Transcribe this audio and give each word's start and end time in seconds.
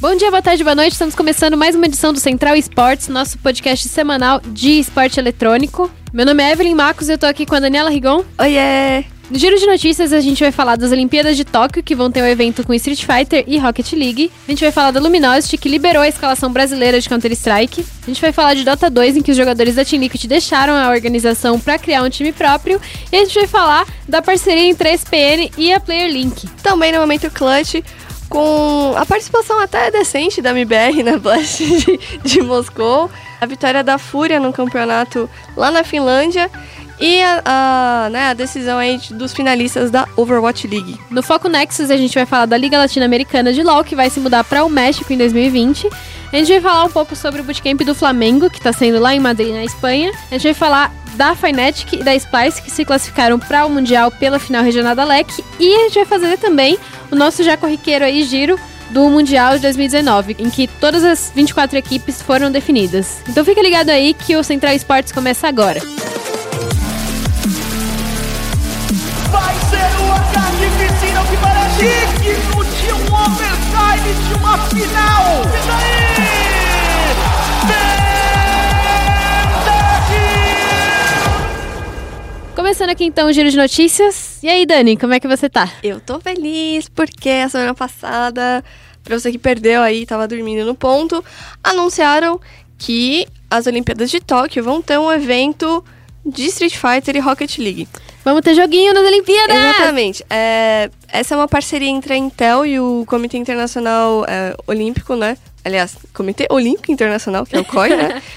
Bom 0.00 0.16
dia, 0.16 0.30
boa 0.30 0.40
tarde, 0.40 0.64
boa 0.64 0.74
noite. 0.74 0.92
Estamos 0.92 1.14
começando 1.14 1.58
mais 1.58 1.76
uma 1.76 1.84
edição 1.84 2.10
do 2.10 2.18
Central 2.18 2.56
Esportes, 2.56 3.08
nosso 3.08 3.36
podcast 3.36 3.86
semanal 3.86 4.40
de 4.40 4.78
esporte 4.78 5.20
eletrônico. 5.20 5.90
Meu 6.10 6.24
nome 6.24 6.42
é 6.42 6.52
Evelyn 6.52 6.74
Marcos 6.74 7.10
e 7.10 7.12
eu 7.12 7.18
tô 7.18 7.26
aqui 7.26 7.44
com 7.44 7.54
a 7.54 7.60
Daniela 7.60 7.90
Rigon. 7.90 8.24
Oiê! 8.38 9.04
No 9.30 9.38
giro 9.38 9.58
de 9.58 9.66
notícias, 9.66 10.14
a 10.14 10.18
gente 10.18 10.42
vai 10.42 10.50
falar 10.50 10.76
das 10.76 10.90
Olimpíadas 10.90 11.36
de 11.36 11.44
Tóquio, 11.44 11.84
que 11.84 11.94
vão 11.94 12.10
ter 12.10 12.22
um 12.22 12.26
evento 12.26 12.66
com 12.66 12.72
Street 12.72 13.04
Fighter 13.04 13.44
e 13.46 13.58
Rocket 13.58 13.92
League. 13.92 14.32
A 14.48 14.50
gente 14.50 14.64
vai 14.64 14.72
falar 14.72 14.90
da 14.90 14.98
Luminosity, 14.98 15.58
que 15.58 15.68
liberou 15.68 16.02
a 16.02 16.08
escalação 16.08 16.50
brasileira 16.50 16.98
de 16.98 17.08
Counter-Strike. 17.08 17.84
A 18.02 18.06
gente 18.06 18.20
vai 18.20 18.32
falar 18.32 18.54
de 18.54 18.64
Dota 18.64 18.90
2, 18.90 19.18
em 19.18 19.22
que 19.22 19.30
os 19.30 19.36
jogadores 19.36 19.76
da 19.76 19.84
Team 19.84 20.00
Liquid 20.00 20.24
deixaram 20.24 20.74
a 20.74 20.90
organização 20.90 21.60
para 21.60 21.78
criar 21.78 22.02
um 22.02 22.10
time 22.10 22.32
próprio. 22.32 22.80
E 23.12 23.16
a 23.16 23.20
gente 23.20 23.34
vai 23.34 23.46
falar 23.46 23.86
da 24.08 24.20
parceria 24.20 24.64
entre 24.64 24.88
a 24.88 24.94
SPN 24.94 25.52
e 25.56 25.72
a 25.72 25.78
Player 25.78 26.10
Link. 26.10 26.48
Também 26.62 26.90
no 26.90 26.98
momento 26.98 27.30
clutch, 27.30 27.84
com 28.30 28.94
a 28.96 29.04
participação 29.04 29.58
até 29.58 29.90
decente 29.90 30.40
da 30.40 30.50
MBR 30.50 31.02
na 31.02 31.18
Blast 31.18 31.64
de, 31.66 31.98
de 32.22 32.40
Moscou, 32.40 33.10
a 33.40 33.44
vitória 33.44 33.82
da 33.82 33.98
Fúria 33.98 34.38
no 34.38 34.52
campeonato 34.52 35.28
lá 35.56 35.70
na 35.70 35.82
Finlândia 35.82 36.48
e 37.00 37.20
a, 37.22 37.42
a, 37.44 38.10
né, 38.10 38.28
a 38.28 38.34
decisão 38.34 38.78
aí 38.78 39.00
dos 39.10 39.32
finalistas 39.32 39.90
da 39.90 40.06
Overwatch 40.16 40.68
League. 40.68 40.98
No 41.10 41.22
Foco 41.22 41.48
Nexus 41.48 41.90
a 41.90 41.96
gente 41.96 42.14
vai 42.14 42.24
falar 42.24 42.46
da 42.46 42.56
Liga 42.56 42.78
Latino-Americana 42.78 43.52
de 43.52 43.62
LoL, 43.62 43.82
que 43.82 43.96
vai 43.96 44.08
se 44.08 44.20
mudar 44.20 44.44
para 44.44 44.64
o 44.64 44.68
México 44.68 45.12
em 45.12 45.18
2020. 45.18 45.88
A 46.32 46.36
gente 46.36 46.52
vai 46.52 46.60
falar 46.60 46.84
um 46.84 46.90
pouco 46.90 47.16
sobre 47.16 47.40
o 47.40 47.44
bootcamp 47.44 47.80
do 47.80 47.92
Flamengo, 47.92 48.48
que 48.48 48.58
está 48.58 48.72
sendo 48.72 49.00
lá 49.00 49.12
em 49.14 49.18
Madrid, 49.18 49.52
na 49.52 49.64
Espanha. 49.64 50.12
A 50.30 50.34
gente 50.34 50.44
vai 50.44 50.54
falar 50.54 50.94
da 51.16 51.34
Fnatic 51.34 51.94
e 51.94 52.04
da 52.04 52.14
Splice, 52.14 52.62
que 52.62 52.70
se 52.70 52.84
classificaram 52.84 53.36
para 53.36 53.66
o 53.66 53.70
Mundial 53.70 54.12
pela 54.12 54.38
final 54.38 54.62
regional 54.62 54.94
da 54.94 55.02
LEC. 55.04 55.44
E 55.58 55.74
a 55.74 55.78
gente 55.88 55.94
vai 55.96 56.04
fazer 56.04 56.38
também 56.38 56.78
o 57.10 57.16
nosso 57.16 57.42
já 57.42 57.56
corriqueiro 57.56 58.04
aí 58.04 58.22
giro 58.22 58.56
do 58.90 59.08
Mundial 59.10 59.56
de 59.56 59.62
2019, 59.62 60.36
em 60.38 60.48
que 60.48 60.68
todas 60.68 61.02
as 61.02 61.32
24 61.34 61.76
equipes 61.76 62.22
foram 62.22 62.50
definidas. 62.50 63.22
Então 63.28 63.44
fica 63.44 63.60
ligado 63.60 63.90
aí 63.90 64.14
que 64.14 64.36
o 64.36 64.44
Central 64.44 64.72
Esportes 64.72 65.12
começa 65.12 65.48
agora. 65.48 65.80
Vai 69.30 69.54
ser 69.68 70.00
uma 70.00 70.20
carnificina 70.32 71.24
que 71.24 71.36
parece 71.38 72.86
de 72.86 72.92
um 72.92 73.14
overtime 73.14 73.69
de 74.28 74.34
uma 74.34 74.58
final. 74.68 75.42
E 75.52 75.66
daí? 75.66 76.20
Começando 82.54 82.90
aqui 82.90 83.04
então 83.04 83.28
o 83.28 83.32
giro 83.32 83.50
de 83.50 83.56
notícias. 83.56 84.42
E 84.42 84.48
aí, 84.48 84.64
Dani, 84.66 84.96
como 84.96 85.14
é 85.14 85.20
que 85.20 85.26
você 85.26 85.48
tá? 85.48 85.72
Eu 85.82 85.98
tô 86.00 86.20
feliz 86.20 86.88
porque 86.88 87.28
a 87.28 87.48
semana 87.48 87.74
passada, 87.74 88.62
pra 89.02 89.18
você 89.18 89.32
que 89.32 89.38
perdeu 89.38 89.82
aí, 89.82 90.06
tava 90.06 90.28
dormindo 90.28 90.64
no 90.64 90.74
ponto, 90.74 91.24
anunciaram 91.64 92.40
que 92.78 93.26
as 93.50 93.66
Olimpíadas 93.66 94.10
de 94.10 94.20
Tóquio 94.20 94.62
vão 94.62 94.80
ter 94.80 94.98
um 94.98 95.10
evento 95.10 95.84
de 96.24 96.44
Street 96.46 96.76
Fighter 96.76 97.16
e 97.16 97.20
Rocket 97.20 97.58
League. 97.58 97.88
Vamos 98.24 98.42
ter 98.42 98.54
joguinho 98.54 98.92
nas 98.92 99.04
Olimpíadas! 99.04 99.56
Exatamente. 99.56 100.24
É, 100.28 100.90
essa 101.08 101.34
é 101.34 101.36
uma 101.36 101.48
parceria 101.48 101.88
entre 101.88 102.12
a 102.12 102.16
Intel 102.16 102.66
e 102.66 102.78
o 102.78 103.04
Comitê 103.06 103.38
Internacional 103.38 104.24
é, 104.28 104.54
Olímpico, 104.66 105.16
né? 105.16 105.38
Aliás, 105.64 105.96
Comitê 106.12 106.46
Olímpico 106.50 106.92
Internacional, 106.92 107.46
que 107.46 107.56
é 107.56 107.60
o 107.60 107.64
COI, 107.64 107.96
né? 107.96 108.22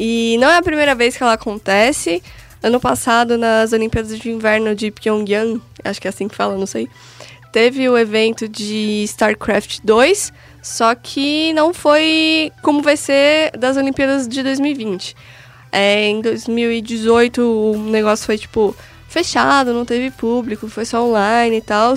E 0.00 0.36
não 0.38 0.48
é 0.48 0.58
a 0.58 0.62
primeira 0.62 0.94
vez 0.94 1.16
que 1.16 1.22
ela 1.24 1.32
acontece. 1.32 2.22
Ano 2.62 2.78
passado, 2.78 3.36
nas 3.36 3.72
Olimpíadas 3.72 4.16
de 4.16 4.30
Inverno 4.30 4.74
de 4.74 4.92
Pyongyang, 4.92 5.60
acho 5.84 6.00
que 6.00 6.06
é 6.06 6.10
assim 6.10 6.28
que 6.28 6.36
fala, 6.36 6.56
não 6.56 6.66
sei, 6.66 6.88
teve 7.52 7.88
o 7.88 7.96
evento 7.96 8.48
de 8.48 9.02
StarCraft 9.04 9.80
2, 9.82 10.32
só 10.62 10.94
que 10.94 11.52
não 11.52 11.72
foi 11.72 12.52
como 12.62 12.82
vai 12.82 12.96
ser 12.96 13.50
das 13.56 13.76
Olimpíadas 13.76 14.28
de 14.28 14.42
2020. 14.42 15.16
É, 15.70 16.08
em 16.08 16.20
2018 16.20 17.42
o 17.42 17.76
negócio 17.90 18.26
foi 18.26 18.38
tipo 18.38 18.74
fechado, 19.08 19.72
não 19.72 19.84
teve 19.84 20.10
público, 20.10 20.68
foi 20.68 20.84
só 20.84 21.04
online 21.04 21.56
e 21.56 21.62
tal. 21.62 21.94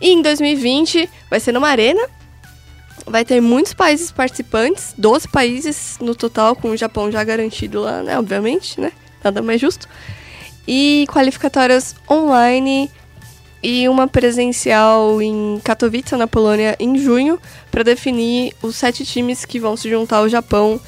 E 0.00 0.10
em 0.10 0.22
2020 0.22 1.08
vai 1.28 1.40
ser 1.40 1.52
numa 1.52 1.68
arena. 1.68 2.06
Vai 3.06 3.24
ter 3.24 3.40
muitos 3.40 3.72
países 3.72 4.12
participantes, 4.12 4.94
12 4.98 5.28
países 5.28 5.96
no 6.00 6.14
total, 6.14 6.54
com 6.54 6.70
o 6.70 6.76
Japão 6.76 7.10
já 7.10 7.24
garantido 7.24 7.80
lá, 7.80 8.02
né? 8.02 8.18
Obviamente, 8.18 8.78
né? 8.78 8.92
Nada 9.24 9.40
mais 9.40 9.60
justo. 9.60 9.88
E 10.66 11.06
qualificatórias 11.10 11.96
online 12.10 12.90
e 13.62 13.88
uma 13.88 14.06
presencial 14.06 15.20
em 15.22 15.60
Katowice, 15.64 16.14
na 16.16 16.26
Polônia, 16.26 16.76
em 16.78 16.98
junho, 16.98 17.40
para 17.70 17.82
definir 17.82 18.54
os 18.62 18.76
sete 18.76 19.04
times 19.04 19.44
que 19.44 19.58
vão 19.58 19.76
se 19.76 19.88
juntar 19.88 20.18
ao 20.18 20.28
Japão 20.28 20.80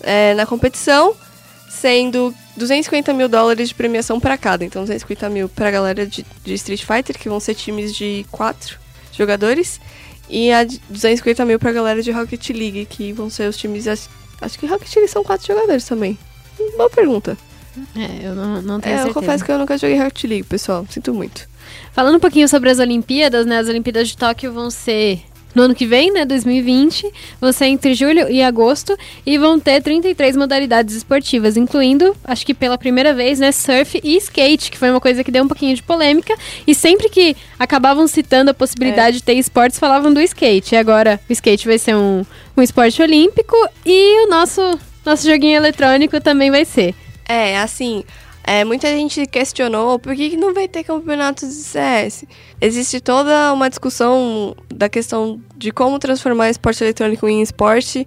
é, 0.00 0.34
na 0.34 0.44
competição, 0.44 1.14
sendo 1.68 2.34
250 2.60 3.12
mil 3.14 3.28
dólares 3.28 3.70
de 3.70 3.74
premiação 3.74 4.20
para 4.20 4.36
cada. 4.36 4.64
Então, 4.64 4.82
250 4.82 5.28
mil 5.30 5.48
para 5.48 5.68
a 5.68 5.70
galera 5.70 6.06
de, 6.06 6.24
de, 6.44 6.54
Street 6.54 6.84
Fighter, 6.84 7.18
que 7.18 7.28
vão 7.28 7.40
ser 7.40 7.54
times 7.54 7.94
de 7.94 8.24
quatro 8.30 8.78
jogadores, 9.12 9.80
e 10.28 10.52
a 10.52 10.64
250 10.64 11.44
mil 11.44 11.58
para 11.58 11.70
a 11.70 11.72
galera 11.72 12.02
de 12.02 12.10
Rocket 12.10 12.50
League, 12.50 12.86
que 12.86 13.12
vão 13.12 13.28
ser 13.30 13.48
os 13.48 13.56
times. 13.56 13.88
Acho 13.88 14.58
que 14.58 14.66
Rocket 14.66 14.94
League 14.94 15.10
são 15.10 15.24
quatro 15.24 15.46
jogadores 15.46 15.84
também. 15.84 16.18
Boa 16.76 16.90
pergunta. 16.90 17.36
É, 17.96 18.26
eu 18.26 18.34
não, 18.34 18.62
não 18.62 18.80
tenho 18.80 18.94
é, 18.94 18.96
certeza. 18.98 19.08
Eu 19.08 19.14
confesso 19.14 19.44
que 19.44 19.50
eu 19.50 19.58
nunca 19.58 19.78
joguei 19.78 19.98
Rocket 19.98 20.24
League, 20.24 20.44
pessoal. 20.44 20.86
Sinto 20.90 21.14
muito. 21.14 21.48
Falando 21.92 22.16
um 22.16 22.20
pouquinho 22.20 22.48
sobre 22.48 22.70
as 22.70 22.78
Olimpíadas, 22.78 23.46
né? 23.46 23.58
As 23.58 23.68
Olimpíadas 23.68 24.08
de 24.08 24.16
Tóquio 24.16 24.52
vão 24.52 24.70
ser 24.70 25.22
no 25.54 25.62
ano 25.62 25.74
que 25.74 25.86
vem, 25.86 26.12
né, 26.12 26.24
2020, 26.24 27.10
vão 27.40 27.52
ser 27.52 27.66
entre 27.66 27.94
julho 27.94 28.30
e 28.30 28.42
agosto 28.42 28.96
e 29.26 29.36
vão 29.36 29.58
ter 29.58 29.82
33 29.82 30.36
modalidades 30.36 30.94
esportivas, 30.94 31.56
incluindo, 31.56 32.16
acho 32.24 32.46
que 32.46 32.54
pela 32.54 32.78
primeira 32.78 33.12
vez, 33.12 33.38
né, 33.40 33.52
surf 33.52 34.00
e 34.02 34.16
skate, 34.16 34.70
que 34.70 34.78
foi 34.78 34.90
uma 34.90 35.00
coisa 35.00 35.24
que 35.24 35.30
deu 35.30 35.44
um 35.44 35.48
pouquinho 35.48 35.74
de 35.74 35.82
polêmica, 35.82 36.34
e 36.66 36.74
sempre 36.74 37.08
que 37.08 37.36
acabavam 37.58 38.06
citando 38.06 38.50
a 38.50 38.54
possibilidade 38.54 39.16
é. 39.16 39.18
de 39.18 39.22
ter 39.22 39.34
esportes, 39.34 39.78
falavam 39.78 40.12
do 40.12 40.20
skate. 40.20 40.74
E 40.74 40.78
agora 40.78 41.20
o 41.28 41.32
skate 41.32 41.66
vai 41.66 41.78
ser 41.78 41.94
um, 41.96 42.24
um 42.56 42.62
esporte 42.62 43.02
olímpico 43.02 43.56
e 43.84 44.26
o 44.26 44.30
nosso, 44.30 44.78
nosso 45.04 45.28
joguinho 45.28 45.56
eletrônico 45.56 46.20
também 46.20 46.50
vai 46.50 46.64
ser. 46.64 46.94
É, 47.28 47.58
assim, 47.58 48.04
é, 48.50 48.64
muita 48.64 48.88
gente 48.88 49.26
questionou 49.26 49.96
por 49.96 50.12
que, 50.16 50.36
não 50.36 50.52
vai 50.52 50.66
ter 50.66 50.82
campeonatos 50.82 51.48
de 51.50 51.62
CS. 51.62 52.24
Existe 52.60 53.00
toda 53.00 53.52
uma 53.52 53.68
discussão 53.70 54.56
da 54.68 54.88
questão 54.88 55.40
de 55.56 55.70
como 55.70 56.00
transformar 56.00 56.50
esporte 56.50 56.82
eletrônico 56.82 57.28
em 57.28 57.42
esporte 57.42 58.04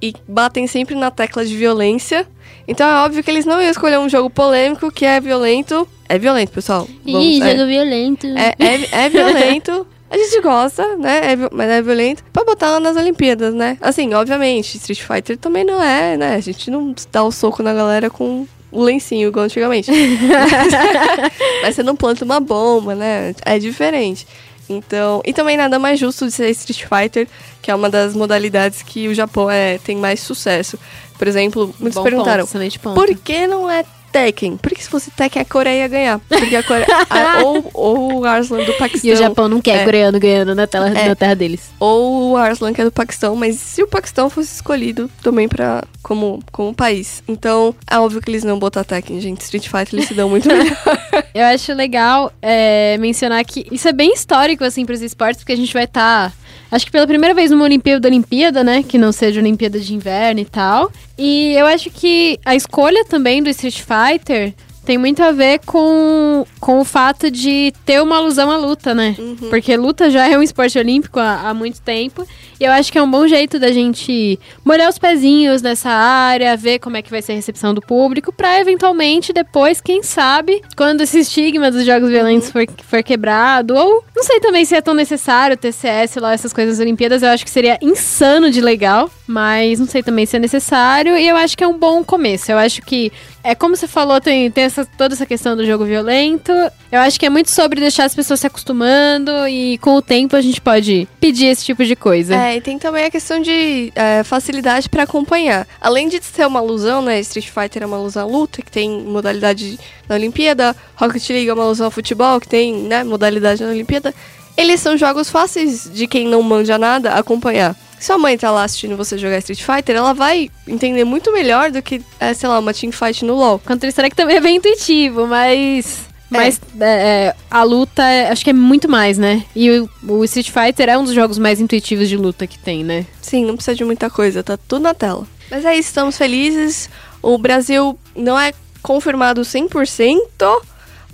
e 0.00 0.14
batem 0.26 0.66
sempre 0.66 0.94
na 0.94 1.10
tecla 1.10 1.44
de 1.44 1.54
violência. 1.54 2.26
Então 2.66 2.88
é 2.88 3.04
óbvio 3.04 3.22
que 3.22 3.30
eles 3.30 3.44
não 3.44 3.60
iam 3.60 3.70
escolher 3.70 3.98
um 3.98 4.08
jogo 4.08 4.30
polêmico 4.30 4.90
que 4.90 5.04
é 5.04 5.20
violento. 5.20 5.86
É 6.08 6.18
violento, 6.18 6.52
pessoal. 6.52 6.88
Vamos, 7.04 7.22
Ih, 7.22 7.42
é, 7.42 7.50
jogo 7.50 7.68
violento. 7.68 8.26
É, 8.26 8.54
é, 8.58 9.04
é 9.04 9.08
violento. 9.10 9.86
A 10.08 10.16
gente 10.16 10.40
gosta, 10.40 10.96
né? 10.96 11.32
É, 11.32 11.36
mas 11.52 11.68
é 11.68 11.82
violento. 11.82 12.24
Pra 12.32 12.42
botar 12.42 12.70
lá 12.70 12.80
nas 12.80 12.96
Olimpíadas, 12.96 13.52
né? 13.52 13.76
Assim, 13.82 14.14
obviamente, 14.14 14.78
Street 14.78 15.02
Fighter 15.02 15.36
também 15.36 15.62
não 15.62 15.82
é, 15.82 16.16
né? 16.16 16.36
A 16.36 16.40
gente 16.40 16.70
não 16.70 16.94
dá 17.12 17.22
o 17.22 17.30
soco 17.30 17.62
na 17.62 17.74
galera 17.74 18.08
com 18.08 18.46
o 18.74 18.82
lencinho, 18.82 19.28
igual 19.28 19.46
antigamente. 19.46 19.90
Mas 21.62 21.74
você 21.74 21.82
não 21.82 21.96
planta 21.96 22.24
uma 22.24 22.40
bomba, 22.40 22.94
né? 22.94 23.34
É 23.44 23.58
diferente. 23.58 24.26
Então, 24.68 25.22
e 25.24 25.32
também 25.32 25.56
nada 25.56 25.78
mais 25.78 25.98
justo 25.98 26.26
de 26.26 26.32
ser 26.32 26.50
Street 26.50 26.84
Fighter, 26.84 27.28
que 27.62 27.70
é 27.70 27.74
uma 27.74 27.88
das 27.88 28.14
modalidades 28.14 28.82
que 28.82 29.08
o 29.08 29.14
Japão 29.14 29.50
é, 29.50 29.78
tem 29.78 29.96
mais 29.96 30.20
sucesso. 30.20 30.78
Por 31.18 31.28
exemplo, 31.28 31.74
muitos 31.78 31.96
Bom 31.96 32.02
perguntaram, 32.02 32.46
ponto, 32.46 32.94
por 32.94 33.14
que 33.16 33.46
não 33.46 33.70
é 33.70 33.84
Tekken. 34.14 34.56
Porque 34.58 34.80
se 34.80 34.88
fosse 34.88 35.10
Tekken, 35.10 35.42
a 35.42 35.44
Coreia 35.44 35.78
ia 35.80 35.88
ganhar. 35.88 36.20
Porque 36.20 36.54
a 36.54 36.62
Coreia. 36.62 36.86
a, 37.10 37.42
ou, 37.42 37.70
ou 37.74 38.20
o 38.20 38.24
Arslan 38.24 38.62
do 38.62 38.72
Paquistão. 38.74 39.10
E 39.10 39.12
o 39.12 39.16
Japão 39.16 39.48
não 39.48 39.60
quer 39.60 39.80
é, 39.80 39.84
coreano 39.84 40.20
ganhando 40.20 40.54
na, 40.54 40.68
tela, 40.68 40.88
é, 40.88 41.08
na 41.08 41.16
terra 41.16 41.34
deles. 41.34 41.72
Ou 41.80 42.30
o 42.30 42.36
Arslan, 42.36 42.72
que 42.72 42.80
é 42.80 42.84
do 42.84 42.92
Paquistão. 42.92 43.34
Mas 43.34 43.56
se 43.56 43.82
o 43.82 43.88
Paquistão 43.88 44.30
fosse 44.30 44.54
escolhido 44.54 45.10
também 45.20 45.48
pra, 45.48 45.82
como, 46.00 46.40
como 46.52 46.72
país. 46.72 47.24
Então, 47.26 47.74
é 47.90 47.98
óbvio 47.98 48.20
que 48.20 48.30
eles 48.30 48.44
não 48.44 48.56
botam 48.56 48.84
Tekken, 48.84 49.20
gente. 49.20 49.40
Street 49.40 49.64
Fighter 49.64 49.94
eles 49.94 50.06
se 50.06 50.14
dão 50.14 50.28
muito 50.28 50.46
melhor. 50.46 50.76
Eu 51.34 51.46
acho 51.46 51.72
legal 51.72 52.32
é, 52.40 52.96
mencionar 52.98 53.44
que 53.44 53.66
isso 53.72 53.88
é 53.88 53.92
bem 53.92 54.12
histórico, 54.12 54.62
assim, 54.62 54.86
pros 54.86 55.02
esportes, 55.02 55.42
porque 55.42 55.52
a 55.52 55.56
gente 55.56 55.72
vai 55.72 55.84
estar. 55.84 56.30
Tá 56.30 56.43
acho 56.74 56.86
que 56.86 56.92
pela 56.92 57.06
primeira 57.06 57.34
vez 57.34 57.50
numa 57.50 57.64
Olimpíada 57.64 58.08
Olimpíada, 58.08 58.64
né? 58.64 58.82
Que 58.82 58.98
não 58.98 59.12
seja 59.12 59.40
Olimpíada 59.40 59.78
de 59.78 59.94
Inverno 59.94 60.40
e 60.40 60.44
tal. 60.44 60.90
E 61.16 61.54
eu 61.54 61.66
acho 61.66 61.88
que 61.90 62.38
a 62.44 62.54
escolha 62.54 63.04
também 63.04 63.42
do 63.42 63.48
Street 63.48 63.80
Fighter 63.80 64.52
tem 64.84 64.98
muito 64.98 65.22
a 65.22 65.32
ver 65.32 65.60
com, 65.64 66.46
com 66.60 66.80
o 66.80 66.84
fato 66.84 67.30
de 67.30 67.72
ter 67.84 68.02
uma 68.02 68.16
alusão 68.16 68.50
à 68.50 68.56
luta, 68.56 68.94
né? 68.94 69.16
Uhum. 69.18 69.36
Porque 69.50 69.76
luta 69.76 70.10
já 70.10 70.28
é 70.28 70.38
um 70.38 70.42
esporte 70.42 70.78
olímpico 70.78 71.18
há, 71.18 71.48
há 71.48 71.54
muito 71.54 71.80
tempo. 71.80 72.26
E 72.60 72.64
eu 72.64 72.72
acho 72.72 72.92
que 72.92 72.98
é 72.98 73.02
um 73.02 73.10
bom 73.10 73.26
jeito 73.26 73.58
da 73.58 73.72
gente 73.72 74.38
molhar 74.64 74.88
os 74.88 74.98
pezinhos 74.98 75.60
nessa 75.60 75.90
área, 75.90 76.56
ver 76.56 76.78
como 76.78 76.96
é 76.96 77.02
que 77.02 77.10
vai 77.10 77.20
ser 77.20 77.32
a 77.32 77.34
recepção 77.34 77.74
do 77.74 77.80
público, 77.80 78.32
pra 78.32 78.60
eventualmente 78.60 79.32
depois, 79.32 79.80
quem 79.80 80.02
sabe, 80.02 80.62
quando 80.76 81.00
esse 81.00 81.18
estigma 81.18 81.70
dos 81.70 81.84
jogos 81.84 82.10
violentos 82.10 82.50
for, 82.50 82.64
for 82.84 83.02
quebrado, 83.02 83.74
ou 83.74 84.04
não 84.14 84.22
sei 84.22 84.38
também 84.40 84.64
se 84.64 84.74
é 84.74 84.80
tão 84.80 84.94
necessário 84.94 85.56
ter 85.56 85.72
CS 85.72 86.16
lá, 86.16 86.32
essas 86.32 86.52
coisas 86.52 86.78
das 86.78 86.84
Olimpíadas, 86.84 87.22
eu 87.22 87.28
acho 87.30 87.44
que 87.44 87.50
seria 87.50 87.78
insano 87.82 88.50
de 88.50 88.60
legal, 88.60 89.10
mas 89.26 89.80
não 89.80 89.86
sei 89.86 90.02
também 90.02 90.26
se 90.26 90.36
é 90.36 90.38
necessário, 90.38 91.16
e 91.16 91.26
eu 91.26 91.36
acho 91.36 91.56
que 91.56 91.64
é 91.64 91.68
um 91.68 91.78
bom 91.78 92.04
começo. 92.04 92.52
Eu 92.52 92.58
acho 92.58 92.82
que 92.82 93.10
é 93.42 93.54
como 93.54 93.76
você 93.76 93.88
falou, 93.88 94.20
tem, 94.20 94.50
tem 94.50 94.64
essa, 94.64 94.84
toda 94.84 95.14
essa 95.14 95.26
questão 95.26 95.56
do 95.56 95.64
jogo 95.64 95.84
violento. 95.84 96.52
Eu 96.90 97.00
acho 97.00 97.18
que 97.18 97.26
é 97.26 97.30
muito 97.30 97.50
sobre 97.50 97.80
deixar 97.80 98.04
as 98.04 98.14
pessoas 98.14 98.40
se 98.40 98.46
acostumando 98.46 99.30
e 99.48 99.78
com 99.78 99.96
o 99.96 100.02
tempo 100.02 100.36
a 100.36 100.40
gente 100.40 100.60
pode 100.60 101.08
pedir 101.20 101.46
esse 101.46 101.64
tipo 101.64 101.84
de 101.84 101.96
coisa. 101.96 102.34
É, 102.34 102.56
e 102.56 102.60
tem 102.60 102.78
também 102.78 103.04
a 103.04 103.10
questão 103.10 103.40
de 103.40 103.92
é, 103.94 104.22
facilidade 104.22 104.88
pra 104.88 105.04
acompanhar. 105.04 105.66
Além 105.80 106.08
de 106.08 106.22
ser 106.22 106.46
uma 106.46 106.60
alusão, 106.60 107.02
né? 107.02 107.20
Street 107.20 107.48
Fighter 107.48 107.82
é 107.82 107.86
uma 107.86 107.96
alusão 107.96 108.24
à 108.24 108.26
luta, 108.26 108.62
que 108.62 108.70
tem 108.70 109.02
modalidade 109.02 109.78
na 110.08 110.14
Olimpíada. 110.14 110.76
Rocket 110.96 111.28
League 111.30 111.48
é 111.48 111.52
uma 111.52 111.64
alusão 111.64 111.86
ao 111.86 111.90
futebol, 111.90 112.40
que 112.40 112.48
tem, 112.48 112.74
né, 112.74 113.04
modalidade 113.04 113.62
na 113.62 113.70
Olimpíada. 113.70 114.14
Eles 114.56 114.80
são 114.80 114.96
jogos 114.96 115.28
fáceis 115.28 115.90
de 115.92 116.06
quem 116.06 116.28
não 116.28 116.42
manja 116.42 116.78
nada 116.78 117.14
acompanhar. 117.14 117.76
Se 118.04 118.08
sua 118.08 118.18
mãe 118.18 118.36
tá 118.36 118.50
lá 118.50 118.64
assistindo 118.64 118.98
você 118.98 119.16
jogar 119.16 119.38
Street 119.38 119.62
Fighter, 119.62 119.96
ela 119.96 120.12
vai 120.12 120.50
entender 120.68 121.04
muito 121.04 121.32
melhor 121.32 121.70
do 121.70 121.80
que, 121.80 122.02
é, 122.20 122.34
sei 122.34 122.46
lá, 122.46 122.58
uma 122.58 122.74
teamfight 122.74 123.24
no 123.24 123.34
LoL. 123.34 123.58
Counter-Strike 123.60 124.14
também 124.14 124.36
é 124.36 124.40
bem 124.42 124.56
intuitivo, 124.56 125.26
mas. 125.26 126.00
Mas 126.28 126.60
é, 126.78 126.84
é, 126.84 127.34
a 127.50 127.62
luta, 127.62 128.02
é- 128.02 128.28
acho 128.28 128.44
que 128.44 128.50
é 128.50 128.52
muito 128.52 128.90
mais, 128.90 129.16
né? 129.16 129.42
E 129.56 129.70
o, 129.70 129.88
o 130.06 130.22
Street 130.24 130.50
Fighter 130.50 130.90
é 130.90 130.98
um 130.98 131.04
dos 131.04 131.14
jogos 131.14 131.38
mais 131.38 131.62
intuitivos 131.62 132.06
de 132.06 132.18
luta 132.18 132.46
que 132.46 132.58
tem, 132.58 132.84
né? 132.84 133.06
Sim, 133.22 133.46
não 133.46 133.54
precisa 133.56 133.74
de 133.74 133.84
muita 133.86 134.10
coisa, 134.10 134.42
tá 134.42 134.58
tudo 134.58 134.82
na 134.82 134.92
tela. 134.92 135.26
Mas 135.50 135.64
é 135.64 135.72
isso, 135.72 135.88
estamos 135.88 136.18
felizes. 136.18 136.90
O 137.22 137.38
Brasil 137.38 137.98
não 138.14 138.38
é 138.38 138.52
confirmado 138.82 139.40
100%, 139.40 140.60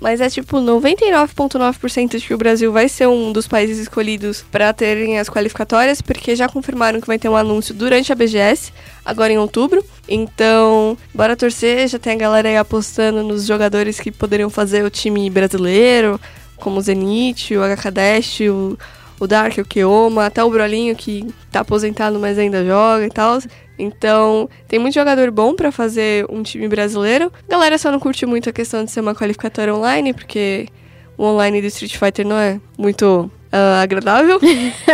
mas 0.00 0.20
é 0.20 0.30
tipo 0.30 0.56
99,9% 0.56 2.18
de 2.18 2.26
que 2.26 2.34
o 2.34 2.38
Brasil 2.38 2.72
vai 2.72 2.88
ser 2.88 3.06
um 3.06 3.32
dos 3.32 3.46
países 3.46 3.78
escolhidos 3.78 4.42
para 4.50 4.72
terem 4.72 5.18
as 5.18 5.28
qualificatórias, 5.28 6.00
porque 6.00 6.34
já 6.34 6.48
confirmaram 6.48 7.00
que 7.00 7.06
vai 7.06 7.18
ter 7.18 7.28
um 7.28 7.36
anúncio 7.36 7.74
durante 7.74 8.10
a 8.10 8.14
BGS, 8.14 8.72
agora 9.04 9.32
em 9.32 9.38
outubro. 9.38 9.84
Então, 10.08 10.96
bora 11.14 11.36
torcer, 11.36 11.86
já 11.86 11.98
tem 11.98 12.14
a 12.14 12.16
galera 12.16 12.48
aí 12.48 12.56
apostando 12.56 13.22
nos 13.22 13.46
jogadores 13.46 14.00
que 14.00 14.10
poderiam 14.10 14.48
fazer 14.48 14.84
o 14.84 14.90
time 14.90 15.28
brasileiro, 15.28 16.18
como 16.56 16.78
o 16.78 16.82
Zenit, 16.82 17.54
o 17.56 17.60
HK 17.60 17.90
Dash, 17.90 18.40
o 18.40 18.78
o 19.20 19.26
Dark, 19.26 19.58
o 19.58 19.64
Keoma, 19.64 20.26
até 20.26 20.42
o 20.42 20.50
Brolinho 20.50 20.96
que 20.96 21.32
tá 21.52 21.60
aposentado, 21.60 22.18
mas 22.18 22.38
ainda 22.38 22.64
joga 22.64 23.06
e 23.06 23.10
tal. 23.10 23.38
Então, 23.78 24.48
tem 24.66 24.78
muito 24.78 24.94
jogador 24.94 25.30
bom 25.30 25.54
pra 25.54 25.70
fazer 25.70 26.26
um 26.28 26.42
time 26.42 26.66
brasileiro. 26.66 27.30
A 27.48 27.50
galera 27.50 27.78
só 27.78 27.92
não 27.92 28.00
curte 28.00 28.26
muito 28.26 28.48
a 28.48 28.52
questão 28.52 28.84
de 28.84 28.90
ser 28.90 29.00
uma 29.00 29.14
qualificatória 29.14 29.74
online, 29.74 30.12
porque 30.12 30.68
o 31.16 31.24
online 31.24 31.60
do 31.60 31.66
Street 31.66 31.96
Fighter 31.96 32.26
não 32.26 32.36
é 32.36 32.58
muito 32.78 33.30
ah, 33.52 33.80
agradável. 33.82 34.38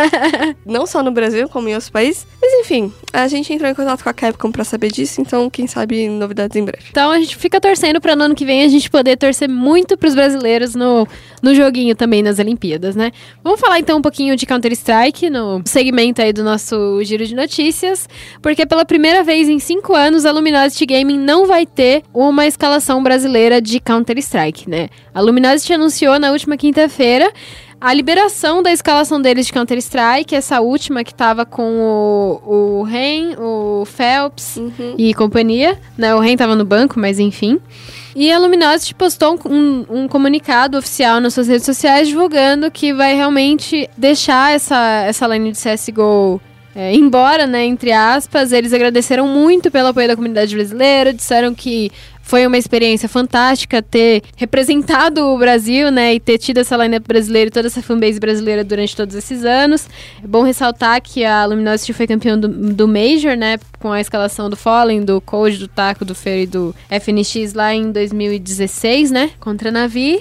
não 0.64 0.86
só 0.86 1.02
no 1.02 1.10
Brasil, 1.10 1.48
como 1.48 1.68
em 1.68 1.72
outros 1.72 1.90
países. 1.90 2.26
Mas 2.40 2.52
enfim, 2.60 2.92
a 3.12 3.28
gente 3.28 3.52
entrou 3.52 3.70
em 3.70 3.74
contato 3.74 4.02
com 4.02 4.08
a 4.08 4.14
Capcom 4.14 4.50
pra 4.50 4.64
saber 4.64 4.90
disso, 4.90 5.20
então 5.20 5.50
quem 5.50 5.66
sabe 5.66 6.08
novidades 6.08 6.56
em 6.56 6.64
breve. 6.64 6.86
Então 6.90 7.10
a 7.10 7.20
gente 7.20 7.36
fica 7.36 7.60
torcendo 7.60 8.00
pra 8.00 8.16
no 8.16 8.24
ano 8.24 8.34
que 8.34 8.46
vem 8.46 8.62
a 8.62 8.68
gente 8.68 8.88
poder 8.88 9.16
torcer 9.16 9.48
muito 9.48 9.96
pros 9.98 10.14
brasileiros 10.14 10.74
no, 10.74 11.06
no 11.42 11.54
joguinho 11.54 11.94
também 11.94 12.22
nas 12.22 12.38
Olimpíadas, 12.38 12.96
né? 12.96 13.10
Vamos 13.44 13.60
falar 13.60 13.78
então 13.78 13.98
um 13.98 14.02
pouquinho 14.02 14.36
de 14.36 14.46
Counter-Strike 14.46 15.28
no 15.28 15.62
segmento 15.66 16.22
aí 16.22 16.32
do 16.32 16.42
nosso 16.42 17.02
giro 17.02 17.26
de 17.26 17.34
notícias, 17.34 18.08
porque 18.40 18.64
pela 18.64 18.84
primeira 18.84 19.22
vez 19.22 19.48
em 19.48 19.58
cinco 19.58 19.94
anos 19.94 20.24
a 20.24 20.32
Luminosity 20.32 20.86
Gaming 20.86 21.18
não 21.18 21.46
vai 21.46 21.66
ter 21.66 22.02
uma 22.12 22.46
escalação 22.46 23.02
brasileira 23.02 23.60
de 23.60 23.80
Counter-Strike, 23.80 24.68
né? 24.68 24.88
A 25.12 25.20
Luminosity 25.20 25.74
anunciou 25.74 26.18
na 26.18 26.30
última 26.30 26.56
quinta-feira 26.56 27.30
a 27.80 27.92
liberação 27.92 28.62
da 28.62 28.72
escalação 28.72 29.20
deles 29.20 29.46
de 29.46 29.52
Counter-Strike, 29.52 30.34
essa 30.34 30.60
última 30.60 31.04
que 31.04 31.14
tava 31.14 31.44
com 31.44 31.78
o, 32.42 32.80
o 32.80 32.82
Ren, 32.82 33.36
o 33.38 33.84
Phelps 33.84 34.58
e 34.96 35.12
companhia, 35.14 35.78
né? 35.96 36.14
O 36.14 36.18
Ren 36.18 36.36
tava 36.36 36.56
no 36.56 36.64
banco, 36.64 36.98
mas 36.98 37.18
enfim. 37.18 37.60
E 38.14 38.32
a 38.32 38.38
Luminosity 38.38 38.94
postou 38.94 39.38
um, 39.44 39.84
um 39.90 40.08
comunicado 40.08 40.78
oficial 40.78 41.20
nas 41.20 41.34
suas 41.34 41.48
redes 41.48 41.66
sociais 41.66 42.08
divulgando 42.08 42.70
que 42.70 42.94
vai 42.94 43.14
realmente 43.14 43.88
deixar 43.96 44.54
essa, 44.54 45.04
essa 45.06 45.26
line 45.26 45.52
de 45.52 45.58
CSGO 45.58 46.40
é, 46.78 46.94
embora, 46.94 47.46
né, 47.46 47.64
entre 47.64 47.90
aspas, 47.90 48.52
eles 48.52 48.70
agradeceram 48.74 49.26
muito 49.26 49.70
pelo 49.70 49.88
apoio 49.88 50.08
da 50.08 50.14
comunidade 50.14 50.54
brasileira, 50.54 51.10
disseram 51.10 51.54
que 51.54 51.90
foi 52.26 52.44
uma 52.44 52.58
experiência 52.58 53.08
fantástica 53.08 53.80
ter 53.80 54.24
representado 54.36 55.24
o 55.28 55.38
Brasil, 55.38 55.92
né, 55.92 56.14
e 56.14 56.20
ter 56.20 56.38
tido 56.38 56.58
essa 56.58 56.76
lineup 56.76 57.06
brasileira 57.06 57.48
e 57.48 57.52
toda 57.52 57.68
essa 57.68 57.80
fanbase 57.80 58.18
brasileira 58.18 58.64
durante 58.64 58.96
todos 58.96 59.14
esses 59.14 59.44
anos. 59.44 59.88
É 60.22 60.26
bom 60.26 60.42
ressaltar 60.42 61.00
que 61.00 61.24
a 61.24 61.44
Luminosity 61.44 61.92
foi 61.92 62.04
campeão 62.04 62.38
do, 62.38 62.48
do 62.48 62.88
Major, 62.88 63.36
né, 63.36 63.58
com 63.78 63.92
a 63.92 64.00
escalação 64.00 64.50
do 64.50 64.56
Fallen, 64.56 65.04
do 65.04 65.20
Code, 65.20 65.58
do 65.58 65.68
Taco, 65.68 66.04
do 66.04 66.16
Fer 66.16 66.42
e 66.42 66.46
do 66.48 66.74
FNX 66.90 67.54
lá 67.54 67.72
em 67.72 67.92
2016, 67.92 69.12
né, 69.12 69.30
contra 69.38 69.68
a 69.68 69.72
Navi. 69.72 70.20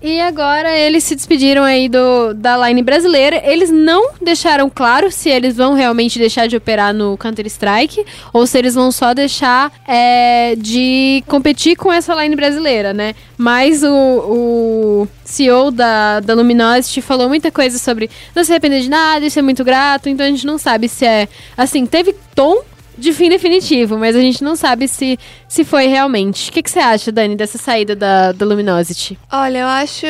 E 0.00 0.20
agora 0.22 0.74
eles 0.74 1.04
se 1.04 1.14
despediram 1.14 1.62
aí 1.62 1.90
do, 1.90 2.32
da 2.32 2.56
line 2.66 2.82
brasileira. 2.82 3.42
Eles 3.44 3.70
não 3.70 4.12
deixaram 4.22 4.70
claro 4.70 5.10
se 5.10 5.28
eles 5.28 5.54
vão 5.54 5.74
realmente 5.74 6.18
deixar 6.18 6.46
de 6.46 6.56
operar 6.56 6.94
no 6.94 7.18
Counter-Strike 7.18 8.02
ou 8.32 8.46
se 8.46 8.58
eles 8.58 8.74
vão 8.74 8.90
só 8.90 9.12
deixar 9.12 9.70
é, 9.86 10.54
de 10.56 11.22
competir 11.34 11.74
com 11.74 11.92
essa 11.92 12.14
line 12.14 12.36
brasileira, 12.36 12.94
né? 12.94 13.12
Mas 13.36 13.82
o, 13.82 13.88
o 13.90 15.08
CEO 15.24 15.72
da, 15.72 16.20
da 16.20 16.32
Luminosity 16.32 17.02
falou 17.02 17.28
muita 17.28 17.50
coisa 17.50 17.76
sobre 17.76 18.08
não 18.36 18.44
se 18.44 18.52
arrepender 18.52 18.82
de 18.82 18.88
nada, 18.88 19.26
isso 19.26 19.36
é 19.36 19.42
muito 19.42 19.64
grato, 19.64 20.08
então 20.08 20.24
a 20.24 20.28
gente 20.28 20.46
não 20.46 20.58
sabe 20.58 20.88
se 20.88 21.04
é. 21.04 21.26
Assim, 21.56 21.86
teve 21.86 22.14
tom 22.36 22.62
de 22.96 23.12
fim 23.12 23.28
definitivo, 23.28 23.98
mas 23.98 24.14
a 24.14 24.20
gente 24.20 24.44
não 24.44 24.54
sabe 24.54 24.86
se, 24.86 25.18
se 25.48 25.64
foi 25.64 25.88
realmente. 25.88 26.50
O 26.50 26.52
que, 26.52 26.62
que 26.62 26.70
você 26.70 26.78
acha, 26.78 27.10
Dani, 27.10 27.34
dessa 27.34 27.58
saída 27.58 27.96
da, 27.96 28.30
da 28.30 28.46
Luminosity? 28.46 29.18
Olha, 29.32 29.58
eu 29.58 29.66
acho 29.66 30.06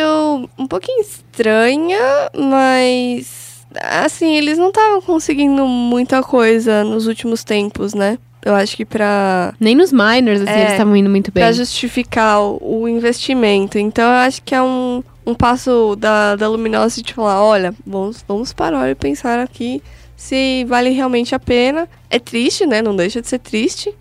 um 0.58 0.66
pouquinho 0.66 1.00
estranha, 1.00 1.98
mas. 2.36 3.64
Assim, 3.80 4.36
eles 4.36 4.58
não 4.58 4.68
estavam 4.68 5.00
conseguindo 5.00 5.66
muita 5.66 6.22
coisa 6.22 6.84
nos 6.84 7.06
últimos 7.06 7.42
tempos, 7.42 7.94
né? 7.94 8.18
Eu 8.44 8.54
acho 8.54 8.76
que 8.76 8.84
pra, 8.84 9.54
Nem 9.58 9.74
nos 9.74 9.90
minors, 9.90 10.42
assim, 10.42 10.50
É, 10.50 10.60
eles 10.60 10.72
estavam 10.72 10.94
indo 10.94 11.08
muito 11.08 11.32
bem. 11.32 11.42
pra 11.42 11.52
justificar 11.52 12.40
o, 12.42 12.58
o 12.82 12.88
investimento. 12.88 13.78
Então 13.78 14.04
eu 14.04 14.18
acho 14.18 14.42
que 14.42 14.54
é 14.54 14.60
um, 14.62 15.02
um 15.26 15.34
passo 15.34 15.96
da, 15.96 16.36
da 16.36 16.46
Luminosity 16.48 17.02
de 17.06 17.14
falar: 17.14 17.42
olha, 17.42 17.74
vamos, 17.86 18.22
vamos 18.28 18.52
parar 18.52 18.90
e 18.90 18.94
pensar 18.94 19.38
aqui 19.38 19.82
se 20.16 20.64
vale 20.68 20.90
realmente 20.90 21.34
a 21.34 21.38
pena. 21.38 21.88
É 22.10 22.18
triste, 22.18 22.66
né? 22.66 22.82
Não 22.82 22.94
deixa 22.94 23.20
de 23.22 23.28
ser 23.28 23.38
triste. 23.38 23.92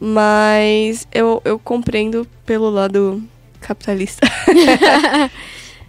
Mas 0.00 1.06
eu, 1.12 1.40
eu 1.44 1.58
compreendo 1.58 2.26
pelo 2.44 2.70
lado 2.70 3.22
capitalista. 3.60 4.26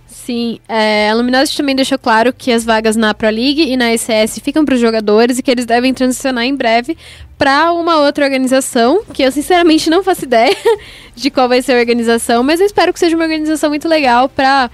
Sim, 0.08 0.60
é, 0.70 1.10
a 1.10 1.16
Luminosity 1.16 1.58
também 1.58 1.76
deixou 1.76 2.00
claro 2.00 2.32
que 2.32 2.52
as 2.52 2.64
vagas 2.64 2.96
na 2.96 3.14
Pro 3.14 3.28
League 3.30 3.62
e 3.62 3.76
na 3.76 3.94
ECS 3.94 4.40
ficam 4.42 4.64
para 4.64 4.76
os 4.76 4.80
jogadores 4.80 5.38
e 5.38 5.44
que 5.44 5.52
eles 5.52 5.66
devem 5.66 5.94
transicionar 5.94 6.46
em 6.46 6.56
breve 6.56 6.96
para 7.38 7.74
uma 7.74 7.98
outra 7.98 8.24
organização, 8.24 9.04
que 9.14 9.24
eu 9.24 9.32
sinceramente 9.32 9.90
não 9.90 10.04
faço 10.04 10.26
ideia 10.26 10.56
de 11.16 11.30
qual 11.30 11.50
vai 11.50 11.62
ser 11.62 11.74
a 11.74 11.80
organização, 11.80 12.44
mas 12.44 12.60
eu 12.60 12.66
espero 12.66 12.94
que 12.94 13.00
seja 13.00 13.16
uma 13.16 13.26
organização 13.26 13.70
muito 13.70 13.88
legal 13.88 14.30
para 14.30 14.70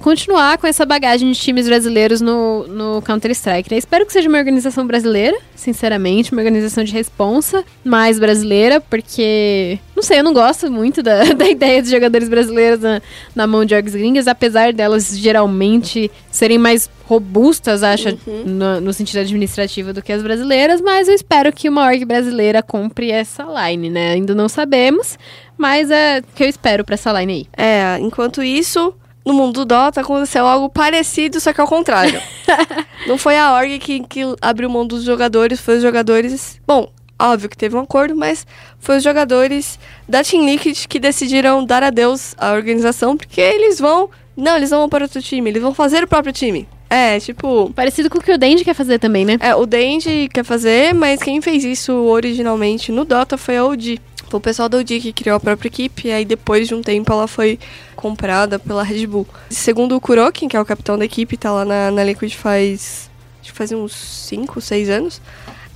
continuar 0.00 0.58
com 0.58 0.66
essa 0.66 0.84
bagagem 0.84 1.30
de 1.30 1.38
times 1.38 1.66
brasileiros 1.66 2.20
no, 2.20 2.66
no 2.66 3.02
Counter-Strike. 3.02 3.70
Né? 3.70 3.78
Espero 3.78 4.04
que 4.04 4.12
seja 4.12 4.28
uma 4.28 4.38
organização 4.38 4.84
brasileira, 4.84 5.38
sinceramente, 5.54 6.32
uma 6.32 6.40
organização 6.40 6.82
de 6.82 6.92
responsa 6.92 7.64
mais 7.84 8.18
brasileira, 8.18 8.80
porque, 8.80 9.78
não 9.94 10.02
sei, 10.02 10.18
eu 10.18 10.24
não 10.24 10.32
gosto 10.32 10.70
muito 10.70 11.00
da, 11.02 11.22
da 11.32 11.48
ideia 11.48 11.80
de 11.80 11.90
jogadores 11.90 12.28
brasileiros 12.28 12.80
na, 12.80 13.00
na 13.34 13.46
mão 13.46 13.64
de 13.64 13.74
orgs 13.74 13.94
gringas, 13.94 14.26
apesar 14.26 14.72
delas 14.72 15.16
geralmente 15.16 16.10
serem 16.30 16.58
mais 16.58 16.90
robustas, 17.04 17.82
acho, 17.82 18.18
no, 18.44 18.80
no 18.80 18.92
sentido 18.92 19.20
administrativo 19.20 19.92
do 19.92 20.02
que 20.02 20.12
as 20.12 20.22
brasileiras, 20.22 20.80
mas 20.80 21.08
eu 21.08 21.14
espero 21.14 21.52
que 21.52 21.68
uma 21.68 21.86
org 21.86 22.04
brasileira 22.04 22.62
compre 22.62 23.10
essa 23.10 23.44
line, 23.44 23.88
né? 23.88 24.12
Ainda 24.12 24.34
não 24.34 24.48
sabemos, 24.48 25.18
mas 25.56 25.90
é 25.90 26.18
o 26.18 26.36
que 26.36 26.44
eu 26.44 26.48
espero 26.48 26.84
pra 26.84 26.94
essa 26.94 27.12
line 27.18 27.32
aí. 27.32 27.46
É, 27.56 27.98
enquanto 28.00 28.42
isso, 28.42 28.94
no 29.28 29.34
mundo 29.34 29.60
do 29.60 29.64
Dota 29.66 30.00
aconteceu 30.00 30.46
algo 30.46 30.70
parecido, 30.70 31.38
só 31.38 31.52
que 31.52 31.60
ao 31.60 31.66
contrário. 31.68 32.20
Não 33.06 33.18
foi 33.18 33.36
a 33.36 33.52
org 33.52 33.78
que, 33.78 34.00
que 34.00 34.20
abriu 34.40 34.70
mão 34.70 34.86
dos 34.86 35.04
jogadores, 35.04 35.60
foi 35.60 35.76
os 35.76 35.82
jogadores. 35.82 36.58
Bom, 36.66 36.90
óbvio 37.20 37.50
que 37.50 37.56
teve 37.56 37.76
um 37.76 37.80
acordo, 37.80 38.16
mas 38.16 38.46
foi 38.78 38.96
os 38.96 39.04
jogadores 39.04 39.78
da 40.08 40.24
Team 40.24 40.46
Liquid 40.46 40.86
que 40.86 40.98
decidiram 40.98 41.62
dar 41.62 41.82
adeus 41.82 42.34
à 42.38 42.52
organização, 42.52 43.18
porque 43.18 43.40
eles 43.40 43.78
vão. 43.78 44.08
Não, 44.34 44.56
eles 44.56 44.70
não 44.70 44.78
vão 44.78 44.88
para 44.88 45.04
outro 45.04 45.20
time, 45.20 45.50
eles 45.50 45.60
vão 45.60 45.74
fazer 45.74 46.02
o 46.02 46.08
próprio 46.08 46.32
time. 46.32 46.66
É, 46.88 47.20
tipo. 47.20 47.70
Parecido 47.74 48.08
com 48.08 48.16
o 48.16 48.22
que 48.22 48.32
o 48.32 48.38
Dandy 48.38 48.64
quer 48.64 48.74
fazer 48.74 48.98
também, 48.98 49.26
né? 49.26 49.36
É, 49.40 49.54
o 49.54 49.66
Dandy 49.66 50.30
quer 50.32 50.44
fazer, 50.44 50.94
mas 50.94 51.22
quem 51.22 51.42
fez 51.42 51.64
isso 51.64 51.92
originalmente 51.92 52.90
no 52.90 53.04
Dota 53.04 53.36
foi 53.36 53.58
a 53.58 53.66
OG. 53.66 54.00
Foi 54.28 54.38
o 54.38 54.40
pessoal 54.40 54.68
da 54.68 54.78
OG 54.78 55.00
que 55.00 55.12
criou 55.12 55.36
a 55.36 55.40
própria 55.40 55.68
equipe, 55.68 56.08
e 56.08 56.12
aí 56.12 56.24
depois 56.24 56.68
de 56.68 56.74
um 56.74 56.82
tempo 56.82 57.12
ela 57.12 57.26
foi 57.26 57.58
comprada 57.96 58.58
pela 58.58 58.82
Red 58.82 59.06
Bull. 59.06 59.26
Segundo 59.48 59.96
o 59.96 60.00
Kurokin, 60.00 60.48
que 60.48 60.56
é 60.56 60.60
o 60.60 60.64
capitão 60.64 60.98
da 60.98 61.04
equipe, 61.04 61.36
tá 61.36 61.50
lá 61.50 61.64
na, 61.64 61.90
na 61.90 62.04
Liquid 62.04 62.34
faz. 62.34 63.10
Acho 63.40 63.52
que 63.52 63.56
faz 63.56 63.72
uns 63.72 63.92
5, 63.92 64.60
6 64.60 64.90
anos. 64.90 65.20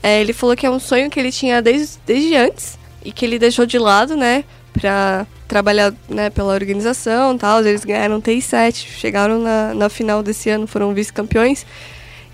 É, 0.03 0.21
ele 0.21 0.33
falou 0.33 0.55
que 0.55 0.67
é 0.67 0.71
um 0.71 0.81
sonho 0.81 1.09
que 1.09 1.19
ele 1.19 1.33
tinha 1.33 1.63
desde, 1.63 1.99
desde 2.05 2.35
antes 2.35 2.79
e 3.05 3.11
que 3.13 3.25
ele 3.25 3.39
deixou 3.39 3.65
de 3.65 3.79
lado, 3.79 4.17
né? 4.17 4.45
Pra 4.73 5.27
trabalhar 5.49 5.95
né, 6.09 6.29
pela 6.29 6.53
organização 6.53 7.39
tal. 7.39 7.61
Eles 7.61 7.85
ganharam 7.85 8.21
TI7, 8.21 8.87
chegaram 8.99 9.39
na, 9.39 9.75
na 9.75 9.89
final 9.89 10.23
desse 10.23 10.51
ano, 10.51 10.67
foram 10.67 10.93
vice-campeões. 10.93 11.65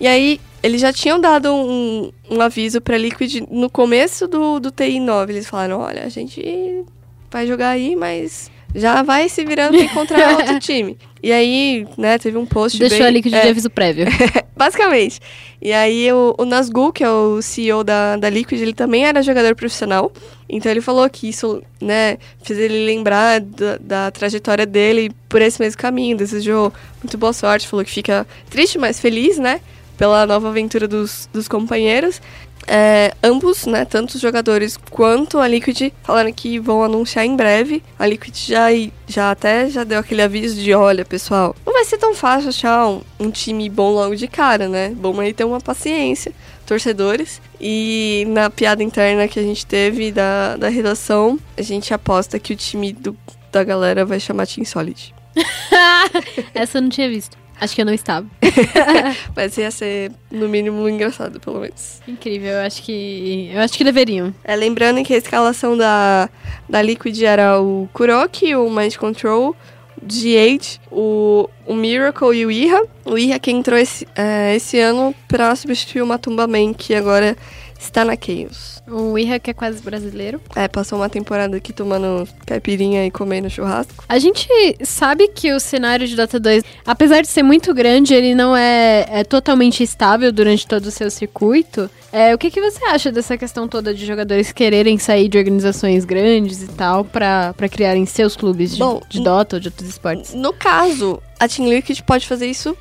E 0.01 0.07
aí, 0.07 0.41
eles 0.63 0.81
já 0.81 0.93
tinham 0.93 1.21
dado 1.21 1.53
um, 1.55 2.11
um 2.31 2.41
aviso 2.41 2.81
pra 2.81 2.99
Liquid 2.99 3.43
no 3.51 3.71
começo 3.71 4.27
do, 4.27 4.59
do 4.59 4.73
TI9. 4.73 5.31
Eles 5.31 5.47
falaram: 5.47 5.81
olha, 5.81 6.05
a 6.05 6.09
gente 6.09 6.85
vai 7.31 7.47
jogar 7.47 7.71
aí, 7.71 7.95
mas 7.95 8.51
já 8.75 9.03
vai 9.03 9.29
se 9.29 9.45
virando 9.45 9.77
pra 9.77 9.87
encontrar 9.87 10.37
outro 10.39 10.59
time. 10.59 10.99
E 11.23 11.33
aí, 11.33 11.87
né, 11.97 12.19
teve 12.19 12.39
um 12.39 12.47
post 12.47 12.79
Deixou 12.79 12.99
bem... 12.99 13.07
a 13.07 13.11
Liquid 13.11 13.35
é, 13.35 13.41
de 13.41 13.49
aviso 13.49 13.71
prévio. 13.71 14.07
Basicamente. 14.57 15.21
E 15.61 15.73
aí 15.73 16.13
o, 16.13 16.35
o 16.39 16.45
Nazgul, 16.45 16.93
que 16.93 17.03
é 17.03 17.11
o 17.11 17.43
CEO 17.43 17.83
da, 17.83 18.17
da 18.17 18.31
Liquid, 18.31 18.61
ele 18.61 18.73
também 18.73 19.07
era 19.07 19.23
jogador 19.23 19.55
profissional. 19.57 20.13
Então 20.49 20.71
ele 20.71 20.81
falou 20.81 21.09
que 21.11 21.29
isso, 21.29 21.63
né, 21.81 22.19
fez 22.43 22.59
ele 22.59 22.85
lembrar 22.85 23.41
da, 23.41 23.79
da 23.79 24.11
trajetória 24.11 24.65
dele 24.65 25.11
por 25.29 25.43
esse 25.43 25.61
mesmo 25.61 25.79
caminho. 25.79 26.17
Desejou 26.17 26.73
muito 27.03 27.19
boa 27.19 27.33
sorte, 27.33 27.67
falou 27.67 27.85
que 27.85 27.91
fica 27.91 28.27
triste, 28.49 28.79
mas 28.79 29.01
feliz, 29.01 29.39
né? 29.39 29.61
Pela 29.99 30.25
nova 30.25 30.49
aventura 30.49 30.89
dos, 30.89 31.29
dos 31.33 31.47
companheiros. 31.47 32.23
É, 32.71 33.15
ambos, 33.23 33.65
né, 33.65 33.87
tanto 33.87 34.17
os 34.17 34.21
jogadores 34.21 34.77
quanto 34.77 35.39
a 35.39 35.49
Liquid, 35.49 35.91
falaram 36.03 36.31
que 36.31 36.59
vão 36.59 36.85
anunciar 36.85 37.25
em 37.25 37.35
breve. 37.35 37.83
A 37.99 38.07
Liquid 38.07 38.37
já, 38.37 38.67
já 39.07 39.31
até 39.31 39.71
já 39.71 39.85
deu 39.85 39.99
aquele 39.99 40.21
aviso 40.21 40.61
de, 40.61 40.75
olha, 40.75 41.03
pessoal, 41.03 41.57
não 41.65 41.73
vai 41.73 41.85
ser 41.87 41.97
tão 41.97 42.15
fácil 42.15 42.51
achar 42.51 42.87
um, 42.87 43.01
um 43.19 43.31
time 43.31 43.71
bom 43.71 43.93
logo 43.93 44.15
de 44.15 44.29
cara, 44.29 44.69
né? 44.69 44.91
Bom 44.95 45.19
aí 45.19 45.33
ter 45.33 45.45
uma 45.45 45.61
paciência, 45.61 46.33
torcedores. 46.67 47.41
E 47.59 48.27
na 48.29 48.51
piada 48.51 48.83
interna 48.83 49.27
que 49.27 49.41
a 49.41 49.43
gente 49.43 49.65
teve 49.65 50.13
da, 50.13 50.57
da 50.57 50.69
redação, 50.69 51.39
a 51.57 51.63
gente 51.63 51.95
aposta 51.95 52.39
que 52.39 52.53
o 52.53 52.57
time 52.57 52.93
do, 52.93 53.17
da 53.51 53.65
galera 53.65 54.05
vai 54.05 54.21
chamar 54.21 54.47
Team 54.47 54.67
Solid. 54.67 55.15
Essa 56.55 56.79
eu 56.79 56.83
não 56.83 56.91
tinha 56.91 57.09
visto. 57.09 57.37
Acho 57.61 57.75
que 57.75 57.81
eu 57.81 57.87
não 57.87 57.93
estava. 57.93 58.27
Mas 59.35 59.57
ia 59.57 59.71
ser, 59.71 60.13
no 60.31 60.49
mínimo, 60.49 60.89
engraçado, 60.89 61.41
pelo 61.41 61.61
menos. 61.61 62.01
Incrível, 62.07 62.53
eu 62.53 62.61
acho 62.61 62.83
que. 62.83 63.51
Eu 63.53 63.61
acho 63.61 63.77
que 63.77 63.85
deveriam. 63.85 64.33
É, 64.45 64.55
lembrando 64.55 65.03
que 65.05 65.15
a 65.15 65.19
escalação 65.19 65.77
da, 65.77 66.29
da 66.69 66.81
Liquid 66.81 67.21
era 67.23 67.61
o 67.61 67.89
Kuroki, 67.93 68.55
o 68.55 68.71
Mind 68.71 68.95
Control, 68.97 69.57
o 70.01 70.07
G8, 70.07 70.81
o, 70.91 71.49
o 71.67 71.75
Miracle 71.75 72.37
e 72.37 72.47
o 72.47 72.51
Iha. 72.51 72.85
O 73.05 73.19
Iha 73.19 73.39
que 73.39 73.51
entrou 73.51 73.79
esse, 73.79 74.07
é, 74.15 74.55
esse 74.55 74.79
ano 74.79 75.15
pra 75.27 75.55
substituir 75.57 76.03
o 76.03 76.07
Matumba 76.07 76.47
Man, 76.47 76.73
que 76.75 76.95
agora 76.95 77.37
está 77.79 78.05
na 78.05 78.15
Chaos. 78.15 78.83
O 78.89 79.19
Iha 79.19 79.39
que 79.39 79.51
é 79.51 79.55
quase 79.55 79.81
brasileiro. 79.83 80.41
É, 80.55 80.67
passou 80.67 80.99
uma 80.99 81.09
temporada 81.09 81.57
aqui 81.57 81.73
tomando 81.73 82.29
caipirinha 82.47 83.07
e 83.07 83.11
comendo 83.11 83.49
churrasco. 83.49 84.05
A 84.09 84.19
gente 84.19 84.49
sabe 84.83 85.29
que 85.29 85.53
o 85.53 85.61
cenário 85.61 86.07
de 86.07 86.17
Dota 86.17 86.41
2, 86.41 86.65
apesar 86.87 87.21
de 87.23 87.29
ser 87.29 87.43
muito 87.43 87.73
grande, 87.73 88.15
ele 88.15 88.35
não 88.35 88.57
é, 88.57 89.07
é 89.09 89.25
totalmente 89.25 89.83
estável 89.83 90.33
durante 90.33 90.67
todo 90.67 90.87
o 90.87 90.91
seu 90.91 91.11
circuito. 91.11 91.89
É, 92.13 92.35
o 92.35 92.39
que, 92.39 92.51
que 92.51 92.61
você 92.61 92.85
acha 92.87 93.13
dessa 93.13 93.37
questão 93.37 93.69
toda 93.69 93.95
de 93.95 94.05
jogadores 94.07 94.51
quererem 94.51 94.99
sair 94.99 95.29
de 95.29 95.39
organizações 95.39 96.05
grandes 96.05 96.63
e 96.63 96.69
tal 96.69 97.05
pra 97.05 97.55
criarem 97.71 98.07
seus 98.07 98.35
clubes 98.35 98.73
de, 98.73 98.79
Bom, 98.79 99.01
de 99.09 99.23
Dota 99.23 99.57
ou 99.57 99.61
de 99.61 99.69
outros 99.69 99.89
esportes? 99.89 100.35
No 100.35 100.53
caso, 100.53 101.23
a 101.39 101.47
Team 101.47 101.69
Liquid 101.69 102.01
pode 102.03 102.27
fazer 102.27 102.47
isso 102.47 102.77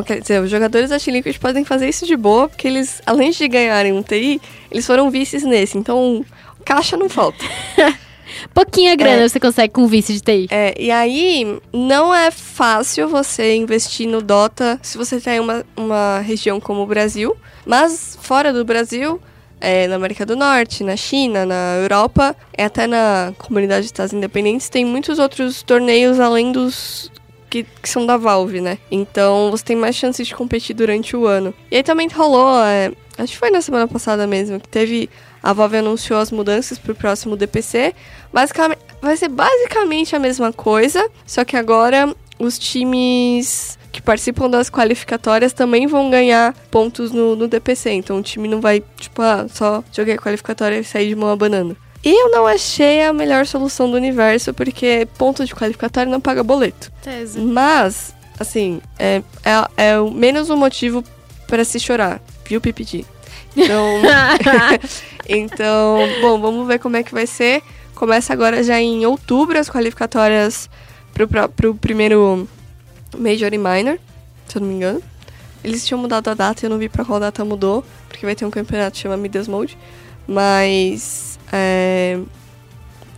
quer 0.00 0.20
dizer, 0.20 0.40
os 0.40 0.48
jogadores 0.48 0.90
da 0.90 0.96
Liquid 0.96 1.36
podem 1.38 1.64
fazer 1.64 1.88
isso 1.88 2.06
de 2.06 2.16
boa, 2.16 2.48
porque 2.48 2.68
eles, 2.68 3.02
além 3.04 3.32
de 3.32 3.48
ganharem 3.48 3.92
um 3.92 4.02
TI, 4.02 4.40
eles 4.70 4.86
foram 4.86 5.10
vices 5.10 5.42
nesse. 5.42 5.76
Então, 5.76 6.24
caixa 6.64 6.96
não 6.96 7.08
falta. 7.08 7.44
Pouquinha 8.54 8.94
grana 8.96 9.28
você 9.28 9.38
consegue 9.38 9.72
com 9.72 9.86
vice 9.86 10.14
de 10.14 10.20
TI. 10.20 10.46
É, 10.50 10.74
e 10.78 10.90
aí, 10.90 11.60
não 11.72 12.14
é 12.14 12.30
fácil 12.30 13.08
você 13.08 13.54
investir 13.56 14.08
no 14.08 14.22
Dota 14.22 14.78
se 14.82 14.96
você 14.96 15.20
tem 15.20 15.40
uma, 15.40 15.64
uma 15.76 16.20
região 16.20 16.60
como 16.60 16.82
o 16.82 16.86
Brasil. 16.86 17.36
Mas, 17.66 18.16
fora 18.20 18.52
do 18.52 18.64
Brasil, 18.64 19.20
é, 19.60 19.86
na 19.86 19.96
América 19.96 20.26
do 20.26 20.34
Norte, 20.34 20.82
na 20.82 20.96
China, 20.96 21.46
na 21.46 21.76
Europa, 21.80 22.34
e 22.56 22.62
até 22.62 22.86
na 22.86 23.32
comunidade 23.38 23.82
de 23.82 23.86
Estados 23.86 24.12
Independentes, 24.12 24.68
tem 24.68 24.84
muitos 24.84 25.18
outros 25.18 25.62
torneios 25.62 26.18
além 26.18 26.50
dos, 26.50 27.12
que, 27.52 27.64
que, 27.82 27.88
são 27.88 28.06
da 28.06 28.16
Valve, 28.16 28.62
né? 28.62 28.78
Então 28.90 29.50
você 29.50 29.62
tem 29.62 29.76
mais 29.76 29.94
chances 29.94 30.26
de 30.26 30.34
competir 30.34 30.74
durante 30.74 31.14
o 31.14 31.26
ano. 31.26 31.52
E 31.70 31.76
aí 31.76 31.82
também 31.82 32.08
rolou, 32.08 32.64
é, 32.64 32.90
acho 33.18 33.34
que 33.34 33.38
foi 33.38 33.50
na 33.50 33.60
semana 33.60 33.86
passada 33.86 34.26
mesmo, 34.26 34.58
que 34.58 34.68
teve. 34.68 35.10
A 35.42 35.52
Valve 35.52 35.76
anunciou 35.76 36.20
as 36.20 36.30
mudanças 36.30 36.78
pro 36.78 36.94
próximo 36.94 37.36
DPC. 37.36 37.94
Basicamente, 38.32 38.80
vai 39.02 39.16
ser 39.16 39.28
basicamente 39.28 40.16
a 40.16 40.18
mesma 40.18 40.52
coisa, 40.52 41.06
só 41.26 41.44
que 41.44 41.56
agora 41.56 42.14
os 42.38 42.58
times 42.58 43.76
que 43.90 44.00
participam 44.00 44.48
das 44.48 44.70
qualificatórias 44.70 45.52
também 45.52 45.86
vão 45.86 46.08
ganhar 46.08 46.54
pontos 46.70 47.12
no, 47.12 47.36
no 47.36 47.48
DPC. 47.48 47.90
Então 47.90 48.18
o 48.18 48.22
time 48.22 48.48
não 48.48 48.60
vai, 48.60 48.82
tipo, 48.96 49.20
ah, 49.20 49.46
só 49.52 49.84
joguei 49.92 50.14
a 50.14 50.18
qualificatória 50.18 50.78
e 50.78 50.84
sair 50.84 51.08
de 51.08 51.16
mão 51.16 51.28
abanando. 51.28 51.76
Eu 52.04 52.30
não 52.30 52.46
achei 52.46 53.02
a 53.04 53.12
melhor 53.12 53.46
solução 53.46 53.88
do 53.88 53.96
universo, 53.96 54.52
porque 54.52 55.06
ponto 55.16 55.44
de 55.44 55.54
qualificatório 55.54 56.10
não 56.10 56.20
paga 56.20 56.42
boleto. 56.42 56.90
Tese. 57.00 57.38
Mas, 57.38 58.12
assim, 58.38 58.80
é, 58.98 59.22
é, 59.44 59.84
é 59.84 60.00
menos 60.00 60.50
um 60.50 60.56
motivo 60.56 61.04
para 61.46 61.64
se 61.64 61.78
chorar, 61.78 62.20
viu, 62.44 62.60
PPG? 62.60 63.04
Então, 63.56 64.00
então, 65.28 65.98
bom, 66.20 66.40
vamos 66.40 66.66
ver 66.66 66.80
como 66.80 66.96
é 66.96 67.04
que 67.04 67.12
vai 67.12 67.26
ser. 67.26 67.62
Começa 67.94 68.32
agora 68.32 68.64
já 68.64 68.80
em 68.80 69.06
outubro 69.06 69.56
as 69.56 69.70
qualificatórias 69.70 70.68
pro, 71.14 71.28
pro, 71.28 71.48
pro 71.48 71.74
primeiro 71.76 72.48
Major 73.16 73.52
e 73.52 73.58
Minor, 73.58 73.98
se 74.48 74.56
eu 74.56 74.60
não 74.60 74.68
me 74.68 74.74
engano. 74.74 75.02
Eles 75.62 75.86
tinham 75.86 76.00
mudado 76.00 76.28
a 76.28 76.34
data, 76.34 76.66
eu 76.66 76.70
não 76.70 76.78
vi 76.78 76.88
pra 76.88 77.04
qual 77.04 77.20
data 77.20 77.44
mudou, 77.44 77.84
porque 78.08 78.26
vai 78.26 78.34
ter 78.34 78.44
um 78.44 78.50
campeonato 78.50 78.96
que 78.96 79.02
chama 79.02 79.16
Midas 79.16 79.46
Mode. 79.46 79.78
Mas 80.26 81.31
é, 81.52 82.18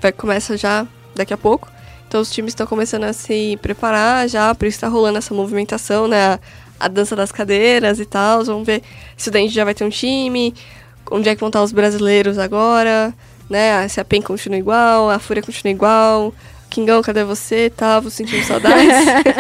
vai 0.01 0.13
começa 0.13 0.57
já 0.57 0.87
daqui 1.15 1.33
a 1.33 1.39
pouco. 1.39 1.71
Então 2.09 2.21
os 2.21 2.31
times 2.31 2.51
estão 2.51 2.67
começando 2.67 3.05
a 3.05 3.13
se 3.13 3.59
preparar 3.63 4.29
já, 4.29 4.55
por 4.55 4.67
isso 4.67 4.77
está 4.77 4.89
rolando 4.89 5.19
essa 5.19 5.33
movimentação, 5.33 6.07
né? 6.07 6.35
A, 6.35 6.41
a, 6.81 6.89
dança 6.89 7.17
das 7.17 7.33
cadeiras 7.33 7.99
e 7.99 8.05
tal. 8.05 8.45
Vamos 8.45 8.67
ver 8.67 8.83
se 9.17 9.29
o 9.29 9.33
Dente 9.33 9.55
já 9.55 9.65
vai 9.65 9.75
ter 9.75 9.85
um 9.85 9.91
time, 9.91 10.55
onde 11.11 11.29
é 11.29 11.35
que 11.35 11.41
vão 11.41 11.49
estar 11.49 11.63
os 11.63 11.73
brasileiros 11.73 12.39
agora, 12.39 13.15
né? 13.49 13.87
Se 13.89 14.01
a 14.01 14.05
PEN 14.05 14.23
continua 14.23 14.59
igual, 14.59 15.11
a 15.11 15.19
Fúria 15.19 15.43
continua 15.43 15.73
igual. 15.73 16.35
Kingão, 16.71 17.03
cadê 17.03 17.23
você? 17.23 17.71
Tava 17.71 18.11
sentindo 18.11 18.43
saudades. 18.47 18.95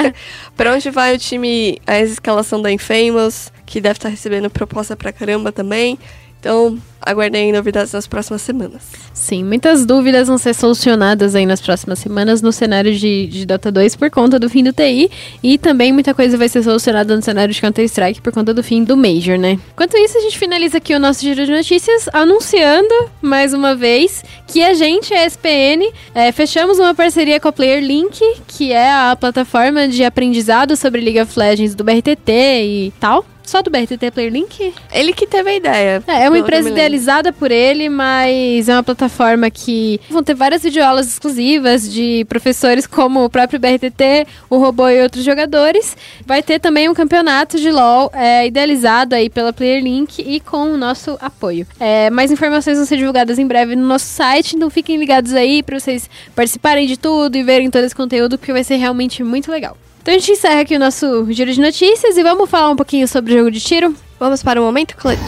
pra 0.56 0.72
onde 0.72 0.90
vai 0.90 1.14
o 1.14 1.18
time, 1.18 1.80
a 1.86 1.98
escalação 1.98 2.62
da 2.62 2.70
Infamous, 2.70 3.52
que 3.66 3.80
deve 3.80 3.98
estar 3.98 4.08
recebendo 4.08 4.48
proposta 4.48 4.96
pra 4.96 5.12
caramba 5.12 5.50
também. 5.50 5.98
Então, 6.44 6.78
aguardem 7.00 7.50
novidades 7.52 7.94
nas 7.94 8.06
próximas 8.06 8.42
semanas. 8.42 8.82
Sim, 9.14 9.42
muitas 9.42 9.86
dúvidas 9.86 10.28
vão 10.28 10.36
ser 10.36 10.54
solucionadas 10.54 11.34
aí 11.34 11.46
nas 11.46 11.58
próximas 11.58 11.98
semanas 11.98 12.42
no 12.42 12.52
cenário 12.52 12.94
de, 12.94 13.26
de 13.28 13.46
Dota 13.46 13.72
2 13.72 13.96
por 13.96 14.10
conta 14.10 14.38
do 14.38 14.50
fim 14.50 14.62
do 14.62 14.70
TI 14.70 15.10
e 15.42 15.56
também 15.56 15.90
muita 15.90 16.12
coisa 16.12 16.36
vai 16.36 16.46
ser 16.50 16.62
solucionada 16.62 17.16
no 17.16 17.22
cenário 17.22 17.54
de 17.54 17.58
Counter-Strike 17.62 18.20
por 18.20 18.30
conta 18.30 18.52
do 18.52 18.62
fim 18.62 18.84
do 18.84 18.94
Major, 18.94 19.38
né? 19.38 19.58
Enquanto 19.72 19.96
isso, 19.96 20.18
a 20.18 20.20
gente 20.20 20.38
finaliza 20.38 20.76
aqui 20.76 20.94
o 20.94 20.98
nosso 20.98 21.22
giro 21.22 21.46
de 21.46 21.50
notícias 21.50 22.10
anunciando, 22.12 22.94
mais 23.22 23.54
uma 23.54 23.74
vez, 23.74 24.22
que 24.46 24.62
a 24.62 24.74
gente, 24.74 25.14
a 25.14 25.24
SPN, 25.24 25.90
é, 26.14 26.30
fechamos 26.30 26.78
uma 26.78 26.94
parceria 26.94 27.40
com 27.40 27.48
a 27.48 27.52
Player 27.52 27.82
Link, 27.82 28.20
que 28.46 28.70
é 28.70 28.92
a 28.92 29.16
plataforma 29.18 29.88
de 29.88 30.04
aprendizado 30.04 30.76
sobre 30.76 31.00
League 31.00 31.22
of 31.22 31.38
Legends 31.38 31.74
do 31.74 31.82
BRTT 31.82 32.30
e 32.30 32.92
tal 33.00 33.24
só 33.44 33.62
do 33.62 33.70
BRTT 33.70 34.10
Player 34.12 34.32
Link? 34.32 34.74
Ele 34.92 35.12
que 35.12 35.26
teve 35.26 35.50
a 35.50 35.54
ideia. 35.54 36.02
É, 36.06 36.24
é 36.24 36.28
uma 36.28 36.38
empresa 36.38 36.70
idealizada 36.70 37.32
por 37.32 37.50
ele, 37.50 37.88
mas 37.88 38.68
é 38.68 38.72
uma 38.72 38.82
plataforma 38.82 39.50
que 39.50 40.00
vão 40.10 40.22
ter 40.22 40.34
várias 40.34 40.62
videoaulas 40.62 41.06
exclusivas 41.06 41.90
de 41.90 42.24
professores 42.28 42.86
como 42.86 43.24
o 43.24 43.30
próprio 43.30 43.60
BRTT, 43.60 44.26
o 44.48 44.58
Robô 44.58 44.88
e 44.88 45.02
outros 45.02 45.24
jogadores. 45.24 45.96
Vai 46.26 46.42
ter 46.42 46.58
também 46.58 46.88
um 46.88 46.94
campeonato 46.94 47.58
de 47.58 47.70
LoL 47.70 48.10
é, 48.14 48.46
idealizado 48.46 49.14
aí 49.14 49.28
pela 49.28 49.52
Player 49.52 49.82
Link 49.82 50.20
e 50.20 50.40
com 50.40 50.72
o 50.72 50.76
nosso 50.76 51.16
apoio. 51.20 51.66
É, 51.78 52.10
mais 52.10 52.30
informações 52.30 52.76
vão 52.76 52.86
ser 52.86 52.96
divulgadas 52.96 53.38
em 53.38 53.46
breve 53.46 53.76
no 53.76 53.86
nosso 53.86 54.06
site, 54.06 54.56
então 54.56 54.70
fiquem 54.70 54.96
ligados 54.96 55.34
aí 55.34 55.62
para 55.62 55.78
vocês 55.78 56.08
participarem 56.34 56.86
de 56.86 56.96
tudo 56.96 57.36
e 57.36 57.42
verem 57.42 57.70
todo 57.70 57.84
esse 57.84 57.94
conteúdo, 57.94 58.38
porque 58.38 58.52
vai 58.52 58.64
ser 58.64 58.76
realmente 58.76 59.22
muito 59.22 59.50
legal. 59.50 59.76
Então 60.04 60.12
a 60.12 60.18
gente 60.18 60.32
encerra 60.32 60.60
aqui 60.60 60.76
o 60.76 60.78
nosso 60.78 61.32
giro 61.32 61.50
de 61.50 61.58
notícias 61.58 62.18
e 62.18 62.22
vamos 62.22 62.50
falar 62.50 62.68
um 62.68 62.76
pouquinho 62.76 63.08
sobre 63.08 63.32
o 63.32 63.38
jogo 63.38 63.50
de 63.50 63.58
tiro. 63.58 63.96
Vamos 64.20 64.42
para 64.42 64.60
o 64.60 64.62
momento 64.62 64.94
clutch. 64.98 65.18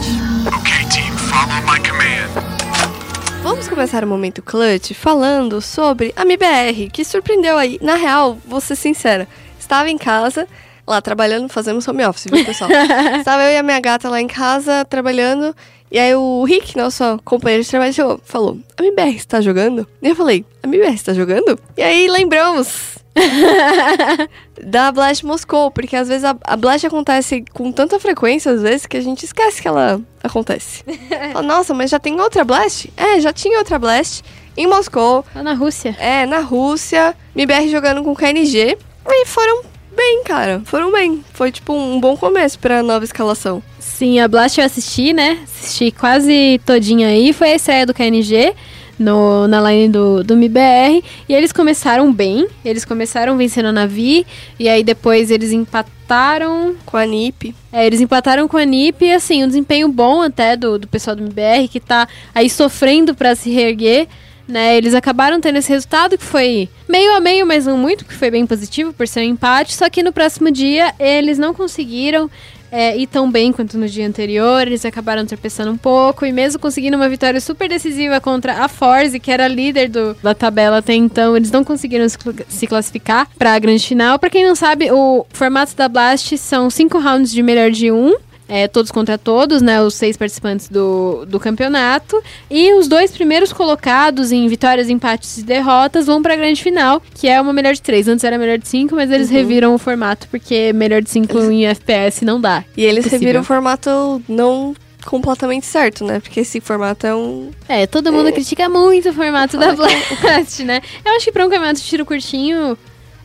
Okay, 0.59 0.87
team, 0.87 1.17
follow 1.17 1.59
my 1.63 1.79
command. 1.79 3.41
Vamos 3.41 3.67
começar 3.67 4.03
o 4.03 4.07
momento 4.07 4.43
clutch 4.43 4.93
falando 4.93 5.59
sobre 5.61 6.13
a 6.15 6.23
MIBR, 6.23 6.91
que 6.93 7.03
surpreendeu 7.03 7.57
aí. 7.57 7.79
Na 7.81 7.95
real, 7.95 8.37
vou 8.45 8.61
ser 8.61 8.75
sincera, 8.75 9.27
estava 9.59 9.89
em 9.89 9.97
casa, 9.97 10.47
lá 10.85 11.01
trabalhando, 11.01 11.49
fazendo 11.49 11.83
home 11.89 12.05
office, 12.05 12.27
viu, 12.31 12.45
pessoal? 12.45 12.69
estava 13.17 13.45
eu 13.45 13.53
e 13.53 13.57
a 13.57 13.63
minha 13.63 13.79
gata 13.79 14.07
lá 14.07 14.21
em 14.21 14.27
casa, 14.27 14.85
trabalhando, 14.85 15.55
e 15.91 15.97
aí 15.99 16.13
o 16.15 16.43
Rick, 16.43 16.75
nosso 16.77 17.03
companheiro 17.23 17.63
de 17.63 17.69
trabalho, 17.69 17.93
chegou, 17.93 18.19
falou, 18.23 18.57
a 18.77 18.81
MIBR 18.81 19.15
está 19.15 19.41
jogando? 19.41 19.87
E 20.01 20.09
eu 20.09 20.15
falei, 20.15 20.45
a 20.61 20.67
MIBR 20.67 20.93
está 20.93 21.13
jogando? 21.13 21.57
E 21.77 21.81
aí 21.81 22.07
lembramos 22.07 22.97
da 24.61 24.91
Blast 24.91 25.25
Moscou, 25.25 25.71
porque 25.71 25.95
às 25.95 26.07
vezes 26.07 26.23
a, 26.23 26.35
a 26.43 26.55
Blast 26.55 26.85
acontece 26.85 27.43
com 27.53 27.71
tanta 27.71 27.99
frequência, 27.99 28.51
às 28.51 28.61
vezes, 28.61 28.85
que 28.85 28.97
a 28.97 29.01
gente 29.01 29.23
esquece 29.25 29.61
que 29.61 29.67
ela 29.67 30.01
acontece. 30.23 30.83
Fala, 31.33 31.41
Nossa, 31.45 31.73
mas 31.73 31.89
já 31.89 31.99
tem 31.99 32.19
outra 32.19 32.43
Blast? 32.43 32.91
É, 32.97 33.19
já 33.19 33.31
tinha 33.31 33.57
outra 33.57 33.79
Blast 33.79 34.23
em 34.55 34.67
Moscou, 34.67 35.23
Lá 35.35 35.43
na 35.43 35.53
Rússia. 35.53 35.95
é, 35.99 36.25
na 36.25 36.39
Rússia, 36.39 37.15
MBR 37.35 37.69
jogando 37.69 38.03
com 38.03 38.15
KNG, 38.15 38.77
e 39.09 39.25
foram 39.25 39.63
bem, 39.95 40.23
cara, 40.23 40.61
foram 40.65 40.91
bem. 40.91 41.23
Foi 41.33 41.51
tipo 41.51 41.73
um 41.73 41.99
bom 41.99 42.17
começo 42.17 42.59
pra 42.59 42.83
nova 42.83 43.05
escalação. 43.05 43.63
Sim, 43.97 44.19
a 44.19 44.27
Blast 44.27 44.59
eu 44.59 44.63
assisti, 44.63 45.11
né? 45.11 45.39
Assisti 45.43 45.89
quase 45.89 46.61
todinha 46.63 47.07
aí. 47.07 47.33
Foi 47.33 47.53
a 47.53 47.55
estreia 47.55 47.83
do 47.83 47.95
KNG 47.95 48.53
no, 48.99 49.47
na 49.47 49.59
line 49.59 49.89
do, 49.89 50.23
do 50.23 50.37
MIBR. 50.37 51.03
E 51.27 51.33
eles 51.33 51.51
começaram 51.51 52.13
bem. 52.13 52.47
Eles 52.63 52.85
começaram 52.85 53.35
vencendo 53.35 53.69
a 53.69 53.71
Navi. 53.71 54.23
E 54.59 54.69
aí 54.69 54.83
depois 54.83 55.31
eles 55.31 55.51
empataram. 55.51 56.75
Com 56.85 56.95
a 56.95 57.07
NiP. 57.07 57.55
É, 57.73 57.87
eles 57.87 57.99
empataram 57.99 58.47
com 58.47 58.57
a 58.57 58.65
NiP. 58.65 59.05
E 59.05 59.13
assim, 59.13 59.43
um 59.43 59.47
desempenho 59.47 59.87
bom 59.87 60.21
até 60.21 60.55
do, 60.55 60.77
do 60.77 60.87
pessoal 60.87 61.15
do 61.15 61.23
MIBR, 61.23 61.67
que 61.67 61.79
tá 61.79 62.07
aí 62.35 62.51
sofrendo 62.51 63.15
pra 63.15 63.33
se 63.33 63.49
reerguer. 63.49 64.07
Né, 64.47 64.77
eles 64.77 64.93
acabaram 64.93 65.41
tendo 65.41 65.57
esse 65.57 65.67
resultado 65.67 66.17
que 66.17 66.23
foi 66.23 66.69
meio 66.87 67.17
a 67.17 67.19
meio, 67.19 67.45
mas 67.45 67.65
não 67.65 67.77
muito, 67.77 68.05
que 68.05 68.13
foi 68.13 68.31
bem 68.31 68.47
positivo 68.47 68.93
por 68.93 69.05
ser 69.05 69.19
um 69.19 69.23
empate. 69.23 69.75
Só 69.75 69.89
que 69.89 70.01
no 70.01 70.13
próximo 70.13 70.49
dia 70.49 70.93
eles 70.97 71.37
não 71.37 71.53
conseguiram 71.53 72.29
é, 72.71 72.97
ir 72.97 73.07
tão 73.07 73.29
bem 73.31 73.51
quanto 73.51 73.77
no 73.77 73.87
dia 73.87 74.07
anterior. 74.07 74.61
Eles 74.67 74.83
acabaram 74.85 75.25
tropeçando 75.25 75.71
um 75.71 75.77
pouco 75.77 76.25
e 76.25 76.31
mesmo 76.31 76.59
conseguindo 76.59 76.97
uma 76.97 77.09
vitória 77.09 77.39
super 77.39 77.67
decisiva 77.69 78.19
contra 78.19 78.63
a 78.63 78.67
Forze, 78.67 79.19
que 79.19 79.31
era 79.31 79.47
líder 79.47 79.89
do- 79.89 80.15
da 80.21 80.33
tabela 80.33 80.77
até 80.77 80.93
então, 80.93 81.35
eles 81.35 81.51
não 81.51 81.63
conseguiram 81.63 82.05
se 82.47 82.67
classificar 82.67 83.27
para 83.37 83.53
a 83.53 83.59
grande 83.59 83.85
final. 83.87 84.17
Para 84.19 84.29
quem 84.29 84.45
não 84.45 84.55
sabe, 84.55 84.91
o 84.91 85.25
formato 85.31 85.75
da 85.75 85.87
Blast 85.87 86.37
são 86.37 86.69
cinco 86.69 86.99
rounds 86.99 87.31
de 87.31 87.41
melhor 87.43 87.71
de 87.71 87.91
um. 87.91 88.15
É, 88.47 88.67
todos 88.67 88.91
contra 88.91 89.17
todos, 89.17 89.61
né? 89.61 89.81
Os 89.81 89.93
seis 89.93 90.15
participantes 90.15 90.69
do, 90.69 91.25
do 91.25 91.39
campeonato. 91.39 92.21
E 92.49 92.73
os 92.73 92.87
dois 92.87 93.11
primeiros 93.11 93.51
colocados 93.51 94.31
em 94.31 94.47
vitórias, 94.47 94.89
empates 94.89 95.37
e 95.37 95.43
derrotas 95.43 96.05
vão 96.05 96.21
pra 96.21 96.35
grande 96.35 96.61
final, 96.61 97.01
que 97.13 97.27
é 97.27 97.39
uma 97.41 97.53
melhor 97.53 97.73
de 97.73 97.81
três. 97.81 98.07
Antes 98.07 98.23
era 98.23 98.37
melhor 98.37 98.57
de 98.57 98.67
cinco, 98.67 98.95
mas 98.95 99.11
eles 99.11 99.29
reviram 99.29 99.73
o 99.73 99.77
formato, 99.77 100.27
porque 100.29 100.71
melhor 100.73 101.01
de 101.01 101.09
cinco 101.09 101.39
em 101.39 101.65
FPS 101.65 102.23
não 102.23 102.39
dá. 102.39 102.63
E 102.75 102.83
eles 102.83 103.05
reviram 103.05 103.41
o 103.41 103.43
formato 103.43 104.21
não 104.27 104.73
completamente 105.07 105.65
certo, 105.65 106.03
né? 106.03 106.19
Porque 106.19 106.41
esse 106.41 106.59
formato 106.59 107.07
é 107.07 107.15
um. 107.15 107.51
É, 107.67 107.87
todo 107.87 108.11
mundo 108.11 108.31
critica 108.31 108.67
muito 108.67 109.09
o 109.09 109.13
formato 109.13 109.57
da 109.57 109.73
Blast, 109.73 110.63
né? 110.63 110.81
Eu 111.03 111.15
acho 111.15 111.25
que 111.25 111.31
pra 111.31 111.45
um 111.45 111.49
campeonato 111.49 111.79
de 111.79 111.85
tiro 111.85 112.05
curtinho, 112.05 112.77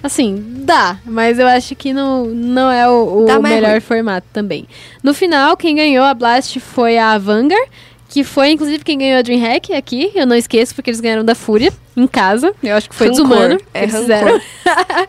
assim, 0.03 0.43
dá. 0.65 0.99
Mas 1.05 1.39
eu 1.39 1.47
acho 1.47 1.75
que 1.75 1.93
não, 1.93 2.27
não 2.27 2.71
é 2.71 2.89
o, 2.89 3.25
o 3.25 3.31
é 3.31 3.39
melhor 3.39 3.71
ruim. 3.73 3.81
formato 3.81 4.27
também. 4.33 4.67
No 5.03 5.15
final, 5.15 5.57
quem 5.57 5.77
ganhou 5.77 6.05
a 6.05 6.15
Blast 6.15 6.59
foi 6.61 6.99
a 6.99 7.17
Vanguard. 7.19 7.69
Que 8.09 8.23
foi, 8.23 8.51
inclusive, 8.51 8.85
quem 8.85 8.99
ganhou 8.99 9.19
a 9.19 9.23
DreamHack 9.23 9.73
aqui. 9.73 10.13
Eu 10.15 10.27
não 10.27 10.37
esqueço, 10.37 10.75
porque 10.75 10.91
eles 10.91 11.01
ganharam 11.01 11.25
da 11.25 11.35
Fúria, 11.35 11.73
em 11.97 12.07
casa. 12.07 12.55
Eu 12.63 12.77
acho 12.77 12.91
que 12.91 12.95
foi 12.95 13.09
Rancor. 13.09 13.23
desumano. 13.27 13.61
É 13.73 13.85
eles 13.85 13.95
rancor. 13.95 14.07
fizeram. 14.07 14.41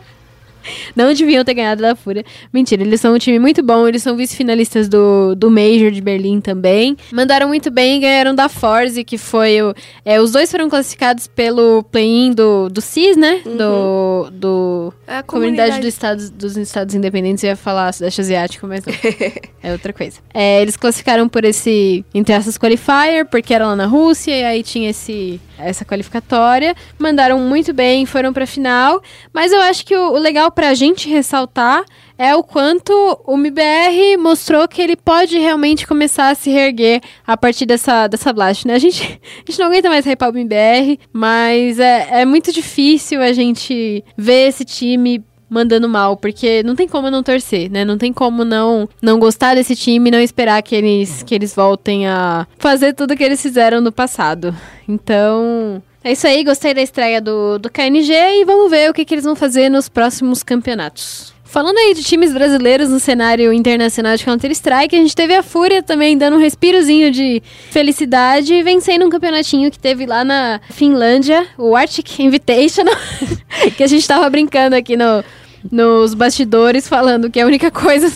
Não 0.94 1.12
deviam 1.12 1.44
ter 1.44 1.54
ganhado 1.54 1.82
da 1.82 1.94
Fúria. 1.94 2.24
Mentira, 2.52 2.82
eles 2.82 3.00
são 3.00 3.14
um 3.14 3.18
time 3.18 3.38
muito 3.38 3.62
bom. 3.62 3.86
Eles 3.86 4.02
são 4.02 4.16
vice-finalistas 4.16 4.88
do, 4.88 5.34
do 5.34 5.50
Major 5.50 5.90
de 5.90 6.00
Berlim 6.00 6.40
também. 6.40 6.96
Mandaram 7.12 7.48
muito 7.48 7.70
bem 7.70 7.98
e 7.98 8.00
ganharam 8.00 8.34
da 8.34 8.48
Forze, 8.48 9.04
que 9.04 9.18
foi 9.18 9.62
o. 9.62 9.74
É, 10.04 10.20
os 10.20 10.32
dois 10.32 10.50
foram 10.50 10.68
classificados 10.68 11.26
pelo 11.26 11.82
play-in 11.84 12.32
do, 12.32 12.68
do 12.68 12.80
CIS, 12.80 13.16
né? 13.16 13.40
Do. 13.44 14.30
do 14.32 14.94
É 15.06 15.18
a 15.18 15.22
Comunidade 15.22 15.78
dos 15.78 15.88
Estados, 15.88 16.30
dos 16.30 16.56
Estados 16.56 16.94
Independentes, 16.94 17.42
eu 17.44 17.50
ia 17.50 17.56
falar 17.56 17.92
Sudeste 17.92 18.20
Asiático, 18.20 18.66
mas 18.66 18.84
não. 18.84 18.94
é 19.62 19.72
outra 19.72 19.92
coisa. 19.92 20.18
É, 20.32 20.62
eles 20.62 20.76
classificaram 20.76 21.28
por 21.28 21.44
esse, 21.44 22.04
entre 22.14 22.34
essas, 22.34 22.58
qualifier, 22.58 23.26
porque 23.26 23.54
era 23.54 23.66
lá 23.66 23.76
na 23.76 23.86
Rússia, 23.86 24.36
e 24.36 24.44
aí 24.44 24.62
tinha 24.62 24.90
esse, 24.90 25.40
essa 25.58 25.84
qualificatória. 25.84 26.74
Mandaram 26.98 27.38
muito 27.38 27.72
bem, 27.72 28.06
foram 28.06 28.32
pra 28.32 28.46
final. 28.46 29.02
Mas 29.32 29.52
eu 29.52 29.60
acho 29.60 29.84
que 29.84 29.96
o, 29.96 30.12
o 30.12 30.18
legal 30.18 30.50
pra 30.50 30.74
gente 30.74 31.08
ressaltar 31.08 31.84
é 32.16 32.34
o 32.34 32.42
quanto 32.42 32.92
o 33.26 33.34
MBR 33.34 34.16
mostrou 34.18 34.68
que 34.68 34.80
ele 34.80 34.96
pode 34.96 35.36
realmente 35.38 35.86
começar 35.86 36.30
a 36.30 36.34
se 36.34 36.50
reerguer 36.50 37.00
a 37.26 37.36
partir 37.36 37.66
dessa, 37.66 38.06
dessa 38.06 38.32
blast, 38.32 38.66
né? 38.66 38.74
A 38.74 38.78
gente, 38.78 39.02
a 39.46 39.50
gente 39.50 39.58
não 39.58 39.66
aguenta 39.66 39.88
mais 39.88 40.04
hypar 40.06 40.30
o 40.30 40.38
MBR, 40.38 40.98
mas 41.12 41.78
é, 41.78 42.20
é 42.20 42.24
muito 42.24 42.52
difícil 42.52 43.20
a 43.20 43.32
gente 43.32 44.04
ver 44.16 44.48
esse 44.48 44.64
time 44.64 45.24
mandando 45.48 45.88
mal, 45.88 46.16
porque 46.16 46.62
não 46.62 46.74
tem 46.74 46.88
como 46.88 47.10
não 47.10 47.22
torcer, 47.22 47.70
né? 47.70 47.84
Não 47.84 47.98
tem 47.98 48.12
como 48.12 48.44
não 48.44 48.88
não 49.00 49.18
gostar 49.18 49.54
desse 49.54 49.76
time 49.76 50.08
e 50.08 50.12
não 50.12 50.20
esperar 50.20 50.62
que 50.62 50.74
eles, 50.74 51.22
que 51.22 51.34
eles 51.34 51.54
voltem 51.54 52.06
a 52.06 52.46
fazer 52.58 52.94
tudo 52.94 53.16
que 53.16 53.24
eles 53.24 53.40
fizeram 53.40 53.80
no 53.80 53.92
passado. 53.92 54.54
Então, 54.88 55.82
é 56.02 56.12
isso 56.12 56.26
aí, 56.26 56.44
gostei 56.44 56.74
da 56.74 56.82
estreia 56.82 57.20
do, 57.20 57.58
do 57.58 57.70
KNG 57.70 58.12
e 58.12 58.44
vamos 58.44 58.70
ver 58.70 58.90
o 58.90 58.94
que, 58.94 59.04
que 59.04 59.14
eles 59.14 59.24
vão 59.24 59.34
fazer 59.34 59.70
nos 59.70 59.88
próximos 59.88 60.42
campeonatos. 60.42 61.32
Falando 61.54 61.78
aí 61.78 61.94
de 61.94 62.02
times 62.02 62.32
brasileiros 62.32 62.88
no 62.88 62.98
cenário 62.98 63.52
internacional 63.52 64.16
de 64.16 64.24
Counter-Strike, 64.24 64.96
a 64.96 64.98
gente 64.98 65.14
teve 65.14 65.36
a 65.36 65.40
Fúria 65.40 65.84
também 65.84 66.18
dando 66.18 66.34
um 66.34 66.40
respirozinho 66.40 67.12
de 67.12 67.40
felicidade, 67.70 68.60
vencendo 68.64 69.06
um 69.06 69.08
campeonatinho 69.08 69.70
que 69.70 69.78
teve 69.78 70.04
lá 70.04 70.24
na 70.24 70.60
Finlândia, 70.70 71.46
o 71.56 71.76
Arctic 71.76 72.18
Invitational, 72.18 72.96
que 73.76 73.84
a 73.84 73.86
gente 73.86 74.04
tava 74.04 74.28
brincando 74.28 74.74
aqui 74.74 74.96
no, 74.96 75.22
nos 75.70 76.12
bastidores, 76.12 76.88
falando 76.88 77.30
que 77.30 77.40
a 77.40 77.46
única 77.46 77.70
coisa 77.70 78.12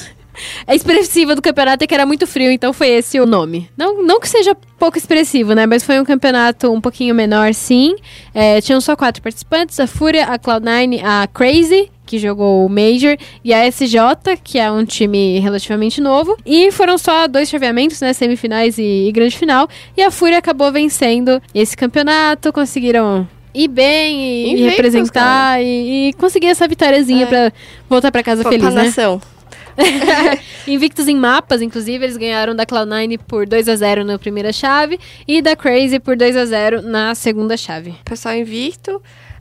é 0.66 0.74
expressiva 0.74 1.36
do 1.36 1.40
campeonato 1.40 1.84
é 1.84 1.86
que 1.86 1.94
era 1.94 2.04
muito 2.04 2.26
frio, 2.26 2.50
então 2.50 2.72
foi 2.72 2.88
esse 2.88 3.20
o 3.20 3.26
nome. 3.26 3.70
Não, 3.76 4.02
não 4.02 4.18
que 4.18 4.28
seja 4.28 4.52
pouco 4.76 4.98
expressivo, 4.98 5.54
né? 5.54 5.64
Mas 5.64 5.84
foi 5.84 6.00
um 6.00 6.04
campeonato 6.04 6.72
um 6.72 6.80
pouquinho 6.80 7.14
menor, 7.14 7.54
sim. 7.54 7.94
É, 8.34 8.60
tinham 8.60 8.80
só 8.80 8.96
quatro 8.96 9.22
participantes: 9.22 9.78
a 9.78 9.86
Fúria, 9.86 10.24
a 10.24 10.40
Cloud9, 10.40 11.00
a 11.04 11.28
Crazy, 11.28 11.88
que 12.08 12.18
jogou 12.18 12.64
o 12.64 12.68
Major, 12.70 13.16
e 13.44 13.52
a 13.52 13.66
SJ, 13.70 13.98
que 14.42 14.58
é 14.58 14.72
um 14.72 14.82
time 14.84 15.38
relativamente 15.40 16.00
novo. 16.00 16.36
E 16.46 16.72
foram 16.72 16.96
só 16.96 17.28
dois 17.28 17.50
chaveamentos, 17.50 18.00
né? 18.00 18.14
Semifinais 18.14 18.78
e, 18.78 19.08
e 19.08 19.12
grande 19.12 19.36
final. 19.36 19.68
E 19.94 20.02
a 20.02 20.10
Fúria 20.10 20.38
acabou 20.38 20.72
vencendo 20.72 21.40
esse 21.54 21.76
campeonato, 21.76 22.50
conseguiram. 22.52 23.28
Ir 23.54 23.68
bem 23.68 24.54
e, 24.54 24.66
representar 24.68 25.60
e, 25.62 26.08
e 26.08 26.12
conseguir 26.14 26.46
essa 26.46 26.66
vitóriazinha 26.68 27.24
É. 27.24 27.26
pra 27.26 27.52
voltar 27.88 28.10
pra 28.12 28.22
casa 28.22 28.42
Pra 28.42 28.52
feliz, 28.52 28.72
né? 28.72 28.84
nação. 28.84 29.20
Invictos 30.66 31.08
em 31.08 31.16
mapas, 31.16 31.62
inclusive, 31.62 32.04
eles 32.04 32.16
ganharam 32.16 32.54
da 32.54 32.66
Cloud9 32.66 33.18
por 33.26 33.46
2 33.46 33.68
a 33.68 33.76
0 33.76 34.04
na 34.04 34.18
primeira 34.18 34.52
chave 34.52 34.98
e 35.26 35.40
da 35.42 35.54
Crazy 35.56 35.98
por 35.98 36.16
2 36.16 36.36
a 36.36 36.44
0 36.46 36.82
na 36.82 37.14
segunda 37.14 37.56
chave. 37.56 37.94
Pessoal 38.04 38.34
invicto. 38.36 39.00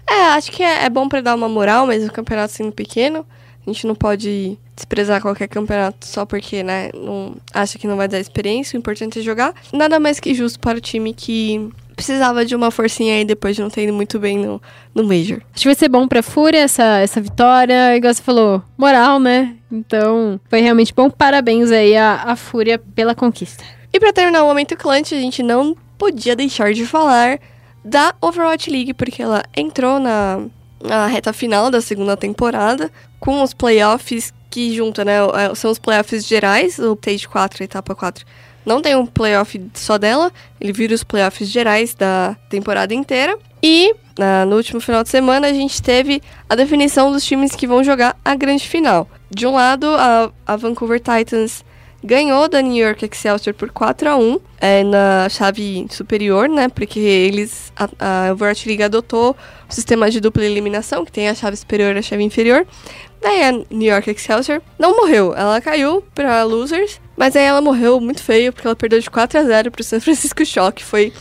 É, 0.10 0.28
acho 0.30 0.52
que 0.52 0.64
é, 0.64 0.86
é 0.86 0.90
bom 0.90 1.08
pra 1.08 1.22
dar 1.22 1.36
uma 1.36 1.50
moral, 1.50 1.86
mas 1.86 2.08
o 2.08 2.12
campeonato 2.12 2.54
sendo 2.54 2.72
pequeno, 2.72 3.26
a 3.66 3.70
gente 3.70 3.86
não 3.86 3.96
pode 3.96 4.58
desprezar 4.76 5.22
qualquer 5.22 5.48
campeonato 5.48 6.06
só 6.06 6.26
porque, 6.26 6.64
né, 6.64 6.90
não 6.94 7.36
acha 7.54 7.78
que 7.78 7.88
não 7.88 7.98
vai 7.98 8.08
dar 8.08 8.20
experiência, 8.20 8.78
o 8.78 8.80
importante 8.80 9.20
é 9.20 9.22
jogar. 9.22 9.54
Nada 9.74 10.00
mais 10.00 10.20
que 10.20 10.34
justo 10.34 10.60
para 10.60 10.78
o 10.78 10.82
time 10.82 11.14
que 11.14 11.70
precisava 11.98 12.46
de 12.46 12.56
uma 12.56 12.70
forcinha 12.70 13.16
aí 13.16 13.26
depois 13.26 13.56
de 13.56 13.62
não 13.62 13.70
ter 13.72 13.84
ido 13.84 13.94
muito 13.94 14.20
bem 14.20 14.38
no, 14.38 14.62
no 14.94 15.04
Major. 15.04 15.42
Acho 15.54 15.64
que 15.64 15.68
vai 15.68 15.76
ser 15.76 15.90
bom 15.90 16.08
pra 16.08 16.22
Fúria 16.22 16.60
essa, 16.60 17.00
essa 17.00 17.20
vitória. 17.20 17.98
Igual 17.98 18.14
você 18.14 18.22
falou, 18.22 18.62
moral, 18.78 19.20
né? 19.20 19.56
Então, 19.72 20.40
foi 20.48 20.62
realmente 20.62 20.94
bom. 20.94 21.10
Parabéns 21.10 21.72
aí 21.72 21.98
à, 21.98 22.22
à 22.24 22.36
Fúria 22.36 22.78
pela 22.78 23.16
conquista. 23.16 23.64
E 23.92 24.00
pra 24.00 24.14
terminar 24.14 24.44
o 24.44 24.48
momento 24.48 24.78
clutch, 24.78 25.12
a 25.12 25.20
gente 25.20 25.42
não 25.42 25.76
podia 25.98 26.36
deixar 26.36 26.72
de 26.72 26.86
falar 26.86 27.40
da 27.88 28.14
Overwatch 28.22 28.70
League, 28.70 28.94
porque 28.94 29.22
ela 29.22 29.44
entrou 29.56 30.00
na, 30.00 30.42
na 30.84 31.08
reta 31.08 31.32
final 31.32 31.72
da 31.72 31.80
segunda 31.82 32.18
temporada, 32.18 32.92
com 33.20 33.42
os 33.42 33.54
playoffs 33.54 34.34
que 34.50 34.76
junta, 34.76 35.06
né? 35.06 35.14
é, 35.18 35.56
São 35.56 35.72
os 35.72 35.80
playoffs 35.80 36.26
gerais, 36.26 36.78
o 36.80 36.94
Stage 36.94 37.28
4, 37.28 37.64
etapa 37.64 37.96
4. 37.96 38.26
Não 38.66 38.82
tem 38.82 38.96
um 38.96 39.06
playoff 39.06 39.62
só 39.74 39.98
dela, 39.98 40.32
ele 40.60 40.74
vira 40.74 40.94
os 40.94 41.04
playoffs 41.04 41.48
gerais 41.50 41.94
da 41.96 42.36
temporada 42.50 42.94
inteira. 42.94 43.38
E 43.64 43.96
na- 44.20 44.46
no 44.46 44.58
último 44.58 44.82
final 44.82 45.04
de 45.04 45.10
semana 45.10 45.48
a 45.48 45.54
gente 45.54 45.82
teve 45.82 46.22
a 46.50 46.56
definição 46.56 47.12
dos 47.12 47.24
times 47.24 47.56
que 47.56 47.66
vão 47.66 47.84
jogar 47.84 48.18
a 48.26 48.36
grande 48.36 48.68
final. 48.68 49.08
De 49.32 49.48
um 49.48 49.54
lado, 49.54 49.88
a, 49.88 50.30
a 50.46 50.56
Vancouver 50.58 51.00
Titans 51.00 51.64
ganhou 52.04 52.48
da 52.48 52.62
New 52.62 52.84
York 52.84 53.06
Excelsior 53.06 53.54
por 53.54 53.72
4 53.72 54.10
a 54.10 54.18
1 54.18 54.40
é, 54.60 54.84
na 54.84 55.30
chave 55.30 55.86
superior, 55.90 56.48
né? 56.48 56.70
Porque 56.70 57.00
eles. 57.00 57.72
A, 57.76 58.30
a 58.30 58.36
League 58.66 58.84
adotou 58.84 59.36
o 59.70 59.74
sistema 59.74 60.10
de 60.10 60.20
dupla 60.20 60.46
eliminação, 60.46 61.06
que 61.06 61.12
tem 61.12 61.30
a 61.30 61.36
chave 61.36 61.58
superior 61.58 61.96
e 61.96 62.00
a 62.00 62.02
chave 62.02 62.24
inferior. 62.24 62.66
Daí 63.22 63.44
a 63.44 63.52
New 63.52 63.92
York 63.92 64.10
Excelsior 64.10 64.62
não 64.78 64.96
morreu, 64.96 65.34
ela 65.36 65.60
caiu 65.60 66.04
pra 66.14 66.44
losers, 66.44 67.02
mas 67.16 67.36
aí 67.36 67.44
ela 67.46 67.62
morreu 67.62 68.00
muito 68.00 68.22
feio, 68.22 68.54
porque 68.54 68.68
ela 68.68 68.76
perdeu 68.76 69.00
de 69.00 69.10
4 69.10 69.40
a 69.40 69.44
0 69.44 69.72
pro 69.72 69.84
San 69.84 70.00
Francisco 70.00 70.46
Shock. 70.46 70.84
Foi. 70.84 71.12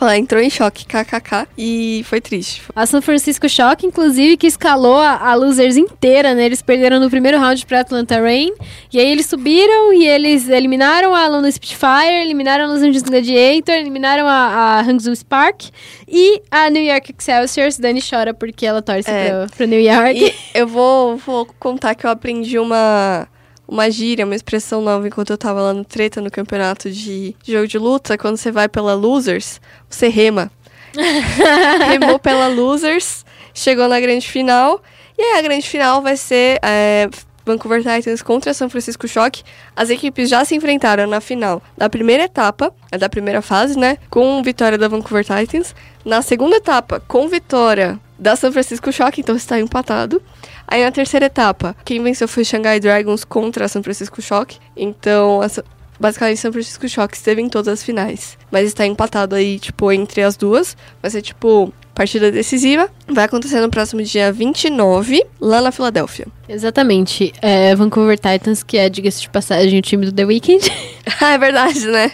Ela 0.00 0.16
entrou 0.18 0.40
em 0.42 0.50
choque, 0.50 0.84
kkk, 0.84 1.46
e 1.56 2.02
foi 2.06 2.20
triste. 2.20 2.62
A 2.74 2.84
São 2.86 3.00
Francisco 3.00 3.48
Shock, 3.48 3.86
inclusive, 3.86 4.36
que 4.36 4.46
escalou 4.46 4.98
a, 4.98 5.30
a 5.30 5.34
Losers 5.34 5.76
inteira, 5.76 6.34
né? 6.34 6.44
Eles 6.44 6.60
perderam 6.62 7.00
no 7.00 7.08
primeiro 7.08 7.38
round 7.38 7.64
pra 7.66 7.80
Atlanta 7.80 8.20
Rain. 8.20 8.52
E 8.92 8.98
aí 8.98 9.10
eles 9.10 9.26
subiram 9.26 9.92
e 9.94 10.06
eles 10.06 10.48
eliminaram 10.48 11.14
a 11.14 11.26
London 11.28 11.50
Spitfire, 11.50 12.20
eliminaram 12.22 12.64
a 12.64 12.68
Los 12.68 12.78
Angeles 12.82 13.02
Gladiator, 13.02 13.74
eliminaram 13.74 14.26
a, 14.26 14.78
a 14.78 14.80
Hangzhou 14.80 15.14
Spark 15.14 15.64
e 16.06 16.42
a 16.50 16.68
New 16.70 16.82
York 16.82 17.12
Excelsior. 17.16 17.68
Dani 17.78 18.00
chora 18.02 18.32
porque 18.34 18.64
ela 18.66 18.82
torce 18.82 19.10
É. 19.10 19.30
pro, 19.46 19.56
pro 19.56 19.66
New 19.66 19.80
York. 19.80 20.18
E 20.18 20.34
eu 20.58 20.66
vou, 20.66 21.16
vou 21.16 21.46
contar 21.58 21.94
que 21.94 22.06
eu 22.06 22.10
aprendi 22.10 22.58
uma, 22.58 23.26
uma 23.68 23.90
gíria, 23.90 24.24
uma 24.24 24.34
expressão 24.34 24.80
nova 24.80 25.06
enquanto 25.06 25.30
eu 25.30 25.38
tava 25.38 25.60
lá 25.60 25.72
no 25.72 25.84
treta 25.84 26.20
no 26.20 26.30
campeonato 26.30 26.90
de 26.90 27.34
jogo 27.46 27.66
de 27.66 27.78
luta. 27.78 28.16
Quando 28.16 28.36
você 28.36 28.50
vai 28.50 28.68
pela 28.68 28.94
losers, 28.94 29.60
você 29.88 30.08
rema. 30.08 30.50
Remou 31.88 32.18
pela 32.18 32.48
losers, 32.48 33.24
chegou 33.52 33.88
na 33.88 34.00
grande 34.00 34.28
final. 34.28 34.82
E 35.18 35.22
aí 35.22 35.38
a 35.38 35.42
grande 35.42 35.68
final 35.68 36.02
vai 36.02 36.16
ser 36.16 36.58
é, 36.62 37.08
Vancouver 37.46 37.80
Titans 37.82 38.22
contra 38.22 38.52
São 38.52 38.68
Francisco 38.68 39.06
Shock. 39.06 39.42
As 39.74 39.88
equipes 39.88 40.28
já 40.28 40.44
se 40.44 40.54
enfrentaram 40.54 41.06
na 41.06 41.20
final 41.20 41.62
da 41.76 41.88
primeira 41.88 42.24
etapa, 42.24 42.74
é 42.90 42.98
da 42.98 43.08
primeira 43.08 43.40
fase, 43.40 43.78
né? 43.78 43.98
Com 44.10 44.42
vitória 44.42 44.76
da 44.76 44.88
Vancouver 44.88 45.24
Titans. 45.24 45.74
Na 46.04 46.22
segunda 46.22 46.56
etapa, 46.56 47.00
com 47.06 47.28
vitória 47.28 47.98
da 48.18 48.34
São 48.34 48.50
Francisco 48.50 48.92
Shock, 48.92 49.20
então 49.20 49.36
está 49.36 49.60
empatado. 49.60 50.20
Aí 50.68 50.84
na 50.84 50.90
terceira 50.90 51.26
etapa, 51.26 51.76
quem 51.84 52.02
venceu 52.02 52.26
foi 52.26 52.44
Shanghai 52.44 52.80
Dragons 52.80 53.24
contra 53.24 53.68
São 53.68 53.82
Francisco 53.82 54.20
Shock. 54.20 54.56
Então, 54.76 55.42
essa- 55.42 55.64
basicamente, 55.98 56.38
São 56.40 56.52
Francisco 56.52 56.88
Shock 56.88 57.14
esteve 57.16 57.40
em 57.40 57.48
todas 57.48 57.68
as 57.68 57.82
finais. 57.82 58.36
Mas 58.50 58.66
está 58.66 58.86
empatado 58.86 59.34
aí, 59.34 59.58
tipo, 59.58 59.90
entre 59.92 60.22
as 60.22 60.36
duas. 60.36 60.76
Vai 61.00 61.10
ser, 61.10 61.22
tipo, 61.22 61.72
partida 61.94 62.30
decisiva. 62.30 62.90
Vai 63.08 63.24
acontecer 63.24 63.60
no 63.60 63.70
próximo 63.70 64.02
dia 64.02 64.30
29, 64.32 65.24
lá 65.40 65.60
na 65.62 65.72
Filadélfia. 65.72 66.26
Exatamente. 66.48 67.32
É, 67.40 67.74
Vancouver 67.74 68.18
Titans, 68.18 68.62
que 68.62 68.76
é, 68.76 68.88
diga-se 68.88 69.22
de 69.22 69.30
passagem, 69.30 69.78
o 69.78 69.82
time 69.82 70.04
do 70.04 70.12
The 70.12 70.24
Weeknd. 70.24 70.70
ah, 71.20 71.32
é 71.32 71.38
verdade, 71.38 71.86
né? 71.86 72.12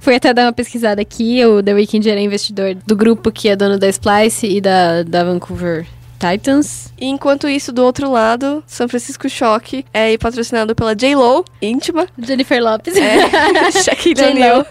Fui 0.00 0.14
até 0.14 0.32
dar 0.32 0.42
uma 0.46 0.52
pesquisada 0.52 1.02
aqui. 1.02 1.44
O 1.44 1.60
The 1.62 1.74
Weeknd 1.74 2.08
era 2.08 2.20
investidor 2.20 2.76
do 2.86 2.94
grupo 2.94 3.32
que 3.32 3.48
é 3.48 3.56
dono 3.56 3.76
da 3.76 3.88
Splice 3.88 4.46
e 4.46 4.60
da, 4.60 5.02
da 5.02 5.24
Vancouver 5.24 5.84
Titans. 6.18 6.92
E 6.98 7.06
enquanto 7.06 7.48
isso, 7.48 7.72
do 7.72 7.82
outro 7.84 8.10
lado, 8.10 8.62
São 8.66 8.88
Francisco 8.88 9.28
Shock 9.28 9.84
é 9.92 10.16
patrocinado 10.16 10.74
pela 10.74 10.94
J-Lo, 10.94 11.44
íntima. 11.60 12.06
Jennifer 12.18 12.62
Lopes. 12.62 12.96
É, 12.96 13.70
Shaquille. 13.82 14.22
O'Neal. 14.22 14.66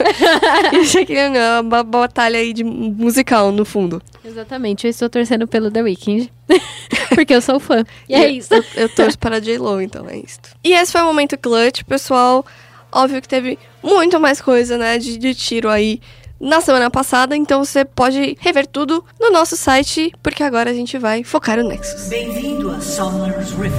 e 0.73 0.85
Shaquille 0.85 1.27
O'Neal, 1.27 1.61
uma 1.61 1.83
batalha 1.83 2.39
aí 2.39 2.53
de 2.53 2.63
musical 2.63 3.51
no 3.51 3.65
fundo. 3.65 4.01
Exatamente, 4.25 4.85
eu 4.87 4.89
estou 4.89 5.09
torcendo 5.09 5.47
pelo 5.47 5.69
The 5.69 5.81
Weeknd. 5.83 6.31
porque 7.13 7.33
eu 7.35 7.41
sou 7.41 7.59
fã. 7.59 7.83
E 8.07 8.15
é 8.15 8.25
Eu- 8.25 8.29
isso. 8.31 8.53
Eu, 8.53 8.63
eu 8.75 8.89
torço 8.89 9.17
para 9.19 9.39
J-Lo, 9.39 9.81
então 9.81 10.07
é 10.09 10.17
isso. 10.17 10.39
E 10.63 10.73
esse 10.73 10.91
foi 10.91 11.01
o 11.01 11.05
momento 11.05 11.37
clutch, 11.37 11.83
pessoal. 11.83 12.45
Óbvio 12.91 13.21
que 13.21 13.27
teve 13.27 13.57
muito 13.81 14.19
mais 14.19 14.39
coisa, 14.41 14.77
né, 14.77 14.97
de, 14.97 15.17
de 15.17 15.33
tiro 15.33 15.67
aí 15.69 15.99
na 16.43 16.59
semana 16.59 16.91
passada, 16.91 17.37
então 17.37 17.63
você 17.63 17.85
pode 17.85 18.35
rever 18.41 18.67
tudo 18.67 19.05
no 19.17 19.31
nosso 19.31 19.55
site, 19.55 20.11
porque 20.21 20.43
agora 20.43 20.71
a 20.71 20.73
gente 20.73 20.97
vai 20.97 21.23
focar 21.23 21.57
no 21.57 21.69
Nexus. 21.69 22.09
Bem-vindo 22.09 22.69
a 22.69 22.81
Summer's 22.81 23.51
Rift. 23.51 23.77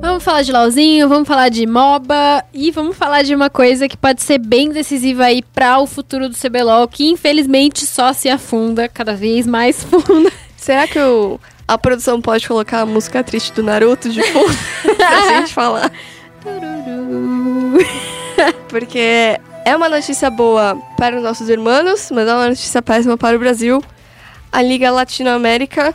Vamos 0.00 0.22
falar 0.22 0.42
de 0.42 0.52
LOLzinho, 0.52 1.08
vamos 1.08 1.26
falar 1.26 1.48
de 1.48 1.66
MOBA 1.66 2.44
e 2.54 2.70
vamos 2.70 2.96
falar 2.96 3.22
de 3.22 3.34
uma 3.34 3.50
coisa 3.50 3.88
que 3.88 3.96
pode 3.96 4.22
ser 4.22 4.38
bem 4.38 4.70
decisiva 4.70 5.24
aí 5.24 5.42
para 5.42 5.80
o 5.80 5.88
futuro 5.88 6.28
do 6.28 6.36
CBLOL, 6.36 6.86
que 6.86 7.10
infelizmente 7.10 7.84
só 7.84 8.12
se 8.12 8.28
afunda 8.28 8.88
cada 8.88 9.14
vez 9.14 9.44
mais 9.44 9.82
fundo. 10.06 10.30
Será 10.56 10.86
que 10.86 11.00
o, 11.00 11.40
a 11.66 11.76
produção 11.76 12.20
pode 12.20 12.46
colocar 12.46 12.80
a 12.80 12.86
música 12.86 13.24
triste 13.24 13.52
do 13.52 13.64
Naruto 13.64 14.08
de 14.08 14.22
fundo 14.22 14.56
pra 14.96 15.40
gente 15.40 15.52
falar? 15.52 15.90
Porque 18.68 19.38
é 19.64 19.76
uma 19.76 19.88
notícia 19.88 20.30
boa 20.30 20.76
para 20.96 21.16
os 21.16 21.22
nossos 21.22 21.48
irmãos, 21.48 22.10
mas 22.10 22.26
é 22.28 22.34
uma 22.34 22.48
notícia 22.48 22.82
péssima 22.82 23.16
para 23.16 23.36
o 23.36 23.38
Brasil. 23.38 23.82
A 24.50 24.60
Liga 24.60 24.90
Latinoamérica 24.90 25.94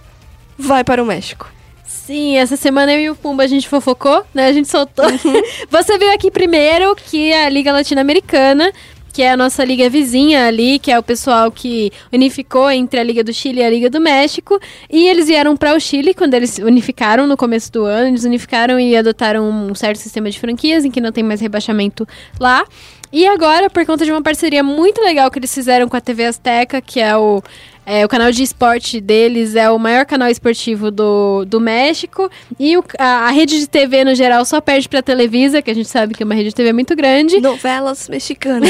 vai 0.58 0.84
para 0.84 1.02
o 1.02 1.06
México. 1.06 1.50
Sim, 1.86 2.38
essa 2.38 2.56
semana 2.56 2.94
eu 2.94 3.00
e 3.00 3.10
o 3.10 3.16
Pumba 3.16 3.44
a 3.44 3.48
gente 3.48 3.68
fofocou, 3.68 4.24
né? 4.34 4.48
A 4.48 4.54
gente 4.54 4.68
soltou. 4.68 5.06
Você 5.70 5.98
viu 5.98 6.12
aqui 6.14 6.32
primeiro 6.32 6.96
que 6.96 7.34
a 7.34 7.50
Liga 7.50 7.72
Latino-Americana, 7.72 8.72
que 9.12 9.22
é 9.22 9.32
a 9.32 9.38
nossa 9.38 9.66
liga 9.66 9.90
vizinha 9.90 10.48
ali, 10.48 10.80
que 10.80 10.92
é 10.92 10.98
o 10.98 11.04
pessoal 11.04 11.52
que 11.52 11.92
unificou 12.14 12.70
entre 12.70 13.00
a 13.00 13.04
Liga 13.04 13.24
do 13.24 13.34
Chile 13.34 13.60
e 13.60 13.64
a 13.64 13.70
Liga 13.70 13.90
do 13.90 14.00
México, 14.00 14.60
e 14.90 15.08
eles 15.08 15.28
vieram 15.28 15.58
para 15.58 15.76
o 15.76 15.80
Chile 15.80 16.14
quando 16.14 16.34
eles 16.36 16.60
unificaram 16.60 17.26
no 17.26 17.36
começo 17.36 17.72
do 17.72 17.84
ano, 17.84 18.10
eles 18.10 18.24
unificaram 18.24 18.80
e 18.80 18.96
adotaram 18.96 19.50
um 19.50 19.76
certo 19.76 19.98
sistema 19.98 20.30
de 20.30 20.40
franquias 20.40 20.86
em 20.86 20.92
que 20.92 21.02
não 21.02 21.12
tem 21.12 21.24
mais 21.24 21.42
rebaixamento 21.42 22.08
lá. 22.40 22.64
E 23.12 23.26
agora, 23.26 23.70
por 23.70 23.86
conta 23.86 24.04
de 24.06 24.12
uma 24.12 24.22
parceria 24.22 24.62
muito 24.64 25.02
legal 25.02 25.32
que 25.32 25.40
eles 25.40 25.54
fizeram 25.54 25.88
com 25.88 25.96
a 25.96 26.02
TV 26.02 26.26
Azteca, 26.26 26.82
que 26.82 27.00
é 27.00 27.16
o 27.16 27.42
é, 27.90 28.04
o 28.04 28.10
canal 28.10 28.30
de 28.34 28.44
esporte 28.44 29.00
deles 29.00 29.56
é 29.56 29.72
o 29.72 29.80
maior 29.80 30.06
canal 30.06 30.28
esportivo 30.30 30.92
do, 30.92 31.46
do 31.46 31.58
México. 31.62 32.30
E 32.60 32.76
o- 32.78 32.84
a, 33.00 33.28
a 33.28 33.32
rede 33.32 33.62
de 33.62 33.66
TV, 33.66 34.04
no 34.04 34.14
geral, 34.14 34.44
só 34.44 34.60
perde 34.60 34.90
pra 34.90 35.02
Televisa, 35.02 35.62
que 35.62 35.72
a 35.72 35.74
gente 35.74 35.88
sabe 35.88 36.14
que 36.14 36.22
é 36.22 36.26
uma 36.26 36.36
rede 36.36 36.50
de 36.50 36.56
TV 36.56 36.74
muito 36.74 36.94
grande. 36.98 37.40
Novelas 37.40 38.10
mexicanas. 38.10 38.70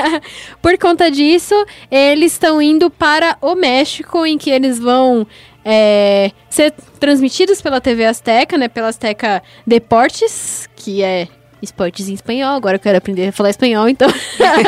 Por 0.62 0.78
conta 0.78 1.10
disso, 1.10 1.54
eles 1.90 2.32
estão 2.32 2.62
indo 2.62 2.88
para 2.88 3.36
o 3.42 3.54
México, 3.54 4.24
em 4.24 4.38
que 4.38 4.48
eles 4.48 4.78
vão 4.78 5.26
é, 5.62 6.30
ser 6.48 6.72
transmitidos 6.98 7.60
pela 7.60 7.82
TV 7.82 8.06
Azteca, 8.06 8.56
né? 8.56 8.66
Pela 8.68 8.88
Azteca 8.88 9.42
Deportes, 9.66 10.70
que 10.74 11.02
é 11.02 11.28
esportes 11.64 12.08
em 12.08 12.14
espanhol. 12.14 12.54
Agora 12.54 12.76
eu 12.76 12.80
quero 12.80 12.98
aprender 12.98 13.28
a 13.28 13.32
falar 13.32 13.50
espanhol, 13.50 13.88
então 13.88 14.08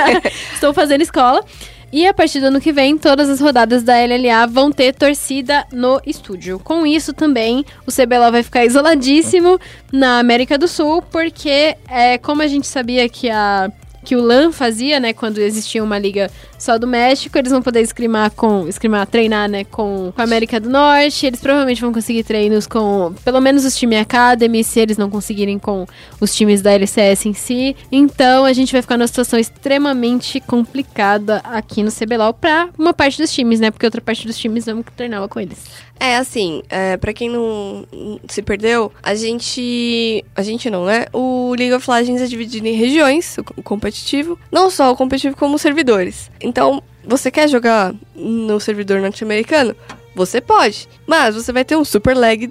estou 0.52 0.74
fazendo 0.74 1.02
escola. 1.02 1.44
E 1.92 2.06
a 2.06 2.12
partir 2.12 2.40
do 2.40 2.46
ano 2.46 2.61
que 2.61 2.72
vem, 2.72 2.98
todas 2.98 3.30
as 3.30 3.40
rodadas 3.40 3.82
da 3.82 3.94
LLA 3.94 4.46
vão 4.48 4.72
ter 4.72 4.92
torcida 4.92 5.64
no 5.72 6.00
estúdio. 6.04 6.59
Com 6.59 6.85
isso 6.85 7.12
também, 7.12 7.64
o 7.87 7.92
CBLOL 7.92 8.32
vai 8.32 8.42
ficar 8.42 8.64
isoladíssimo 8.64 9.59
na 9.92 10.18
América 10.18 10.59
do 10.59 10.66
Sul, 10.66 11.00
porque 11.00 11.76
é, 11.88 12.18
como 12.18 12.42
a 12.42 12.46
gente 12.48 12.66
sabia 12.66 13.09
que 13.09 13.30
a 13.30 13.70
que 14.06 14.14
o 14.14 14.22
LAN 14.22 14.52
fazia, 14.52 15.00
né, 15.00 15.12
quando 15.12 15.38
existia 15.38 15.82
uma 15.82 15.98
liga 15.98 16.30
só 16.59 16.79
do 16.79 16.87
México, 16.87 17.37
eles 17.38 17.53
vão 17.53 17.62
poder 17.62 17.81
escrimar 17.81 18.31
com, 18.31 18.66
escrimar, 18.69 19.07
treinar, 19.07 19.49
né, 19.49 19.64
com, 19.64 20.12
com 20.14 20.21
a 20.21 20.25
América 20.25 20.61
do 20.61 20.69
Norte, 20.69 21.27
eles 21.27 21.40
provavelmente 21.40 21.81
vão 21.81 21.92
conseguir 21.92 22.25
treinos 22.25 22.66
com, 22.66 23.14
pelo 23.25 23.40
menos 23.40 23.64
os 23.64 23.77
times 23.77 24.01
Academy, 24.01 24.62
se 24.62 24.81
eles 24.81 24.97
não 24.97 25.11
conseguirem 25.11 25.59
com 25.59 25.87
os 26.21 26.35
times 26.35 26.62
da 26.62 26.73
LCS 26.73 27.27
em 27.27 27.35
si, 27.35 27.77
então 27.90 28.45
a 28.45 28.53
gente 28.53 28.73
vai 28.73 28.83
ficar 28.83 28.97
numa 28.97 29.07
situação 29.07 29.38
extremamente 29.38 30.40
complicada 30.40 31.40
aqui 31.45 31.83
no 31.83 31.90
CBLOL 31.90 32.35
pra 32.35 32.69
uma 32.79 32.92
parte 32.92 33.21
dos 33.21 33.33
times, 33.33 33.61
né, 33.61 33.71
porque 33.71 33.87
outra 33.87 34.01
parte 34.01 34.27
dos 34.27 34.37
times 34.37 34.66
vamos 34.66 34.85
treinar 34.97 35.21
lá 35.21 35.29
com 35.29 35.40
eles. 35.40 35.87
É 35.99 36.16
assim, 36.16 36.62
é, 36.69 36.97
para 36.97 37.12
quem 37.12 37.31
não 37.31 37.87
se 38.29 38.42
perdeu, 38.42 38.92
a 39.03 39.14
gente. 39.14 40.23
A 40.35 40.42
gente 40.42 40.69
não, 40.69 40.85
né? 40.85 41.07
O 41.12 41.55
League 41.59 41.73
of 41.73 41.90
Legends 41.90 42.21
é 42.21 42.27
dividido 42.27 42.66
em 42.66 42.75
regiões, 42.75 43.37
o 43.57 43.62
competitivo. 43.62 44.38
Não 44.53 44.69
só 44.69 44.92
o 44.92 44.97
competitivo, 44.97 45.37
como 45.37 45.57
os 45.57 45.62
servidores. 45.62 46.31
Então, 46.46 46.80
você 47.04 47.28
quer 47.28 47.48
jogar 47.48 47.92
no 48.14 48.61
servidor 48.61 49.00
norte-americano? 49.00 49.74
Você 50.14 50.40
pode, 50.40 50.88
mas 51.04 51.35
você 51.35 51.52
vai 51.52 51.64
ter 51.64 51.76
um 51.76 51.85
super 51.85 52.16
lag 52.16 52.50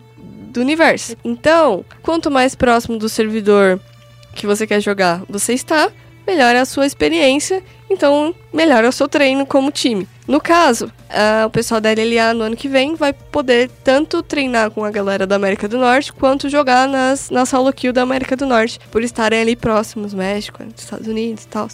do 0.51 0.59
universo. 0.59 1.15
Então, 1.23 1.85
quanto 2.03 2.29
mais 2.29 2.55
próximo 2.55 2.97
do 2.97 3.07
servidor 3.07 3.79
que 4.35 4.45
você 4.45 4.67
quer 4.67 4.81
jogar 4.81 5.23
você 5.29 5.53
está, 5.53 5.89
melhor 6.27 6.53
é 6.53 6.59
a 6.59 6.65
sua 6.65 6.85
experiência, 6.85 7.63
então 7.89 8.35
melhor 8.53 8.83
é 8.83 8.89
o 8.89 8.91
seu 8.91 9.07
treino 9.07 9.45
como 9.45 9.71
time. 9.71 10.05
No 10.27 10.41
caso, 10.41 10.91
ah, 11.09 11.45
o 11.47 11.49
pessoal 11.49 11.79
da 11.79 11.89
LLA 11.89 12.33
no 12.33 12.43
ano 12.43 12.55
que 12.57 12.67
vem 12.67 12.95
vai 12.95 13.13
poder 13.13 13.69
tanto 13.81 14.21
treinar 14.21 14.71
com 14.71 14.83
a 14.83 14.91
galera 14.91 15.25
da 15.25 15.37
América 15.37 15.69
do 15.69 15.77
Norte, 15.77 16.11
quanto 16.11 16.49
jogar 16.49 16.87
nas, 16.87 17.29
na 17.29 17.45
solo 17.45 17.71
kill 17.71 17.93
da 17.93 18.01
América 18.01 18.35
do 18.35 18.45
Norte, 18.45 18.77
por 18.91 19.03
estarem 19.03 19.39
ali 19.39 19.55
próximos, 19.55 20.13
México, 20.13 20.61
Estados 20.75 21.07
Unidos 21.07 21.45
e 21.45 21.47
tal. 21.47 21.69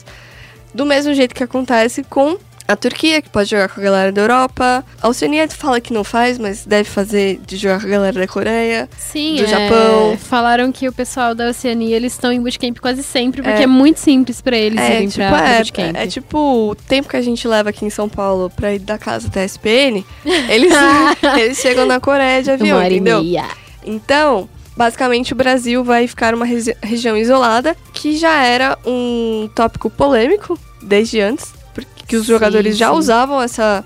Do 0.74 0.86
mesmo 0.86 1.14
jeito 1.14 1.36
que 1.36 1.44
acontece 1.44 2.04
com 2.04 2.38
a 2.68 2.76
Turquia, 2.76 3.22
que 3.22 3.30
pode 3.30 3.50
jogar 3.50 3.68
com 3.68 3.82
a 3.82 3.84
galera 3.84 4.12
da 4.12 4.22
Europa. 4.22 4.86
A 5.02 5.10
Oceania 5.10 5.48
fala 5.50 5.82
que 5.82 5.92
não 5.92 6.04
faz, 6.04 6.38
mas 6.40 6.66
deve 6.66 6.90
fazer 6.90 7.40
de 7.46 7.58
jogar 7.58 7.82
com 7.82 7.88
a 7.88 7.90
galera 7.90 8.20
da 8.20 8.28
Coreia. 8.28 8.90
Sim, 8.98 9.36
do 9.36 9.44
é, 9.44 9.48
Japão. 9.48 10.18
Falaram 10.18 10.72
que 10.72 10.88
o 10.88 10.94
pessoal 10.94 11.36
da 11.36 11.50
Oceania, 11.50 11.96
eles 11.96 12.14
estão 12.14 12.32
em 12.32 12.42
bootcamp 12.42 12.78
quase 12.80 13.04
sempre, 13.04 13.42
porque 13.42 13.60
É. 13.60 13.64
é, 13.64 13.68
muito 13.68 14.00
simples 14.00 14.40
pra 14.42 14.56
eles 14.56 14.80
irem 14.80 15.08
tipo, 15.10 15.28
pra, 15.28 15.50
é, 15.50 15.58
bootcamp. 15.58 15.96
é 15.96 16.08
tipo 16.08 16.70
o 16.70 16.76
tempo 16.76 17.10
que 17.10 17.18
a 17.18 17.22
gente 17.22 17.46
leva 17.46 17.70
aqui 17.72 17.84
em 17.86 17.90
São 17.90 18.08
Paulo 18.08 18.50
pra 18.50 18.74
ir 18.74 18.80
da 18.80 18.98
casa 18.98 19.28
até 19.28 19.42
a 19.42 19.46
SPN, 19.46 20.06
eles, 20.50 20.74
eles 21.38 21.58
chegam 21.58 21.86
na 21.86 22.00
Coreia 22.00 22.42
de 22.42 22.52
avião, 22.52 22.78
Uma 22.78 22.88
e 22.88 22.96
entendeu? 22.96 23.22
Então, 23.84 24.48
basicamente 24.76 25.34
o 25.34 25.36
Brasil 25.36 25.84
vai 25.84 26.08
ficar 26.08 26.34
uma 26.34 26.46
regi- 26.46 26.76
região 26.82 27.16
isolada, 27.18 27.76
que 27.94 28.18
já 28.18 28.44
era 28.44 28.78
um 28.86 29.50
tópico 29.54 29.90
polêmico 29.90 30.58
desde 30.82 31.20
antes, 31.20 31.54
porque 31.74 32.16
os 32.18 32.26
Sim, 32.26 32.34
jogadores 32.34 32.78
já 32.78 32.90
sim. 32.90 32.98
usavam 32.98 33.42
essa, 33.42 33.84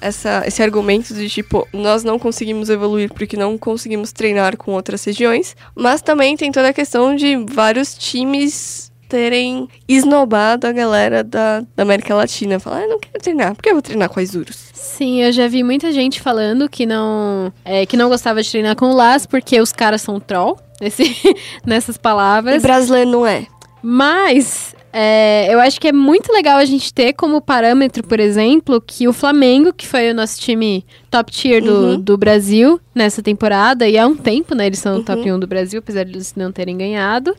essa, 0.00 0.42
esse 0.46 0.62
argumento 0.62 1.12
de 1.14 1.28
tipo, 1.28 1.66
nós 1.72 2.02
não 2.04 2.18
conseguimos 2.18 2.70
evoluir 2.70 3.12
porque 3.12 3.36
não 3.36 3.58
conseguimos 3.58 4.12
treinar 4.12 4.56
com 4.56 4.72
outras 4.72 5.04
regiões, 5.04 5.54
mas 5.74 6.00
também 6.02 6.36
tem 6.36 6.50
toda 6.50 6.68
a 6.68 6.72
questão 6.72 7.14
de 7.14 7.36
vários 7.48 7.94
times 7.96 8.87
terem 9.08 9.68
esnobado 9.88 10.66
a 10.66 10.72
galera 10.72 11.24
da, 11.24 11.60
da 11.74 11.82
América 11.82 12.14
Latina. 12.14 12.60
Falar, 12.60 12.78
ah, 12.78 12.82
eu 12.82 12.88
não 12.90 12.98
quero 13.00 13.18
treinar, 13.22 13.54
por 13.54 13.62
que 13.62 13.70
eu 13.70 13.74
vou 13.74 13.82
treinar 13.82 14.08
com 14.08 14.20
a 14.20 14.22
Isurus? 14.22 14.68
Sim, 14.74 15.22
eu 15.22 15.32
já 15.32 15.48
vi 15.48 15.62
muita 15.62 15.90
gente 15.92 16.20
falando 16.20 16.68
que 16.68 16.84
não, 16.86 17.52
é, 17.64 17.86
que 17.86 17.96
não 17.96 18.08
gostava 18.08 18.42
de 18.42 18.50
treinar 18.50 18.76
com 18.76 18.86
o 18.86 18.94
Las 18.94 19.26
porque 19.26 19.60
os 19.60 19.72
caras 19.72 20.02
são 20.02 20.18
troll, 20.20 20.58
nesse, 20.80 21.02
nessas 21.64 21.96
E 21.96 21.98
palavras. 21.98 22.62
brasileiro 22.62 23.10
não 23.10 23.26
é. 23.26 23.46
Mas 23.82 24.74
é, 24.92 25.46
eu 25.52 25.60
acho 25.60 25.80
que 25.80 25.88
é 25.88 25.92
muito 25.92 26.32
legal 26.32 26.58
a 26.58 26.64
gente 26.64 26.92
ter 26.92 27.12
como 27.12 27.40
parâmetro, 27.40 28.02
por 28.06 28.18
exemplo, 28.20 28.80
que 28.80 29.06
o 29.06 29.12
Flamengo, 29.12 29.72
que 29.72 29.86
foi 29.86 30.10
o 30.10 30.14
nosso 30.14 30.40
time 30.40 30.84
top 31.10 31.30
tier 31.32 31.62
do, 31.62 31.72
Uhum. 31.72 32.00
do 32.00 32.16
Brasil 32.18 32.80
nessa 32.98 33.22
temporada, 33.22 33.88
e 33.88 33.96
há 33.96 34.06
um 34.06 34.14
tempo, 34.16 34.54
né? 34.54 34.66
Eles 34.66 34.78
são 34.80 34.96
Uhum. 34.96 35.00
o 35.00 35.04
top 35.04 35.32
1 35.32 35.38
do 35.38 35.46
Brasil, 35.46 35.78
apesar 35.78 36.04
de 36.04 36.12
eles 36.12 36.34
não 36.36 36.52
terem 36.52 36.76
ganhado. 36.76 37.34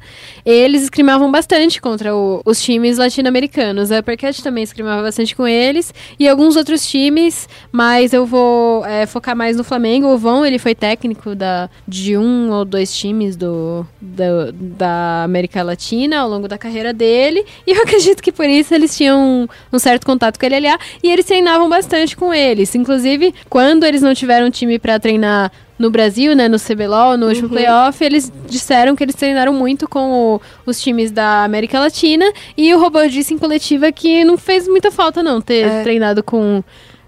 Eles 0.45 0.81
escrimavam 0.83 1.29
bastante 1.31 1.81
contra 1.81 2.15
o- 2.15 2.41
os 2.45 2.61
times 2.61 2.97
latino-americanos. 2.97 3.91
A 3.91 3.99
Uppercut 3.99 4.41
também 4.41 4.63
escrimava 4.63 5.01
bastante 5.03 5.35
com 5.35 5.47
eles. 5.47 5.93
E 6.19 6.27
alguns 6.27 6.55
outros 6.55 6.87
times, 6.89 7.47
mas 7.71 8.13
eu 8.13 8.25
vou 8.25 8.85
é, 8.85 9.05
focar 9.05 9.35
mais 9.35 9.57
no 9.57 9.63
Flamengo. 9.63 10.07
O 10.07 10.17
Von, 10.17 10.45
ele 10.45 10.57
foi 10.57 10.73
técnico 10.73 11.35
da, 11.35 11.69
de 11.87 12.17
um 12.17 12.49
ou 12.51 12.63
dois 12.65 12.95
times 12.97 13.35
do, 13.35 13.85
da, 14.01 14.25
da 14.53 15.23
América 15.23 15.61
Latina 15.61 16.19
ao 16.19 16.29
longo 16.29 16.47
da 16.47 16.57
carreira 16.57 16.93
dele. 16.93 17.43
E 17.67 17.71
eu 17.71 17.81
acredito 17.83 18.23
que 18.23 18.31
por 18.31 18.45
isso 18.47 18.73
eles 18.73 18.95
tinham 18.95 19.19
um, 19.21 19.47
um 19.75 19.79
certo 19.79 20.05
contato 20.05 20.39
com 20.39 20.45
ele 20.45 20.55
LLA. 20.59 20.79
E 21.03 21.09
eles 21.11 21.25
treinavam 21.25 21.67
bastante 21.69 22.15
com 22.15 22.33
eles. 22.33 22.73
Inclusive, 22.75 23.33
quando 23.49 23.83
eles 23.83 24.01
não 24.01 24.13
tiveram 24.13 24.49
time 24.49 24.79
pra 24.79 24.99
treinar 24.99 25.48
no 25.79 25.89
Brasil, 25.89 26.35
né, 26.35 26.47
no 26.49 26.59
CBLOL, 26.59 27.17
no 27.17 27.27
último 27.29 27.47
playoff, 27.49 28.03
eles 28.03 28.31
disseram 28.47 28.95
que 28.95 29.03
eles 29.03 29.15
treinaram 29.15 29.53
muito 29.53 29.87
com 29.87 30.35
o- 30.35 30.41
os 30.65 30.79
times 30.81 31.09
da 31.09 31.45
América 31.45 31.79
Latina 31.79 32.25
e 32.57 32.73
o 32.73 32.79
Robô 32.79 33.03
disse 33.07 33.33
em 33.33 33.37
coletiva 33.37 33.89
que 33.91 34.23
não 34.25 34.37
fez 34.37 34.67
muita 34.67 34.91
falta 34.91 35.23
não 35.23 35.39
ter 35.39 35.65
É. 35.65 35.81
treinado 35.83 36.21
com, 36.21 36.61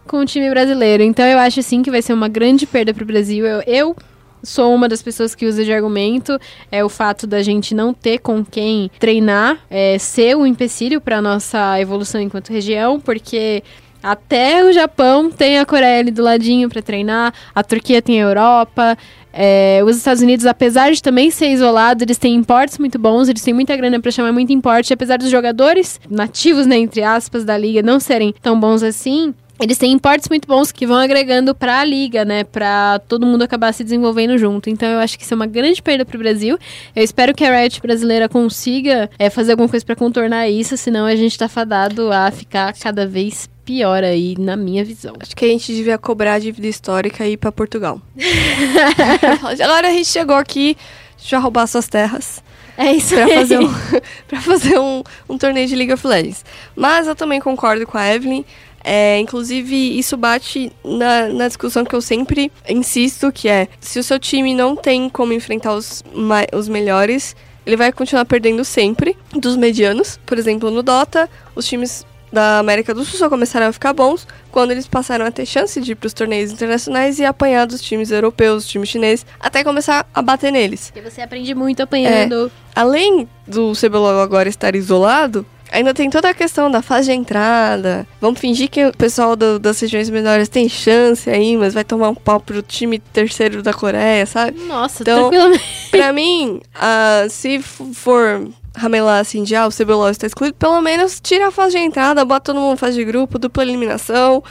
com 0.07 0.19
o 0.21 0.25
time 0.25 0.49
brasileiro. 0.49 1.03
Então 1.03 1.25
eu 1.25 1.37
acho 1.37 1.59
assim 1.59 1.83
que 1.83 1.91
vai 1.91 2.01
ser 2.01 2.13
uma 2.13 2.29
grande 2.29 2.65
perda 2.65 2.93
pro 2.93 3.05
Brasil. 3.05 3.45
Eu, 3.45 3.61
eu 3.67 3.95
sou 4.43 4.73
uma 4.73 4.87
das 4.89 5.01
pessoas 5.03 5.35
que 5.35 5.45
usa 5.45 5.63
de 5.63 5.71
argumento 5.71 6.39
é 6.71 6.83
o 6.83 6.89
fato 6.89 7.27
da 7.27 7.43
gente 7.43 7.75
não 7.75 7.93
ter 7.93 8.19
com 8.19 8.43
quem 8.43 8.89
treinar, 8.97 9.59
é, 9.69 9.97
ser 9.99 10.35
um 10.35 10.45
empecilho 10.45 10.99
para 10.99 11.21
nossa 11.21 11.79
evolução 11.79 12.19
enquanto 12.21 12.49
região, 12.51 12.99
porque 12.99 13.61
até 14.01 14.63
o 14.65 14.71
Japão 14.71 15.29
tem 15.29 15.59
a 15.59 15.65
Coreia 15.65 15.99
ali 15.99 16.11
do 16.11 16.23
ladinho 16.23 16.69
para 16.69 16.81
treinar, 16.81 17.33
a 17.53 17.63
Turquia 17.63 18.01
tem 18.01 18.21
a 18.21 18.25
Europa. 18.25 18.97
é, 19.33 19.81
os 19.85 19.95
Estados 19.95 20.21
Unidos, 20.21 20.45
apesar 20.45 20.91
de 20.91 21.01
também 21.01 21.31
ser 21.31 21.49
isolado, 21.51 22.03
eles 22.03 22.17
têm 22.17 22.35
importes 22.35 22.77
muito 22.77 22.99
bons, 22.99 23.29
eles 23.29 23.41
têm 23.41 23.53
muita 23.53 23.75
grana 23.75 23.99
para 23.99 24.11
chamar 24.11 24.31
muito 24.31 24.51
importe, 24.51 24.93
apesar 24.93 25.17
dos 25.17 25.29
jogadores 25.29 25.99
nativos, 26.09 26.65
né, 26.65 26.77
entre 26.77 27.01
aspas, 27.01 27.45
da 27.45 27.57
liga 27.57 27.81
não 27.81 27.99
serem 27.99 28.33
tão 28.41 28.59
bons 28.59 28.83
assim. 28.83 29.33
Eles 29.61 29.77
têm 29.77 29.91
importes 29.91 30.27
muito 30.27 30.47
bons 30.47 30.71
que 30.71 30.87
vão 30.87 30.97
agregando 30.97 31.53
pra 31.53 31.85
liga, 31.85 32.25
né? 32.25 32.43
Pra 32.43 32.99
todo 33.07 33.27
mundo 33.27 33.43
acabar 33.43 33.71
se 33.71 33.83
desenvolvendo 33.83 34.35
junto. 34.35 34.71
Então 34.71 34.89
eu 34.89 34.97
acho 34.97 35.15
que 35.15 35.23
isso 35.23 35.35
é 35.35 35.35
uma 35.35 35.45
grande 35.45 35.79
perda 35.83 36.03
pro 36.03 36.17
Brasil. 36.17 36.57
Eu 36.95 37.03
espero 37.03 37.31
que 37.31 37.45
a 37.45 37.55
Riot 37.55 37.79
brasileira 37.79 38.27
consiga 38.27 39.07
é, 39.19 39.29
fazer 39.29 39.51
alguma 39.51 39.69
coisa 39.69 39.85
pra 39.85 39.95
contornar 39.95 40.49
isso, 40.49 40.75
senão 40.77 41.05
a 41.05 41.15
gente 41.15 41.37
tá 41.37 41.47
fadado 41.47 42.11
a 42.11 42.31
ficar 42.31 42.73
cada 42.73 43.05
vez 43.05 43.47
pior 43.71 44.03
aí, 44.03 44.35
na 44.37 44.57
minha 44.57 44.83
visão. 44.83 45.13
Acho 45.17 45.33
que 45.33 45.45
a 45.45 45.47
gente 45.47 45.73
devia 45.73 45.97
cobrar 45.97 46.33
a 46.33 46.39
dívida 46.39 46.67
histórica 46.67 47.25
e 47.25 47.33
ir 47.33 47.37
pra 47.37 47.53
Portugal. 47.53 48.01
Agora 49.63 49.87
a 49.87 49.91
gente 49.91 50.07
chegou 50.07 50.35
aqui, 50.35 50.75
vai 51.29 51.39
roubar 51.39 51.65
suas 51.67 51.87
terras 51.87 52.43
É 52.77 52.91
isso 52.91 53.15
pra 53.15 53.23
aí. 53.23 53.33
fazer, 53.33 53.59
um, 53.59 53.73
pra 54.27 54.41
fazer 54.41 54.77
um, 54.77 55.01
um 55.29 55.37
torneio 55.37 55.67
de 55.69 55.75
League 55.77 55.93
of 55.93 56.05
Legends. 56.05 56.43
Mas 56.75 57.07
eu 57.07 57.15
também 57.15 57.39
concordo 57.39 57.87
com 57.87 57.97
a 57.97 58.13
Evelyn. 58.13 58.43
É, 58.83 59.17
inclusive, 59.19 59.97
isso 59.97 60.17
bate 60.17 60.69
na, 60.83 61.29
na 61.29 61.47
discussão 61.47 61.85
que 61.85 61.95
eu 61.95 62.01
sempre 62.01 62.51
insisto, 62.67 63.31
que 63.31 63.47
é 63.47 63.69
se 63.79 63.99
o 63.99 64.03
seu 64.03 64.19
time 64.19 64.53
não 64.53 64.75
tem 64.75 65.07
como 65.07 65.31
enfrentar 65.31 65.73
os, 65.75 66.03
os 66.51 66.67
melhores, 66.67 67.37
ele 67.65 67.77
vai 67.77 67.93
continuar 67.93 68.25
perdendo 68.25 68.65
sempre 68.65 69.15
dos 69.33 69.55
medianos. 69.55 70.19
Por 70.25 70.37
exemplo, 70.37 70.69
no 70.69 70.83
Dota, 70.83 71.29
os 71.55 71.65
times 71.65 72.05
da 72.31 72.59
América 72.59 72.93
do 72.93 73.03
Sul 73.03 73.19
só 73.19 73.27
começaram 73.29 73.67
a 73.67 73.73
ficar 73.73 73.93
bons 73.93 74.27
quando 74.51 74.71
eles 74.71 74.87
passaram 74.87 75.25
a 75.25 75.31
ter 75.31 75.45
chance 75.45 75.79
de 75.81 75.91
ir 75.91 75.95
para 75.95 76.07
os 76.07 76.13
torneios 76.13 76.51
internacionais 76.51 77.19
e 77.19 77.25
apanhar 77.25 77.65
dos 77.67 77.81
times 77.81 78.11
europeus, 78.11 78.63
dos 78.63 78.71
times 78.71 78.89
chineses, 78.89 79.25
até 79.39 79.63
começar 79.63 80.05
a 80.13 80.21
bater 80.21 80.51
neles. 80.51 80.91
Porque 80.93 81.09
você 81.09 81.21
aprende 81.21 81.53
muito 81.55 81.81
apanhando. 81.83 82.51
Além 82.75 83.27
do 83.47 83.73
CBLOL 83.73 84.21
agora 84.21 84.47
estar 84.49 84.75
isolado, 84.75 85.45
ainda 85.71 85.93
tem 85.93 86.09
toda 86.09 86.29
a 86.29 86.33
questão 86.33 86.69
da 86.71 86.81
fase 86.81 87.07
de 87.11 87.17
entrada. 87.17 88.05
Vamos 88.19 88.39
fingir 88.39 88.69
que 88.69 88.85
o 88.87 88.93
pessoal 88.95 89.35
do- 89.37 89.57
das 89.59 89.79
regiões 89.79 90.09
menores 90.09 90.49
tem 90.49 90.67
chance 90.67 91.29
aí, 91.29 91.55
mas 91.57 91.73
vai 91.73 91.83
tomar 91.83 92.09
um 92.09 92.15
pau 92.15 92.39
pro 92.39 92.61
time 92.61 92.99
terceiro 92.99 93.61
da 93.63 93.73
Coreia, 93.73 94.25
sabe? 94.25 94.59
Nossa, 94.63 95.01
Então- 95.03 95.29
tranquilamente. 95.29 95.89
Pra 95.91 96.11
mim, 96.13 96.61
ah, 96.75 97.25
se 97.29 97.59
for 97.61 98.47
ramelar 98.75 99.19
assim 99.19 99.43
de 99.43 99.55
ah, 99.55 99.67
o 99.67 99.71
CBLOL 99.71 100.09
está 100.09 100.25
excluído, 100.25 100.55
pelo 100.55 100.81
menos 100.81 101.19
tira 101.19 101.47
a 101.47 101.51
fase 101.51 101.77
de 101.77 101.83
entrada, 101.83 102.23
bota 102.23 102.53
todo 102.53 102.59
mundo 102.59 102.77
fase 102.77 102.95
de 102.95 103.03
grupo, 103.03 103.37
dupla 103.37 103.63
eliminação, 103.63 104.43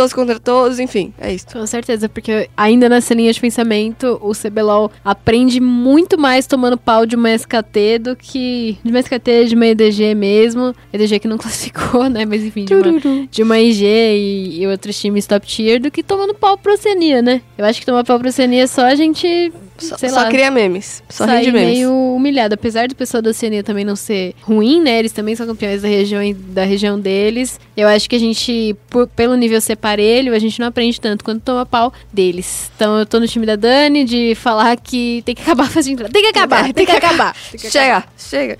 todos 0.00 0.14
contra 0.14 0.40
todos, 0.40 0.78
enfim, 0.78 1.12
é 1.20 1.34
isso. 1.34 1.46
Com 1.52 1.66
certeza, 1.66 2.08
porque 2.08 2.48
ainda 2.56 2.88
nessa 2.88 3.12
linha 3.12 3.30
de 3.32 3.38
pensamento, 3.38 4.18
o 4.22 4.32
CBLOL 4.32 4.90
aprende 5.04 5.60
muito 5.60 6.16
mais 6.18 6.46
tomando 6.46 6.78
pau 6.78 7.04
de 7.04 7.16
uma 7.16 7.30
SKT 7.34 7.98
do 8.00 8.16
que. 8.16 8.78
De 8.82 8.90
uma 8.90 9.00
SKT, 9.00 9.44
de 9.48 9.54
uma 9.54 9.66
EDG 9.66 10.14
mesmo. 10.14 10.74
EDG 10.90 11.18
que 11.18 11.28
não 11.28 11.36
classificou, 11.38 12.08
né? 12.08 12.24
Mas 12.24 12.42
enfim, 12.42 12.64
de 12.64 12.74
uma, 12.74 13.00
de 13.30 13.42
uma 13.42 13.58
IG 13.60 13.84
e, 13.84 14.62
e 14.62 14.66
outros 14.66 14.98
times 14.98 15.26
top 15.26 15.46
tier, 15.46 15.78
do 15.78 15.90
que 15.90 16.02
tomando 16.02 16.32
pau 16.34 16.56
pro 16.56 16.72
Oceania, 16.72 17.20
né? 17.20 17.42
Eu 17.58 17.66
acho 17.66 17.78
que 17.80 17.84
tomar 17.84 18.02
pau 18.04 18.18
pro 18.18 18.28
Oceania 18.28 18.62
é 18.62 18.66
só 18.66 18.86
a 18.86 18.94
gente. 18.94 19.52
Só, 19.78 19.96
só 19.96 20.06
lá. 20.08 20.28
cria 20.28 20.50
memes, 20.50 21.02
só 21.08 21.24
rende 21.24 21.50
memes. 21.50 21.70
meio 21.78 21.90
humilhado. 22.14 22.54
Apesar 22.54 22.86
do 22.86 22.94
pessoal 22.94 23.22
da 23.22 23.30
Oceania 23.30 23.62
também 23.62 23.82
não 23.82 23.96
ser 23.96 24.34
ruim, 24.42 24.78
né? 24.78 24.98
Eles 24.98 25.10
também 25.12 25.34
são 25.34 25.46
campeões 25.46 25.80
da 25.80 25.88
região, 25.88 26.20
da 26.48 26.64
região 26.64 27.00
deles. 27.00 27.58
Eu 27.74 27.88
acho 27.88 28.08
que 28.08 28.14
a 28.14 28.18
gente, 28.18 28.76
por- 28.90 29.06
pelo 29.06 29.34
nível 29.36 29.58
ser 29.58 29.76
parelho, 29.90 30.34
a 30.34 30.38
gente 30.38 30.60
não 30.60 30.68
aprende 30.68 31.00
tanto 31.00 31.24
quanto 31.24 31.42
toma 31.42 31.66
pau 31.66 31.92
deles. 32.12 32.70
Então 32.76 32.98
eu 32.98 33.06
tô 33.06 33.18
no 33.18 33.26
time 33.26 33.44
da 33.44 33.56
Dani 33.56 34.04
de 34.04 34.34
falar 34.36 34.76
que 34.76 35.22
tem 35.24 35.34
que 35.34 35.42
acabar 35.42 35.68
fazendo. 35.70 36.08
Tem 36.08 36.22
que 36.22 36.28
acabar, 36.28 36.72
tem 36.72 36.86
que 36.86 36.92
acabar. 36.92 37.34
Tem 37.50 37.60
que 37.60 37.70
Chega, 37.70 38.04
chega. 38.16 38.58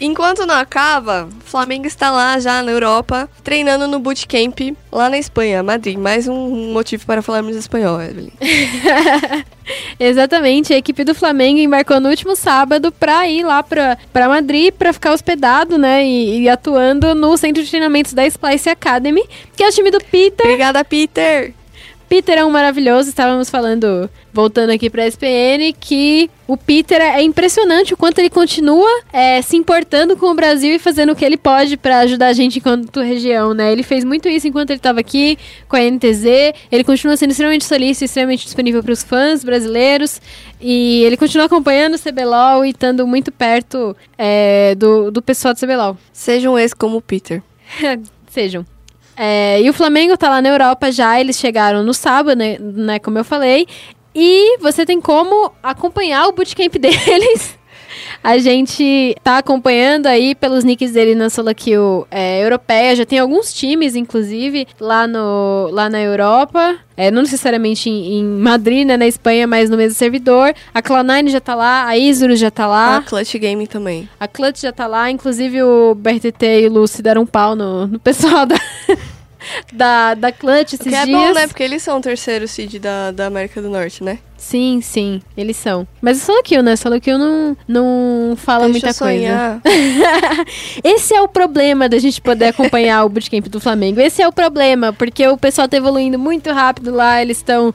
Enquanto 0.00 0.44
não 0.44 0.54
acaba, 0.54 1.28
o 1.40 1.48
Flamengo 1.48 1.86
está 1.86 2.10
lá 2.10 2.38
já 2.38 2.62
na 2.62 2.70
Europa, 2.70 3.28
treinando 3.42 3.88
no 3.88 3.98
bootcamp 3.98 4.76
lá 4.92 5.08
na 5.08 5.18
Espanha, 5.18 5.62
Madrid. 5.62 5.96
Mais 5.96 6.28
um 6.28 6.72
motivo 6.72 7.06
para 7.06 7.22
falarmos 7.22 7.56
espanhol, 7.56 8.00
Evelyn. 8.00 8.30
Exatamente, 9.98 10.72
a 10.72 10.76
equipe 10.76 11.02
do 11.02 11.14
Flamengo 11.14 11.58
embarcou 11.58 11.98
no 11.98 12.08
último 12.08 12.36
sábado 12.36 12.92
pra 12.92 13.26
ir 13.28 13.44
lá 13.44 13.62
pra, 13.62 13.98
pra 14.12 14.28
Madrid 14.28 14.72
pra 14.72 14.92
ficar 14.92 15.12
hospedado, 15.12 15.78
né? 15.78 16.04
E, 16.04 16.42
e 16.42 16.48
atuando 16.48 17.14
no 17.14 17.36
centro 17.36 17.62
de 17.62 17.68
treinamentos 17.68 18.12
da 18.12 18.26
Splice 18.26 18.68
Academy, 18.68 19.24
que 19.56 19.62
é 19.62 19.68
o 19.68 19.72
time 19.72 19.90
do 19.90 19.98
Peter. 19.98 20.46
Obrigada, 20.46 20.84
Peter! 20.84 21.54
Peter 22.08 22.38
é 22.38 22.44
um 22.44 22.50
maravilhoso, 22.50 23.08
estávamos 23.08 23.50
falando, 23.50 24.08
voltando 24.32 24.70
aqui 24.70 24.88
pra 24.88 25.06
SPN, 25.06 25.74
que 25.78 26.30
o 26.46 26.56
Peter 26.56 27.00
é 27.00 27.20
impressionante 27.22 27.94
o 27.94 27.96
quanto 27.96 28.18
ele 28.18 28.30
continua 28.30 28.88
é, 29.12 29.42
se 29.42 29.56
importando 29.56 30.16
com 30.16 30.26
o 30.26 30.34
Brasil 30.34 30.74
e 30.74 30.78
fazendo 30.78 31.12
o 31.12 31.16
que 31.16 31.24
ele 31.24 31.36
pode 31.36 31.76
pra 31.76 31.98
ajudar 31.98 32.28
a 32.28 32.32
gente 32.32 32.58
enquanto 32.58 33.00
região, 33.00 33.52
né? 33.52 33.72
Ele 33.72 33.82
fez 33.82 34.04
muito 34.04 34.28
isso 34.28 34.46
enquanto 34.46 34.70
ele 34.70 34.78
estava 34.78 35.00
aqui 35.00 35.36
com 35.68 35.76
a 35.76 35.80
NTZ, 35.80 36.24
ele 36.70 36.84
continua 36.84 37.16
sendo 37.16 37.32
extremamente 37.32 37.64
solícito, 37.64 38.04
extremamente 38.04 38.44
disponível 38.44 38.82
para 38.82 38.92
os 38.92 39.02
fãs 39.02 39.42
brasileiros 39.42 40.20
e 40.60 41.02
ele 41.02 41.16
continua 41.16 41.46
acompanhando 41.46 41.94
o 41.94 41.98
CBLOL 41.98 42.64
e 42.64 42.70
estando 42.70 43.06
muito 43.06 43.32
perto 43.32 43.96
é, 44.16 44.74
do, 44.76 45.10
do 45.10 45.20
pessoal 45.20 45.54
do 45.54 45.60
CBLOL. 45.60 45.96
Sejam 46.12 46.58
esse 46.58 46.74
como 46.74 46.98
o 46.98 47.02
Peter. 47.02 47.42
Sejam. 48.30 48.75
É, 49.16 49.60
e 49.62 49.70
o 49.70 49.72
Flamengo 49.72 50.16
tá 50.16 50.28
lá 50.28 50.42
na 50.42 50.50
Europa 50.50 50.92
já, 50.92 51.18
eles 51.18 51.38
chegaram 51.38 51.82
no 51.82 51.94
sábado, 51.94 52.36
né, 52.36 52.58
né, 52.58 52.98
como 52.98 53.18
eu 53.18 53.24
falei. 53.24 53.66
E 54.14 54.58
você 54.58 54.84
tem 54.84 55.00
como 55.00 55.52
acompanhar 55.62 56.26
o 56.26 56.32
bootcamp 56.32 56.74
deles. 56.78 57.58
A 58.22 58.38
gente 58.38 59.16
tá 59.22 59.38
acompanhando 59.38 60.06
aí 60.06 60.34
pelos 60.34 60.64
nicks 60.64 60.92
dele 60.92 61.14
na 61.14 61.30
solo 61.30 61.54
kill 61.54 62.06
é, 62.10 62.44
europeia. 62.44 62.96
Já 62.96 63.06
tem 63.06 63.18
alguns 63.18 63.52
times, 63.52 63.94
inclusive, 63.94 64.66
lá, 64.80 65.06
no, 65.06 65.68
lá 65.70 65.88
na 65.88 66.00
Europa. 66.00 66.76
É, 66.96 67.10
não 67.10 67.22
necessariamente 67.22 67.90
em, 67.90 68.20
em 68.20 68.24
Madrid, 68.24 68.86
né, 68.86 68.96
na 68.96 69.06
Espanha, 69.06 69.46
mas 69.46 69.68
no 69.68 69.76
mesmo 69.76 69.96
servidor. 69.96 70.54
A 70.72 70.82
Cloud9 70.82 71.28
já 71.28 71.40
tá 71.40 71.54
lá, 71.54 71.86
a 71.86 71.96
Isurus 71.96 72.38
já 72.38 72.50
tá 72.50 72.66
lá. 72.66 72.96
A 72.96 73.02
Clutch 73.02 73.34
Gaming 73.34 73.66
também. 73.66 74.08
A 74.18 74.26
Clutch 74.26 74.62
já 74.62 74.72
tá 74.72 74.86
lá, 74.86 75.10
inclusive 75.10 75.62
o 75.62 75.94
BRTT 75.94 76.62
e 76.62 76.66
o 76.68 76.72
Lucy 76.72 77.02
deram 77.02 77.22
um 77.22 77.26
pau 77.26 77.54
no, 77.54 77.86
no 77.86 77.98
pessoal 77.98 78.46
da, 78.46 78.56
da, 79.72 80.14
da 80.14 80.32
Clutch 80.32 80.74
esses 80.74 80.86
que 80.86 80.94
é 80.94 81.04
dias. 81.04 81.18
bom, 81.18 81.34
né? 81.34 81.46
Porque 81.46 81.62
eles 81.62 81.82
são 81.82 81.98
o 81.98 82.00
terceiro 82.00 82.46
seed 82.46 82.78
da, 82.78 83.10
da 83.10 83.26
América 83.26 83.60
do 83.60 83.70
Norte, 83.70 84.02
né? 84.02 84.18
Sim, 84.36 84.80
sim, 84.82 85.20
eles 85.36 85.56
são. 85.56 85.88
Mas 86.00 86.22
o 86.22 86.26
solo 86.26 86.42
kill, 86.42 86.62
né? 86.62 86.76
Solo 86.76 87.00
kill 87.00 87.18
não, 87.18 87.56
não 87.66 88.36
fala 88.36 88.68
Deixa 88.68 88.86
muita 88.86 88.98
coisa. 88.98 89.62
Esse 90.84 91.14
é 91.14 91.22
o 91.22 91.28
problema 91.28 91.88
da 91.88 91.98
gente 91.98 92.20
poder 92.20 92.46
acompanhar 92.46 93.04
o 93.04 93.08
bootcamp 93.08 93.46
do 93.48 93.60
Flamengo. 93.60 94.00
Esse 94.00 94.22
é 94.22 94.28
o 94.28 94.32
problema, 94.32 94.92
porque 94.92 95.26
o 95.26 95.38
pessoal 95.38 95.66
tá 95.66 95.76
evoluindo 95.76 96.18
muito 96.18 96.52
rápido 96.52 96.94
lá, 96.94 97.20
eles 97.20 97.38
estão. 97.38 97.74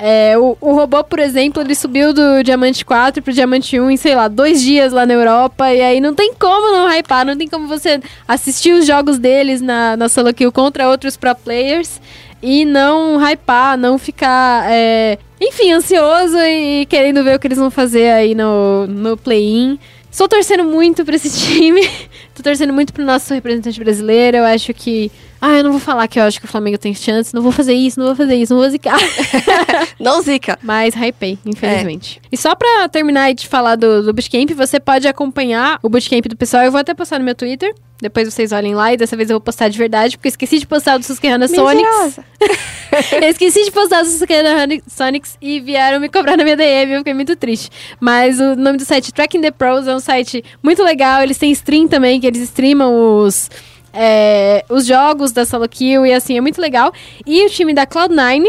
É, 0.00 0.38
o, 0.38 0.56
o 0.60 0.72
robô, 0.74 1.02
por 1.02 1.18
exemplo, 1.18 1.60
ele 1.60 1.74
subiu 1.74 2.14
do 2.14 2.44
Diamante 2.44 2.84
4 2.84 3.20
pro 3.20 3.32
Diamante 3.32 3.80
1 3.80 3.90
em, 3.90 3.96
sei 3.96 4.14
lá, 4.14 4.28
dois 4.28 4.62
dias 4.62 4.92
lá 4.92 5.04
na 5.04 5.14
Europa. 5.14 5.74
E 5.74 5.80
aí 5.82 6.00
não 6.00 6.14
tem 6.14 6.32
como 6.34 6.70
não 6.70 6.88
hypar, 6.88 7.26
não 7.26 7.36
tem 7.36 7.48
como 7.48 7.66
você 7.66 8.00
assistir 8.26 8.72
os 8.72 8.86
jogos 8.86 9.18
deles 9.18 9.60
na, 9.60 9.96
na 9.96 10.08
solo 10.08 10.32
kill 10.32 10.52
contra 10.52 10.88
outros 10.88 11.16
pro 11.16 11.34
players 11.34 12.00
e 12.40 12.64
não 12.64 13.18
hypar, 13.18 13.76
não 13.76 13.98
ficar, 13.98 14.70
é, 14.70 15.18
enfim, 15.40 15.72
ansioso 15.72 16.38
e 16.38 16.86
querendo 16.86 17.24
ver 17.24 17.34
o 17.34 17.38
que 17.40 17.48
eles 17.48 17.58
vão 17.58 17.70
fazer 17.70 18.10
aí 18.10 18.36
no, 18.36 18.86
no 18.86 19.16
play-in. 19.16 19.80
Estou 20.10 20.28
torcendo 20.28 20.64
muito 20.64 21.04
pra 21.04 21.16
esse 21.16 21.30
time. 21.38 21.86
Tô 22.34 22.42
torcendo 22.42 22.72
muito 22.72 22.92
pro 22.92 23.04
nosso 23.04 23.32
representante 23.34 23.78
brasileiro. 23.78 24.38
Eu 24.38 24.44
acho 24.44 24.72
que. 24.72 25.10
Ah, 25.40 25.56
eu 25.56 25.64
não 25.64 25.70
vou 25.70 25.80
falar 25.80 26.08
que 26.08 26.18
eu 26.18 26.24
acho 26.24 26.40
que 26.40 26.46
o 26.46 26.48
Flamengo 26.48 26.78
tem 26.78 26.94
chance. 26.94 27.32
Não 27.34 27.42
vou 27.42 27.52
fazer 27.52 27.74
isso, 27.74 27.98
não 28.00 28.06
vou 28.06 28.16
fazer 28.16 28.34
isso, 28.34 28.52
não 28.52 28.60
vou 28.60 28.70
zicar. 28.70 28.98
Não 30.00 30.20
zica. 30.22 30.58
Mas 30.62 30.94
hypei, 30.94 31.38
infelizmente. 31.44 32.20
E 32.30 32.36
só 32.36 32.54
pra 32.54 32.88
terminar 32.88 33.32
de 33.34 33.46
falar 33.46 33.76
do, 33.76 34.02
do 34.02 34.12
Bootcamp, 34.12 34.50
você 34.52 34.78
pode 34.80 35.06
acompanhar 35.06 35.78
o 35.82 35.88
Bootcamp 35.88 36.26
do 36.26 36.36
pessoal. 36.36 36.64
Eu 36.64 36.70
vou 36.72 36.80
até 36.80 36.94
postar 36.94 37.18
no 37.18 37.24
meu 37.24 37.34
Twitter. 37.34 37.74
Depois 38.00 38.32
vocês 38.32 38.52
olhem 38.52 38.74
lá 38.74 38.92
e 38.92 38.96
dessa 38.96 39.16
vez 39.16 39.28
eu 39.28 39.34
vou 39.34 39.40
postar 39.40 39.68
de 39.68 39.76
verdade, 39.76 40.16
porque 40.16 40.28
eu 40.28 40.30
esqueci 40.30 40.58
de 40.60 40.66
postar 40.66 40.96
o 40.96 40.98
do 41.00 41.04
Susquehanna 41.04 41.48
Sonics. 41.48 42.20
Eu 43.12 43.28
esqueci 43.28 43.64
de 43.64 43.70
postar 43.70 44.00
o 44.00 44.04
do 44.04 44.10
Susquehanna 44.10 44.80
Sonics 44.86 45.36
e 45.42 45.60
vieram 45.60 46.00
me 46.00 46.08
cobrar 46.08 46.36
na 46.36 46.44
minha 46.44 46.56
DM, 46.56 46.92
eu 46.92 46.98
fiquei 46.98 47.12
muito 47.12 47.36
triste. 47.36 47.70
Mas 48.00 48.40
o 48.40 48.56
nome 48.56 48.78
do 48.78 48.84
site 48.84 49.12
Tracking 49.12 49.40
the 49.42 49.50
Pros 49.50 49.86
é 49.86 49.94
um 49.94 50.00
site 50.00 50.42
muito 50.62 50.82
legal. 50.82 51.22
Eles 51.22 51.36
têm 51.36 51.50
stream 51.50 51.86
também, 51.88 52.18
que 52.20 52.26
eles 52.26 52.40
streamam 52.42 52.88
os. 52.90 53.50
é, 53.92 54.64
os 54.68 54.86
jogos 54.86 55.32
da 55.32 55.44
solo 55.44 55.68
kill 55.68 56.06
e 56.06 56.12
assim, 56.12 56.36
é 56.36 56.40
muito 56.40 56.60
legal. 56.60 56.92
E 57.26 57.44
o 57.44 57.50
time 57.50 57.74
da 57.74 57.86
Cloud9 57.86 58.44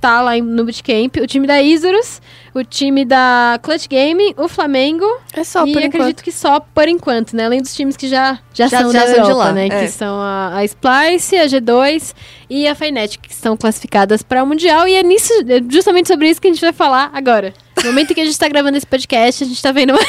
tá 0.00 0.20
lá 0.20 0.36
no 0.36 0.64
bootcamp, 0.64 1.16
o 1.22 1.26
time 1.26 1.46
da 1.46 1.60
Isurus, 1.62 2.20
o 2.54 2.62
time 2.62 3.04
da 3.04 3.58
Clutch 3.62 3.86
Game, 3.88 4.34
o 4.36 4.48
Flamengo 4.48 5.04
É 5.32 5.42
só 5.44 5.66
e 5.66 5.72
por 5.72 5.78
acredito 5.78 5.96
enquanto. 5.96 6.22
que 6.24 6.32
só 6.32 6.60
por 6.60 6.88
enquanto, 6.88 7.34
né? 7.34 7.44
Além 7.46 7.60
dos 7.62 7.74
times 7.74 7.96
que 7.96 8.08
já, 8.08 8.38
já, 8.54 8.68
Já- 8.68 8.80
são 8.82 8.92
já 8.92 9.00
da 9.00 9.06
são 9.06 9.14
de 9.14 9.20
Europa, 9.30 9.44
lá, 9.44 9.52
né? 9.52 9.66
é. 9.66 9.80
Que 9.80 9.88
são 9.88 10.20
a, 10.20 10.56
a 10.58 10.64
Splice, 10.64 11.36
a 11.36 11.46
G2 11.46 12.14
e 12.48 12.66
a 12.68 12.74
Fnatic, 12.74 13.20
que 13.20 13.32
estão 13.32 13.56
classificadas 13.56 14.22
para 14.22 14.42
o 14.42 14.46
Mundial. 14.46 14.86
E 14.88 14.94
é 14.94 15.02
nisso, 15.02 15.32
é 15.48 15.60
justamente 15.68 16.08
sobre 16.08 16.28
isso 16.30 16.40
que 16.40 16.48
a 16.48 16.52
gente 16.52 16.60
vai 16.60 16.72
falar 16.72 17.10
agora. 17.12 17.52
No 17.82 17.90
momento 17.90 18.14
que 18.14 18.20
a 18.20 18.24
gente 18.24 18.38
tá 18.38 18.48
gravando 18.48 18.76
esse 18.76 18.86
podcast, 18.86 19.44
a 19.44 19.46
gente 19.46 19.62
tá 19.62 19.70
vendo 19.70 19.90
uma, 19.90 20.00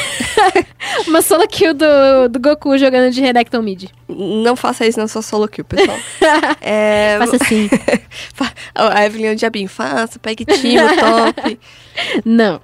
uma 1.06 1.22
solo 1.22 1.46
kill 1.46 1.74
do, 1.74 2.28
do 2.30 2.40
Goku 2.40 2.76
jogando 2.78 3.12
de 3.12 3.20
Renekton 3.20 3.62
Mid. 3.62 3.90
Não 4.08 4.56
faça 4.56 4.86
isso 4.86 4.98
na 4.98 5.06
sua 5.06 5.22
solo 5.22 5.46
kill, 5.46 5.64
pessoal. 5.64 5.98
é, 6.60 7.16
Faça 7.18 7.36
assim. 7.42 7.68
A 8.74 9.04
Evelyn 9.04 9.28
é 9.28 9.32
o 9.32 9.36
diabinho. 9.36 9.68
Faça, 9.68 10.18
pegue 10.18 10.44
time, 10.44 10.78
top. 10.96 11.60
Não. 12.24 12.60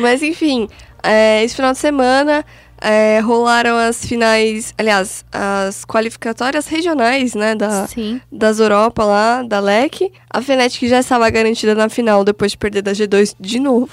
Mas 0.00 0.22
enfim, 0.22 0.68
é, 1.02 1.44
esse 1.44 1.54
final 1.54 1.72
de 1.72 1.78
semana 1.78 2.44
é, 2.80 3.20
rolaram 3.20 3.76
as 3.76 4.04
finais, 4.04 4.74
aliás, 4.76 5.24
as 5.32 5.84
qualificatórias 5.84 6.66
regionais, 6.66 7.34
né, 7.34 7.54
da, 7.54 7.86
Sim. 7.86 8.20
das 8.30 8.58
Europa 8.60 9.04
lá, 9.04 9.42
da 9.42 9.60
LEC. 9.60 10.12
A 10.30 10.40
Fnatic 10.42 10.88
já 10.88 11.00
estava 11.00 11.28
garantida 11.30 11.74
na 11.74 11.88
final 11.88 12.24
depois 12.24 12.52
de 12.52 12.58
perder 12.58 12.82
da 12.82 12.92
G2 12.92 13.34
de 13.40 13.58
novo. 13.60 13.88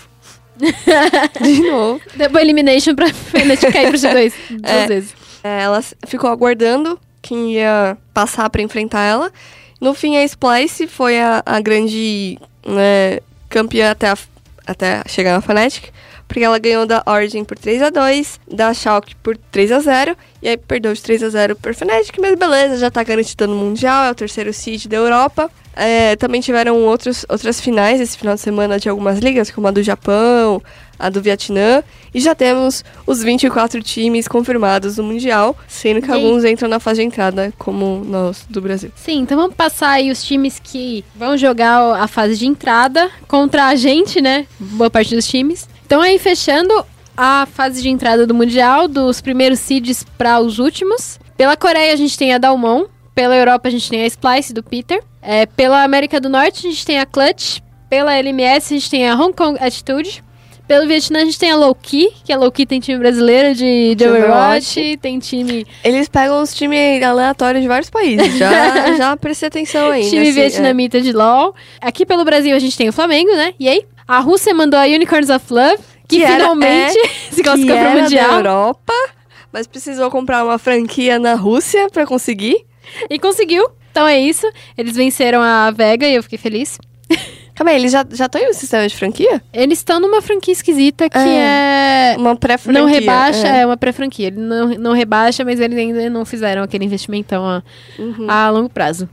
de 1.42 1.62
novo. 1.70 2.02
Depois 2.16 2.44
Elimination 2.44 2.96
pra 2.96 3.08
Fnatic 3.14 3.72
cair 3.72 3.90
pro 3.90 3.98
G2 3.98 4.34
duas 4.62 4.72
É. 4.72 4.88
vezes. 4.88 5.14
É, 5.44 5.62
ela 5.64 5.84
ficou 6.08 6.30
aguardando 6.30 7.00
quem 7.22 7.54
ia 7.54 7.98
passar 8.14 8.50
pra 8.50 8.62
enfrentar 8.62 9.02
ela. 9.04 9.32
No 9.82 9.94
fim, 9.94 10.16
a 10.16 10.24
Splice 10.24 10.88
foi 10.88 11.20
a, 11.20 11.42
a 11.46 11.60
grande 11.60 12.38
né, 12.66 13.20
campeã 13.50 13.92
até, 13.92 14.10
a- 14.10 14.18
até 14.66 15.02
chegar 15.08 15.34
na 15.34 15.42
Fnatic. 15.42 15.90
Porque 16.34 16.44
ela 16.44 16.58
ganhou 16.58 16.88
da 16.88 17.04
Origin 17.06 17.44
por 17.44 17.56
3 17.56 17.84
a 17.84 17.90
2 17.92 18.40
da 18.52 18.74
Schalke 18.74 19.16
por 19.18 19.38
3 19.52 19.72
a 19.72 19.80
0 19.80 20.18
E 20.42 20.50
aí 20.50 20.58
perdeu 20.58 20.92
de 20.92 21.00
3 21.00 21.22
a 21.22 21.30
0 21.30 21.56
por 21.56 21.76
Fnatic, 21.76 22.18
mas 22.20 22.34
beleza, 22.34 22.80
já 22.80 22.90
tá 22.90 23.04
garantida 23.04 23.46
no 23.46 23.56
Mundial, 23.56 24.06
é 24.06 24.10
o 24.10 24.16
terceiro 24.16 24.52
seed 24.52 24.88
da 24.88 24.98
Europa. 24.98 25.48
É, 25.76 26.16
também 26.16 26.42
tiveram 26.42 26.82
outros, 26.86 27.24
outras 27.30 27.62
finais 27.62 28.02
esse 28.02 28.18
final 28.18 28.34
de 28.34 28.42
semana 28.42 28.80
de 28.80 28.90
algumas 28.90 29.20
ligas, 29.20 29.52
como 29.52 29.68
a 29.68 29.72
do 29.72 29.84
Japão, 29.84 30.60
a 30.98 31.08
do 31.08 31.22
Vietnã. 31.22 31.84
E 32.12 32.20
já 32.20 32.34
temos 32.34 32.84
os 33.06 33.22
24 33.22 33.84
times 33.84 34.28
confirmados 34.28 34.98
no 34.98 35.04
Mundial, 35.04 35.56
sendo 35.68 36.02
que 36.02 36.12
aí? 36.12 36.24
alguns 36.24 36.44
entram 36.44 36.68
na 36.68 36.80
fase 36.80 37.02
de 37.02 37.08
entrada, 37.08 37.54
como 37.60 38.04
nós 38.04 38.44
do 38.50 38.60
Brasil. 38.60 38.92
Sim, 38.96 39.20
então 39.20 39.38
vamos 39.38 39.56
passar 39.56 39.90
aí 39.90 40.10
os 40.10 40.24
times 40.24 40.60
que 40.64 41.06
vão 41.16 41.38
jogar 41.38 42.02
a 42.02 42.08
fase 42.08 42.36
de 42.38 42.48
entrada 42.48 43.12
contra 43.28 43.68
a 43.68 43.76
gente, 43.76 44.20
né? 44.20 44.48
Boa 44.60 44.90
parte 44.90 45.14
dos 45.14 45.28
times. 45.28 45.72
Então 45.86 46.02
aí 46.02 46.18
fechando 46.20 46.74
a 47.16 47.46
fase 47.52 47.82
de 47.82 47.90
entrada 47.90 48.26
do 48.26 48.34
Mundial, 48.34 48.88
dos 48.88 49.22
primeiros 49.22 49.60
seeds 49.60 50.04
para 50.18 50.40
os 50.40 50.60
últimos. 50.60 51.20
Pela 51.38 51.56
Coreia 51.56 51.94
a 51.94 51.96
gente 51.96 52.18
tem 52.18 52.34
a 52.34 52.38
Dalmon, 52.38 52.86
pela 53.14 53.36
Europa 53.36 53.68
a 53.68 53.72
gente 53.72 53.90
tem 53.90 54.02
a 54.04 54.08
Splice 54.08 54.54
do 54.54 54.64
Peter. 54.64 55.02
É, 55.22 55.46
pela 55.46 55.84
América 55.84 56.20
do 56.20 56.30
Norte 56.30 56.66
a 56.68 56.70
gente 56.70 56.86
tem 56.86 57.00
a 57.00 57.06
Clutch, 57.06 57.60
pela 57.90 58.14
LMS 58.16 58.74
a 58.74 58.78
gente 58.78 58.90
tem 58.90 59.08
a 59.10 59.16
Hong 59.16 59.34
Kong 59.34 59.58
Attitude. 59.60 60.24
Pelo 60.66 60.88
Vietnã 60.88 61.20
a 61.22 61.26
gente 61.26 61.38
tem 61.38 61.52
a 61.52 61.58
Low-Key, 61.58 62.10
que 62.24 62.32
a 62.32 62.38
Low-Key 62.38 62.66
tem 62.66 62.80
time 62.80 62.98
brasileiro 62.98 63.54
de, 63.54 63.96
de 63.96 64.08
Overwatch, 64.08 64.80
Overwatch. 64.80 64.98
tem 65.02 65.20
time 65.20 65.68
Eles 65.84 66.08
pegam 66.08 66.42
os 66.42 66.54
times 66.56 67.04
aleatórios 67.04 67.62
de 67.62 67.68
vários 67.68 67.90
países. 67.90 68.38
Já, 68.38 68.96
já 68.96 69.18
prestei 69.18 69.48
atenção 69.48 69.92
aí. 69.92 70.06
time 70.10 70.22
nesse- 70.22 70.32
vietnamita 70.32 71.02
de 71.02 71.12
LoL. 71.12 71.54
Aqui 71.82 72.06
pelo 72.06 72.24
Brasil 72.24 72.56
a 72.56 72.60
gente 72.60 72.78
tem 72.78 72.88
o 72.88 72.94
Flamengo, 72.94 73.30
né? 73.34 73.54
E 73.60 73.68
aí? 73.68 73.86
A 74.08 74.20
Rússia 74.20 74.54
mandou 74.54 74.80
a 74.80 74.84
Unicorns 74.84 75.30
of 75.30 75.46
Love, 75.52 75.78
que, 76.08 76.18
Que 76.18 76.24
era- 76.24 76.36
finalmente 76.36 77.00
se 77.32 77.42
classificou 77.44 77.78
pro 77.78 77.96
da 77.96 78.02
Mundial. 78.02 78.34
Europa, 78.36 78.94
mas 79.52 79.68
precisou 79.68 80.10
comprar 80.12 80.44
uma 80.44 80.58
franquia 80.58 81.18
na 81.20 81.36
Rússia 81.36 81.88
pra 81.90 82.06
conseguir. 82.06 82.66
E 83.10 83.18
conseguiu. 83.20 83.66
Então 83.92 84.08
é 84.08 84.20
isso. 84.20 84.46
Eles 84.78 84.96
venceram 84.96 85.42
a 85.42 85.72
Vega 85.72 86.08
e 86.08 86.16
eu 86.16 86.24
fiquei 86.24 86.38
feliz. 86.38 86.78
Calma 87.56 87.70
aí, 87.70 87.78
eles 87.78 87.92
já 87.92 88.02
estão 88.02 88.42
em 88.42 88.50
um 88.50 88.54
sistema 88.54 88.88
de 88.88 88.96
franquia? 88.96 89.40
Eles 89.54 89.78
estão 89.78 90.00
numa 90.00 90.24
franquia 90.24 90.52
esquisita 90.52 91.08
que 91.08 91.18
é. 91.20 92.16
Uma 92.18 92.36
pré-franquia. 92.36 92.82
Não 92.82 92.90
rebaixa, 92.90 93.48
é. 93.48 93.60
é, 93.62 93.66
uma 93.66 93.78
pré-franquia. 93.78 94.28
Ele 94.28 94.40
não, 94.40 94.70
não 94.70 94.92
rebaixa, 94.94 95.46
mas 95.46 95.60
eles 95.60 95.78
ainda 95.78 96.10
não 96.10 96.26
fizeram 96.26 96.64
aquele 96.64 96.84
investimentão 96.86 97.46
a, 97.48 97.62
Uhum. 98.00 98.26
a 98.28 98.50
longo 98.50 98.70
prazo. 98.70 99.08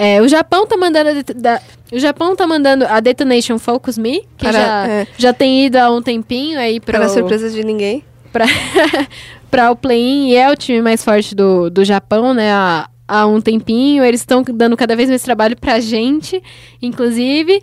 É, 0.00 0.22
o 0.22 0.28
Japão 0.28 0.64
tá 0.66 0.76
mandando 0.76 1.10
a, 1.10 1.12
da- 1.34 1.60
o 1.92 1.98
Japão 1.98 2.36
tá 2.36 2.46
mandando 2.46 2.86
a 2.86 3.00
Detonation 3.00 3.58
Focus 3.58 3.98
Me, 3.98 4.20
que 4.36 4.46
Para- 4.46 4.52
já, 4.52 4.88
é. 4.88 5.06
já 5.18 5.32
tem 5.32 5.66
ido 5.66 5.76
há 5.76 5.90
um 5.90 6.00
tempinho 6.00 6.58
aí 6.58 6.78
Para 6.78 7.00
para 7.00 7.08
surpresa 7.08 7.50
de 7.50 7.64
ninguém. 7.64 8.04
pra, 8.32 8.44
pra 9.50 9.70
o 9.72 9.76
play-in 9.76 10.28
e 10.28 10.36
é 10.36 10.50
o 10.50 10.56
time 10.56 10.80
mais 10.82 11.02
forte 11.04 11.34
do, 11.34 11.68
do 11.70 11.84
Japão, 11.84 12.32
né? 12.32 12.52
Há, 12.52 12.88
há 13.08 13.26
um 13.26 13.40
tempinho. 13.40 14.04
Eles 14.04 14.20
estão 14.20 14.44
dando 14.46 14.76
cada 14.76 14.94
vez 14.94 15.08
mais 15.08 15.22
trabalho 15.22 15.56
pra 15.56 15.80
gente, 15.80 16.40
inclusive. 16.80 17.60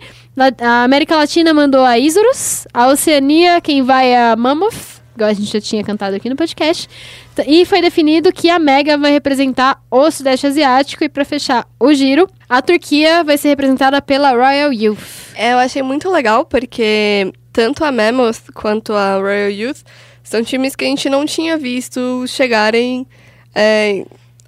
A 0.60 0.84
América 0.84 1.16
Latina 1.16 1.54
mandou 1.54 1.84
a 1.84 1.98
Isurus. 1.98 2.66
A 2.74 2.88
Oceania, 2.88 3.60
quem 3.60 3.82
vai 3.82 4.08
é 4.10 4.30
a 4.32 4.36
Mammoth. 4.36 4.96
Igual 5.14 5.30
a 5.30 5.32
gente 5.32 5.50
já 5.50 5.60
tinha 5.60 5.82
cantado 5.82 6.14
aqui 6.16 6.28
no 6.28 6.36
podcast. 6.36 6.86
T- 7.36 7.44
E 7.46 7.64
foi 7.64 7.80
definido 7.80 8.32
que 8.32 8.50
a 8.50 8.58
Mega 8.58 8.96
vai 8.98 9.12
representar 9.12 9.80
o 9.90 10.10
Sudeste 10.10 10.46
Asiático. 10.48 11.04
E 11.04 11.08
pra 11.08 11.24
fechar 11.24 11.66
o 11.78 11.92
giro, 11.94 12.28
a 12.48 12.60
Turquia 12.60 13.22
vai 13.22 13.38
ser 13.38 13.48
representada 13.48 14.02
pela 14.02 14.30
Royal 14.32 14.72
Youth. 14.72 14.98
É, 15.36 15.52
eu 15.52 15.58
achei 15.58 15.82
muito 15.82 16.10
legal 16.10 16.44
porque 16.44 17.30
tanto 17.52 17.84
a 17.84 17.92
Mammoth 17.92 18.50
quanto 18.54 18.92
a 18.94 19.16
Royal 19.18 19.50
Youth 19.50 19.82
são 20.24 20.42
times 20.42 20.74
que 20.74 20.84
a 20.84 20.88
gente 20.88 21.08
não 21.08 21.24
tinha 21.24 21.56
visto 21.56 22.24
chegarem 22.26 23.06
é, 23.54 24.04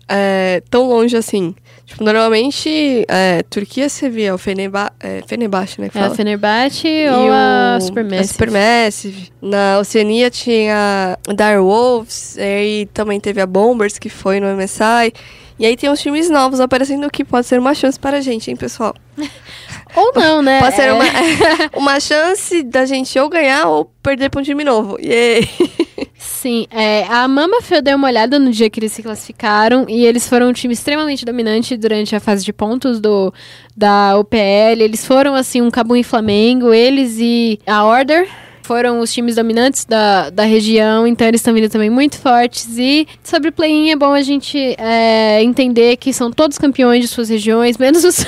é, 0.08 0.62
tão 0.68 0.88
longe 0.88 1.16
assim. 1.16 1.54
Tipo, 1.88 2.04
normalmente, 2.04 3.04
é, 3.08 3.42
Turquia 3.48 3.88
você 3.88 4.10
via 4.10 4.34
o 4.34 4.38
Feneba, 4.38 4.92
é, 5.00 5.22
Fenerbahçe, 5.26 5.80
né? 5.80 5.88
que 5.88 5.96
É 5.96 6.00
a 6.02 6.04
fala. 6.04 6.14
Fenerbahçe 6.16 6.86
E 6.86 7.08
ou 7.08 7.32
a 7.32 7.78
o- 7.78 7.80
Supermassive. 7.80 8.24
A 8.24 8.32
Supermassive. 8.32 9.32
Na 9.40 9.78
Oceania 9.80 10.30
tinha 10.30 11.16
a 11.26 11.32
Dire 11.32 11.58
Wolves, 11.60 12.36
e 12.36 12.40
aí 12.42 12.86
também 12.92 13.18
teve 13.18 13.40
a 13.40 13.46
Bombers, 13.46 13.98
que 13.98 14.10
foi 14.10 14.38
no 14.38 14.46
MSI. 14.54 15.14
E 15.58 15.64
aí 15.66 15.76
tem 15.78 15.90
uns 15.90 16.00
times 16.02 16.28
novos 16.30 16.60
aparecendo 16.60 17.10
que 17.10 17.24
pode 17.24 17.46
ser 17.46 17.58
uma 17.58 17.74
chance 17.74 17.98
para 17.98 18.18
a 18.18 18.20
gente, 18.20 18.50
hein, 18.50 18.56
pessoal? 18.56 18.94
Ou 19.96 20.12
não, 20.14 20.42
né? 20.42 20.60
Pode 20.60 20.76
ser 20.76 20.82
É. 20.82 20.92
uma, 20.92 21.04
uma 21.74 21.98
chance 22.00 22.62
da 22.62 22.84
gente 22.84 23.18
ou 23.18 23.28
ganhar 23.30 23.66
ou 23.66 23.86
perder 24.02 24.28
para 24.30 24.40
um 24.40 24.44
time 24.44 24.62
novo. 24.62 24.98
Yay! 25.00 25.48
Sim, 26.18 26.66
é, 26.72 27.04
a 27.04 27.28
Mama 27.28 27.58
eu 27.70 27.80
dei 27.80 27.94
uma 27.94 28.08
olhada 28.08 28.40
no 28.40 28.50
dia 28.50 28.68
que 28.68 28.80
eles 28.80 28.90
se 28.90 29.04
classificaram 29.04 29.86
e 29.88 30.04
eles 30.04 30.28
foram 30.28 30.48
um 30.48 30.52
time 30.52 30.74
extremamente 30.74 31.24
dominante 31.24 31.76
durante 31.76 32.16
a 32.16 32.18
fase 32.18 32.44
de 32.44 32.52
pontos 32.52 32.98
do, 32.98 33.32
da 33.76 34.18
UPL. 34.18 34.82
Eles 34.82 35.06
foram, 35.06 35.36
assim, 35.36 35.62
um 35.62 35.70
Cabum 35.70 35.94
e 35.94 36.02
Flamengo, 36.02 36.74
eles 36.74 37.18
e 37.20 37.60
a 37.64 37.84
Order. 37.84 38.28
Foram 38.64 38.98
os 38.98 39.12
times 39.12 39.36
dominantes 39.36 39.84
da, 39.84 40.28
da 40.28 40.42
região, 40.42 41.06
então 41.06 41.26
eles 41.26 41.40
estão 41.40 41.54
vindo 41.54 41.70
também 41.70 41.88
muito 41.88 42.18
fortes. 42.18 42.66
E 42.76 43.06
sobre 43.22 43.52
play-in 43.52 43.90
é 43.90 43.96
bom 43.96 44.12
a 44.12 44.20
gente 44.20 44.58
é, 44.76 45.40
entender 45.42 45.96
que 45.96 46.12
são 46.12 46.32
todos 46.32 46.58
campeões 46.58 47.00
de 47.00 47.08
suas 47.08 47.28
regiões, 47.28 47.78
menos 47.78 48.04
os, 48.04 48.26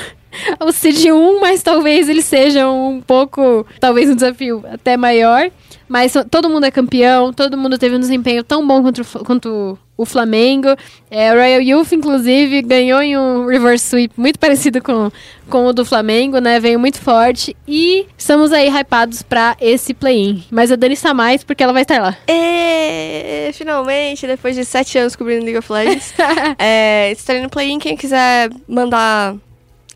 o 0.59 0.71
Seed 0.71 1.05
1, 1.05 1.39
mas 1.39 1.61
talvez 1.61 2.09
eles 2.09 2.25
sejam 2.25 2.89
um 2.89 3.01
pouco, 3.01 3.65
talvez 3.79 4.09
um 4.09 4.15
desafio 4.15 4.63
até 4.71 4.97
maior. 4.97 5.49
Mas 5.91 6.13
todo 6.29 6.49
mundo 6.49 6.65
é 6.65 6.71
campeão, 6.71 7.33
todo 7.33 7.57
mundo 7.57 7.77
teve 7.77 7.95
um 7.97 7.99
desempenho 7.99 8.45
tão 8.45 8.65
bom 8.65 8.81
quanto, 8.81 9.03
quanto 9.25 9.77
o 9.97 10.05
Flamengo. 10.05 10.69
É, 11.09 11.33
o 11.33 11.35
Royal 11.35 11.61
Youth, 11.61 11.91
inclusive, 11.91 12.61
ganhou 12.61 13.01
em 13.01 13.17
um 13.17 13.45
reverse 13.45 13.87
sweep 13.87 14.13
muito 14.17 14.39
parecido 14.39 14.81
com, 14.81 15.11
com 15.49 15.65
o 15.65 15.73
do 15.73 15.83
Flamengo, 15.83 16.39
né? 16.39 16.61
Veio 16.61 16.79
muito 16.79 16.99
forte. 16.99 17.55
E 17.67 18.07
estamos 18.17 18.53
aí 18.53 18.69
hypados 18.69 19.21
pra 19.21 19.57
esse 19.59 19.93
play-in. 19.93 20.45
Mas 20.49 20.71
a 20.71 20.77
Dani 20.77 20.93
está 20.93 21.13
mais 21.13 21.43
porque 21.43 21.61
ela 21.61 21.73
vai 21.73 21.81
estar 21.81 22.01
lá. 22.01 22.17
E 22.27 23.51
finalmente, 23.53 24.25
depois 24.25 24.55
de 24.55 24.63
sete 24.63 24.97
anos 24.97 25.15
cobrindo 25.15 25.43
League 25.43 25.59
of 25.59 25.71
Legends, 25.71 26.13
é, 26.57 27.11
estarei 27.11 27.41
no 27.41 27.49
play-in. 27.49 27.79
Quem 27.79 27.97
quiser 27.97 28.49
mandar 28.65 29.35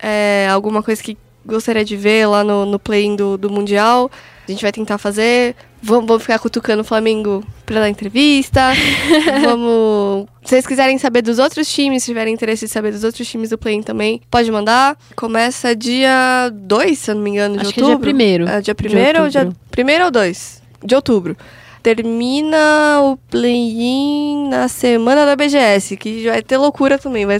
é, 0.07 0.47
alguma 0.51 0.83
coisa 0.83 1.01
que 1.01 1.17
gostaria 1.43 1.83
de 1.83 1.95
ver 1.97 2.27
lá 2.27 2.43
no, 2.43 2.65
no 2.65 2.77
play-in 2.79 3.15
do, 3.15 3.37
do 3.37 3.49
Mundial, 3.49 4.09
a 4.47 4.51
gente 4.51 4.61
vai 4.61 4.71
tentar 4.71 4.97
fazer. 4.99 5.55
Vamos, 5.81 6.07
vamos 6.07 6.23
ficar 6.23 6.39
cutucando 6.39 6.81
o 6.81 6.83
Flamengo 6.85 7.43
pra 7.65 7.79
dar 7.79 7.89
entrevista. 7.89 8.61
vamos. 9.43 10.27
Se 10.43 10.49
vocês 10.49 10.67
quiserem 10.67 10.97
saber 10.97 11.21
dos 11.21 11.37
outros 11.39 11.67
times, 11.71 12.03
se 12.03 12.11
tiverem 12.11 12.33
interesse 12.33 12.65
em 12.65 12.67
saber 12.67 12.91
dos 12.91 13.03
outros 13.03 13.27
times 13.27 13.49
do 13.49 13.57
play-in 13.57 13.81
também, 13.83 14.21
pode 14.29 14.51
mandar. 14.51 14.97
Começa 15.15 15.75
dia 15.75 16.49
2, 16.53 16.97
se 16.99 17.11
eu 17.11 17.15
não 17.15 17.21
me 17.21 17.29
engano, 17.31 17.55
de 17.57 17.61
Acho 17.61 17.73
que 17.73 17.79
é 17.81 17.83
outubro. 17.83 18.03
dia 18.03 18.13
primeiro 18.13 18.43
É, 18.47 18.61
dia 18.61 18.61
de 18.61 18.73
primeiro 18.75 19.23
ou 19.23 19.29
dia. 19.29 19.41
outubro. 19.41 19.59
Primeiro 19.71 20.05
ou 20.05 20.11
dois? 20.11 20.61
De 20.83 20.95
outubro. 20.95 21.35
Termina 21.83 22.99
o 23.03 23.15
play-in 23.29 24.47
na 24.49 24.67
semana 24.67 25.23
da 25.25 25.35
BGS, 25.35 25.95
que 25.97 26.23
vai 26.27 26.41
ter 26.41 26.57
loucura 26.57 26.97
também. 26.97 27.25
Vai 27.27 27.39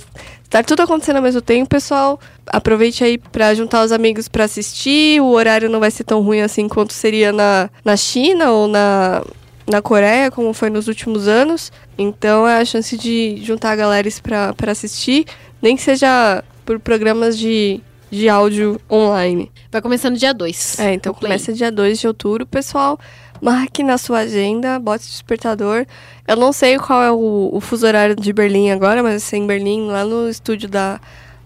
estar 0.56 0.64
tudo 0.64 0.84
acontecendo 0.84 1.18
ao 1.18 1.22
mesmo 1.22 1.42
tempo, 1.42 1.70
pessoal. 1.70 2.20
Aproveite 2.48 3.04
aí 3.04 3.18
pra 3.18 3.54
juntar 3.54 3.84
os 3.84 3.92
amigos 3.92 4.28
pra 4.30 4.46
assistir. 4.46 5.22
O 5.22 5.32
horário 5.32 5.70
não 5.70 5.80
vai 5.80 5.92
ser 5.92 6.06
tão 6.06 6.22
ruim 6.22 6.42
assim 6.42 6.70
quanto 6.70 6.94
seria 6.94 7.34
na, 7.34 7.70
na 7.84 7.98
China 7.98 8.52
ou 8.52 8.68
na, 8.68 9.22
na 9.68 9.82
Coreia, 9.82 10.32
como 10.32 10.54
foi 10.54 10.70
nos 10.70 10.88
últimos 10.88 11.28
anos. 11.28 11.72
Então 11.98 12.48
é 12.48 12.62
a 12.62 12.66
chance 12.66 12.98
de 12.98 13.38
juntar 13.44 13.72
a 13.72 13.76
galera 13.76 14.10
pra 14.56 14.72
assistir, 14.72 15.26
nem 15.62 15.76
que 15.76 15.82
seja 15.82 16.42
por 16.66 16.80
programas 16.80 17.38
de, 17.38 17.82
de 18.10 18.30
áudio 18.30 18.80
online. 18.90 19.52
Vai 19.70 19.82
começar 19.82 20.10
no 20.10 20.18
dia 20.18 20.34
2. 20.34 20.80
É, 20.80 20.94
então 20.94 21.14
começa 21.14 21.52
dia 21.52 21.72
2 21.72 22.00
de 22.00 22.08
outubro, 22.08 22.46
pessoal. 22.46 22.98
Marque 23.42 23.84
na 23.84 23.98
sua 23.98 24.20
agenda, 24.20 24.80
bote 24.80 25.06
despertador. 25.06 25.86
Eu 26.28 26.36
não 26.36 26.52
sei 26.54 26.78
qual 26.78 27.04
é 27.04 27.12
o, 27.12 27.50
o 27.54 27.60
fuso 27.62 27.86
horário 27.86 28.16
de 28.16 28.32
Berlim 28.34 28.72
agora, 28.72 29.04
mas 29.04 29.32
é 29.34 29.38
em 29.38 29.46
Berlim, 29.46 29.88
lá 29.88 30.04
no 30.04 30.28
estúdio 30.30 30.68
da, 30.70 31.00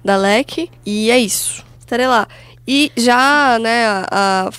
da 0.04 0.16
LEC. 0.16 0.70
E 0.86 1.12
é 1.12 1.18
isso. 1.18 1.64
Estarei 1.80 2.08
lá. 2.08 2.28
E 2.68 2.92
já, 2.96 3.58
né, 3.60 3.86
a, 4.10 4.50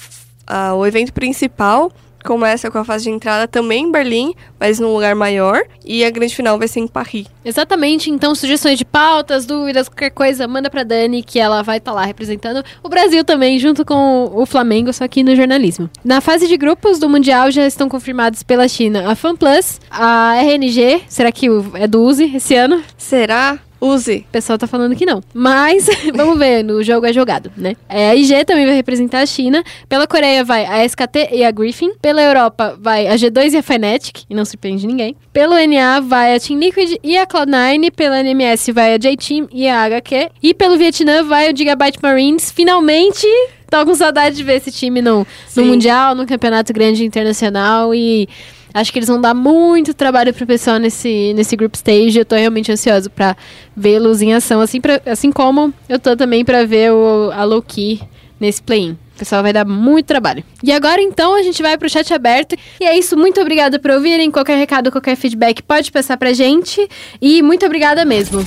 a- 0.46 0.74
o 0.74 0.84
evento 0.84 1.12
principal 1.12 1.92
começa 2.24 2.70
com 2.70 2.78
a 2.78 2.84
fase 2.84 3.04
de 3.04 3.10
entrada 3.10 3.46
também 3.48 3.84
em 3.84 3.92
Berlim, 3.92 4.34
mas 4.58 4.78
num 4.78 4.92
lugar 4.92 5.14
maior. 5.14 5.62
E 5.84 6.04
a 6.04 6.10
grande 6.10 6.34
final 6.34 6.58
vai 6.58 6.68
ser 6.68 6.80
em 6.80 6.88
Paris. 6.88 7.26
Exatamente, 7.44 8.10
então 8.10 8.34
sugestões 8.34 8.78
de 8.78 8.84
pautas, 8.84 9.46
dúvidas, 9.46 9.88
qualquer 9.88 10.10
coisa, 10.10 10.46
manda 10.46 10.68
pra 10.68 10.82
Dani 10.82 11.22
que 11.22 11.38
ela 11.38 11.62
vai 11.62 11.78
estar 11.78 11.92
lá 11.92 12.04
representando 12.04 12.62
o 12.82 12.88
Brasil 12.88 13.24
também, 13.24 13.58
junto 13.58 13.84
com 13.84 14.30
o 14.34 14.44
Flamengo, 14.44 14.92
só 14.92 15.08
que 15.08 15.22
no 15.22 15.34
jornalismo. 15.34 15.88
Na 16.04 16.20
fase 16.20 16.46
de 16.46 16.56
grupos 16.56 16.98
do 16.98 17.08
Mundial 17.08 17.50
já 17.50 17.66
estão 17.66 17.88
confirmados 17.88 18.42
pela 18.42 18.68
China 18.68 19.10
a 19.10 19.14
FanPlus, 19.14 19.80
a 19.90 20.34
RNG, 20.36 21.02
será 21.08 21.32
que 21.32 21.46
é 21.74 21.86
do 21.86 22.02
Uzi 22.02 22.36
esse 22.36 22.54
ano? 22.54 22.82
Será? 22.96 23.58
Use. 23.80 24.24
O 24.28 24.32
pessoal 24.32 24.58
tá 24.58 24.66
falando 24.66 24.94
que 24.94 25.06
não. 25.06 25.22
Mas, 25.32 25.86
vamos 26.14 26.38
ver, 26.38 26.62
no 26.62 26.82
jogo 26.82 27.06
é 27.06 27.12
jogado, 27.12 27.50
né? 27.56 27.76
É, 27.88 28.10
a 28.10 28.14
IG 28.14 28.44
também 28.44 28.66
vai 28.66 28.74
representar 28.74 29.20
a 29.20 29.26
China. 29.26 29.64
Pela 29.88 30.06
Coreia 30.06 30.44
vai 30.44 30.66
a 30.66 30.84
SKT 30.84 31.30
e 31.32 31.44
a 31.44 31.50
Griffin. 31.50 31.92
Pela 32.00 32.22
Europa 32.22 32.76
vai 32.80 33.06
a 33.06 33.14
G2 33.14 33.54
e 33.54 33.56
a 33.56 33.62
Fnatic, 33.62 34.24
e 34.28 34.34
não 34.34 34.44
surpreende 34.44 34.86
ninguém. 34.86 35.16
Pelo 35.32 35.54
NA 35.54 36.00
vai 36.00 36.34
a 36.34 36.40
Team 36.40 36.58
Liquid 36.58 36.98
e 37.02 37.16
a 37.16 37.26
Cloud9. 37.26 37.90
Pela 37.92 38.22
NMS 38.22 38.72
vai 38.72 38.94
a 38.94 38.98
J-Team 38.98 39.48
e 39.52 39.66
a 39.66 39.82
HQ. 39.84 40.30
E 40.42 40.52
pelo 40.52 40.76
Vietnã 40.76 41.24
vai 41.24 41.52
o 41.52 41.56
Gigabyte 41.56 41.98
Marines. 42.02 42.50
Finalmente, 42.50 43.26
tô 43.70 43.84
com 43.86 43.94
saudade 43.94 44.36
de 44.36 44.42
ver 44.44 44.56
esse 44.56 44.70
time 44.70 45.00
no, 45.00 45.26
no. 45.56 45.64
Mundial, 45.64 46.14
no 46.14 46.26
Campeonato 46.26 46.72
Grande 46.72 47.04
Internacional 47.04 47.94
e... 47.94 48.28
Acho 48.72 48.92
que 48.92 48.98
eles 48.98 49.08
vão 49.08 49.20
dar 49.20 49.34
muito 49.34 49.92
trabalho 49.94 50.32
pro 50.32 50.46
pessoal 50.46 50.78
nesse, 50.78 51.32
nesse 51.34 51.56
group 51.56 51.74
stage. 51.74 52.18
Eu 52.18 52.24
tô 52.24 52.36
realmente 52.36 52.70
ansioso 52.70 53.10
pra 53.10 53.36
vê-los 53.76 54.22
em 54.22 54.32
ação. 54.34 54.60
Assim, 54.60 54.80
pra- 54.80 55.00
assim 55.06 55.32
como 55.32 55.72
eu 55.88 55.98
tô 55.98 56.16
também 56.16 56.44
pra 56.44 56.64
ver 56.64 56.92
o, 56.92 57.30
a 57.32 57.44
Loki 57.44 58.00
nesse 58.38 58.62
play-in. 58.62 58.92
O 58.92 59.18
pessoal 59.20 59.42
vai 59.42 59.52
dar 59.52 59.66
muito 59.66 60.06
trabalho. 60.06 60.42
E 60.62 60.72
agora, 60.72 61.02
então, 61.02 61.34
a 61.34 61.42
gente 61.42 61.60
vai 61.60 61.76
pro 61.76 61.90
chat 61.90 62.12
aberto. 62.14 62.56
E 62.80 62.84
é 62.84 62.96
isso. 62.98 63.16
Muito 63.18 63.38
obrigada 63.40 63.78
por 63.78 63.90
ouvirem. 63.90 64.30
Qualquer 64.30 64.56
recado, 64.56 64.90
qualquer 64.90 65.14
feedback, 65.16 65.62
pode 65.62 65.92
passar 65.92 66.16
pra 66.16 66.32
gente. 66.32 66.88
E 67.20 67.42
muito 67.42 67.66
obrigada 67.66 68.02
mesmo. 68.04 68.42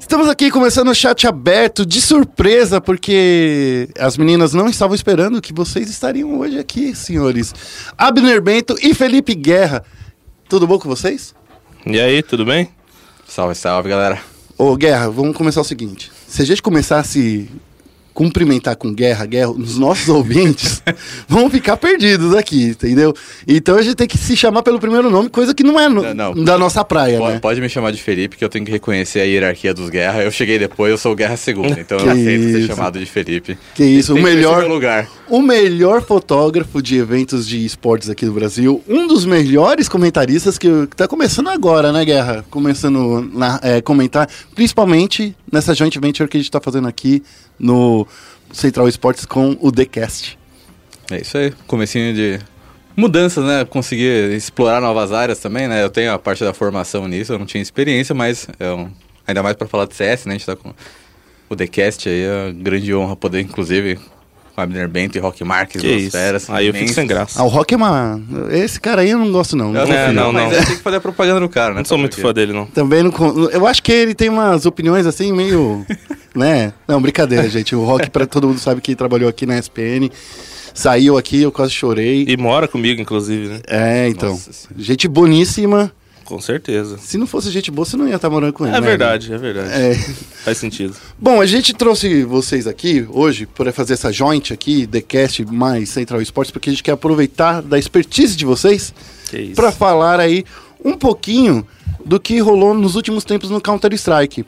Estamos 0.00 0.28
aqui 0.28 0.50
começando 0.50 0.88
o 0.88 0.94
chat 0.94 1.26
aberto 1.26 1.86
de 1.86 2.00
surpresa, 2.00 2.80
porque 2.80 3.88
as 3.98 4.16
meninas 4.16 4.52
não 4.52 4.68
estavam 4.68 4.94
esperando 4.94 5.40
que 5.40 5.52
vocês 5.52 5.88
estariam 5.88 6.38
hoje 6.38 6.58
aqui, 6.58 6.94
senhores. 6.94 7.54
Abner 7.96 8.40
Bento 8.40 8.76
e 8.82 8.94
Felipe 8.94 9.34
Guerra. 9.34 9.84
Tudo 10.48 10.66
bom 10.66 10.78
com 10.78 10.88
vocês? 10.88 11.34
E 11.86 12.00
aí, 12.00 12.22
tudo 12.22 12.44
bem? 12.44 12.68
Salve, 13.26 13.54
salve, 13.54 13.88
galera. 13.88 14.18
Ô, 14.56 14.76
Guerra, 14.76 15.08
vamos 15.10 15.36
começar 15.36 15.60
o 15.60 15.64
seguinte. 15.64 16.10
Se 16.26 16.42
a 16.42 16.44
gente 16.44 16.62
começasse 16.62 17.48
cumprimentar 18.18 18.74
com 18.74 18.92
guerra, 18.92 19.24
guerra, 19.26 19.50
os 19.52 19.78
nossos 19.78 20.08
ouvintes 20.10 20.82
vão 21.28 21.48
ficar 21.48 21.76
perdidos 21.76 22.34
aqui, 22.34 22.64
entendeu? 22.70 23.14
Então 23.46 23.76
a 23.76 23.82
gente 23.82 23.94
tem 23.94 24.08
que 24.08 24.18
se 24.18 24.36
chamar 24.36 24.64
pelo 24.64 24.80
primeiro 24.80 25.08
nome, 25.08 25.28
coisa 25.28 25.54
que 25.54 25.62
não 25.62 25.78
é 25.78 25.88
no- 25.88 26.02
Não, 26.12 26.34
não. 26.34 26.44
da 26.44 26.58
nossa 26.58 26.84
praia, 26.84 27.16
Pode, 27.16 27.34
né? 27.34 27.38
pode 27.38 27.60
me 27.60 27.68
chamar 27.68 27.92
de 27.92 28.02
Felipe, 28.02 28.36
que 28.36 28.44
eu 28.44 28.48
tenho 28.48 28.64
que 28.64 28.72
reconhecer 28.72 29.20
a 29.20 29.22
hierarquia 29.22 29.72
dos 29.72 29.88
Guerra. 29.88 30.24
Eu 30.24 30.32
cheguei 30.32 30.58
depois, 30.58 30.90
eu 30.90 30.98
sou 30.98 31.12
o 31.12 31.14
Guerra 31.14 31.36
Segunda, 31.36 31.78
então 31.80 31.96
eu 31.96 32.04
Que 32.06 32.10
aceito 32.10 32.42
ser 32.50 32.58
isso. 32.58 32.66
chamado 32.66 32.98
de 32.98 33.06
Felipe. 33.06 33.56
Que 33.76 33.84
isso, 33.84 34.12
o 34.16 34.20
melhor- 34.20 34.66
lugar. 34.66 35.08
O 35.28 35.40
melhor 35.40 36.02
fotógrafo 36.02 36.82
de 36.82 36.96
eventos 36.96 37.46
de 37.46 37.64
esportes 37.64 38.10
aqui 38.10 38.26
do 38.26 38.32
Brasil, 38.32 38.82
um 38.88 39.06
dos 39.06 39.24
melhores 39.24 39.88
comentaristas 39.88 40.58
que, 40.58 40.68
que 40.88 40.96
tá 40.96 41.06
começando 41.06 41.48
agora, 41.50 41.92
né, 41.92 42.04
Guerra? 42.04 42.44
Começando 42.50 43.30
a 43.40 43.60
é, 43.62 43.80
comentar, 43.80 44.28
principalmente 44.56 45.36
nessa 45.52 45.72
joint 45.72 45.96
venture 46.00 46.28
que 46.28 46.36
a 46.36 46.40
gente 46.40 46.50
tá 46.50 46.60
fazendo 46.60 46.88
aqui 46.88 47.22
no 47.58 48.06
Central 48.52 48.88
Esportes 48.88 49.24
com 49.26 49.56
o 49.60 49.70
TheCast. 49.72 50.38
É 51.10 51.20
isso 51.20 51.36
aí, 51.38 51.52
comecinho 51.66 52.14
de 52.14 52.38
mudanças, 52.96 53.44
né? 53.44 53.64
Conseguir 53.64 54.32
explorar 54.32 54.80
novas 54.80 55.12
áreas 55.12 55.38
também, 55.38 55.66
né? 55.68 55.82
Eu 55.82 55.90
tenho 55.90 56.12
a 56.12 56.18
parte 56.18 56.44
da 56.44 56.52
formação 56.52 57.06
nisso, 57.08 57.32
eu 57.32 57.38
não 57.38 57.46
tinha 57.46 57.62
experiência, 57.62 58.14
mas 58.14 58.46
é 58.58 58.70
um- 58.72 58.90
ainda 59.26 59.42
mais 59.42 59.56
para 59.56 59.66
falar 59.66 59.86
de 59.86 59.94
CS, 59.94 60.26
né? 60.26 60.34
A 60.34 60.38
gente 60.38 60.46
tá 60.46 60.56
com 60.56 60.72
o 61.48 61.56
TheCast 61.56 62.08
aí, 62.08 62.22
é 62.22 62.44
uma 62.46 62.52
grande 62.52 62.94
honra 62.94 63.16
poder, 63.16 63.40
inclusive, 63.40 63.98
com 64.58 64.62
Abner 64.62 64.88
Bento 64.88 65.16
e 65.16 65.20
Rock 65.20 65.44
Marques, 65.44 65.80
Que 65.80 65.86
isso. 65.88 66.10
feras 66.10 66.50
Aí 66.50 66.66
eu 66.66 66.74
fico 66.74 66.92
sem 66.92 67.06
graça. 67.06 67.40
Ah, 67.40 67.44
o 67.44 67.48
Rock 67.48 67.74
é 67.74 67.76
uma... 67.76 68.20
Esse 68.50 68.80
cara 68.80 69.02
aí 69.02 69.10
eu 69.10 69.18
não 69.18 69.30
gosto 69.30 69.56
não. 69.56 69.68
Eu 69.74 69.86
não 69.86 69.94
É, 69.94 70.06
confio. 70.06 70.12
não, 70.20 70.32
mas 70.32 70.52
não. 70.52 70.58
é, 70.58 70.64
tem 70.64 70.76
que 70.76 70.82
fazer 70.82 70.96
a 70.96 71.00
propaganda 71.00 71.40
do 71.40 71.48
cara, 71.48 71.74
né? 71.74 71.78
Não 71.80 71.84
sou 71.84 71.96
muito 71.96 72.20
fã 72.20 72.32
dele, 72.32 72.52
não. 72.52 72.66
Também 72.66 73.02
não. 73.04 73.12
Eu 73.50 73.66
acho 73.66 73.80
que 73.82 73.92
ele 73.92 74.14
tem 74.14 74.28
umas 74.28 74.66
opiniões 74.66 75.06
assim, 75.06 75.32
meio. 75.32 75.86
né? 76.34 76.72
Não, 76.88 77.00
brincadeira, 77.00 77.48
gente. 77.48 77.76
O 77.76 77.84
Rock, 77.84 78.10
pra 78.10 78.26
todo 78.26 78.48
mundo 78.48 78.58
sabe 78.58 78.80
que 78.80 78.96
trabalhou 78.96 79.28
aqui 79.28 79.46
na 79.46 79.56
SPN. 79.58 80.10
Saiu 80.74 81.16
aqui, 81.16 81.42
eu 81.42 81.52
quase 81.52 81.72
chorei. 81.72 82.24
E 82.28 82.36
mora 82.36 82.66
comigo, 82.68 83.00
inclusive, 83.00 83.48
né? 83.48 83.60
É, 83.68 84.08
então. 84.08 84.30
Nossa. 84.30 84.68
Gente 84.76 85.06
boníssima. 85.08 85.92
Com 86.28 86.42
certeza. 86.42 86.98
Se 86.98 87.16
não 87.16 87.26
fosse 87.26 87.50
gente 87.50 87.70
boa, 87.70 87.86
você 87.86 87.96
não 87.96 88.06
ia 88.06 88.16
estar 88.16 88.28
morando 88.28 88.52
com 88.52 88.66
ele. 88.66 88.76
É 88.76 88.80
né? 88.82 88.86
verdade, 88.86 89.32
é 89.32 89.38
verdade. 89.38 89.70
É. 89.72 89.94
Faz 90.44 90.58
sentido. 90.58 90.94
Bom, 91.18 91.40
a 91.40 91.46
gente 91.46 91.72
trouxe 91.72 92.22
vocês 92.22 92.66
aqui 92.66 93.06
hoje 93.08 93.46
para 93.46 93.72
fazer 93.72 93.94
essa 93.94 94.12
joint 94.12 94.52
aqui, 94.52 94.86
TheCast 94.86 95.46
mais 95.46 95.88
Central 95.88 96.20
Esportes, 96.20 96.50
porque 96.50 96.68
a 96.68 96.72
gente 96.74 96.82
quer 96.82 96.92
aproveitar 96.92 97.62
da 97.62 97.78
expertise 97.78 98.36
de 98.36 98.44
vocês 98.44 98.92
para 99.54 99.72
falar 99.72 100.20
aí 100.20 100.44
um 100.84 100.92
pouquinho 100.92 101.66
do 102.04 102.20
que 102.20 102.38
rolou 102.40 102.74
nos 102.74 102.94
últimos 102.94 103.24
tempos 103.24 103.48
no 103.48 103.58
Counter-Strike. 103.58 104.44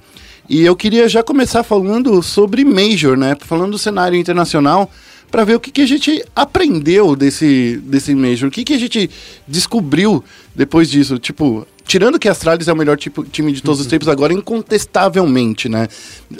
E 0.50 0.60
eu 0.60 0.76
queria 0.76 1.08
já 1.08 1.22
começar 1.22 1.62
falando 1.62 2.22
sobre 2.22 2.62
Major, 2.62 3.16
né? 3.16 3.34
Falando 3.40 3.70
do 3.70 3.78
cenário 3.78 4.18
internacional, 4.18 4.90
para 5.30 5.44
ver 5.44 5.54
o 5.54 5.60
que, 5.60 5.70
que 5.70 5.80
a 5.80 5.86
gente 5.86 6.22
aprendeu 6.34 7.14
desse, 7.14 7.80
desse 7.84 8.14
Major, 8.14 8.48
o 8.48 8.50
que, 8.50 8.64
que 8.64 8.74
a 8.74 8.78
gente 8.78 9.08
descobriu 9.46 10.22
depois 10.54 10.90
disso. 10.90 11.18
Tipo, 11.18 11.66
tirando 11.90 12.20
que 12.20 12.28
a 12.28 12.30
Astralis 12.30 12.68
é 12.68 12.72
o 12.72 12.76
melhor 12.76 12.96
tipo, 12.96 13.24
time 13.24 13.50
de 13.52 13.60
todos 13.60 13.80
os 13.80 13.86
tempos, 13.88 14.06
agora 14.06 14.32
incontestavelmente, 14.32 15.68
né? 15.68 15.88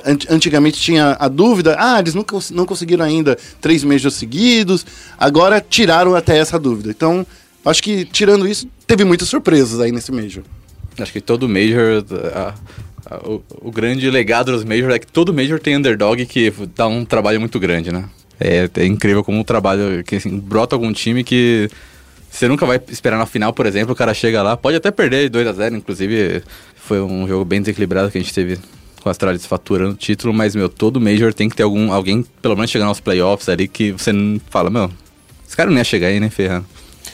Ant- 0.07 0.27
Antigamente 0.31 0.81
tinha 0.81 1.17
a 1.19 1.27
dúvida, 1.27 1.75
ah, 1.77 1.99
eles 1.99 2.15
não, 2.15 2.23
cons- 2.23 2.53
não 2.53 2.65
conseguiram 2.65 3.05
ainda 3.05 3.37
três 3.61 3.83
Majors 3.83 4.15
seguidos, 4.15 4.87
agora 5.19 5.61
tiraram 5.61 6.15
até 6.15 6.39
essa 6.39 6.57
dúvida. 6.57 6.91
Então, 6.91 7.27
acho 7.65 7.83
que 7.83 8.05
tirando 8.05 8.47
isso, 8.47 8.69
teve 8.87 9.05
muitas 9.05 9.29
surpresas 9.29 9.81
aí 9.81 9.91
nesse 9.91 10.13
Major. 10.13 10.45
Acho 10.97 11.13
que 11.13 11.21
todo 11.21 11.49
Major. 11.49 12.05
a- 12.33 12.55
o, 13.27 13.43
o 13.63 13.73
grande 13.73 14.09
legado 14.09 14.53
dos 14.53 14.63
Major 14.63 14.93
é 14.93 14.99
que 15.01 15.07
todo 15.07 15.35
Major 15.35 15.59
tem 15.59 15.77
underdog 15.77 16.25
que 16.27 16.53
dá 16.77 16.87
um 16.87 17.05
trabalho 17.05 17.41
muito 17.41 17.59
grande, 17.59 17.91
né? 17.91 18.05
É, 18.39 18.71
é 18.77 18.87
incrível 18.87 19.25
como 19.25 19.41
um 19.41 19.43
trabalho 19.45 20.05
que 20.05 20.15
assim, 20.17 20.39
brota 20.39 20.77
algum 20.77 20.93
time 20.93 21.25
que 21.25 21.69
você 22.31 22.49
nunca 22.49 22.64
vai 22.64 22.81
esperar 22.89 23.18
na 23.18 23.26
final, 23.26 23.53
por 23.53 23.66
exemplo, 23.66 23.93
o 23.93 23.97
cara 23.97 24.14
chega 24.14 24.43
lá, 24.43 24.57
pode 24.57 24.76
até 24.76 24.91
perder 24.91 25.28
2 25.28 25.47
a 25.47 25.53
0 25.53 25.76
inclusive 25.76 26.43
foi 26.76 27.01
um 27.01 27.26
jogo 27.26 27.45
bem 27.45 27.61
desequilibrado 27.61 28.11
que 28.11 28.18
a 28.18 28.20
gente 28.20 28.33
teve 28.33 28.59
com 29.03 29.09
a 29.09 29.12
Astralis 29.12 29.47
faturando 29.47 29.93
o 29.93 29.97
título, 29.97 30.33
mas 30.33 30.55
meu, 30.55 30.68
todo 30.68 31.01
Major 31.01 31.33
tem 31.35 31.49
que 31.49 31.57
ter 31.57 31.62
algum 31.62 31.93
alguém 31.93 32.24
pelo 32.41 32.55
menos 32.55 32.70
chegar 32.70 32.87
nos 32.87 33.01
playoffs 33.01 33.49
ali 33.49 33.66
que 33.66 33.93
você 33.93 34.12
fala, 34.49 34.70
meu, 34.70 34.91
esse 35.47 35.57
cara 35.57 35.70
não 35.70 35.78
ia 35.78 35.85
chegar 35.85 36.09
aí, 36.09 36.20
né, 36.20 36.31
ferrando. 36.31 36.66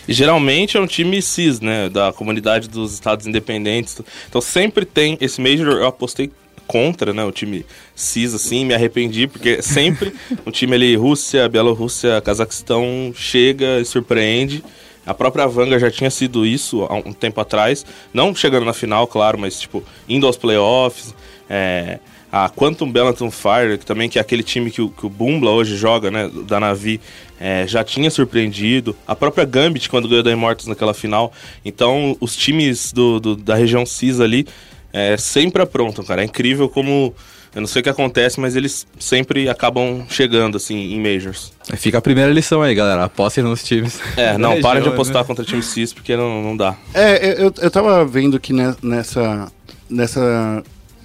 E 0.09 0.13
geralmente 0.13 0.77
é 0.77 0.81
um 0.81 0.87
time 0.87 1.21
cis, 1.21 1.61
né? 1.61 1.89
Da 1.89 2.13
comunidade 2.13 2.69
dos 2.69 2.95
estados 2.95 3.27
independentes. 3.27 4.01
Então 4.29 4.41
sempre 4.41 4.85
tem 4.85 5.19
esse 5.21 5.41
Major, 5.41 5.75
eu 5.75 5.87
apostei 5.87 6.31
contra, 6.67 7.13
né? 7.13 7.25
O 7.25 7.33
time 7.33 7.65
cis, 7.95 8.35
assim, 8.35 8.65
me 8.65 8.75
arrependi, 8.75 9.27
porque 9.27 9.61
sempre 9.63 10.13
o 10.45 10.51
time 10.51 10.75
ali, 10.75 10.97
Rússia, 10.97 11.49
Bielorrússia, 11.49 12.21
Cazaquistão, 12.21 13.13
chega 13.15 13.81
e 13.81 13.85
surpreende. 13.85 14.63
A 15.07 15.15
própria 15.15 15.47
Vanga 15.47 15.79
já 15.79 15.91
tinha 15.91 16.11
sido 16.11 16.45
isso 16.45 16.83
há 16.85 16.95
um 16.97 17.13
tempo 17.13 17.41
atrás. 17.41 17.87
Não 18.13 18.35
chegando 18.35 18.65
na 18.67 18.73
final, 18.73 19.07
claro, 19.07 19.39
mas 19.39 19.61
tipo, 19.61 19.83
indo 20.09 20.27
aos 20.27 20.37
playoffs. 20.37 21.15
É, 21.49 22.01
a 22.33 22.49
Quantum 22.51 22.91
Balaton 22.91 23.31
Fire, 23.31 23.79
que 23.79 23.87
também 23.87 24.09
que 24.09 24.19
é 24.19 24.21
aquele 24.21 24.43
time 24.43 24.71
que 24.71 24.83
o, 24.83 24.91
que 24.91 25.07
o 25.07 25.09
Bumbla 25.09 25.53
hoje 25.53 25.77
joga, 25.77 26.11
né, 26.11 26.29
da 26.47 26.59
Navi, 26.59 27.01
é, 27.41 27.65
já 27.69 27.85
tinha 27.85 28.11
surpreendido. 28.11 28.97
A 29.07 29.15
própria 29.15 29.45
Gambit, 29.45 29.89
quando 29.89 30.09
ganhou 30.09 30.25
da 30.25 30.33
Immortals 30.33 30.67
naquela 30.67 30.93
final. 30.93 31.33
Então, 31.65 32.17
os 32.21 32.37
times 32.37 32.93
do, 32.93 33.21
do- 33.21 33.37
da 33.37 33.55
região 33.55 33.87
CIS 33.87 34.21
ali 34.21 34.47
é, 34.93 35.17
sempre 35.17 35.63
aprontam, 35.63 36.05
cara. 36.05 36.21
É 36.23 36.25
incrível 36.25 36.69
como... 36.69 37.15
Eu 37.57 37.63
não 37.63 37.67
sei 37.67 37.81
o 37.81 37.83
que 37.83 37.89
acontece, 37.89 38.39
mas 38.39 38.55
eles 38.55 38.87
sempre 38.99 39.49
acabam 39.49 40.05
chegando, 40.11 40.59
assim, 40.59 40.93
em 40.93 41.01
Majors. 41.01 41.55
Fica 41.79 41.97
a 41.97 42.03
primeira 42.03 42.31
lição 42.31 42.61
aí, 42.61 42.75
galera. 42.75 43.05
Apostem 43.05 43.43
nos 43.43 43.65
times. 43.65 43.99
É, 44.15 44.37
não, 44.39 44.61
parem 44.61 44.83
de 44.83 44.91
apostar 44.91 45.23
né? 45.23 45.27
contra 45.27 45.43
time 45.43 45.63
CIS, 45.63 45.95
porque 45.95 46.15
não, 46.19 46.43
não 46.43 46.55
dá. 46.55 46.77
É, 46.93 47.43
eu, 47.43 47.51
eu 47.59 47.71
tava 47.71 48.05
vendo 48.05 48.39
que 48.39 48.53
ne- 48.53 48.77
nessa, 48.83 49.51
nessa 49.89 50.63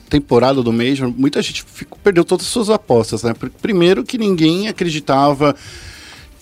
temporada 0.10 0.62
do 0.62 0.74
Major, 0.74 1.10
muita 1.10 1.42
gente 1.42 1.64
ficou- 1.66 1.98
perdeu 2.04 2.26
todas 2.26 2.46
as 2.46 2.52
suas 2.52 2.70
apostas, 2.70 3.24
né? 3.24 3.34
Pr- 3.34 3.48
Primeiro 3.62 4.04
que 4.04 4.18
ninguém 4.18 4.68
acreditava 4.68 5.56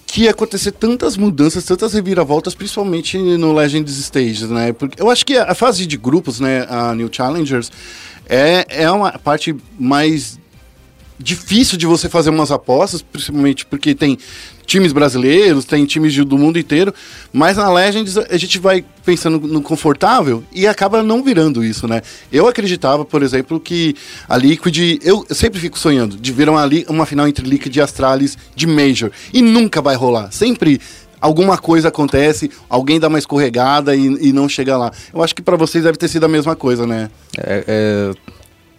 que 0.07 0.23
ia 0.23 0.31
acontecer 0.31 0.71
tantas 0.71 1.15
mudanças, 1.17 1.63
tantas 1.65 1.93
reviravoltas, 1.93 2.55
principalmente 2.55 3.15
no 3.15 3.53
Legends 3.53 3.95
Stages, 3.95 4.49
né? 4.49 4.73
Porque 4.73 4.99
eu 4.99 5.07
acho 5.11 5.23
que 5.23 5.37
a 5.37 5.53
fase 5.53 5.85
de 5.85 5.97
grupos, 5.97 6.39
né, 6.39 6.65
a 6.67 6.95
New 6.95 7.09
Challengers, 7.11 7.71
é, 8.29 8.83
é 8.83 8.91
uma 8.91 9.11
parte 9.13 9.55
mais 9.77 10.39
difícil 11.19 11.77
de 11.77 11.85
você 11.85 12.07
fazer 12.07 12.29
umas 12.29 12.51
apostas, 12.51 13.01
principalmente 13.01 13.65
porque 13.65 13.93
tem 13.93 14.17
times 14.65 14.93
brasileiros, 14.93 15.65
tem 15.65 15.83
times 15.85 16.15
do 16.15 16.37
mundo 16.37 16.57
inteiro, 16.57 16.93
mas 17.33 17.57
na 17.57 17.69
Legends 17.69 18.17
a 18.17 18.37
gente 18.37 18.59
vai 18.59 18.85
pensando 19.03 19.39
no 19.39 19.61
confortável 19.61 20.43
e 20.53 20.67
acaba 20.67 21.01
não 21.01 21.23
virando 21.23 21.63
isso, 21.63 21.87
né? 21.87 22.01
Eu 22.31 22.47
acreditava, 22.47 23.03
por 23.03 23.23
exemplo, 23.23 23.59
que 23.59 23.95
a 24.29 24.37
Liquid, 24.37 24.99
eu 25.03 25.25
sempre 25.31 25.59
fico 25.59 25.77
sonhando 25.77 26.15
de 26.15 26.31
ver 26.31 26.47
uma, 26.47 26.69
uma 26.87 27.05
final 27.05 27.27
entre 27.27 27.45
Liquid 27.45 27.75
e 27.75 27.81
Astralis 27.81 28.37
de 28.55 28.67
Major, 28.67 29.11
e 29.33 29.41
nunca 29.41 29.81
vai 29.81 29.95
rolar, 29.95 30.31
sempre 30.31 30.79
alguma 31.19 31.57
coisa 31.57 31.89
acontece, 31.89 32.51
alguém 32.69 32.99
dá 32.99 33.07
uma 33.07 33.19
escorregada 33.19 33.95
e, 33.95 34.29
e 34.29 34.33
não 34.33 34.47
chega 34.47 34.77
lá. 34.77 34.91
Eu 35.13 35.23
acho 35.23 35.35
que 35.35 35.41
pra 35.41 35.55
vocês 35.55 35.83
deve 35.83 35.97
ter 35.97 36.07
sido 36.07 36.25
a 36.25 36.29
mesma 36.29 36.55
coisa, 36.55 36.85
né? 36.85 37.09
É, 37.37 37.63
é, 37.67 38.13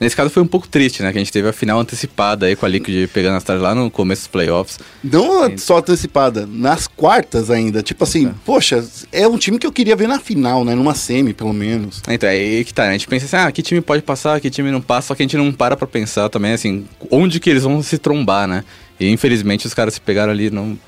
Nesse 0.01 0.17
caso 0.17 0.31
foi 0.31 0.43
um 0.43 0.47
pouco 0.47 0.67
triste, 0.67 1.03
né? 1.03 1.13
Que 1.13 1.19
a 1.19 1.21
gente 1.21 1.31
teve 1.31 1.47
a 1.47 1.53
final 1.53 1.79
antecipada 1.79 2.47
aí 2.47 2.57
com 2.57 2.65
a 2.65 2.69
Liquid 2.71 3.07
pegando 3.11 3.37
as 3.37 3.45
tarde 3.45 3.63
lá 3.63 3.75
no 3.75 3.91
começo 3.91 4.23
dos 4.23 4.29
playoffs. 4.29 4.79
Não 5.05 5.59
só 5.59 5.77
antecipada, 5.77 6.49
nas 6.51 6.87
quartas 6.87 7.51
ainda. 7.51 7.83
Tipo 7.83 8.05
assim, 8.05 8.33
poxa, 8.47 8.83
é 9.13 9.29
um 9.29 9.37
time 9.37 9.59
que 9.59 9.67
eu 9.67 9.73
queria 9.73 9.95
ver 9.95 10.09
na 10.09 10.19
final, 10.19 10.65
né? 10.65 10.75
Numa 10.75 10.95
semi, 10.95 11.35
pelo 11.35 11.53
menos. 11.53 12.01
Então, 12.09 12.31
é 12.31 12.33
aí 12.33 12.65
que 12.65 12.73
tá, 12.73 12.85
né? 12.85 12.89
A 12.89 12.93
gente 12.93 13.09
pensa 13.09 13.27
assim, 13.27 13.47
ah, 13.47 13.53
que 13.53 13.61
time 13.61 13.83
pode 13.83 14.03
passar, 14.03 14.41
que 14.41 14.49
time 14.49 14.71
não 14.71 14.81
passa, 14.81 15.09
só 15.09 15.15
que 15.15 15.23
a 15.23 15.25
gente 15.25 15.37
não 15.37 15.53
para 15.53 15.77
pra 15.77 15.87
pensar 15.87 16.31
também, 16.31 16.55
assim, 16.55 16.87
onde 17.11 17.39
que 17.39 17.51
eles 17.51 17.65
vão 17.65 17.83
se 17.83 17.99
trombar, 17.99 18.49
né? 18.49 18.65
E 18.99 19.11
infelizmente 19.11 19.67
os 19.67 19.75
caras 19.75 19.95
se 19.95 20.01
pegaram 20.01 20.33
ali 20.33 20.51
não, 20.51 20.79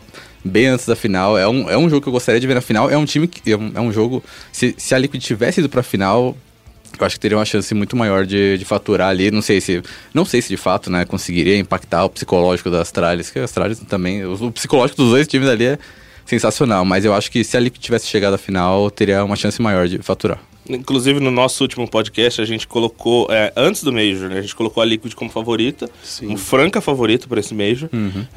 bem 0.45 0.67
antes 0.67 0.87
da 0.87 0.97
final. 0.97 1.39
É 1.39 1.49
um, 1.49 1.71
é 1.71 1.77
um 1.77 1.89
jogo 1.89 2.03
que 2.03 2.09
eu 2.09 2.13
gostaria 2.13 2.41
de 2.41 2.47
ver 2.47 2.55
na 2.55 2.61
final. 2.61 2.91
É 2.91 2.97
um 2.97 3.05
time 3.05 3.27
que. 3.27 3.53
É 3.53 3.57
um, 3.57 3.73
é 3.75 3.81
um 3.81 3.93
jogo. 3.93 4.23
Se, 4.53 4.75
se 4.77 4.95
a 4.95 4.99
Liquid 4.99 5.23
tivesse 5.23 5.61
ido 5.61 5.69
pra 5.69 5.83
final. 5.83 6.37
Eu 6.99 7.07
acho 7.07 7.17
que 7.17 7.21
teria 7.21 7.39
uma 7.39 7.45
chance 7.45 7.75
muito 7.75 7.97
maior 7.97 8.27
de, 8.27 8.59
de 8.59 8.65
faturar 8.67 9.09
ali. 9.09 9.31
Não 9.31 9.41
sei 9.41 9.61
se. 9.61 9.83
Não 10.13 10.25
sei 10.25 10.43
se 10.43 10.49
de 10.49 10.57
fato, 10.57 10.91
né, 10.91 11.05
conseguiria 11.05 11.57
impactar 11.57 12.05
o 12.05 12.11
psicológico 12.11 12.71
das 12.71 12.83
Astralis, 12.83 13.31
que 13.31 13.39
a 13.39 13.45
Astralis 13.45 13.79
também. 13.81 14.25
O, 14.25 14.35
o 14.35 14.53
psicológico 14.53 15.03
dos 15.03 15.11
dois 15.11 15.27
times 15.27 15.49
ali 15.49 15.65
é 15.65 15.79
sensacional. 16.27 16.85
Mas 16.85 17.05
eu 17.05 17.15
acho 17.15 17.31
que 17.31 17.43
se 17.43 17.57
a 17.57 17.61
Liquid 17.61 17.83
tivesse 17.83 18.07
chegado 18.07 18.35
à 18.35 18.39
final, 18.39 18.91
teria 18.91 19.25
uma 19.25 19.37
chance 19.37 19.61
maior 19.61 19.89
de 19.89 19.99
faturar. 19.99 20.39
Inclusive, 20.69 21.19
no 21.19 21.31
nosso 21.33 21.65
último 21.65 21.89
podcast, 21.91 22.41
a 22.41 22.45
gente 22.45 22.69
colocou, 22.69 23.27
é, 23.31 23.53
antes 23.57 23.83
do 23.83 23.93
Major, 23.93 24.29
né, 24.29 24.39
a 24.39 24.43
gente 24.43 24.55
colocou 24.55 24.81
a 24.81 24.87
Liquid 24.87 25.13
como 25.15 25.29
favorita, 25.29 25.91
Sim. 26.05 26.27
como 26.27 26.39
franca 26.39 26.81
favorita 26.81 27.27
para 27.27 27.41
esse 27.41 27.53
Major. 27.53 27.89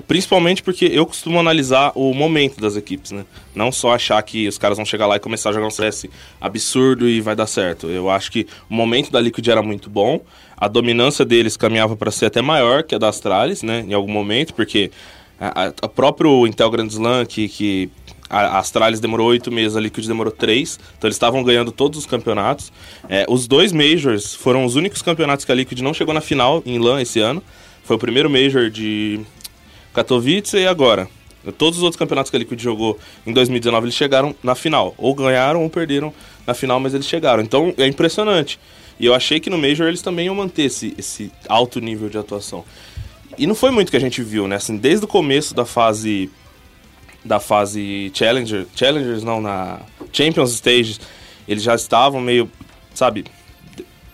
Principalmente 0.08 0.64
porque 0.64 0.86
eu 0.86 1.06
costumo 1.06 1.40
analisar 1.40 1.92
o 1.94 2.14
momento 2.16 2.60
das 2.60 2.76
equipes, 2.76 3.12
né? 3.12 3.26
Não 3.54 3.72
só 3.72 3.94
achar 3.94 4.22
que 4.24 4.48
os 4.48 4.58
caras 4.58 4.78
vão 4.78 4.86
chegar 4.86 5.06
lá 5.06 5.18
e 5.18 5.20
começar 5.20 5.52
a 5.52 5.54
jogar 5.54 5.68
um 5.68 5.72
CS 5.72 6.08
absurdo 6.42 7.08
e 7.08 7.22
vai 7.22 7.36
dar 7.36 7.48
certo. 7.48 7.88
Eu 7.88 8.10
acho 8.10 8.32
que 8.32 8.48
o 8.70 8.74
momento 8.74 9.12
da 9.12 9.22
Liquid 9.22 9.48
era 9.48 9.62
muito 9.62 9.90
bom, 9.90 10.20
a 10.58 10.68
dominância 10.68 11.24
deles 11.24 11.56
caminhava 11.56 11.96
para 11.96 12.10
ser 12.12 12.26
até 12.26 12.42
maior 12.42 12.82
que 12.84 12.96
a 12.96 12.98
da 12.98 13.10
Astralis, 13.10 13.62
né? 13.62 13.86
Em 13.88 13.94
algum 13.94 14.12
momento, 14.12 14.54
porque 14.54 14.90
a, 15.40 15.66
a- 15.68 15.74
a 15.84 15.88
próprio 15.88 16.48
Intel 16.48 16.72
Grand 16.72 16.88
Slam, 16.88 17.26
que, 17.26 17.48
que 17.48 17.90
a 18.30 18.58
Astralis 18.60 19.00
demorou 19.00 19.28
oito 19.28 19.52
meses, 19.52 19.78
a 19.78 19.80
Liquid 19.80 20.08
demorou 20.08 20.32
três, 20.32 20.80
então 20.98 21.08
eles 21.08 21.16
estavam 21.16 21.44
ganhando 21.44 21.72
todos 21.72 22.00
os 22.00 22.06
campeonatos. 22.06 22.72
É, 23.08 23.26
os 23.30 23.48
dois 23.48 23.72
Majors 23.72 24.34
foram 24.34 24.66
os 24.66 24.76
únicos 24.76 25.02
campeonatos 25.02 25.46
que 25.46 25.52
a 25.52 25.56
Liquid 25.56 25.80
não 25.82 25.94
chegou 25.94 26.14
na 26.14 26.22
final 26.22 26.62
em 26.66 26.80
LAN 26.80 27.02
esse 27.02 27.20
ano. 27.20 27.44
Foi 27.84 27.96
o 27.96 28.00
primeiro 28.00 28.30
Major 28.30 28.70
de 28.70 29.20
Katowice 29.94 30.58
e 30.58 30.68
agora. 30.68 31.08
Todos 31.58 31.78
os 31.78 31.84
outros 31.84 32.00
campeonatos 32.00 32.32
que 32.32 32.36
a 32.36 32.40
Liquid 32.40 32.60
jogou 32.60 32.98
em 33.26 33.32
2019, 33.32 33.86
eles 33.86 33.96
chegaram 33.96 34.36
na 34.42 34.56
final. 34.56 34.96
Ou 34.98 35.14
ganharam 35.14 35.62
ou 35.62 35.70
perderam 35.70 36.12
na 36.48 36.56
final, 36.56 36.80
mas 36.80 36.96
eles 36.96 37.06
chegaram. 37.06 37.44
Então 37.44 37.74
é 37.78 37.86
impressionante. 37.86 38.60
E 39.00 39.06
eu 39.06 39.14
achei 39.14 39.40
que 39.40 39.50
no 39.50 39.58
Major 39.58 39.88
eles 39.88 40.02
também 40.02 40.26
iam 40.26 40.36
manter 40.36 40.64
esse, 40.64 40.96
esse 40.98 41.32
alto 41.48 41.80
nível 41.80 42.10
de 42.10 42.18
atuação. 42.18 42.64
E 43.38 43.46
não 43.46 43.54
foi 43.54 43.70
muito 43.70 43.92
que 43.92 43.98
a 43.98 44.00
gente 44.00 44.24
viu, 44.24 44.48
né? 44.48 44.56
Assim, 44.56 44.78
desde 44.78 45.06
o 45.06 45.08
começo 45.08 45.54
da 45.54 45.66
fase 45.66 46.32
da 47.26 47.40
fase 47.40 48.12
Challenger, 48.14 48.66
Challengers 48.76 49.24
não, 49.24 49.42
na 49.42 49.80
Champions 50.14 50.54
Stage, 50.54 51.00
eles 51.48 51.64
já 51.64 51.74
estavam 51.76 52.22
meio, 52.22 52.50
sabe, 52.94 53.26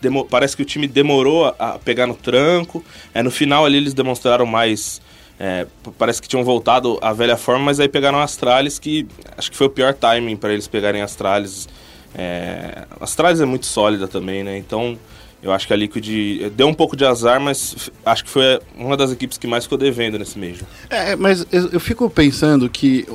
demo- 0.02 0.26
parece 0.26 0.56
que 0.56 0.64
o 0.64 0.66
time 0.66 0.88
demorou 0.88 1.46
a, 1.46 1.56
a 1.60 1.80
pegar 1.80 2.08
no 2.08 2.16
tranco. 2.16 2.84
É, 3.14 3.22
no 3.22 3.30
final 3.30 3.66
ali 3.66 3.78
eles 3.78 3.94
demonstraram 3.94 4.46
mais. 4.46 5.02
é, 5.40 5.68
parece 5.98 6.22
que 6.22 6.28
tinham 6.28 6.44
voltado 6.44 6.98
à 7.02 7.12
velha 7.14 7.36
forma, 7.38 7.66
mas 7.66 7.80
aí 7.80 7.88
pegaram 7.90 8.20
Astralis, 8.20 8.80
que 8.80 9.06
acho 9.38 9.52
que 9.52 9.58
foi 9.58 9.68
o 9.68 9.70
pior 9.70 9.94
timing 9.94 10.38
para 10.38 10.54
eles 10.54 10.68
pegarem 10.68 11.02
Astralis. 11.02 11.68
É, 12.16 12.86
Astralis 13.00 13.40
é 13.42 13.46
muito 13.46 13.66
sólida 13.66 14.08
também, 14.08 14.44
né? 14.44 14.58
Então 14.58 14.98
eu 15.44 15.52
acho 15.52 15.66
que 15.68 15.74
a 15.74 15.76
Liquid 15.76 16.08
deu 16.56 16.68
um 16.68 16.74
pouco 16.74 16.96
de 16.96 17.04
azar, 17.06 17.40
mas 17.42 17.90
acho 18.06 18.24
que 18.24 18.30
foi 18.30 18.60
uma 18.78 18.96
das 18.96 19.12
equipes 19.12 19.38
que 19.38 19.48
mais 19.48 19.64
ficou 19.64 19.78
devendo 19.78 20.20
nesse 20.20 20.38
Major. 20.38 20.68
É, 20.90 21.16
mas 21.16 21.46
eu, 21.52 21.70
eu 21.74 21.80
fico 21.80 22.10
pensando 22.10 22.70
que 22.70 23.08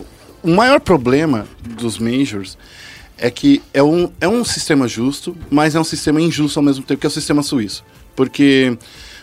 o 0.43 0.51
maior 0.51 0.81
problema 0.81 1.47
dos 1.79 1.99
Majors 1.99 2.57
é 3.19 3.31
que 3.31 3.63
é 3.73 3.83
um, 3.83 4.11
é 4.21 4.29
um 4.29 4.45
sistema 4.45 4.87
justo, 4.87 5.37
mas 5.51 5.75
é 5.75 5.81
um 5.81 5.85
sistema 5.85 6.21
injusto 6.21 6.59
ao 6.59 6.65
mesmo 6.65 6.85
tempo, 6.85 7.01
que 7.01 7.07
é 7.07 7.09
o 7.09 7.11
sistema 7.13 7.43
suíço. 7.43 7.85
Porque 8.15 8.77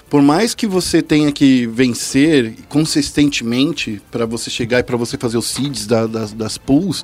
por 0.09 0.21
mais 0.21 0.53
que 0.55 0.65
você 0.67 1.01
tenha 1.01 1.31
que 1.31 1.65
vencer 1.67 2.55
consistentemente 2.69 4.01
para 4.11 4.25
você 4.25 4.49
chegar 4.49 4.79
e 4.79 4.83
para 4.83 4.95
você 4.97 5.17
fazer 5.17 5.37
os 5.37 5.45
seeds 5.47 5.85
da- 5.85 6.07
das, 6.07 6.33
das 6.33 6.57
pools, 6.57 7.03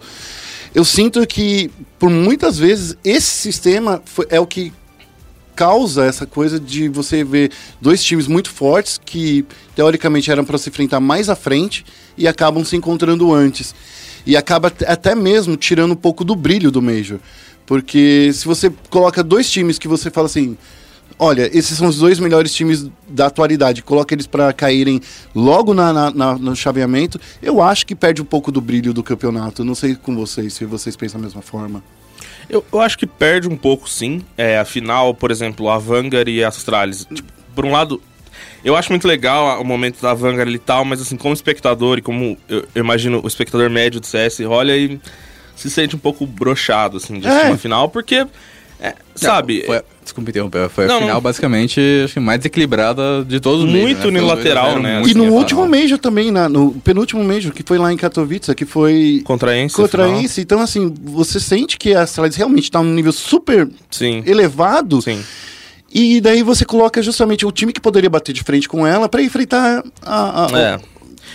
eu 0.73 0.85
sinto 0.85 1.25
que 1.27 1.69
por 1.97 2.09
muitas 2.09 2.57
vezes 2.57 2.95
esse 3.03 3.25
sistema 3.29 4.01
foi- 4.05 4.27
é 4.29 4.39
o 4.39 4.45
que 4.47 4.71
causa 5.59 6.05
essa 6.05 6.25
coisa 6.25 6.57
de 6.57 6.87
você 6.87 7.21
ver 7.21 7.51
dois 7.81 8.01
times 8.01 8.27
muito 8.27 8.49
fortes 8.49 8.97
que 8.97 9.45
teoricamente 9.75 10.31
eram 10.31 10.45
para 10.45 10.57
se 10.57 10.69
enfrentar 10.69 11.01
mais 11.01 11.27
à 11.27 11.35
frente 11.35 11.85
e 12.17 12.29
acabam 12.29 12.63
se 12.63 12.77
encontrando 12.77 13.33
antes. 13.33 13.75
E 14.25 14.37
acaba 14.37 14.71
até 14.87 15.13
mesmo 15.15 15.57
tirando 15.57 15.91
um 15.91 15.97
pouco 15.97 16.23
do 16.23 16.33
brilho 16.33 16.71
do 16.71 16.81
Major. 16.81 17.19
Porque 17.65 18.31
se 18.33 18.45
você 18.47 18.71
coloca 18.89 19.21
dois 19.21 19.51
times 19.51 19.77
que 19.77 19.85
você 19.85 20.09
fala 20.09 20.27
assim, 20.27 20.57
olha, 21.19 21.49
esses 21.55 21.77
são 21.77 21.89
os 21.89 21.97
dois 21.97 22.19
melhores 22.19 22.53
times 22.53 22.87
da 23.09 23.25
atualidade, 23.25 23.83
coloca 23.83 24.15
eles 24.15 24.27
para 24.27 24.53
caírem 24.53 25.01
logo 25.35 25.73
na, 25.73 25.91
na- 25.91 26.11
na- 26.11 26.37
no 26.37 26.55
chaveamento, 26.55 27.19
eu 27.41 27.61
acho 27.61 27.85
que 27.85 27.93
perde 27.95 28.21
um 28.21 28.25
pouco 28.25 28.49
do 28.49 28.61
brilho 28.61 28.93
do 28.93 29.03
campeonato. 29.03 29.65
Não 29.65 29.75
sei 29.75 29.93
com 29.93 30.15
vocês, 30.15 30.53
se 30.53 30.63
vocês 30.63 30.95
pensam 30.95 31.19
da 31.19 31.25
mesma 31.27 31.41
forma. 31.41 31.83
Eu, 32.49 32.65
eu 32.73 32.79
acho 32.81 32.97
que 32.97 33.05
perde 33.05 33.47
um 33.47 33.55
pouco, 33.55 33.89
sim. 33.89 34.21
É, 34.37 34.57
afinal, 34.57 35.13
por 35.13 35.29
exemplo, 35.31 35.69
a 35.69 35.77
Vanguard 35.77 36.27
e 36.27 36.43
a 36.43 36.47
Astralis. 36.47 37.05
Tipo, 37.13 37.31
por 37.53 37.65
um 37.65 37.71
lado, 37.71 38.01
eu 38.63 38.75
acho 38.75 38.89
muito 38.91 39.07
legal 39.07 39.61
o 39.61 39.65
momento 39.65 40.01
da 40.01 40.13
Vanguard 40.13 40.49
e 40.53 40.57
tal, 40.59 40.83
mas 40.83 41.01
assim, 41.01 41.15
como 41.17 41.33
espectador 41.33 41.97
e 41.99 42.01
como 42.01 42.37
eu, 42.47 42.65
eu 42.73 42.81
imagino 42.83 43.21
o 43.23 43.27
espectador 43.27 43.69
médio 43.69 43.99
do 43.99 44.05
CS, 44.07 44.39
olha 44.41 44.75
e 44.75 44.99
se 45.55 45.69
sente 45.69 45.95
um 45.95 45.99
pouco 45.99 46.25
brochado, 46.25 46.97
assim, 46.97 47.19
de 47.19 47.27
É. 47.27 47.29
assistir 47.29 47.47
uma 47.51 47.57
final, 47.57 47.89
porque, 47.89 48.25
é, 48.81 48.93
sabe... 49.15 49.63
Foi, 49.65 49.81
desculpa 50.03 50.29
interromper, 50.31 50.69
foi 50.69 50.87
Não, 50.87 50.95
a 50.95 50.99
final 50.99 51.15
não. 51.15 51.21
basicamente 51.21 51.79
acho 52.03 52.13
que 52.15 52.19
mais 52.19 52.39
desequilibrada 52.39 53.23
de 53.23 53.39
todos 53.39 53.63
os 53.65 53.69
Muito 53.69 54.09
né? 54.11 54.19
Unilateral, 54.19 54.65
2 54.73 54.77
a 54.77 54.79
0, 54.79 54.81
né? 54.83 54.99
muito 54.99 55.11
E 55.11 55.13
no 55.13 55.25
último 55.33 55.67
Major 55.67 55.97
também, 55.99 56.31
na- 56.31 56.49
no 56.49 56.71
penúltimo 56.73 57.23
Major, 57.23 57.51
que 57.53 57.61
foi 57.63 57.77
lá 57.77 57.91
em 57.93 57.97
Katowice, 57.97 58.55
que 58.55 58.65
foi 58.65 59.21
Contraense, 59.23 59.75
contra 59.75 60.05
afinal. 60.05 60.21
esse. 60.21 60.41
Então, 60.41 60.59
assim, 60.61 60.91
você 61.03 61.39
sente 61.39 61.77
que 61.77 61.93
a 61.93 62.01
Astralis 62.03 62.35
realmente 62.35 62.63
está 62.63 62.81
num 62.81 62.93
nível 62.93 63.11
super 63.11 63.69
Sim, 63.91 64.23
elevado. 64.25 65.01
sim. 65.01 65.21
E 65.93 66.21
daí 66.21 66.43
você 66.43 66.65
coloca 66.65 67.01
justamente 67.01 67.45
o 67.45 67.51
time 67.51 67.73
que 67.73 67.81
poderia 67.81 68.09
bater 68.09 68.31
de 68.33 68.43
frente 68.43 68.69
com 68.69 68.85
ela 68.85 69.09
para 69.09 69.21
enfrentar 69.23 69.83
a. 70.03 70.45
a- 70.45 70.59
É. 70.59 70.79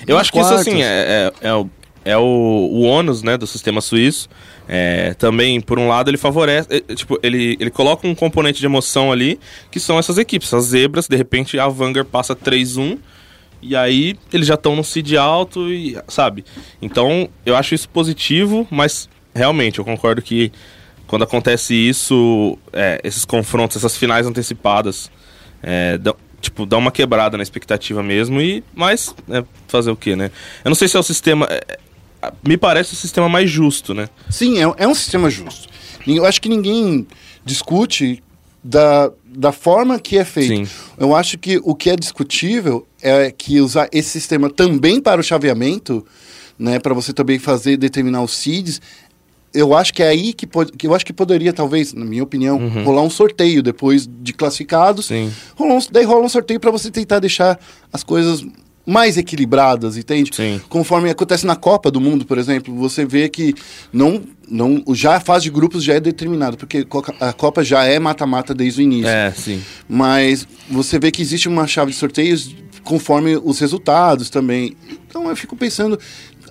Eu 0.07 0.17
acho 0.19 0.33
que 0.33 0.39
isso, 0.39 0.49
quartos. 0.49 0.69
assim, 0.69 0.83
é, 0.83 1.33
é, 1.43 1.49
é 1.49 1.55
o, 1.55 1.69
é 2.05 2.17
o, 2.17 2.21
o 2.23 2.83
ônus, 2.83 3.23
né, 3.23 3.37
do 3.37 3.47
sistema 3.47 3.81
suíço. 3.81 4.29
É, 4.69 5.15
também, 5.15 5.61
por 5.61 5.79
um 5.79 5.89
lado, 5.89 6.11
ele 6.11 6.17
favorece... 6.17 6.69
é, 6.71 6.77
é, 6.89 6.95
tipo, 6.95 7.19
ele, 7.23 7.57
ele 7.61 7.71
coloca 7.71 8.07
um 8.07 8.15
componente 8.15 8.61
de 8.61 8.67
emoção 8.67 9.12
ali, 9.12 9.39
que 9.71 9.79
são 9.79 9.99
essas 9.99 10.19
equipes. 10.19 10.53
As 10.55 10.65
zebras, 10.65 11.07
de 11.07 11.17
repente, 11.17 11.59
a 11.59 11.69
Vanguard 11.69 12.09
passa 12.09 12.35
3-1, 12.35 12.99
e 13.61 13.77
aí 13.77 14.17
eles 14.33 14.47
já 14.47 14.55
estão 14.55 14.77
no 14.77 14.85
seed 14.85 15.15
alto, 15.15 15.73
e, 15.73 15.97
sabe? 16.09 16.45
Então, 16.81 17.29
eu 17.45 17.57
acho 17.57 17.75
isso 17.75 17.89
positivo, 17.89 18.67
mas, 18.71 19.09
realmente, 19.35 19.79
eu 19.79 19.85
concordo 19.85 20.23
que 20.23 20.51
quando 21.07 21.23
acontece 21.23 21.75
isso, 21.75 22.59
é, 22.73 23.01
esses 23.05 23.25
confrontos, 23.25 23.77
essas 23.77 23.97
finais 23.97 24.27
antecipadas, 24.27 25.11
é, 25.62 25.99
dão, 25.99 26.17
tipo, 26.41 26.67
dá 26.67 26.77
uma 26.77 26.91
quebrada 26.91 27.37
na 27.37 27.43
expectativa 27.43 28.03
mesmo, 28.03 28.41
e 28.41 28.65
mas 28.75 29.15
é, 29.31 29.45
fazer 29.69 29.91
o 29.91 29.97
quê, 29.97 30.17
né? 30.17 30.31
Eu 30.65 30.71
não 30.71 30.75
sei 30.75 30.89
se 30.89 30.97
é 30.97 31.01
o 31.01 31.03
sistema. 31.03 31.47
Me 32.47 32.57
parece 32.57 32.93
o 32.93 32.97
sistema 32.97 33.29
mais 33.29 33.51
justo, 33.51 33.95
né? 33.95 34.09
Sim, 34.31 34.59
é, 34.59 34.75
é 34.79 34.89
um 34.89 34.95
sistema 34.95 35.29
justo. 35.31 35.68
Eu 36.07 36.27
acho 36.27 36.41
que 36.41 36.49
ninguém 36.49 37.07
discute 37.45 38.22
da, 38.62 39.11
da 39.25 39.53
forma 39.53 39.99
que 39.99 40.16
é 40.16 40.25
feito. 40.25 40.66
Sim. 40.66 40.75
Eu 40.99 41.14
acho 41.14 41.37
que 41.39 41.61
o 41.62 41.75
que 41.75 41.91
é 41.91 41.97
discutível 41.97 42.87
é 43.03 43.31
que 43.31 43.61
usar 43.61 43.89
esse 43.93 44.11
sistema 44.11 44.49
também 44.49 45.01
para 45.01 45.20
o 45.20 45.25
chaveamento, 45.25 46.05
né, 46.59 46.79
para 46.79 46.95
você 46.95 47.12
também 47.12 47.39
fazer 47.39 47.77
determinar 47.77 48.22
os 48.22 48.33
seeds, 48.33 48.81
eu 49.53 49.72
acho 49.72 49.95
que 49.95 50.03
é 50.03 50.09
aí 50.09 50.33
que, 50.33 50.47
pode, 50.47 50.72
que 50.72 50.87
eu 50.87 50.95
acho 50.95 51.07
que 51.07 51.12
poderia 51.12 51.53
talvez, 51.53 51.93
na 51.93 52.05
minha 52.05 52.25
opinião, 52.25 52.59
rolar 52.85 53.03
um 53.03 53.11
sorteio 53.11 53.62
depois 53.62 54.09
de 54.09 54.33
classificados. 54.33 55.07
Sim. 55.07 55.33
Um, 55.59 55.79
daí 55.93 56.05
rola 56.05 56.25
um 56.25 56.29
sorteio 56.29 56.59
para 56.59 56.72
você 56.72 56.91
tentar 56.91 57.20
deixar 57.20 57.59
as 57.93 58.03
coisas 58.03 58.45
mais 58.87 59.16
equilibradas, 59.16 59.97
entende? 59.97 60.30
Sim. 60.35 60.61
Conforme 60.68 61.11
acontece 61.11 61.47
na 61.47 61.57
Copa 61.57 61.91
do 61.91 62.01
Mundo, 62.01 62.24
por 62.24 62.39
exemplo, 62.39 62.74
você 62.74 63.05
vê 63.05 63.28
que 63.28 63.55
não, 63.93 64.22
não, 64.49 64.82
já 64.95 65.16
a 65.16 65.20
fase 65.20 65.45
de 65.45 65.51
grupos 65.51 65.82
já 65.82 65.95
é 65.95 66.01
determinada, 66.01 66.57
porque 66.57 66.87
a 67.20 67.32
Copa 67.32 67.64
já 67.64 67.85
é 67.85 67.99
mata-mata 67.99 68.55
desde 68.55 68.80
o 68.80 68.82
início. 68.82 69.09
É, 69.09 69.32
sim. 69.32 69.62
Mas 69.89 70.47
você 70.70 70.99
vê 70.99 71.11
que 71.11 71.22
existe 71.22 71.49
uma 71.49 71.66
chave 71.66 71.93
de 71.93 71.97
sorteios 71.97 72.55
conforme 72.82 73.37
os 73.43 73.59
resultados 73.59 74.28
também. 74.28 74.76
Então 75.09 75.28
eu 75.28 75.37
fico 75.37 75.57
pensando, 75.57 75.99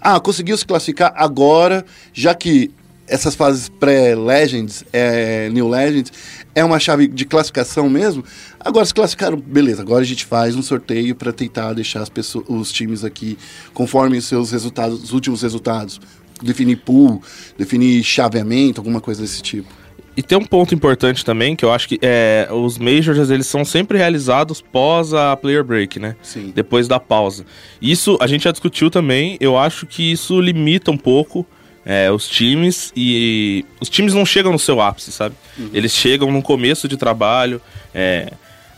ah, 0.01 0.19
conseguiu 0.19 0.57
se 0.57 0.65
classificar 0.65 1.13
agora, 1.15 1.85
já 2.11 2.33
que 2.33 2.71
essas 3.07 3.35
fases 3.35 3.69
pré-Legends, 3.69 4.83
é, 4.91 5.49
New 5.49 5.67
Legends, 5.67 6.11
é 6.55 6.63
uma 6.63 6.79
chave 6.79 7.07
de 7.07 7.25
classificação 7.25 7.89
mesmo. 7.89 8.23
Agora 8.59 8.85
se 8.85 8.93
classificaram, 8.93 9.37
beleza, 9.37 9.81
agora 9.81 10.01
a 10.01 10.05
gente 10.05 10.25
faz 10.25 10.55
um 10.55 10.61
sorteio 10.61 11.15
para 11.15 11.31
tentar 11.31 11.73
deixar 11.73 12.01
as 12.01 12.09
pessoas, 12.09 12.45
os 12.47 12.71
times 12.71 13.03
aqui 13.03 13.37
conforme 13.73 14.17
os 14.17 14.25
seus 14.25 14.51
resultados, 14.51 15.03
os 15.03 15.13
últimos 15.13 15.41
resultados. 15.41 15.99
Definir 16.41 16.77
pool, 16.77 17.21
definir 17.57 18.03
chaveamento, 18.03 18.81
alguma 18.81 18.99
coisa 18.99 19.21
desse 19.21 19.41
tipo. 19.41 19.69
E 20.15 20.21
tem 20.21 20.37
um 20.37 20.45
ponto 20.45 20.75
importante 20.75 21.25
também, 21.25 21.55
que 21.55 21.65
eu 21.65 21.71
acho 21.71 21.87
que 21.87 21.97
é, 22.01 22.47
os 22.51 22.77
Majors, 22.77 23.31
eles 23.31 23.47
são 23.47 23.65
sempre 23.65 23.97
realizados 23.97 24.61
pós 24.61 25.13
a 25.13 25.35
player 25.35 25.63
break, 25.63 25.99
né? 25.99 26.15
Sim. 26.21 26.51
Depois 26.53 26.87
da 26.87 26.99
pausa. 26.99 27.45
Isso 27.81 28.17
a 28.21 28.27
gente 28.27 28.43
já 28.43 28.51
discutiu 28.51 28.91
também, 28.91 29.37
eu 29.39 29.57
acho 29.57 29.87
que 29.87 30.11
isso 30.11 30.39
limita 30.39 30.91
um 30.91 30.97
pouco 30.97 31.45
é, 31.85 32.11
os 32.11 32.27
times 32.27 32.91
e 32.95 33.65
os 33.79 33.89
times 33.89 34.13
não 34.13 34.25
chegam 34.25 34.51
no 34.51 34.59
seu 34.59 34.79
ápice, 34.81 35.11
sabe? 35.11 35.35
Eles 35.73 35.93
chegam 35.93 36.31
no 36.31 36.41
começo 36.41 36.87
de 36.87 36.97
trabalho, 36.97 37.61
é, 37.93 38.33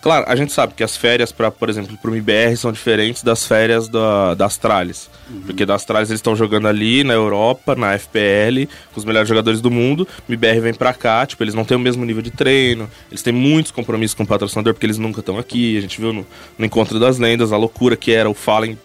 Claro, 0.05 0.23
a 0.27 0.35
gente 0.35 0.53
sabe 0.53 0.75
que 0.75 0.83
as 0.83 0.95
férias, 0.95 1.31
pra, 1.31 1.49
por 1.49 1.67
exemplo, 1.67 1.97
pro 1.97 2.13
MBR 2.15 2.55
são 2.57 2.71
diferentes 2.71 3.23
das 3.23 3.43
férias 3.43 3.87
da, 3.87 4.35
da 4.35 4.45
Astralis. 4.45 5.09
Porque 5.47 5.65
da 5.65 5.73
Astralis 5.73 6.11
eles 6.11 6.19
estão 6.19 6.35
jogando 6.35 6.67
ali 6.67 7.03
na 7.03 7.15
Europa, 7.15 7.75
na 7.75 7.97
FPL, 7.97 8.69
com 8.93 8.99
os 8.99 9.03
melhores 9.03 9.27
jogadores 9.27 9.61
do 9.61 9.71
mundo. 9.71 10.07
O 10.29 10.31
MBR 10.31 10.59
vem 10.59 10.73
pra 10.75 10.93
cá, 10.93 11.25
tipo, 11.25 11.43
eles 11.43 11.55
não 11.55 11.65
têm 11.65 11.75
o 11.75 11.79
mesmo 11.79 12.05
nível 12.05 12.21
de 12.21 12.29
treino, 12.29 12.87
eles 13.09 13.23
têm 13.23 13.33
muitos 13.33 13.71
compromissos 13.71 14.13
com 14.13 14.21
o 14.21 14.27
patrocinador, 14.27 14.75
porque 14.75 14.85
eles 14.85 14.99
nunca 14.99 15.21
estão 15.21 15.39
aqui. 15.39 15.75
A 15.75 15.81
gente 15.81 15.99
viu 15.99 16.13
no, 16.13 16.27
no 16.55 16.65
Encontro 16.67 16.99
das 16.99 17.17
Lendas 17.17 17.51
a 17.51 17.57
loucura 17.57 17.97
que 17.97 18.11
era 18.11 18.29
o 18.29 18.35
Fallen, 18.35 18.77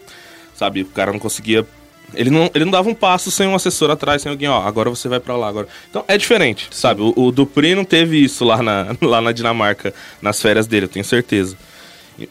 sabe? 0.54 0.80
O 0.80 0.86
cara 0.86 1.12
não 1.12 1.18
conseguia 1.18 1.66
ele 2.14 2.30
não, 2.30 2.50
ele 2.54 2.64
não 2.64 2.72
dava 2.72 2.88
um 2.88 2.94
passo 2.94 3.30
sem 3.30 3.46
um 3.46 3.54
assessor 3.54 3.90
atrás, 3.90 4.22
sem 4.22 4.30
alguém, 4.30 4.48
ó, 4.48 4.62
agora 4.66 4.88
você 4.90 5.08
vai 5.08 5.20
pra 5.20 5.36
lá 5.36 5.48
agora. 5.48 5.68
Então 5.88 6.04
é 6.08 6.16
diferente, 6.18 6.68
sabe? 6.70 7.00
O, 7.02 7.12
o 7.16 7.32
Dupri 7.32 7.74
não 7.74 7.84
teve 7.84 8.22
isso 8.22 8.44
lá 8.44 8.62
na, 8.62 8.94
lá 9.02 9.20
na 9.20 9.32
Dinamarca, 9.32 9.92
nas 10.22 10.40
férias 10.40 10.66
dele, 10.66 10.84
eu 10.86 10.88
tenho 10.88 11.04
certeza. 11.04 11.56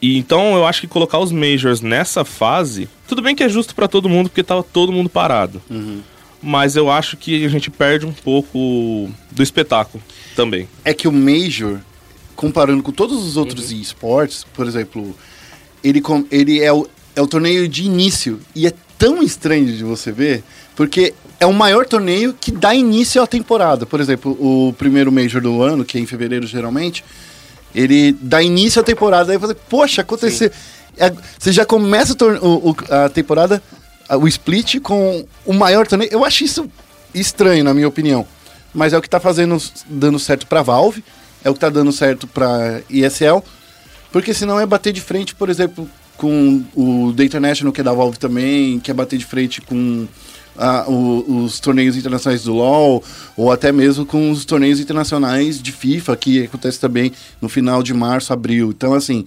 E, 0.02 0.18
então 0.18 0.56
eu 0.56 0.66
acho 0.68 0.82
que 0.82 0.88
colocar 0.88 1.18
os 1.20 1.32
Majors 1.32 1.82
nessa 1.82 2.24
fase, 2.24 2.88
tudo 3.08 3.22
bem 3.22 3.36
que 3.36 3.44
é 3.44 3.50
justo 3.50 3.74
pra 3.74 3.88
todo 3.88 4.08
mundo, 4.10 4.30
porque 4.30 4.44
tava 4.44 4.62
todo 4.62 4.92
mundo 4.92 5.10
parado. 5.10 5.62
Mas 6.42 6.76
eu 6.76 6.90
acho 6.90 7.18
que 7.18 7.44
a 7.44 7.50
gente 7.50 7.70
perde 7.70 8.06
um 8.06 8.14
pouco 8.14 9.10
do 9.32 9.44
espetáculo 9.44 10.02
também. 10.36 10.70
É 10.86 10.94
que 10.94 11.08
o 11.08 11.12
Major, 11.12 11.80
comparando 12.36 12.82
com 12.82 12.92
todos 12.92 13.18
os 13.26 13.36
outros 13.36 13.72
esportes, 13.72 14.46
por 14.54 14.66
exemplo, 14.68 15.14
ele, 15.84 16.00
com- 16.00 16.26
ele 16.32 16.62
é, 16.62 16.72
o, 16.72 16.88
é 17.20 17.22
o 17.22 17.28
torneio 17.28 17.68
de 17.68 17.84
início. 17.84 18.40
E 18.56 18.66
é 18.66 18.74
tão 18.98 19.22
estranho 19.22 19.66
de 19.66 19.84
você 19.84 20.10
ver, 20.12 20.42
porque 20.76 21.14
é 21.40 21.46
o 21.46 21.54
maior 21.54 21.86
torneio 21.86 22.34
que 22.34 22.50
dá 22.52 22.74
início 22.74 23.22
à 23.22 23.28
temporada. 23.28 23.86
Por 23.86 24.00
exemplo, 24.00 24.32
o 24.40 24.74
primeiro 24.74 25.12
Major 25.12 25.42
do 25.42 25.62
ano, 25.62 25.84
que 25.84 25.98
é 25.98 26.02
em 26.02 26.06
fevereiro 26.06 26.48
geralmente, 26.48 27.04
ele 27.76 28.14
dá 28.22 28.42
início 28.42 28.80
à 28.82 28.84
temporada. 28.84 29.32
Aí 29.34 29.38
você, 29.38 29.54
poxa, 29.54 30.02
aconteceu. 30.02 30.50
É, 30.98 31.12
você 31.38 31.52
já 31.52 31.66
começa 31.66 32.16
o 32.42 32.70
o- 32.72 32.76
a 32.90 33.10
temporada, 33.10 33.62
o 34.10 34.28
split, 34.28 34.80
com 34.80 35.26
o 35.46 35.54
maior 35.54 35.86
torneio. 35.88 36.12
Eu 36.12 36.24
acho 36.26 36.44
isso 36.46 36.70
estranho, 37.14 37.64
na 37.66 37.74
minha 37.74 37.88
opinião. 37.88 38.26
Mas 38.74 38.94
é 38.94 38.98
o 38.98 39.02
que 39.02 39.10
tá 39.10 39.20
fazendo, 39.20 39.58
dando 39.90 40.18
certo 40.20 40.46
pra 40.48 40.62
Valve, 40.62 41.04
é 41.44 41.50
o 41.50 41.54
que 41.54 41.60
tá 41.60 41.70
dando 41.70 41.92
certo 41.92 42.28
pra 42.28 42.82
ESL. 42.90 43.42
Porque 44.12 44.34
senão 44.34 44.60
é 44.60 44.66
bater 44.66 44.92
de 44.92 45.02
frente, 45.02 45.36
por 45.36 45.50
exemplo, 45.50 45.88
com 46.20 46.62
o 46.76 47.14
The 47.16 47.24
International, 47.24 47.72
que 47.74 47.80
é 47.82 47.84
da 47.84 47.94
Valve 47.94 48.20
também, 48.20 48.78
que 48.80 48.92
é 48.92 48.94
bater 48.94 49.18
de 49.18 49.26
frente 49.26 49.62
com 49.62 50.06
ah, 50.62 50.84
o- 50.90 51.46
os 51.46 51.58
torneios 51.62 51.96
internacionais 51.96 52.44
do 52.44 52.54
LoL, 52.54 53.02
ou 53.38 53.50
até 53.50 53.72
mesmo 53.72 54.06
com 54.06 54.30
os 54.30 54.44
torneios 54.44 54.78
internacionais 54.82 55.62
de 55.62 55.72
FIFA, 55.72 56.18
que 56.18 56.44
acontece 56.44 56.78
também 56.78 57.14
no 57.42 57.48
final 57.48 57.82
de 57.82 57.94
março, 57.94 58.34
abril. 58.34 58.70
Então, 58.72 58.94
assim, 58.94 59.24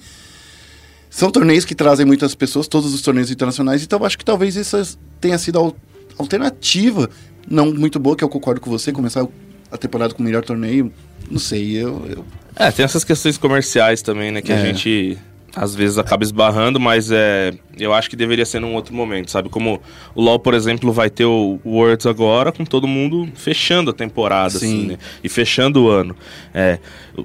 são 1.09 1.31
torneios 1.31 1.65
que 1.65 1.75
trazem 1.75 2.05
muitas 2.05 2.35
pessoas, 2.35 2.69
todos 2.69 2.93
os 2.93 3.01
torneios 3.01 3.31
internacionais, 3.31 3.83
então 3.83 4.05
acho 4.05 4.19
que 4.19 4.25
talvez 4.27 4.57
essa 4.59 4.87
tenha 5.21 5.39
sido 5.39 5.59
a 5.59 5.63
al- 5.63 5.77
alternativa, 6.19 7.09
não 7.49 7.73
muito 7.73 7.99
boa, 7.99 8.15
que 8.15 8.23
eu 8.25 8.29
concordo 8.29 8.61
com 8.61 8.71
você, 8.71 8.93
começar 8.93 9.27
a 9.71 9.77
temporada 9.79 10.13
com 10.13 10.23
o 10.23 10.27
melhor 10.27 10.45
torneio, 10.45 10.93
não 11.31 11.39
sei, 11.39 11.77
eu... 11.77 12.05
eu- 12.11 12.25
É, 12.57 12.71
tem 12.71 12.85
essas 12.85 13.05
questões 13.05 13.39
comerciais 13.39 14.03
também, 14.03 14.31
né? 14.31 14.43
Que 14.43 14.53
a 14.53 14.57
É. 14.57 14.67
gente 14.67 15.17
às 15.55 15.75
vezes 15.75 15.99
acaba 15.99 16.25
esbarrando, 16.25 16.81
mas 16.81 17.11
é, 17.11 17.53
eu 17.79 17.93
acho 17.93 18.09
que 18.09 18.17
deveria 18.17 18.45
ser 18.45 18.61
num 18.61 18.75
outro 18.75 18.95
momento, 18.95 19.31
sabe? 19.31 19.49
Como 19.49 19.81
o 20.15 20.23
LoL, 20.23 20.39
por 20.39 20.55
exemplo, 20.55 20.91
vai 20.93 21.11
ter 21.11 21.25
o 21.25 21.61
Worlds 21.65 22.07
agora, 22.07 22.51
com 22.51 22.65
todo 22.65 22.89
mundo 22.89 23.29
fechando 23.35 23.91
a 23.91 23.95
temporada, 23.95 24.51
Sim. 24.51 24.57
assim, 24.57 24.87
né? 24.89 24.99
E 25.23 25.29
fechando 25.29 25.85
o 25.85 25.91
ano. 25.91 26.17
É, 26.55 26.79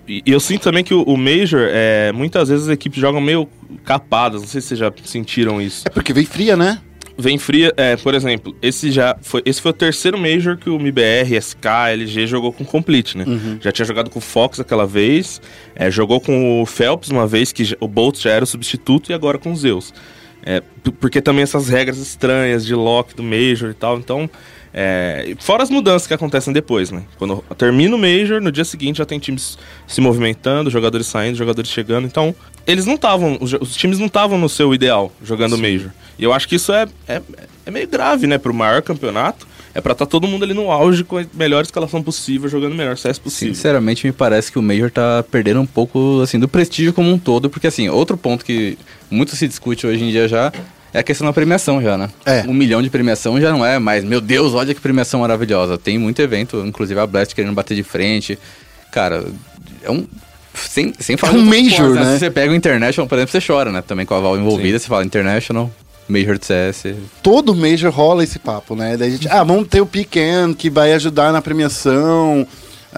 e 0.08 0.18
e 0.28 0.32
eu 0.32 0.42
sinto 0.42 0.64
também 0.64 0.84
que 0.84 0.94
o, 0.94 1.04
o 1.04 1.16
Major, 1.16 1.70
é, 1.72 2.12
muitas 2.12 2.50
vezes 2.50 2.68
as 2.68 2.74
equipes 2.74 3.00
jogam 3.00 3.22
meio 3.22 3.48
capadas, 3.86 4.42
não 4.42 4.48
sei 4.48 4.60
se 4.60 4.68
vocês 4.68 4.80
já 4.82 4.92
sentiram 5.06 5.62
isso. 5.62 5.88
É 5.88 5.90
porque 5.90 6.12
vem 6.12 6.26
fria, 6.26 6.58
né? 6.58 6.82
Vem 7.18 7.38
fria, 7.40 7.74
é, 7.76 7.96
por 7.96 8.14
exemplo, 8.14 8.56
esse 8.62 8.92
já 8.92 9.18
foi, 9.22 9.42
esse 9.44 9.60
foi 9.60 9.72
o 9.72 9.74
terceiro 9.74 10.18
Major 10.18 10.56
que 10.56 10.70
o 10.70 10.76
MBR, 10.76 11.36
SK, 11.42 11.66
LG 11.94 12.28
jogou 12.28 12.54
com 12.54 12.64
Complete, 12.64 13.18
né? 13.18 13.26
Já 13.60 13.72
tinha 13.72 13.86
jogado 13.86 14.10
com 14.10 14.20
o 14.20 14.22
Fox 14.22 14.60
aquela 14.60 14.86
vez, 14.86 15.42
é, 15.76 15.90
jogou 15.90 16.22
com 16.22 16.62
o 16.62 16.66
Phelps 16.66 17.10
uma 17.10 17.26
vez, 17.26 17.52
que 17.52 17.76
o 17.80 17.88
Bolt 17.88 18.20
já 18.22 18.32
era 18.32 18.44
o 18.44 18.48
substituto, 18.48 19.12
e 19.12 19.14
agora 19.14 19.38
com 19.40 19.52
o 19.52 19.56
Zeus. 19.56 19.94
É, 20.46 20.62
porque 21.00 21.20
também 21.22 21.42
essas 21.42 21.68
regras 21.68 21.98
estranhas 21.98 22.66
de 22.66 22.76
lock 22.76 23.16
do 23.16 23.24
Major 23.24 23.72
e 23.72 23.74
tal, 23.74 23.98
então... 23.98 24.30
é, 24.80 25.36
fora 25.40 25.64
as 25.64 25.72
mudanças 25.72 26.06
que 26.06 26.14
acontecem 26.14 26.54
depois, 26.54 26.92
né? 26.92 27.02
Quando 27.18 27.44
termina 27.58 27.96
o 27.96 27.98
Major, 27.98 28.40
no 28.40 28.52
dia 28.52 28.64
seguinte 28.64 29.00
já 29.00 29.06
tem 29.06 29.18
times 29.18 29.58
se 29.88 30.00
movimentando, 30.00 30.70
jogadores 30.70 31.08
saindo, 31.08 31.36
jogadores 31.36 31.72
chegando. 31.72 32.06
Então, 32.06 32.36
eles 32.68 32.86
não 32.86 32.94
estavam, 32.94 33.40
os, 33.42 33.54
os 33.54 33.76
times 33.76 33.98
não 33.98 34.06
estavam 34.06 34.38
no 34.38 34.48
seu 34.48 34.76
ideal 34.76 35.12
jogando 35.24 35.54
o 35.54 35.58
Major. 35.58 35.90
E 36.20 36.24
eu 36.24 36.32
acho 36.32 36.48
que 36.48 36.58
isso 36.58 36.72
é, 36.72 36.86
é, 37.08 37.24
é 37.66 37.72
meio 37.72 37.88
grave, 37.88 38.28
né? 38.28 38.38
Pro 38.38 38.54
maior 38.54 38.84
campeonato. 38.84 39.48
É 39.74 39.82
pra 39.82 39.94
estar 39.94 40.06
todo 40.06 40.28
mundo 40.28 40.44
ali 40.44 40.54
no 40.54 40.72
auge 40.72 41.04
com 41.04 41.18
a 41.18 41.26
melhor 41.34 41.64
escalação 41.64 42.04
possível, 42.04 42.48
jogando 42.48 42.74
o 42.74 42.76
melhor 42.76 42.98
CS 42.98 43.18
possível. 43.18 43.56
Sinceramente, 43.56 44.06
me 44.06 44.14
parece 44.14 44.52
que 44.52 44.60
o 44.60 44.62
Major 44.62 44.92
tá 44.92 45.24
perdendo 45.30 45.60
um 45.60 45.68
pouco, 45.68 46.22
assim, 46.22 46.40
do 46.40 46.48
prestígio 46.48 46.94
como 46.94 47.12
um 47.12 47.18
todo, 47.18 47.50
porque, 47.50 47.68
assim, 47.68 47.90
outro 47.90 48.16
ponto 48.16 48.46
que 48.46 48.78
muito 49.10 49.36
se 49.36 49.48
discute 49.48 49.86
hoje 49.88 50.04
em 50.04 50.12
dia 50.12 50.28
já 50.28 50.52
é 50.94 51.00
a 51.00 51.04
questão 51.04 51.28
da 51.28 51.34
premiação 51.34 51.82
já, 51.82 51.98
né? 51.98 52.10
É. 52.26 52.44
Um 52.48 52.54
milhão 52.54 52.82
de 52.82 52.90
premiação 52.90 53.40
já 53.40 53.52
não 53.52 53.66
é 53.66 53.80
mais, 53.80 54.04
meu 54.04 54.22
Deus, 54.22 54.54
olha 54.54 54.74
que 54.74 54.82
premiação 54.82 55.20
maravilhosa. 55.22 55.78
Tem 55.78 55.98
muito 55.98 56.22
evento, 56.22 56.64
inclusive 56.66 57.00
a 57.00 57.06
Blast 57.06 57.36
querendo 57.36 57.54
bater 57.54 57.76
de 57.76 57.84
frente. 57.84 58.38
Cara, 58.92 59.26
é 59.84 59.92
um... 59.92 60.06
Sem, 60.54 60.92
sem 61.00 61.16
falar 61.16 61.34
um 61.34 61.44
de 61.44 61.44
outros 61.44 61.64
Major, 61.64 61.86
esportes, 61.88 62.08
né? 62.08 62.14
Se 62.14 62.20
você 62.20 62.32
pega 62.32 62.52
o 62.52 62.56
International, 62.56 63.08
por 63.08 63.16
exemplo, 63.16 63.32
você 63.32 63.46
chora, 63.46 63.72
né? 63.72 63.84
Também 63.86 64.08
com 64.08 64.16
a 64.16 64.20
Valve 64.20 64.42
envolvida, 64.42 64.80
você 64.80 64.88
fala 64.88 65.06
International, 65.06 65.70
Major 66.10 66.38
de 66.40 66.46
CS. 66.46 66.84
todo 67.22 67.54
Major 67.54 67.92
rola 67.92 68.24
esse 68.24 68.40
papo, 68.40 68.76
né? 68.76 68.98
Daí 68.98 69.10
a 69.10 69.12
gente, 69.12 69.28
ah, 69.28 69.44
vamos 69.44 69.68
ter 69.68 69.82
o 69.82 69.86
Pecan 69.86 70.56
que 70.56 70.70
vai 70.70 70.94
ajudar 70.94 71.32
na 71.32 71.44
premiação, 71.44 72.48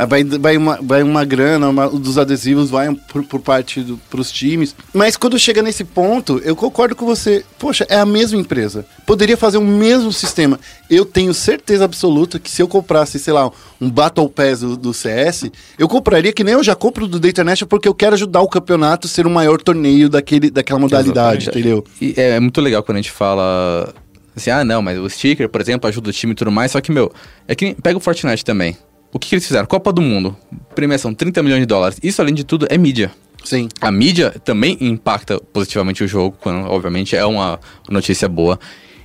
vai, 0.06 0.24
vai, 0.24 0.56
uma, 0.58 0.80
vai 0.82 1.04
uma 1.04 1.26
grana 1.26 1.70
uma- 1.70 1.90
dos 1.90 2.18
adesivos, 2.18 2.70
vai 2.70 2.94
por, 3.12 3.24
por 3.24 3.40
parte 3.42 3.82
do, 3.82 3.98
pros 4.10 4.32
times. 4.32 4.76
Mas 4.94 5.18
quando 5.18 5.38
chega 5.38 5.62
nesse 5.62 5.84
ponto, 5.84 6.40
eu 6.46 6.56
concordo 6.56 6.96
com 6.96 7.06
você. 7.06 7.44
Poxa, 7.58 7.86
é 7.90 7.98
a 7.98 8.06
mesma 8.06 8.40
empresa. 8.40 8.86
Poderia 9.06 9.36
fazer 9.36 9.58
o 9.58 9.62
mesmo 9.62 10.12
sistema. 10.14 10.60
Eu 10.90 11.06
tenho 11.06 11.34
certeza 11.34 11.86
absoluta 11.86 12.40
que 12.40 12.50
se 12.50 12.62
eu 12.62 12.68
comprasse, 12.68 13.20
sei 13.20 13.34
lá, 13.34 13.52
um 13.80 13.90
Battle 13.90 14.30
Pass 14.30 14.62
do, 14.62 14.78
do 14.78 14.94
CS, 14.94 15.52
eu 15.78 15.88
compraria 15.88 16.32
que 16.32 16.44
nem 16.44 16.54
eu 16.54 16.64
já 16.64 16.76
compro 16.76 17.08
do 17.08 17.20
The 17.20 17.28
International 17.30 17.68
porque 17.68 17.88
eu 17.88 17.94
quero 17.94 18.16
ajudar 18.16 18.42
o 18.42 18.48
campeonato 18.48 19.08
a 19.08 19.10
ser 19.10 19.28
o 19.28 19.30
maior 19.30 19.62
torneio 19.62 20.10
daquele, 20.10 20.50
daquela 20.50 20.80
modalidade, 20.80 21.44
Exatamente. 21.44 21.68
entendeu? 21.68 21.84
E 22.02 22.14
é, 22.18 22.36
é 22.38 22.40
muito 22.40 22.62
legal 22.62 22.82
quando 22.84 22.98
a 22.98 23.02
gente 23.02 23.12
fala 23.12 23.94
assim, 24.36 24.50
ah, 24.50 24.64
não, 24.64 24.82
mas 24.82 24.98
o 24.98 25.10
sticker, 25.10 25.50
por 25.50 25.60
exemplo, 25.60 25.88
ajuda 25.90 26.10
o 26.10 26.14
time 26.14 26.32
e 26.32 26.36
tudo 26.36 26.52
mais. 26.52 26.72
Só 26.72 26.80
que, 26.80 26.92
meu, 26.92 27.12
é 27.48 27.54
que 27.54 27.76
pega 27.82 27.98
o 27.98 28.02
Fortnite 28.02 28.46
também. 28.46 28.78
O 29.12 29.20
que, 29.20 29.30
que 29.30 29.36
eles 29.36 29.48
fizeram? 29.48 29.66
Copa 29.66 29.92
do 29.92 30.02
Mundo, 30.02 30.36
premiação 30.76 31.14
30 31.14 31.42
milhões 31.42 31.62
de 31.62 31.66
dólares. 31.66 32.00
Isso, 32.04 32.22
além 32.22 32.34
de 32.34 32.44
tudo, 32.44 32.68
é 32.70 32.78
mídia. 32.78 33.12
Sim. 33.44 33.70
A 33.82 33.92
mídia 33.92 34.32
também 34.44 34.78
impacta 34.80 35.40
positivamente 35.40 36.04
o 36.04 36.08
jogo, 36.08 36.38
quando, 36.40 36.68
obviamente, 36.70 37.16
é 37.16 37.26
uma 37.26 37.60
notícia 37.90 38.28
boa. 38.28 38.60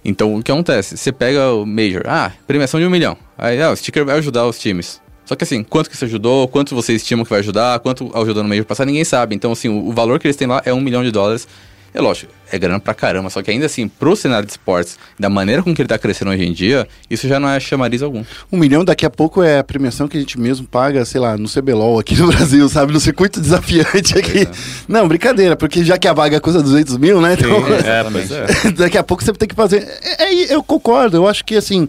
Então, 0.05 0.35
o 0.35 0.43
que 0.43 0.53
acontece? 0.53 0.97
Você 0.97 1.11
pega 1.11 1.53
o 1.53 1.65
Major, 1.65 2.03
ah, 2.07 2.33
premiação 2.47 2.79
de 2.79 2.87
um 2.87 2.91
milhão. 2.91 3.17
Aí, 3.39 3.61
ah, 3.63 3.71
o 3.71 3.77
sticker 3.77 4.05
vai 4.05 4.19
ajudar 4.19 4.47
os 4.47 4.59
times. 4.59 5.01
Só 5.25 5.35
que 5.35 5.45
assim, 5.45 5.63
quanto 5.63 5.89
que 5.89 5.97
isso 5.97 6.05
ajudou, 6.05 6.47
quanto 6.49 6.75
vocês 6.75 7.01
estimam 7.01 7.25
que 7.25 7.31
vai 7.31 7.39
ajudar, 7.39 7.79
quanto 7.81 8.11
ajudou 8.15 8.43
no 8.43 8.49
Major 8.49 8.67
passar, 8.67 8.85
ninguém 8.85 9.05
sabe. 9.05 9.35
Então, 9.35 9.53
assim, 9.53 9.69
o, 9.69 9.89
o 9.89 9.93
valor 9.93 10.19
que 10.19 10.27
eles 10.27 10.37
têm 10.37 10.47
lá 10.47 10.61
é 10.67 10.75
um 10.75 10.81
milhão 10.81 11.03
de 11.03 11.11
dólares. 11.11 11.49
É 11.97 12.01
lógico, 12.01 12.33
é 12.51 12.59
grana 12.59 12.81
pra 12.81 12.93
caramba, 12.93 13.31
só 13.31 13.41
que 13.41 13.53
ainda 13.53 13.67
assim, 13.67 13.87
pro 13.87 14.17
cenário 14.17 14.45
de 14.45 14.51
esportes, 14.51 14.99
da 15.17 15.31
maneira 15.31 15.63
com 15.63 15.73
que 15.73 15.81
ele 15.81 15.89
tá 15.89 15.97
crescendo 15.97 16.33
hoje 16.33 16.43
em 16.45 16.53
dia, 16.53 16.89
isso 17.09 17.29
já 17.29 17.39
não 17.39 17.49
é 17.49 17.61
chamariz 17.61 18.03
algum. 18.03 18.25
Um 18.51 18.59
milhão 18.59 18.85
daqui 18.85 19.07
a 19.07 19.11
pouco 19.11 19.45
é 19.45 19.61
a 19.61 19.65
premiação 19.65 20.09
que 20.09 20.17
a 20.17 20.21
gente 20.21 20.37
mesmo 20.41 20.67
paga, 20.67 21.05
sei 21.05 21.21
lá, 21.21 21.37
no 21.37 21.49
CBLOL 21.49 22.01
aqui 22.01 22.17
no 22.17 22.27
Brasil, 22.35 22.69
sabe? 22.69 22.93
No 22.93 22.99
circuito 22.99 23.41
desafiante 23.41 24.19
aqui. 24.19 24.49
Não, 24.89 25.07
brincadeira, 25.07 25.55
porque 25.55 25.85
já 25.85 25.97
que 25.97 26.09
a 26.09 26.13
vaga 26.13 26.41
custa 26.41 26.61
200 26.61 26.97
mil, 26.97 27.21
né? 27.21 27.35
Então, 27.35 27.49
É, 27.87 28.03
pois 28.11 28.31
é. 28.33 28.47
daqui 28.77 28.99
a 28.99 29.05
pouco 29.05 29.23
você 29.23 29.33
tem 29.33 29.49
que 29.49 29.55
fazer. 29.55 29.87
É, 30.03 30.25
é, 30.35 30.53
eu 30.53 30.65
concordo, 30.65 31.17
eu 31.17 31.29
acho 31.29 31.45
que 31.45 31.55
assim. 31.55 31.89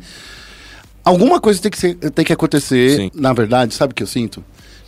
Alguma 1.04 1.40
coisa 1.40 1.62
tem 1.62 1.70
que, 1.72 1.78
ser- 1.78 1.96
tem 1.96 2.26
que 2.26 2.34
acontecer, 2.34 2.96
Sim. 2.96 3.12
na 3.14 3.32
verdade, 3.32 3.74
sabe 3.76 3.92
o 3.92 3.96
que 3.96 4.02
eu 4.04 4.08
sinto? 4.08 4.44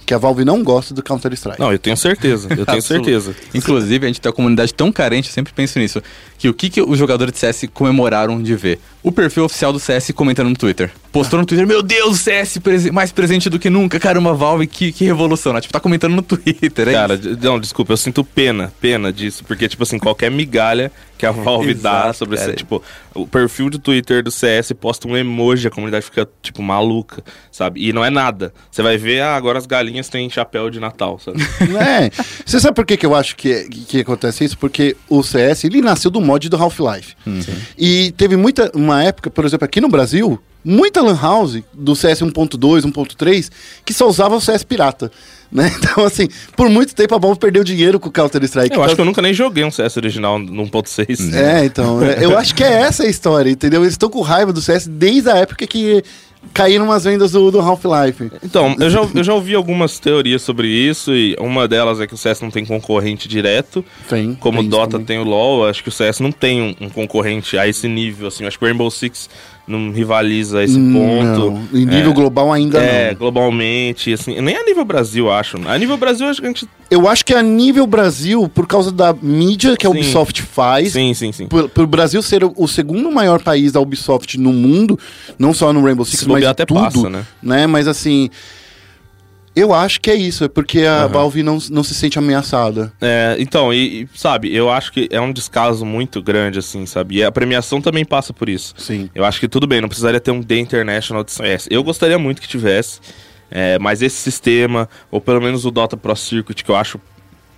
Que 0.07 0.13
a 0.13 0.17
Valve 0.17 0.45
não 0.45 0.63
gosta 0.63 0.93
do 0.93 1.03
Counter-Strike. 1.03 1.59
Não, 1.59 1.69
eu 1.69 1.77
tenho 1.77 1.97
certeza, 1.97 2.47
eu 2.57 2.65
tenho 2.65 2.81
certeza. 2.81 3.35
Inclusive, 3.53 4.05
a 4.05 4.07
gente 4.07 4.21
tem 4.21 4.29
uma 4.29 4.35
comunidade 4.35 4.73
tão 4.73 4.89
carente, 4.89 5.27
eu 5.27 5.33
sempre 5.33 5.51
penso 5.51 5.77
nisso, 5.79 6.01
que 6.37 6.47
o 6.47 6.53
que, 6.53 6.69
que 6.69 6.81
os 6.81 6.97
jogadores 6.97 7.33
de 7.33 7.39
CS 7.39 7.65
comemoraram 7.73 8.41
de 8.41 8.55
ver? 8.55 8.79
O 9.07 9.11
perfil 9.11 9.45
oficial 9.45 9.71
do 9.71 9.79
CS 9.79 10.11
comentando 10.13 10.49
no 10.49 10.55
Twitter. 10.55 10.91
Postou 11.11 11.39
no 11.39 11.45
Twitter, 11.45 11.65
meu 11.65 11.81
Deus, 11.81 12.11
o 12.19 12.23
CS 12.23 12.57
prese- 12.59 12.91
mais 12.91 13.11
presente 13.11 13.49
do 13.49 13.57
que 13.57 13.69
nunca. 13.69 13.99
Caramba, 13.99 14.33
Valve, 14.33 14.67
que, 14.67 14.91
que 14.91 15.05
revolução, 15.05 15.53
né? 15.53 15.61
Tipo, 15.61 15.73
tá 15.73 15.79
comentando 15.79 16.13
no 16.15 16.21
Twitter, 16.23 16.89
é 16.89 16.91
Cara, 16.93 17.13
isso. 17.15 17.37
não, 17.41 17.59
desculpa, 17.59 17.93
eu 17.93 17.97
sinto 17.97 18.23
pena, 18.23 18.71
pena 18.79 19.11
disso, 19.11 19.43
porque, 19.45 19.67
tipo 19.67 19.83
assim, 19.83 19.97
qualquer 19.97 20.29
migalha 20.29 20.91
que 21.17 21.25
a 21.25 21.31
Valve 21.31 21.73
dá 21.73 22.13
sobre 22.13 22.37
cara. 22.37 22.49
esse, 22.49 22.57
tipo, 22.57 22.83
o 23.15 23.25
perfil 23.25 23.71
de 23.71 23.79
Twitter 23.79 24.21
do 24.21 24.29
CS 24.29 24.71
posta 24.79 25.07
um 25.07 25.17
emoji, 25.17 25.67
a 25.67 25.71
comunidade 25.71 26.05
fica, 26.05 26.27
tipo, 26.43 26.61
maluca, 26.61 27.23
sabe? 27.51 27.87
E 27.87 27.91
não 27.91 28.05
é 28.05 28.11
nada. 28.11 28.53
Você 28.69 28.83
vai 28.83 28.97
ver, 28.97 29.21
ah, 29.21 29.35
agora 29.35 29.57
as 29.57 29.65
galinhas 29.65 30.09
têm 30.09 30.29
chapéu 30.29 30.69
de 30.69 30.79
Natal, 30.79 31.17
sabe? 31.17 31.39
É. 31.77 32.11
Você 32.45 32.59
sabe 32.59 32.75
por 32.75 32.85
que, 32.85 32.95
que 32.97 33.05
eu 33.05 33.15
acho 33.15 33.35
que, 33.35 33.63
que, 33.69 33.85
que 33.85 33.99
acontece 34.01 34.43
isso? 34.43 34.57
Porque 34.57 34.95
o 35.09 35.23
CS, 35.23 35.63
ele 35.63 35.81
nasceu 35.81 36.11
do 36.11 36.21
mod 36.21 36.47
do 36.49 36.55
Half-Life. 36.57 37.15
E 37.77 38.11
teve 38.17 38.35
muita, 38.35 38.71
uma 38.75 38.96
época, 39.03 39.29
por 39.29 39.45
exemplo, 39.45 39.65
aqui 39.65 39.81
no 39.81 39.89
Brasil, 39.89 40.39
muita 40.63 41.01
lan 41.01 41.17
house 41.19 41.61
do 41.73 41.95
CS 41.95 42.21
1.2, 42.21 42.83
1.3, 42.83 43.49
que 43.85 43.93
só 43.93 44.07
usava 44.07 44.35
o 44.35 44.41
CS 44.41 44.63
pirata. 44.63 45.11
Né? 45.49 45.71
Então, 45.77 46.03
assim, 46.03 46.27
por 46.57 46.69
muito 46.69 46.93
tempo 46.93 47.15
a 47.15 47.17
Valve 47.17 47.39
perdeu 47.39 47.63
dinheiro 47.63 48.01
com 48.01 48.09
o 48.09 48.11
Counter-Strike. 48.11 48.75
Eu 48.75 48.83
acho 48.83 48.95
que 48.95 48.99
eu 48.99 49.05
nunca 49.05 49.21
nem 49.21 49.33
joguei 49.33 49.63
um 49.63 49.71
CS 49.71 49.95
original 49.95 50.37
no 50.37 50.65
1.6. 50.65 51.33
É, 51.33 51.63
então, 51.63 52.03
é, 52.03 52.21
eu 52.21 52.35
acho 52.37 52.53
que 52.53 52.65
é 52.65 52.81
essa 52.81 53.03
a 53.03 53.07
história, 53.07 53.49
entendeu? 53.49 53.81
Eles 53.81 53.93
estão 53.93 54.09
com 54.09 54.19
raiva 54.19 54.51
do 54.51 54.61
CS 54.61 54.87
desde 54.87 55.29
a 55.29 55.37
época 55.37 55.65
que 55.65 56.03
caíram 56.53 56.85
umas 56.85 57.03
vendas 57.03 57.31
do, 57.31 57.51
do 57.51 57.59
Half-Life. 57.59 58.31
Então, 58.43 58.75
eu 58.79 58.89
já, 58.89 59.01
eu 59.13 59.23
já 59.23 59.33
ouvi 59.33 59.55
algumas 59.55 59.99
teorias 59.99 60.41
sobre 60.41 60.67
isso, 60.67 61.13
e 61.13 61.35
uma 61.39 61.67
delas 61.67 61.99
é 61.99 62.07
que 62.07 62.13
o 62.13 62.17
CS 62.17 62.41
não 62.41 62.51
tem 62.51 62.65
concorrente 62.65 63.27
direto. 63.27 63.83
Tem. 64.07 64.33
Como 64.35 64.59
o 64.59 64.61
tem 64.61 64.69
Dota 64.69 64.91
também. 64.91 65.05
tem 65.05 65.19
o 65.19 65.23
LoL, 65.23 65.67
acho 65.67 65.83
que 65.83 65.89
o 65.89 65.91
CS 65.91 66.19
não 66.19 66.31
tem 66.31 66.61
um, 66.61 66.75
um 66.81 66.89
concorrente 66.89 67.57
a 67.57 67.67
esse 67.67 67.87
nível, 67.87 68.27
assim. 68.27 68.45
Acho 68.45 68.57
que 68.57 68.65
o 68.65 68.67
Rainbow 68.67 68.89
Six 68.89 69.29
não 69.67 69.91
rivaliza 69.91 70.59
a 70.59 70.63
esse 70.63 70.75
ponto. 70.79 71.51
Não, 71.51 71.67
em 71.73 71.85
nível 71.85 72.11
É. 72.11 72.13
global 72.13 72.53
ainda 72.53 72.79
É, 72.79 73.09
não. 73.11 73.17
globalmente, 73.17 74.13
assim, 74.13 74.39
nem 74.39 74.55
a 74.55 74.63
nível 74.63 74.85
Brasil, 74.85 75.29
acho. 75.31 75.57
A 75.67 75.77
nível 75.77 75.97
Brasil, 75.97 76.25
acho 76.27 76.39
que 76.39 76.45
a 76.45 76.49
gente. 76.49 76.67
Eu 76.89 77.07
acho 77.07 77.25
que 77.25 77.33
a 77.33 77.43
nível 77.43 77.85
Brasil, 77.85 78.47
por 78.47 78.65
causa 78.65 78.91
da 78.91 79.13
mídia 79.21 79.75
que 79.75 79.85
a 79.85 79.89
Sim. 79.91 79.97
Ubisoft 79.97 80.41
faz, 80.41 80.93
Sim, 80.93 81.13
sim, 81.13 81.31
sim. 81.33 81.47
por, 81.47 81.67
por 81.67 81.85
Brasil 81.85 82.21
ser 82.21 82.43
o, 82.45 82.67
segundo 82.67 83.11
maior 83.11 83.41
país 83.41 83.73
da 83.73 83.81
Ubisoft 83.81 84.37
no 84.39 84.53
mundo, 84.53 84.97
não 85.37 85.53
só 85.53 85.73
no 85.73 85.83
Rainbow 85.83 86.05
Six, 86.05 86.19
Se 86.21 86.29
mas 86.29 86.45
até 86.45 86.65
tudo, 86.65 86.79
passa, 86.79 87.09
né? 87.41 87.67
Mas 87.67 87.87
assim, 87.89 88.29
eu 89.57 89.73
acho 89.73 89.99
que 89.99 90.11
é 90.11 90.15
isso, 90.15 90.43
é 90.43 90.47
porque 90.47 90.81
a 90.81 91.03
Aham. 91.03 91.07
Valve 91.07 91.41
não, 91.41 91.57
não 91.71 91.83
se 91.83 91.95
sente 91.95 92.19
ameaçada. 92.19 92.93
É, 93.01 93.35
então, 93.39 93.73
e, 93.73 94.03
e, 94.03 94.09
sabe, 94.13 94.55
eu 94.55 94.69
acho 94.69 94.91
que 94.91 95.07
é 95.11 95.19
um 95.19 95.33
descaso 95.33 95.83
muito 95.83 96.21
grande, 96.21 96.59
assim, 96.59 96.85
sabe? 96.85 97.15
E 97.15 97.23
a 97.23 97.31
premiação 97.31 97.81
também 97.81 98.05
passa 98.05 98.31
por 98.31 98.47
isso. 98.47 98.75
Sim. 98.77 99.09
Eu 99.15 99.25
acho 99.25 99.39
que 99.39 99.47
tudo 99.47 99.65
bem, 99.65 99.81
não 99.81 99.89
precisaria 99.89 100.19
ter 100.19 100.29
um 100.29 100.43
The 100.43 100.57
International 100.59 101.23
de 101.23 101.31
CS. 101.31 101.67
Eu 101.71 101.83
gostaria 101.83 102.19
muito 102.19 102.39
que 102.39 102.47
tivesse, 102.47 102.99
é, 103.49 103.79
mas 103.79 104.03
esse 104.03 104.17
sistema, 104.17 104.87
ou 105.09 105.19
pelo 105.19 105.41
menos 105.41 105.65
o 105.65 105.71
Dota 105.71 105.97
Pro 105.97 106.15
Circuit, 106.15 106.63
que 106.63 106.69
eu 106.69 106.75
acho, 106.75 106.99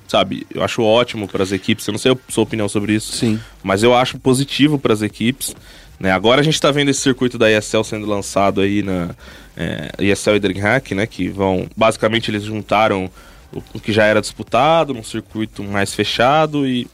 sabe, 0.07 0.47
eu 0.55 0.63
acho 0.63 0.81
ótimo 0.81 1.27
para 1.27 1.43
as 1.43 1.51
equipes. 1.51 1.85
Eu 1.85 1.91
não 1.91 1.99
sei 1.99 2.13
a 2.13 2.17
sua 2.29 2.43
opinião 2.43 2.69
sobre 2.69 2.93
isso, 2.93 3.11
Sim. 3.11 3.39
mas 3.61 3.83
eu 3.83 3.93
acho 3.93 4.17
positivo 4.19 4.79
para 4.79 4.93
as 4.93 5.01
equipes. 5.01 5.53
Né? 5.99 6.11
Agora 6.11 6.41
a 6.41 6.43
gente 6.43 6.59
tá 6.59 6.71
vendo 6.71 6.89
esse 6.89 7.01
circuito 7.01 7.37
da 7.37 7.51
ESL 7.51 7.83
sendo 7.83 8.05
lançado 8.07 8.61
aí 8.61 8.81
na 8.81 9.09
é, 9.57 9.91
ESL 9.99 10.35
e 10.35 10.39
DreamHack, 10.39 10.95
né? 10.95 11.05
Que 11.05 11.27
vão. 11.27 11.67
Basicamente 11.75 12.31
eles 12.31 12.43
juntaram 12.43 13.09
o, 13.51 13.61
o 13.73 13.79
que 13.79 13.91
já 13.91 14.05
era 14.05 14.21
disputado 14.21 14.93
num 14.93 15.03
circuito 15.03 15.63
mais 15.63 15.93
fechado 15.93 16.65
e 16.65 16.87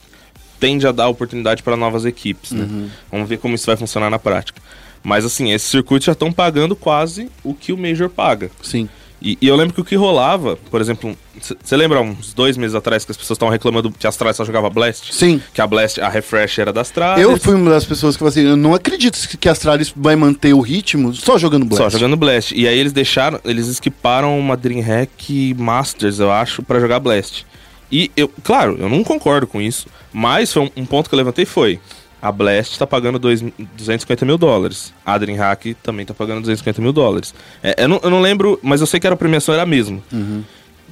tende 0.58 0.86
a 0.86 0.92
dar 0.92 1.08
oportunidade 1.08 1.62
para 1.62 1.76
novas 1.76 2.04
equipes, 2.04 2.50
né? 2.50 2.88
Vamos 3.10 3.28
ver 3.28 3.38
como 3.38 3.54
isso 3.54 3.66
vai 3.66 3.76
funcionar 3.76 4.10
na 4.10 4.18
prática. 4.18 4.60
Mas 5.02 5.24
assim, 5.24 5.52
esses 5.52 5.68
circuitos 5.68 6.06
já 6.06 6.12
estão 6.12 6.32
pagando 6.32 6.74
quase 6.74 7.30
o 7.44 7.54
que 7.54 7.72
o 7.72 7.78
Major 7.78 8.08
paga. 8.08 8.50
Sim. 8.60 8.88
E, 9.26 9.36
e 9.42 9.48
eu 9.48 9.56
lembro 9.56 9.74
que 9.74 9.80
o 9.80 9.84
que 9.84 9.96
rolava, 9.96 10.56
por 10.70 10.80
exemplo, 10.80 11.18
você 11.60 11.76
lembra 11.76 12.00
uns 12.00 12.32
dois 12.32 12.56
meses 12.56 12.76
atrás 12.76 13.04
que 13.04 13.10
as 13.10 13.16
pessoas 13.16 13.34
estavam 13.34 13.50
reclamando 13.50 13.90
que 13.90 14.06
a 14.06 14.08
Astralis 14.08 14.36
só 14.36 14.44
jogava 14.44 14.70
Blast? 14.70 15.12
Sim. 15.12 15.42
Que 15.52 15.60
a 15.60 15.66
Blast, 15.66 16.00
a 16.00 16.08
Refresh 16.08 16.60
era 16.60 16.72
da 16.72 16.82
Astralis. 16.82 17.24
Eu 17.24 17.36
fui 17.36 17.56
uma 17.56 17.72
das 17.72 17.84
pessoas 17.84 18.14
que 18.14 18.20
falei 18.20 18.30
assim, 18.30 18.48
eu 18.48 18.56
não 18.56 18.72
acredito 18.72 19.18
que 19.36 19.48
a 19.48 19.52
Astralis 19.52 19.92
vai 19.96 20.14
manter 20.14 20.54
o 20.54 20.60
ritmo 20.60 21.12
só 21.12 21.36
jogando 21.36 21.66
Blast. 21.66 21.82
Só 21.82 21.90
jogando 21.90 22.16
Blast. 22.16 22.54
E 22.54 22.68
aí 22.68 22.78
eles 22.78 22.92
deixaram, 22.92 23.40
eles 23.44 23.66
esquiparam 23.66 24.38
uma 24.38 24.56
DreamHack 24.56 25.54
Masters, 25.54 26.20
eu 26.20 26.30
acho, 26.30 26.62
pra 26.62 26.78
jogar 26.78 27.00
Blast. 27.00 27.44
E 27.90 28.12
eu, 28.16 28.30
claro, 28.44 28.76
eu 28.78 28.88
não 28.88 29.02
concordo 29.02 29.48
com 29.48 29.60
isso, 29.60 29.88
mas 30.12 30.52
foi 30.52 30.62
um, 30.62 30.70
um 30.76 30.86
ponto 30.86 31.08
que 31.08 31.14
eu 31.16 31.18
levantei 31.18 31.44
foi, 31.44 31.80
a 32.20 32.32
Blast 32.32 32.78
tá 32.78 32.86
pagando 32.86 33.18
dois, 33.18 33.40
250 33.40 34.24
mil 34.24 34.38
dólares. 34.38 34.92
A 35.04 35.16
DreamHack 35.18 35.74
também 35.74 36.06
tá 36.06 36.14
pagando 36.14 36.40
250 36.40 36.80
mil 36.80 36.92
dólares. 36.92 37.34
É, 37.62 37.84
eu, 37.84 37.88
não, 37.88 38.00
eu 38.02 38.10
não 38.10 38.20
lembro, 38.20 38.58
mas 38.62 38.80
eu 38.80 38.86
sei 38.86 38.98
que 38.98 39.06
era 39.06 39.14
a 39.14 39.18
premiação 39.18 39.54
era 39.54 39.62
a 39.62 39.66
mesma. 39.66 40.00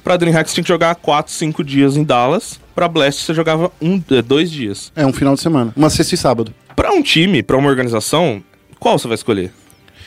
Pra 0.03 0.17
DreamHack 0.17 0.49
você 0.49 0.55
tinha 0.55 0.63
que 0.63 0.67
jogar 0.69 0.95
4, 0.95 1.33
5 1.33 1.63
dias 1.63 1.97
em 1.97 2.03
Dallas. 2.03 2.59
Pra 2.75 2.87
Blast 2.87 3.23
você 3.23 3.33
jogava 3.33 3.71
um, 3.81 4.01
eh, 4.11 4.21
dois 4.21 4.51
dias. 4.51 4.91
É 4.95 5.05
um 5.05 5.13
final 5.13 5.33
de 5.33 5.41
semana. 5.41 5.73
Uma 5.75 5.89
sexta 5.89 6.13
e 6.13 6.17
sábado. 6.17 6.53
Pra 6.75 6.91
um 6.91 7.01
time, 7.01 7.41
pra 7.41 7.57
uma 7.57 7.69
organização, 7.69 8.43
qual 8.79 8.99
você 8.99 9.07
vai 9.07 9.15
escolher? 9.15 9.51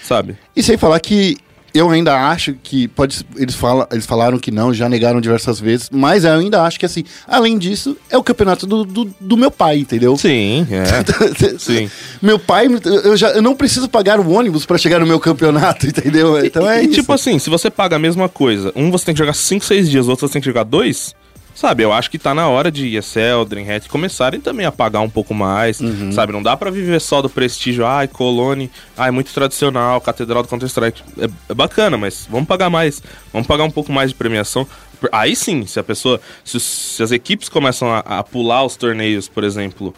Sabe? 0.03 0.37
E 0.55 0.62
sem 0.62 0.77
falar 0.77 1.01
que 1.01 1.37
eu 1.75 1.91
ainda 1.91 2.14
acho 2.29 2.55
que 2.62 2.89
pode 2.89 3.25
eles 3.37 3.55
fala, 3.55 3.89
eles 3.93 4.07
falaram 4.07 4.39
que 4.39 4.51
não, 4.51 4.73
já 4.73 4.89
negaram 4.89 5.21
diversas 5.21 5.61
vezes, 5.61 5.89
mas 5.91 6.25
eu 6.25 6.33
ainda 6.33 6.62
acho 6.62 6.79
que 6.79 6.87
assim, 6.87 7.05
além 7.27 7.59
disso, 7.59 7.97
é 8.11 8.16
o 8.16 8.23
campeonato 8.23 8.66
do, 8.66 8.85
do, 8.85 9.14
do 9.21 9.37
meu 9.37 9.51
pai, 9.51 9.79
entendeu? 9.79 10.16
Sim, 10.16 10.66
é. 10.71 10.85
Sim. 11.59 11.91
Meu 12.21 12.39
pai, 12.39 12.69
eu 13.05 13.16
já 13.16 13.31
eu 13.31 13.43
não 13.43 13.55
preciso 13.55 13.89
pagar 13.89 14.19
o 14.21 14.31
ônibus 14.31 14.64
pra 14.66 14.79
chegar 14.79 14.99
no 14.99 15.07
meu 15.07 15.21
campeonato, 15.21 15.87
entendeu? 15.89 16.45
Então 16.45 16.69
é 16.69 16.83
e, 16.83 16.87
isso. 16.87 16.95
tipo 16.95 17.12
assim, 17.12 17.39
se 17.39 17.51
você 17.51 17.71
paga 17.71 17.97
a 17.97 17.99
mesma 17.99 18.29
coisa, 18.29 18.73
um 18.75 18.91
você 18.91 19.07
tem 19.07 19.14
que 19.14 19.19
jogar 19.19 19.35
5, 19.35 19.64
6 19.64 19.91
dias, 19.91 20.07
o 20.07 20.11
outro 20.11 20.27
você 20.27 20.33
tem 20.33 20.43
que 20.43 20.49
jogar 20.49 20.64
dois, 20.64 21.14
sabe? 21.59 21.82
Eu 21.82 21.92
acho 21.92 22.09
que 22.09 22.18
tá 22.20 22.32
na 22.32 22.48
hora 22.48 22.70
de 22.70 22.96
ESL, 22.96 23.44
DreamHack 23.48 23.88
começarem 23.88 24.40
também 24.40 24.64
a 24.64 24.70
pagar 24.70 25.00
um 25.00 25.11
pouco 25.11 25.34
mais, 25.34 25.80
Uhum. 25.80 26.12
sabe? 26.12 26.32
Não 26.32 26.40
dá 26.40 26.56
pra 26.56 26.70
viver 26.70 27.00
só 27.00 27.20
do 27.20 27.28
prestígio, 27.28 27.84
ai, 27.84 28.06
Colone, 28.06 28.70
ai, 28.96 29.11
muito 29.11 29.34
tradicional, 29.34 30.00
Catedral 30.00 30.44
do 30.44 30.48
Counter-Strike. 30.48 31.02
É, 31.18 31.24
é 31.48 31.54
bacana, 31.54 31.96
mas 31.98 32.28
vamos 32.30 32.46
pagar 32.46 32.70
mais, 32.70 33.02
vamos 33.32 33.48
pagar 33.48 33.64
um 33.64 33.70
pouco 33.72 33.90
mais 33.92 34.11
de 34.11 34.14
premiação. 34.14 34.64
Aí 35.11 35.34
sim, 35.34 35.66
se 35.66 35.80
a 35.80 35.82
pessoa, 35.82 36.20
se, 36.44 36.61
se 36.61 37.02
as 37.02 37.11
equipes 37.11 37.48
começam 37.48 37.90
a, 37.92 37.98
a 37.98 38.22
pular 38.22 38.64
os 38.64 38.76
torneios, 38.76 39.26
por 39.28 39.42
exemplo, 39.42 39.92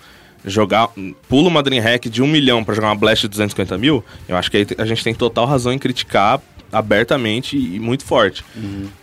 jogar, 0.45 0.89
pula 1.29 1.49
uma 1.49 1.63
DreamHack 1.63 2.09
de 2.09 2.23
um 2.23 2.27
milhão 2.27 2.65
pra 2.65 2.75
jogar 2.75 2.89
uma 2.89 2.95
Blast 2.95 3.23
de 3.25 3.29
250 3.29 3.77
mil, 3.77 4.03
eu 4.27 4.37
acho 4.37 4.51
que 4.51 4.57
aí 4.57 4.67
a 4.79 4.87
gente 4.87 5.05
tem 5.05 5.15
total 5.15 5.45
razão 5.45 5.73
em 5.73 5.79
criticar 5.79 6.41
abertamente 6.73 7.57
e 7.57 7.79
muito 7.81 8.05
forte. 8.05 8.45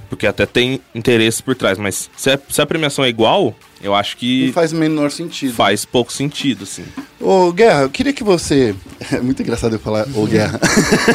Porque 0.09 0.25
até 0.25 0.45
tem 0.45 0.79
interesses 0.95 1.41
por 1.41 1.53
trás, 1.53 1.77
mas 1.77 2.09
se 2.15 2.29
a, 2.29 2.39
se 2.49 2.61
a 2.61 2.65
premiação 2.65 3.03
é 3.03 3.09
igual, 3.09 3.53
eu 3.83 3.93
acho 3.93 4.15
que 4.15 4.45
Não 4.47 4.53
faz 4.53 4.71
menor 4.71 5.11
sentido. 5.11 5.53
faz 5.53 5.83
pouco 5.83 6.13
sentido, 6.13 6.63
assim. 6.63 6.83
Ô, 7.19 7.51
Guerra, 7.51 7.81
eu 7.81 7.89
queria 7.89 8.13
que 8.13 8.23
você. 8.23 8.73
É 9.11 9.19
muito 9.21 9.41
engraçado 9.41 9.73
eu 9.75 9.79
falar, 9.79 10.07
ô 10.15 10.25
Guerra. 10.25 10.59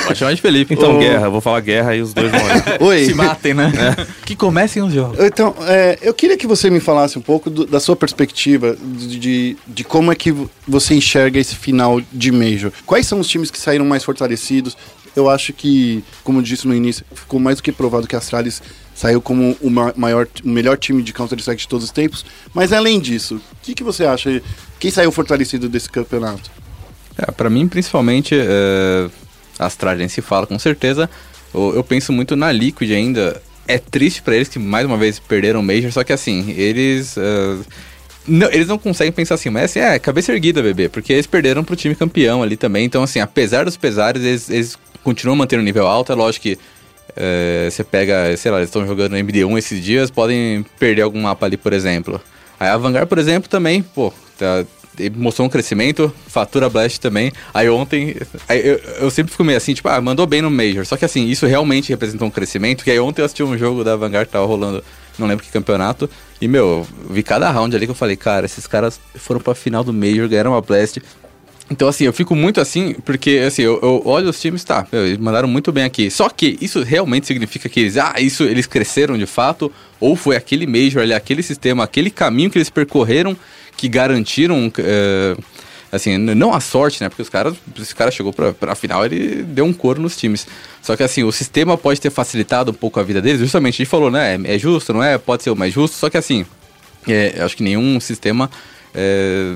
Pode 0.07 0.19
chamar 0.19 0.35
de 0.35 0.41
Felipe. 0.41 0.73
Então, 0.75 0.97
Ô. 0.97 0.99
guerra, 0.99 1.27
eu 1.27 1.31
vou 1.33 1.41
falar 1.41 1.61
guerra 1.61 1.97
e 1.97 2.01
os 2.01 2.15
dois 2.15 2.31
vão. 2.31 2.41
Oi. 2.89 3.05
Se 3.07 3.13
matem, 3.15 3.53
né? 3.55 3.71
Que 4.25 4.37
comecem 4.37 4.83
os 4.83 4.93
jogos. 4.95 5.19
Então, 5.19 5.55
é, 5.63 5.99
eu 6.01 6.15
queria 6.15 6.37
que 6.37 6.47
você 6.47 6.71
me 6.71 6.79
falasse 6.81 7.19
um 7.19 7.23
pouco 7.23 7.51
do- 7.51 7.67
da 7.67 7.81
sua 7.81 7.97
perspectiva 7.97 8.77
de, 8.81 9.19
de, 9.19 9.57
de 9.67 9.85
como 9.85 10.13
é 10.13 10.15
que 10.15 10.33
você 10.67 10.95
enxerga 10.95 11.41
esse 11.41 11.57
final 11.57 12.01
de 12.13 12.31
Major. 12.31 12.71
Quais 12.87 13.07
são 13.07 13.19
os 13.21 13.27
times 13.29 13.51
que 13.51 13.59
saíram 13.59 13.85
mais 13.85 14.05
fortalecidos? 14.05 14.77
Eu 15.15 15.29
acho 15.29 15.53
que, 15.53 16.03
como 16.25 16.39
eu 16.39 16.43
disse 16.43 16.67
no 16.67 16.75
início, 16.75 17.05
ficou 17.15 17.39
mais 17.39 17.57
do 17.59 17.63
que 17.63 17.71
provado 17.71 18.07
que 18.07 18.15
a 18.15 18.19
Astralis 18.19 18.63
saiu 18.95 19.21
como 19.21 19.57
o 19.61 19.71
ma- 19.71 19.93
maior, 19.97 20.27
o 20.45 20.49
melhor 20.49 20.79
time 20.79 21.03
de 21.03 21.13
Counter-Strike 21.13 21.63
de 21.63 21.69
todos 21.69 21.85
os 21.85 21.91
tempos. 21.91 22.25
Mas 22.55 22.73
além 22.73 22.99
disso, 22.99 23.37
o 23.37 23.57
que, 23.63 23.75
que 23.75 23.85
você 23.85 24.05
acha? 24.05 24.43
Quem 24.79 24.91
saiu 24.91 25.13
fortalecido 25.13 25.69
desse 25.69 25.91
campeonato? 25.91 26.51
É, 27.19 27.31
pra 27.31 27.51
mim, 27.51 27.69
principalmente, 27.69 28.35
é, 28.35 29.11
a 29.59 29.67
Astralis 29.67 30.13
se 30.13 30.23
fala, 30.23 30.47
com 30.47 30.59
certeza. 30.59 31.11
Eu, 31.53 31.85
penso 31.85 32.13
muito 32.13 32.35
na 32.35 32.51
Liquid 32.51 32.91
ainda. 32.93 33.43
É 33.69 33.79
triste 33.79 34.23
pra 34.23 34.35
eles 34.35 34.49
que, 34.49 34.59
mais 34.59 34.87
uma 34.87 34.97
vez, 34.97 35.19
perderam 35.19 35.61
o 35.61 35.63
Major, 35.63 35.93
só 35.93 36.03
que 36.03 36.13
assim, 36.13 36.51
eles... 36.53 37.17
é, 37.17 37.59
não, 38.27 38.51
eles 38.51 38.67
não 38.67 38.79
conseguem 38.79 39.13
pensar 39.13 39.35
assim, 39.35 39.51
mas 39.51 39.65
assim, 39.65 39.79
é, 39.81 39.99
cabeça 39.99 40.33
erguida, 40.33 40.63
bebê, 40.63 40.89
porque 40.89 41.13
eles 41.13 41.27
perderam 41.27 41.63
pro 41.63 41.77
time 41.77 41.95
campeão 41.95 42.43
ali 42.43 42.57
também. 42.57 42.85
Então, 42.85 43.03
assim, 43.03 43.21
apesar 43.21 43.65
dos 43.65 43.77
pesares, 43.77 44.23
eles, 44.23 44.51
eles 44.51 44.79
continuam 45.03 45.37
mantendo 45.37 45.63
um 45.63 45.65
nível 45.65 45.87
alto. 45.87 46.13
É 46.13 46.15
lógico 46.15 46.43
que 46.43 46.59
é, 47.17 47.69
você 47.71 47.85
pega, 47.85 48.37
sei 48.37 48.51
lá, 48.51 48.59
eles 48.59 48.69
estão 48.69 48.87
jogando 48.87 49.17
MD1 49.17 49.59
esses 49.59 49.83
dias, 49.83 50.11
podem 50.11 50.65
perder 50.79 51.03
algum 51.03 51.21
mapa 51.21 51.47
ali, 51.47 51.57
por 51.57 51.73
exemplo. 51.73 52.21
Aí 52.59 52.69
a 52.69 52.77
Vanguard, 52.77 53.09
por 53.09 53.19
exemplo, 53.19 53.49
também, 53.49 53.83
pô, 53.83 54.13
tá, 54.39 54.65
mostrou 55.17 55.47
um 55.47 55.51
crescimento, 55.51 56.13
fatura 56.27 56.69
Blast 56.69 57.01
também. 57.01 57.33
Aí 57.53 57.69
ontem, 57.69 58.17
aí 58.49 58.67
eu, 58.67 58.79
eu 59.01 59.11
sempre 59.11 59.33
fico 59.33 59.45
meio 59.45 59.57
assim, 59.57 59.75
tipo, 59.75 59.89
ah, 59.89 60.01
mandou 60.01 60.27
bem 60.27 60.43
no 60.43 60.51
Major. 60.51 60.87
Só 60.87 60.97
que 60.97 61.05
assim, 61.05 61.27
isso 61.27 61.47
realmente 61.47 61.91
representou 61.91 62.29
um 62.29 62.31
crescimento, 62.31 62.85
que 62.85 62.91
aí 62.91 63.01
ontem 63.01 63.21
eu 63.21 63.27
assisti 63.27 63.43
um 63.43 63.57
jogo 63.57 63.83
da 63.83 63.97
Vanguard 63.97 64.29
tava 64.29 64.47
rolando, 64.47 64.85
não 65.19 65.27
lembro 65.27 65.45
que 65.45 65.51
campeonato, 65.51 66.09
e 66.41 66.49
meu, 66.49 66.87
vi 67.11 67.23
cada 67.23 67.51
round 67.51 67.75
ali 67.75 67.87
que 67.87 67.93
eu 67.93 67.97
falei, 67.97 68.17
cara, 68.17 68.47
esses 68.47 68.67
caras 68.67 68.99
foram 69.15 69.41
pra 69.41 69.55
final 69.55 69.85
do 69.85 69.93
Major, 69.93 70.29
ganharam 70.29 70.53
uma 70.53 70.61
Blast. 70.61 71.01
Então, 71.73 71.89
assim, 71.89 72.05
eu 72.05 72.13
fico 72.13 72.37
muito 72.37 72.61
assim, 72.61 72.95
porque, 73.03 73.43
assim, 73.47 73.63
eu, 73.63 73.81
eu 73.83 74.03
olho 74.05 74.29
os 74.29 74.39
times, 74.39 74.63
tá, 74.63 74.87
eles 74.93 75.17
mandaram 75.17 75.49
muito 75.49 75.73
bem 75.73 75.85
aqui. 75.85 76.11
Só 76.11 76.29
que 76.29 76.59
isso 76.61 76.83
realmente 76.83 77.27
significa 77.27 77.67
que 77.67 77.81
eles, 77.81 77.97
ah, 77.97 78.15
isso, 78.19 78.43
eles 78.45 78.67
cresceram 78.67 79.17
de 79.17 79.25
fato, 79.25 79.73
ou 79.99 80.15
foi 80.15 80.37
aquele 80.37 80.67
Major 80.67 81.03
ali, 81.03 81.15
aquele 81.15 81.43
sistema, 81.43 81.83
aquele 81.83 82.11
caminho 82.11 82.51
que 82.51 82.59
eles 82.59 82.69
percorreram 82.69 83.35
que 83.75 83.89
garantiram, 83.89 84.71
eh, 84.77 85.35
assim, 85.91 86.19
não 86.19 86.53
a 86.53 86.61
sorte, 86.61 87.03
né, 87.03 87.09
porque 87.09 87.23
os 87.23 87.31
caras, 87.31 87.55
esse 87.81 87.95
cara 87.95 88.11
chegou 88.11 88.35
pra, 88.35 88.53
pra 88.53 88.75
final, 88.75 89.07
ele 89.07 89.43
deu 89.43 89.65
um 89.65 89.73
coro 89.73 90.01
nos 90.01 90.15
times. 90.15 90.47
Só 90.83 90.95
que, 90.95 91.03
assim, 91.03 91.25
o 91.25 91.33
sistema 91.33 91.79
pode 91.79 91.99
ter 92.03 92.11
facilitado 92.11 92.71
um 92.71 92.75
pouco 92.75 93.01
a 93.01 93.03
vida 93.03 93.23
deles, 93.23 93.41
justamente, 93.41 93.77
a 93.77 93.79
gente 93.79 93.89
falou, 93.89 94.11
né, 94.11 94.39
é, 94.45 94.57
é 94.57 94.59
justo, 94.59 94.93
não 94.93 95.03
é? 95.03 95.17
Pode 95.17 95.43
ser 95.43 95.49
o 95.49 95.57
mais 95.57 95.73
justo, 95.73 95.97
só 95.97 96.11
que, 96.11 96.19
assim, 96.19 96.45
é, 97.09 97.41
acho 97.43 97.57
que 97.57 97.63
nenhum 97.63 97.99
sistema 97.99 98.51
é, 98.95 99.55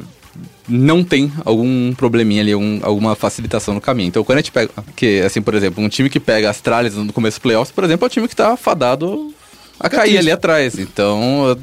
não 0.69 1.05
tem 1.05 1.33
algum 1.45 1.93
probleminha 1.95 2.43
ali, 2.43 2.53
algum- 2.53 2.81
alguma 2.83 3.15
facilitação 3.15 3.75
no 3.75 3.81
caminho. 3.81 4.09
Então, 4.09 4.25
quando 4.25 4.39
a 4.39 4.41
gente 4.41 4.53
pega, 4.53 4.71
que, 4.95 5.21
assim, 5.21 5.41
por 5.41 5.55
exemplo, 5.55 5.83
um 5.83 5.89
time 5.89 6.09
que 6.11 6.19
pega 6.21 6.51
as 6.51 6.61
tralhas 6.61 6.95
no 6.95 7.13
começo 7.13 7.39
do 7.39 7.43
playoffs, 7.43 7.73
por 7.73 7.85
exemplo, 7.85 8.05
é 8.05 8.09
o 8.09 8.11
time 8.11 8.29
que 8.29 8.35
tá 8.37 8.57
fadado 8.57 9.33
a 9.79 9.89
cair 9.89 10.19
ali 10.19 10.31
atrás. 10.31 10.79
Então, 10.79 11.57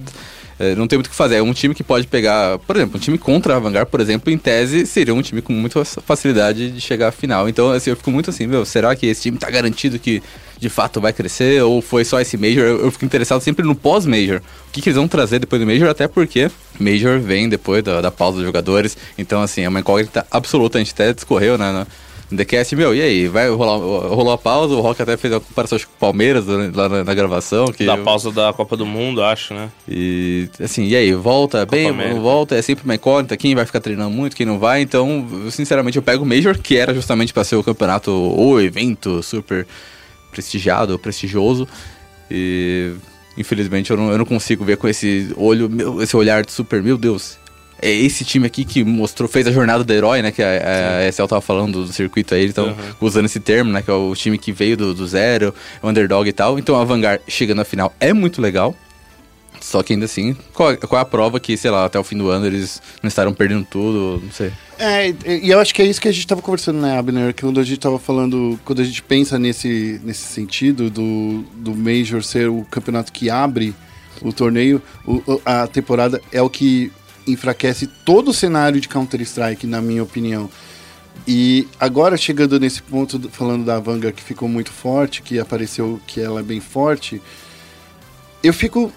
é, 0.59 0.75
não 0.75 0.87
tem 0.87 0.97
muito 0.97 1.07
o 1.07 1.09
que 1.09 1.15
fazer. 1.15 1.35
É 1.35 1.41
um 1.41 1.53
time 1.53 1.73
que 1.75 1.83
pode 1.83 2.07
pegar, 2.07 2.59
por 2.59 2.75
exemplo, 2.75 2.97
um 2.97 2.99
time 2.99 3.17
contra 3.17 3.55
a 3.55 3.59
Vanguard, 3.59 3.87
por 3.89 3.99
exemplo, 3.99 4.31
em 4.31 4.37
tese, 4.37 4.85
seria 4.85 5.13
um 5.13 5.21
time 5.21 5.41
com 5.41 5.51
muita 5.51 5.83
facilidade 5.83 6.71
de 6.71 6.79
chegar 6.79 7.09
à 7.09 7.11
final. 7.11 7.49
Então, 7.49 7.71
assim, 7.71 7.89
eu 7.89 7.95
fico 7.97 8.11
muito 8.11 8.29
assim, 8.29 8.47
meu, 8.47 8.63
será 8.65 8.95
que 8.95 9.05
esse 9.07 9.23
time 9.23 9.37
tá 9.37 9.49
garantido 9.49 9.99
que 9.99 10.21
de 10.63 10.69
fato 10.69 11.01
vai 11.01 11.11
crescer? 11.11 11.61
Ou 11.61 11.81
foi 11.81 12.05
só 12.05 12.19
esse 12.21 12.37
Major? 12.37 12.63
Eu, 12.63 12.85
eu 12.85 12.91
fico 12.91 13.03
interessado 13.03 13.41
sempre 13.41 13.65
no 13.65 13.75
pós-Major. 13.75 14.37
O 14.39 14.71
que, 14.71 14.81
que 14.81 14.89
eles 14.89 14.95
vão 14.95 15.07
trazer 15.07 15.39
depois 15.39 15.61
do 15.61 15.67
Major, 15.67 15.89
até 15.89 16.07
porque 16.07 16.49
Major 16.79 17.19
vem 17.19 17.49
depois 17.49 17.83
da, 17.83 17.99
da 17.99 18.09
pausa 18.09 18.37
dos 18.37 18.45
jogadores. 18.45 18.97
Então, 19.17 19.41
assim, 19.41 19.61
é 19.61 19.69
uma 19.69 19.81
incógnita 19.81 20.25
absoluta. 20.31 20.77
A 20.77 20.81
gente 20.81 20.93
até 20.93 21.13
discorreu, 21.13 21.57
né? 21.57 21.71
No, 21.71 21.87
no 22.31 22.37
TheCast, 22.37 22.75
meu, 22.77 22.95
e 22.95 23.01
aí? 23.01 23.27
Vai 23.27 23.49
rolar, 23.49 23.77
rolou 24.07 24.31
a 24.31 24.37
pausa? 24.37 24.73
O 24.73 24.79
Rock 24.79 25.01
até 25.01 25.17
fez 25.17 25.33
a 25.33 25.39
comparação 25.41 25.77
com 25.77 25.85
o 25.85 25.99
Palmeiras 25.99 26.47
né, 26.47 26.71
lá 26.73 26.87
na, 26.87 27.03
na 27.03 27.13
gravação. 27.13 27.65
Que 27.65 27.85
Da 27.85 27.97
pausa 27.97 28.31
da 28.31 28.53
Copa 28.53 28.77
do 28.77 28.85
Mundo, 28.85 29.21
acho, 29.21 29.53
né? 29.53 29.69
e 29.87 30.49
assim, 30.61 30.85
e 30.85 30.95
aí, 30.95 31.13
volta 31.13 31.65
bem, 31.65 31.89
América. 31.89 32.15
não 32.15 32.21
volta, 32.21 32.55
é 32.55 32.61
sempre 32.61 32.85
uma 32.85 32.95
incógnita, 32.95 33.35
quem 33.35 33.53
vai 33.53 33.65
ficar 33.65 33.81
treinando 33.81 34.09
muito, 34.09 34.35
quem 34.35 34.45
não 34.45 34.57
vai, 34.57 34.81
então, 34.81 35.27
eu, 35.43 35.51
sinceramente, 35.51 35.97
eu 35.97 36.01
pego 36.01 36.23
o 36.23 36.25
Major, 36.25 36.57
que 36.57 36.77
era 36.77 36.93
justamente 36.93 37.33
para 37.33 37.43
ser 37.43 37.57
o 37.57 37.63
campeonato 37.63 38.11
ou 38.11 38.61
evento 38.61 39.21
super 39.21 39.67
prestigiado, 40.33 40.99
prestigioso, 40.99 41.67
e 42.29 42.91
infelizmente 43.37 43.91
eu 43.91 43.97
não, 43.97 44.11
eu 44.11 44.17
não 44.17 44.25
consigo 44.25 44.65
ver 44.65 44.77
com 44.77 44.87
esse 44.87 45.31
olho, 45.37 45.69
meu, 45.69 46.01
esse 46.01 46.15
olhar 46.17 46.43
de 46.43 46.51
super, 46.51 46.83
meu 46.83 46.97
Deus, 46.97 47.37
é 47.81 47.91
esse 47.91 48.25
time 48.25 48.47
aqui 48.47 48.65
que 48.65 48.83
mostrou, 48.83 49.29
fez 49.29 49.45
a 49.47 49.51
jornada 49.51 49.83
do 49.83 49.93
herói, 49.93 50.21
né, 50.21 50.31
que 50.31 50.41
a, 50.41 50.99
a 50.99 51.07
ESL 51.07 51.27
tava 51.27 51.41
falando 51.41 51.85
do 51.85 51.93
circuito 51.93 52.33
aí, 52.33 52.41
eles 52.41 52.51
estão 52.51 52.75
usando 52.99 53.25
esse 53.25 53.39
termo, 53.39 53.71
né, 53.71 53.81
que 53.81 53.91
é 53.91 53.93
o 53.93 54.13
time 54.15 54.37
que 54.37 54.51
veio 54.51 54.75
do, 54.75 54.93
do 54.93 55.07
zero, 55.07 55.53
o 55.81 55.87
underdog 55.87 56.27
e 56.27 56.33
tal, 56.33 56.57
então 56.57 56.79
a 56.79 56.83
Vanguard 56.83 57.21
chegando 57.27 57.57
na 57.57 57.65
final 57.65 57.93
é 57.99 58.11
muito 58.13 58.41
legal, 58.41 58.75
só 59.63 59.81
que 59.81 59.93
ainda 59.93 60.03
assim, 60.05 60.35
qual, 60.53 60.75
qual 60.77 60.99
é 60.99 61.01
a 61.01 61.05
prova 61.05 61.39
que, 61.39 61.55
sei 61.55 61.71
lá, 61.71 61.85
até 61.85 61.97
o 61.97 62.03
fim 62.03 62.17
do 62.17 62.29
ano 62.29 62.45
eles 62.45 62.81
não 63.01 63.07
estarão 63.07 63.33
perdendo 63.33 63.65
tudo, 63.69 64.21
não 64.21 64.31
sei. 64.31 64.51
É, 64.77 65.09
e 65.41 65.49
eu 65.49 65.59
acho 65.59 65.73
que 65.73 65.81
é 65.81 65.85
isso 65.85 66.01
que 66.01 66.07
a 66.09 66.11
gente 66.11 66.27
tava 66.27 66.41
conversando, 66.41 66.81
né, 66.81 66.97
Abner? 66.97 67.33
Quando 67.39 67.59
a 67.59 67.63
gente 67.63 67.79
tava 67.79 67.97
falando, 67.97 68.59
quando 68.65 68.81
a 68.81 68.83
gente 68.83 69.01
pensa 69.01 69.39
nesse, 69.39 70.01
nesse 70.03 70.23
sentido 70.23 70.89
do, 70.89 71.43
do 71.55 71.73
Major 71.73 72.21
ser 72.23 72.49
o 72.49 72.65
campeonato 72.69 73.13
que 73.13 73.29
abre 73.29 73.73
o 74.21 74.33
torneio, 74.33 74.81
o- 75.07 75.41
a 75.45 75.65
temporada 75.67 76.19
é 76.31 76.41
o 76.41 76.49
que 76.49 76.91
enfraquece 77.25 77.87
todo 78.05 78.31
o 78.31 78.33
cenário 78.33 78.81
de 78.81 78.89
Counter-Strike, 78.89 79.65
na 79.65 79.81
minha 79.81 80.03
opinião. 80.03 80.49
E 81.25 81.65
agora, 81.79 82.17
chegando 82.17 82.59
nesse 82.59 82.81
ponto, 82.81 83.17
do- 83.17 83.29
falando 83.29 83.63
da 83.63 83.79
Vanguard 83.79 84.13
que 84.13 84.21
ficou 84.23 84.49
muito 84.49 84.71
forte, 84.71 85.21
que 85.21 85.39
apareceu 85.39 86.01
que 86.05 86.19
ela 86.19 86.41
é 86.41 86.43
bem 86.43 86.59
forte, 86.59 87.21
eu 88.43 88.53
fico 88.53 88.91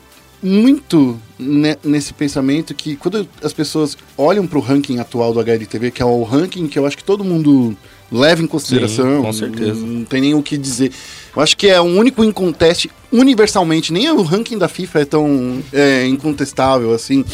muito 0.47 1.19
ne- 1.39 1.77
nesse 1.83 2.15
pensamento 2.15 2.73
que 2.75 2.95
quando 2.97 3.29
as 3.43 3.53
pessoas 3.53 3.97
olham 4.17 4.47
para 4.47 4.59
o 4.59 4.61
ranking 4.63 4.99
atual 4.99 5.33
do 5.35 5.41
HLTV, 5.41 5.91
que 5.91 6.01
é 6.01 6.05
o 6.05 6.23
ranking 6.23 6.69
que 6.69 6.79
eu 6.79 6.87
acho 6.87 6.97
que 6.97 7.05
todo 7.05 7.25
mundo 7.25 7.77
leva 8.11 8.41
em 8.43 8.47
consideração, 8.47 9.23
com 9.23 9.33
certeza. 9.33 9.75
Não, 9.81 9.87
não 9.89 10.05
tem 10.05 10.21
nem 10.21 10.35
o 10.35 10.43
que 10.43 10.57
dizer. 10.57 10.93
Eu 11.35 11.43
acho 11.43 11.57
que 11.57 11.67
é 11.67 11.81
o 11.81 11.85
único 11.85 12.23
inconteste 12.23 12.91
universalmente, 13.13 13.93
nem 13.93 14.09
o 14.11 14.23
ranking 14.23 14.57
da 14.57 14.69
FIFA 14.69 15.01
é 15.01 15.05
tão 15.05 15.63
é, 15.73 16.07
incontestável 16.07 16.95
assim. 16.95 17.25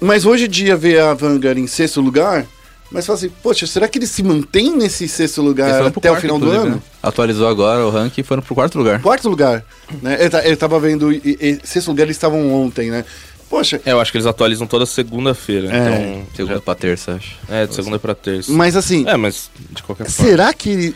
Mas 0.00 0.24
hoje 0.24 0.44
em 0.44 0.48
dia 0.48 0.76
ver 0.76 1.00
a 1.00 1.12
Vanguard 1.14 1.58
em 1.58 1.66
sexto 1.66 2.00
lugar, 2.00 2.46
mas 2.90 3.04
fala 3.06 3.18
assim, 3.18 3.30
poxa, 3.42 3.66
será 3.66 3.86
que 3.88 3.98
eles 3.98 4.10
se 4.10 4.22
mantêm 4.22 4.76
nesse 4.76 5.06
sexto 5.08 5.42
lugar 5.42 5.82
até 5.86 6.10
o 6.10 6.16
final 6.16 6.38
do 6.38 6.50
ano? 6.50 6.70
né? 6.76 6.82
Atualizou 7.02 7.46
agora 7.48 7.84
o 7.86 7.90
ranking 7.90 8.20
e 8.22 8.24
foram 8.24 8.42
pro 8.42 8.54
quarto 8.54 8.78
lugar. 8.78 9.00
Quarto 9.02 9.28
lugar, 9.28 9.64
né? 10.02 10.16
Eu, 10.20 10.30
ta- 10.30 10.42
eu 10.46 10.56
tava 10.56 10.78
vendo, 10.80 11.12
e, 11.12 11.20
e, 11.24 11.58
sexto 11.64 11.88
lugar 11.88 12.04
eles 12.04 12.16
estavam 12.16 12.52
ontem, 12.52 12.90
né? 12.90 13.04
Poxa, 13.50 13.80
É, 13.86 13.92
eu 13.92 14.00
acho 14.00 14.12
que 14.12 14.18
eles 14.18 14.26
atualizam 14.26 14.66
toda 14.66 14.84
segunda-feira. 14.84 15.68
É, 15.74 15.78
então, 16.12 16.26
Segunda 16.36 16.60
pra 16.60 16.74
terça, 16.74 17.14
acho. 17.14 17.34
É, 17.48 17.66
de 17.66 17.74
segunda 17.74 17.98
pra 17.98 18.14
terça. 18.14 18.52
mas 18.52 18.76
assim, 18.76 19.08
É, 19.08 19.16
mas 19.16 19.50
de 19.70 19.82
qualquer 19.82 20.08
forma. 20.10 20.30
será 20.30 20.52
que 20.52 20.94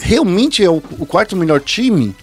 realmente 0.00 0.62
é 0.62 0.68
o, 0.68 0.82
o 0.98 1.06
quarto 1.06 1.34
melhor 1.34 1.60
time? 1.60 2.14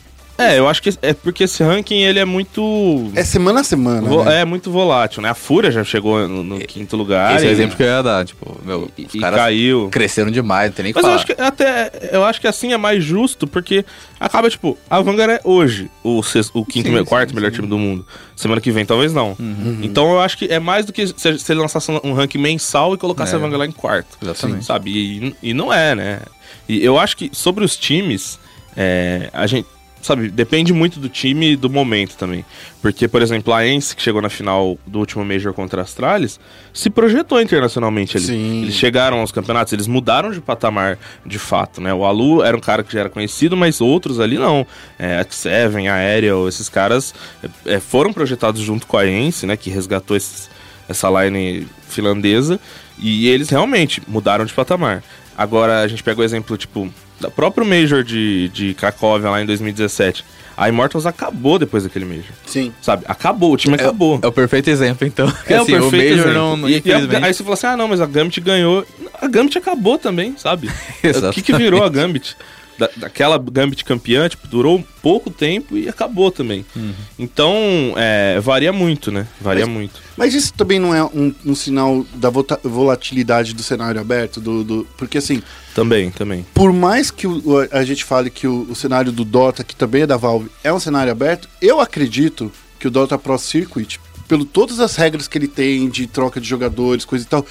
É, 0.42 0.60
eu 0.60 0.68
acho 0.68 0.82
que 0.82 0.89
é 1.02 1.14
porque 1.14 1.44
esse 1.44 1.64
ranking 1.64 2.02
ele 2.02 2.20
é 2.20 2.26
muito. 2.26 3.12
É 3.16 3.24
semana 3.24 3.62
a 3.62 3.64
semana, 3.64 4.02
vo- 4.08 4.24
né? 4.24 4.42
É 4.42 4.46
muito 4.46 4.72
volátil, 4.72 5.22
né? 5.22 5.30
A 5.30 5.34
Fúria 5.34 5.72
já 5.72 5.84
chegou 5.84 6.28
no, 6.28 6.44
no 6.44 6.60
quinto 6.60 6.96
lugar. 6.98 7.36
Esse 7.36 7.46
é 7.46 7.50
o 7.50 7.52
exemplo 7.52 7.76
que 7.78 7.84
eu 7.84 7.88
ia 7.88 8.02
dar, 8.02 8.26
tipo, 8.26 8.60
meu, 8.66 8.89
E, 8.98 9.06
os 9.06 9.20
caras 9.20 9.39
caiu. 9.39 9.89
cresceram 9.92 10.32
demais, 10.32 10.70
não 10.70 10.76
tem 10.76 10.84
nem 10.84 10.94
Mas 10.94 11.04
eu 11.04 11.10
falar. 11.10 11.16
acho 11.16 11.26
que 11.26 11.42
até. 11.42 11.92
Eu 12.12 12.24
acho 12.26 12.42
que 12.42 12.48
assim 12.48 12.74
é 12.74 12.78
mais 12.78 13.04
justo, 13.04 13.46
porque 13.48 13.86
acaba, 14.20 14.50
tipo, 14.50 14.78
a 14.89 15.00
Vanguard 15.02 15.32
é 15.32 15.39
hoje 15.44 15.89
o, 16.04 16.22
sexto, 16.24 16.52
o 16.58 16.66
quinto, 16.66 16.88
Sim, 16.88 16.94
me- 16.94 17.00
sim, 17.00 17.06
quarto 17.06 17.30
sim. 17.30 17.36
melhor 17.36 17.52
time 17.52 17.68
do 17.68 17.78
mundo. 17.78 18.06
Semana 18.36 18.60
que 18.60 18.72
vem, 18.72 18.86
talvez 18.86 19.14
não. 19.14 19.36
Então 19.84 20.12
eu 20.12 20.20
acho 20.22 20.38
que 20.38 20.46
é 20.46 20.60
mais 20.60 20.86
do 20.86 20.92
que 20.94 21.06
se, 21.08 21.38
se 21.39 21.52
ele 21.52 21.60
lançasse 21.62 21.92
um 22.04 22.14
ranking 22.14 22.39
mensal 22.39 22.94
e 22.94 22.98
colocasse 22.98 23.34
É. 23.34 23.36
a 23.36 23.39
Vanguard 23.39 23.60
lá 23.60 23.66
em 23.68 23.72
quarto. 23.72 24.18
Exatamente. 24.22 24.66
Sabe? 24.66 24.89
E, 24.92 25.36
e 25.50 25.54
não 25.54 25.72
é, 25.72 25.94
né? 25.94 26.20
E 26.68 26.84
eu 26.84 26.98
acho 26.98 27.16
que 27.18 27.30
sobre 27.34 27.64
os 27.64 27.78
times, 27.78 28.39
é, 28.76 29.30
a 29.34 29.46
gente. 29.46 29.68
Sabe, 30.02 30.30
depende 30.30 30.74
muito 30.74 30.99
do 30.99 31.08
time 31.08 31.52
e 31.52 31.56
do 31.56 31.70
momento 31.70 32.16
também. 32.18 32.43
Porque, 32.82 33.08
por 33.08 33.22
exemplo, 33.22 33.54
a 33.54 33.68
Ence, 33.68 33.95
que 33.95 34.02
chegou 34.02 34.22
na 34.22 34.30
final 34.30 34.78
do 34.88 34.97
último 34.99 35.24
Major 35.24 35.54
contra 35.54 35.82
a 35.82 35.84
Astralis, 35.84 36.39
se 36.74 36.89
projetou 36.89 37.39
internacionalmente 37.39 38.18
ali. 38.18 38.26
Sim. 38.26 38.62
Eles 38.64 38.74
chegaram 38.76 39.20
aos 39.20 39.32
campeonatos, 39.32 39.72
eles 39.74 39.86
mudaram 39.86 40.32
de 40.32 40.41
patamar 40.41 40.97
de 41.26 41.38
fato, 41.38 41.80
né? 41.80 41.93
O 41.93 42.04
Alu 42.04 42.41
era 42.43 42.58
um 42.58 42.60
cara 42.60 42.84
que 42.84 42.91
já 42.91 43.02
era 43.02 43.10
conhecido, 43.10 43.56
mas 43.56 43.80
outros 43.80 44.20
ali 44.20 44.38
não. 44.39 44.66
É, 44.97 45.20
a 45.20 45.26
Seven, 45.30 45.88
a 45.88 45.93
Aerial, 45.95 46.47
esses 46.49 46.68
caras 46.68 47.14
é, 47.66 47.80
foram 47.80 48.12
projetados 48.12 48.62
junto 48.62 48.88
com 48.88 48.97
a 48.97 49.08
Ence, 49.08 49.45
né? 49.45 49.56
Que 49.56 49.70
resgatou 49.70 50.18
esses- 50.18 50.49
essa 50.89 51.08
line 51.24 51.68
finlandesa. 51.88 52.60
E 52.97 53.28
eles 53.28 53.49
realmente 53.49 54.02
mudaram 54.08 54.45
de 54.45 54.54
patamar. 54.54 55.04
Agora, 55.38 55.82
a 55.82 55.88
gente 55.88 56.04
pega 56.04 56.20
o 56.22 56.24
exemplo, 56.24 56.58
tipo, 56.58 56.91
da 57.22 57.30
próprio 57.30 57.66
Major 57.66 58.04
de, 58.04 58.50
de 58.50 58.74
Cracóvia 58.74 59.30
lá 59.30 59.42
em 59.42 59.46
2017. 59.46 60.26
A 60.58 60.68
Immortals 60.68 61.06
acabou 61.06 61.58
depois 61.58 61.84
daquele 61.84 62.06
Major. 62.06 62.26
Sim. 62.46 62.74
Sabe? 62.82 63.04
Acabou, 63.08 63.54
o 63.54 63.58
time 63.58 63.76
É, 63.78 63.82
acabou. 63.82 64.20
é 64.22 64.28
o 64.28 64.32
perfeito 64.32 64.70
exemplo, 64.70 65.08
então. 65.08 65.26
É 65.48 65.56
assim, 65.56 65.74
o 65.76 65.80
perfeito 65.90 66.18
Major 66.18 66.30
exemplo. 66.30 66.34
não, 66.34 66.58
não 66.58 66.70
E- 66.70 66.82
e 66.86 66.92
a- 66.92 67.26
aí 67.26 67.34
você 67.34 67.42
fala 67.44 67.54
assim, 67.54 67.68
ah 67.68 67.78
não, 67.78 67.88
mas 67.88 68.02
a 68.02 68.06
Gambit 68.06 68.40
ganhou. 68.42 68.86
A 69.20 69.28
Gambit 69.28 69.58
acabou 69.58 69.98
também, 69.98 70.36
sabe? 70.38 70.68
o 71.30 71.32
que, 71.32 71.42
que 71.42 71.54
virou 71.54 71.84
a 71.84 71.90
Gambit? 71.90 72.36
Da, 72.78 72.90
daquela 72.98 73.38
Gambit 73.38 73.84
campeã, 73.86 74.28
tipo, 74.28 74.48
durou 74.48 74.84
pouco 75.04 75.30
tempo 75.30 75.78
e 75.78 75.88
acabou 75.88 76.32
também. 76.32 76.66
Então, 77.18 77.56
é, 77.96 78.40
varia 78.40 78.74
muito, 78.74 79.12
né? 79.12 79.28
Varia 79.40 79.66
Mas- 79.66 79.74
muito. 79.76 80.02
Mas 80.18 80.34
isso 80.34 80.54
também 80.54 80.80
não 80.80 80.94
é 80.94 81.04
um, 81.04 81.34
um 81.46 81.56
sinal 81.56 82.06
da 82.16 82.30
volatilidade 82.64 83.54
do 83.54 83.64
cenário 83.64 84.00
aberto? 84.02 84.40
Do, 84.42 84.64
do- 84.64 84.88
porque 84.98 85.18
assim, 85.18 85.42
Também, 85.74 86.12
também. 86.12 86.46
por 86.54 86.74
mais 86.74 87.10
que 87.12 87.26
o- 87.28 87.68
a 87.72 87.84
gente 87.84 88.04
fale 88.04 88.30
que 88.30 88.46
o, 88.48 88.68
o 88.70 88.76
cenário 88.76 89.12
do 89.12 89.24
Dota, 89.24 89.64
que 89.64 89.76
também 89.76 90.02
é 90.04 90.08
da 90.08 90.18
Valve, 90.18 90.50
é 90.64 90.72
um 90.74 90.80
cenário 90.80 91.12
aberto, 91.12 91.48
eu 91.62 91.80
acredito 91.80 92.52
que 92.80 92.88
o 92.88 92.92
Dota 92.92 93.18
Pro 93.18 93.38
Circuit, 93.38 94.00
pelo 94.28 94.44
todas 94.46 94.80
as 94.80 94.96
regras 94.96 95.28
que 95.28 95.38
ele 95.38 95.48
tem 95.48 95.90
de 95.90 96.08
troca 96.08 96.42
de 96.42 96.48
jogadores, 96.48 97.06
coisa 97.06 97.24
e 97.26 97.28
tal, 97.28 97.46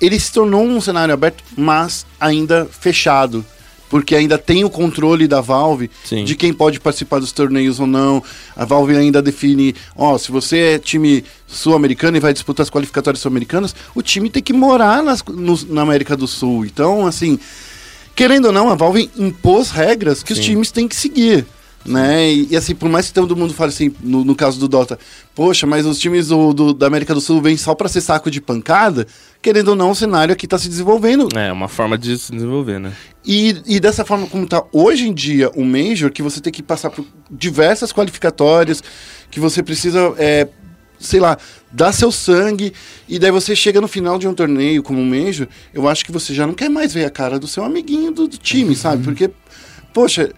ele 0.00 0.18
se 0.20 0.32
tornou 0.32 0.62
um 0.64 0.80
cenário 0.80 1.12
aberto, 1.14 1.42
mas 1.56 2.06
ainda 2.20 2.66
fechado. 2.66 3.44
Porque 3.88 4.16
ainda 4.16 4.36
tem 4.36 4.64
o 4.64 4.70
controle 4.70 5.28
da 5.28 5.40
Valve 5.40 5.88
Sim. 6.04 6.24
de 6.24 6.34
quem 6.34 6.52
pode 6.52 6.80
participar 6.80 7.20
dos 7.20 7.30
torneios 7.30 7.78
ou 7.78 7.86
não. 7.86 8.22
A 8.56 8.64
Valve 8.64 8.96
ainda 8.96 9.22
define, 9.22 9.74
ó, 9.96 10.18
se 10.18 10.32
você 10.32 10.58
é 10.58 10.78
time 10.78 11.24
sul-americano 11.46 12.16
e 12.16 12.20
vai 12.20 12.32
disputar 12.32 12.64
as 12.64 12.70
qualificatórias 12.70 13.20
sul-americanas, 13.20 13.74
o 13.94 14.02
time 14.02 14.28
tem 14.28 14.42
que 14.42 14.52
morar 14.52 15.02
nas- 15.04 15.22
no- 15.22 15.66
na 15.72 15.82
América 15.82 16.16
do 16.16 16.26
Sul. 16.26 16.64
Então, 16.66 17.06
assim, 17.06 17.38
querendo 18.14 18.46
ou 18.46 18.52
não, 18.52 18.68
a 18.70 18.74
Valve 18.74 19.10
impôs 19.16 19.70
regras 19.70 20.22
que 20.22 20.32
os 20.32 20.38
Sim. 20.38 20.44
times 20.44 20.70
têm 20.70 20.88
que 20.88 20.96
seguir. 20.96 21.46
Né? 21.84 22.32
E, 22.32 22.48
e, 22.50 22.56
assim, 22.56 22.74
por 22.74 22.88
mais 22.88 23.06
que 23.06 23.12
todo 23.12 23.36
mundo 23.36 23.54
fale 23.54 23.68
assim, 23.68 23.92
no, 24.02 24.24
no 24.24 24.34
caso 24.34 24.58
do 24.58 24.66
Dota, 24.66 24.98
poxa, 25.36 25.68
mas 25.68 25.86
os 25.86 26.00
times 26.00 26.26
do, 26.26 26.52
do- 26.52 26.74
da 26.74 26.88
América 26.88 27.14
do 27.14 27.20
Sul 27.20 27.40
vêm 27.40 27.56
só 27.56 27.76
pra 27.76 27.88
ser 27.88 28.00
saco 28.00 28.28
de 28.28 28.40
pancada, 28.40 29.06
querendo 29.42 29.68
ou 29.68 29.76
não, 29.76 29.90
o 29.90 29.94
cenário 29.94 30.32
aqui 30.32 30.46
tá 30.46 30.58
se 30.58 30.68
desenvolvendo. 30.68 31.28
É, 31.36 31.52
uma 31.52 31.68
forma 31.68 31.96
de 31.96 32.18
se 32.18 32.32
desenvolver, 32.32 32.78
né? 32.78 32.92
E, 33.24 33.60
e 33.66 33.80
dessa 33.80 34.04
forma 34.04 34.26
como 34.26 34.46
tá 34.46 34.64
hoje 34.72 35.08
em 35.08 35.14
dia 35.14 35.50
o 35.54 35.64
Major, 35.64 36.10
que 36.10 36.22
você 36.22 36.40
tem 36.40 36.52
que 36.52 36.62
passar 36.62 36.90
por 36.90 37.04
diversas 37.30 37.92
qualificatórias, 37.92 38.82
que 39.30 39.40
você 39.40 39.62
precisa, 39.62 40.14
é, 40.18 40.48
sei 40.98 41.20
lá, 41.20 41.36
dar 41.72 41.92
seu 41.92 42.12
sangue, 42.12 42.72
e 43.08 43.18
daí 43.18 43.30
você 43.30 43.54
chega 43.54 43.80
no 43.80 43.88
final 43.88 44.18
de 44.18 44.26
um 44.28 44.34
torneio 44.34 44.82
como 44.82 45.00
um 45.00 45.04
Major, 45.04 45.48
eu 45.74 45.88
acho 45.88 46.04
que 46.04 46.12
você 46.12 46.32
já 46.32 46.46
não 46.46 46.54
quer 46.54 46.68
mais 46.68 46.94
ver 46.94 47.04
a 47.04 47.10
cara 47.10 47.38
do 47.38 47.46
seu 47.46 47.64
amiguinho 47.64 48.12
do, 48.12 48.28
do 48.28 48.38
time, 48.38 48.74
sabe? 48.74 49.02
Porque, 49.02 49.30
poxa, 49.92 50.32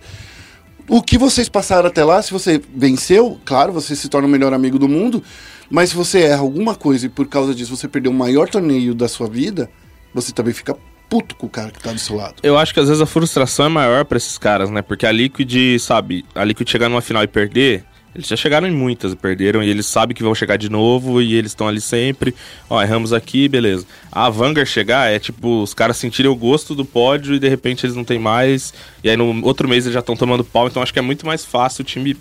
o 0.89 1.03
que 1.03 1.19
vocês 1.19 1.49
passaram 1.49 1.89
até 1.89 2.03
lá, 2.03 2.23
se 2.23 2.33
você 2.33 2.61
venceu, 2.75 3.39
claro, 3.45 3.73
você 3.73 3.95
se 3.95 4.09
torna 4.09 4.27
o 4.27 4.31
melhor 4.31 4.55
amigo 4.55 4.79
do 4.79 4.89
mundo, 4.89 5.23
mas 5.71 5.91
se 5.91 5.97
você 5.97 6.21
erra 6.21 6.41
alguma 6.41 6.75
coisa 6.75 7.07
e 7.07 7.09
por 7.09 7.27
causa 7.27 7.55
disso 7.55 7.77
você 7.77 7.89
perdeu 7.89 8.13
o 8.13 8.15
maior 8.15 8.49
torneio 8.49 8.95
da 8.95 9.09
sua 9.09 9.29
vida, 9.29 9.71
você 10.15 10.33
também 10.33 10.55
fica 10.55 10.77
puto 11.09 11.35
com 11.37 11.47
o 11.47 11.51
cara 11.51 11.71
que 11.71 11.81
tá 11.81 11.93
do 11.93 11.99
seu 11.99 12.17
lado. 12.17 12.37
Eu 12.43 12.59
acho 12.59 12.75
que 12.75 12.81
às 12.81 12.89
vezes 12.89 13.01
a 13.01 13.07
frustração 13.07 13.67
é 13.67 13.69
maior 13.69 14.05
pra 14.05 14.19
esses 14.19 14.37
caras, 14.37 14.71
né? 14.71 14.83
Porque 14.83 15.07
a 15.07 15.13
Liquid, 15.13 15.79
sabe, 15.81 16.25
a 16.35 16.45
Liquid 16.45 16.69
chegar 16.69 16.89
numa 16.89 17.01
final 17.01 17.23
e 17.23 17.27
perder, 17.27 17.85
eles 18.15 18.27
já 18.27 18.37
chegaram 18.37 18.67
em 18.67 18.73
muitas 18.73 19.13
e 19.13 19.17
perderam, 19.17 19.63
e 19.63 19.69
eles 19.69 19.87
sabem 19.87 20.15
que 20.15 20.23
vão 20.23 20.35
chegar 20.35 20.57
de 20.57 20.69
novo, 20.69 21.23
e 21.23 21.35
eles 21.35 21.53
estão 21.53 21.69
ali 21.69 21.81
sempre. 21.81 22.35
Ó, 22.69 22.83
erramos 22.83 23.13
aqui, 23.13 23.49
beleza. 23.49 23.87
A 24.11 24.29
Vanguard 24.29 24.69
chegar 24.69 25.11
é 25.11 25.19
tipo, 25.19 25.63
os 25.63 25.73
caras 25.73 25.97
sentirem 25.97 26.31
o 26.31 26.35
gosto 26.35 26.75
do 26.75 26.85
pódio 26.85 27.35
e 27.35 27.39
de 27.39 27.49
repente 27.49 27.87
eles 27.87 27.95
não 27.95 28.05
tem 28.05 28.19
mais, 28.19 28.75
e 29.05 29.11
aí 29.11 29.17
no 29.17 29.45
outro 29.45 29.69
mês 29.69 29.85
eles 29.85 29.95
já 29.95 30.01
estão 30.01 30.17
tomando 30.17 30.43
pau, 30.43 30.67
então 30.67 30.83
acho 30.83 30.93
que 30.93 30.99
é 30.99 31.03
muito 31.03 31.27
mais 31.27 31.45
fácil 31.45 31.83
o 31.83 31.85
time, 31.85 32.17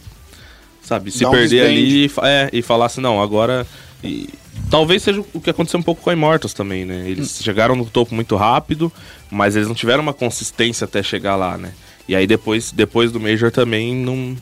sabe, 0.88 1.12
se 1.12 1.24
Dá 1.24 1.30
perder 1.30 1.66
ali 1.66 2.06
e, 2.06 2.12
é, 2.24 2.50
e 2.54 2.62
falar 2.62 2.86
assim, 2.86 3.02
não, 3.02 3.22
agora. 3.22 3.68
e 4.04 4.30
talvez 4.70 5.04
seja 5.04 5.24
o 5.34 5.42
que 5.42 5.50
aconteceu 5.50 5.80
um 5.80 5.84
pouco 5.84 6.02
com 6.02 6.10
a 6.10 6.14
Immortals 6.14 6.54
também, 6.54 6.86
né? 6.86 7.10
Eles 7.10 7.40
chegaram 7.44 7.76
no 7.76 7.86
topo 7.86 8.16
muito 8.16 8.36
rápido, 8.36 8.92
mas 9.30 9.56
eles 9.56 9.68
não 9.68 9.76
tiveram 9.76 10.02
uma 10.02 10.14
consistência 10.14 10.86
até 10.86 11.04
chegar 11.04 11.36
lá, 11.36 11.58
né? 11.58 11.74
E 12.08 12.16
aí 12.16 12.26
depois, 12.26 12.72
depois 12.72 13.12
do 13.12 13.20
Major 13.20 13.52
também 13.52 13.94
não, 13.94 14.36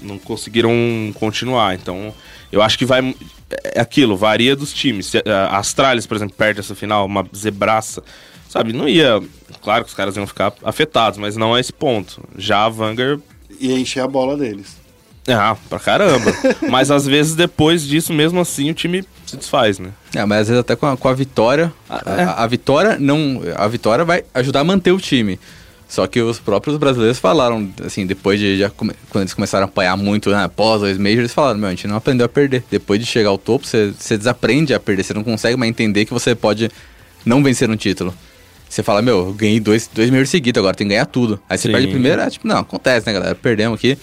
não 0.00 0.18
conseguiram 0.18 0.72
continuar. 1.14 1.74
Então, 1.74 2.14
eu 2.50 2.62
acho 2.62 2.78
que 2.78 2.84
vai. 2.84 3.14
É 3.74 3.80
aquilo, 3.80 4.16
varia 4.16 4.54
dos 4.54 4.72
times. 4.72 5.06
Se 5.06 5.22
a 5.26 5.58
Astralis, 5.58 6.06
por 6.06 6.16
exemplo, 6.16 6.34
perde 6.36 6.60
essa 6.60 6.74
final, 6.74 7.04
uma 7.04 7.26
zebraça, 7.34 8.04
sabe? 8.48 8.72
Não 8.72 8.88
ia. 8.88 9.20
Claro 9.60 9.84
que 9.84 9.90
os 9.90 9.96
caras 9.96 10.16
iam 10.16 10.26
ficar 10.26 10.52
afetados, 10.62 11.18
mas 11.18 11.36
não 11.36 11.54
a 11.54 11.60
esse 11.60 11.72
ponto. 11.72 12.22
Já 12.38 12.64
a 12.64 12.68
Vanguard 12.68 13.20
E 13.60 13.72
encher 13.72 14.00
a 14.00 14.08
bola 14.08 14.36
deles. 14.36 14.81
Ah, 15.28 15.56
pra 15.68 15.78
caramba. 15.78 16.32
Mas 16.68 16.90
às 16.90 17.06
vezes 17.06 17.34
depois 17.34 17.82
disso, 17.86 18.12
mesmo 18.12 18.40
assim, 18.40 18.70
o 18.70 18.74
time 18.74 19.04
se 19.26 19.36
desfaz, 19.36 19.78
né? 19.78 19.90
É, 20.14 20.24
mas 20.26 20.40
às 20.42 20.48
vezes 20.48 20.60
até 20.60 20.76
com 20.76 20.86
a, 20.86 20.96
com 20.96 21.08
a 21.08 21.14
vitória, 21.14 21.72
a, 21.88 22.02
é. 22.20 22.24
a- 22.24 22.32
a 22.42 22.46
vitória 22.46 22.96
não, 22.98 23.40
a 23.56 23.66
vitória 23.68 24.04
vai 24.04 24.24
ajudar 24.34 24.60
a 24.60 24.64
manter 24.64 24.92
o 24.92 24.98
time. 24.98 25.38
Só 25.88 26.06
que 26.06 26.20
os 26.22 26.38
próprios 26.38 26.76
brasileiros 26.78 27.18
falaram, 27.18 27.70
assim, 27.84 28.06
depois 28.06 28.40
de 28.40 28.58
já 28.58 28.70
come- 28.70 28.94
quando 29.10 29.22
eles 29.22 29.34
começaram 29.34 29.64
a 29.66 29.68
apanhar 29.68 29.96
muito, 29.96 30.30
né, 30.30 30.42
após 30.44 30.80
dois 30.80 30.96
majors, 30.98 31.18
eles 31.20 31.34
falaram, 31.34 31.58
meu, 31.58 31.68
a 31.68 31.70
gente 31.70 31.86
não 31.86 31.96
aprendeu 31.96 32.24
a 32.24 32.28
perder. 32.28 32.64
Depois 32.70 32.98
de 32.98 33.04
chegar 33.06 33.28
ao 33.28 33.36
topo, 33.38 33.66
você, 33.66 33.92
você 33.98 34.16
desaprende 34.16 34.72
a 34.74 34.80
perder, 34.80 35.02
você 35.02 35.12
não 35.14 35.22
consegue 35.22 35.56
mais 35.56 35.68
entender 35.70 36.04
que 36.06 36.12
você 36.14 36.34
pode 36.34 36.70
não 37.26 37.42
vencer 37.42 37.68
um 37.70 37.76
título. 37.76 38.14
Você 38.68 38.82
fala, 38.82 39.02
meu, 39.02 39.18
eu 39.26 39.32
ganhei 39.34 39.60
dois, 39.60 39.88
dois 39.94 40.08
majors 40.08 40.30
seguidos, 40.30 40.58
agora 40.60 40.74
tem 40.74 40.86
que 40.86 40.94
ganhar 40.94 41.04
tudo. 41.04 41.38
Aí 41.48 41.58
você 41.58 41.68
Sim. 41.68 41.72
perde 41.72 41.88
o 41.88 41.90
primeiro, 41.90 42.22
é 42.22 42.30
tipo, 42.30 42.48
não, 42.48 42.58
acontece, 42.60 43.06
né, 43.06 43.12
galera, 43.12 43.34
perdemos 43.34 43.78
aqui, 43.78 43.98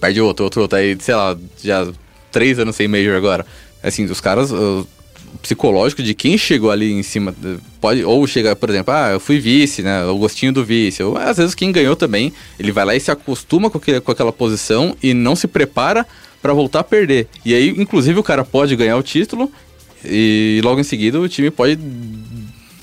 perde 0.00 0.20
outro, 0.20 0.44
outro, 0.44 0.62
outro, 0.62 0.78
aí, 0.78 0.96
sei 1.00 1.14
lá, 1.14 1.36
já 1.62 1.86
três 2.30 2.58
anos 2.58 2.76
sem 2.76 2.88
major 2.88 3.16
agora. 3.16 3.46
Assim, 3.82 4.04
os 4.04 4.20
caras, 4.20 4.50
o 4.50 4.86
psicológico 5.42 6.02
de 6.02 6.14
quem 6.14 6.36
chegou 6.36 6.70
ali 6.70 6.92
em 6.92 7.02
cima, 7.02 7.34
eh, 7.44 7.56
pode, 7.80 8.04
ou 8.04 8.26
chega, 8.26 8.56
por 8.56 8.70
exemplo, 8.70 8.92
ah, 8.92 9.10
eu 9.12 9.20
fui 9.20 9.38
vice, 9.38 9.82
né, 9.82 10.04
o 10.06 10.16
gostinho 10.18 10.52
do 10.52 10.64
vice, 10.64 11.02
ou 11.02 11.16
às 11.16 11.36
vezes 11.36 11.54
quem 11.54 11.70
ganhou 11.70 11.94
também, 11.94 12.32
ele 12.58 12.72
vai 12.72 12.84
lá 12.84 12.96
e 12.96 13.00
se 13.00 13.10
acostuma 13.10 13.70
com, 13.70 13.78
aquele, 13.78 14.00
com 14.00 14.10
aquela 14.10 14.32
posição 14.32 14.96
e 15.02 15.14
não 15.14 15.36
se 15.36 15.46
prepara 15.46 16.06
pra 16.42 16.52
voltar 16.52 16.80
a 16.80 16.84
perder. 16.84 17.28
E 17.44 17.54
aí, 17.54 17.70
inclusive, 17.70 18.18
o 18.18 18.22
cara 18.22 18.44
pode 18.44 18.74
ganhar 18.76 18.96
o 18.96 19.02
título 19.02 19.50
e 20.04 20.60
logo 20.62 20.80
em 20.80 20.84
seguida 20.84 21.20
o 21.20 21.28
time 21.28 21.50
pode 21.50 21.78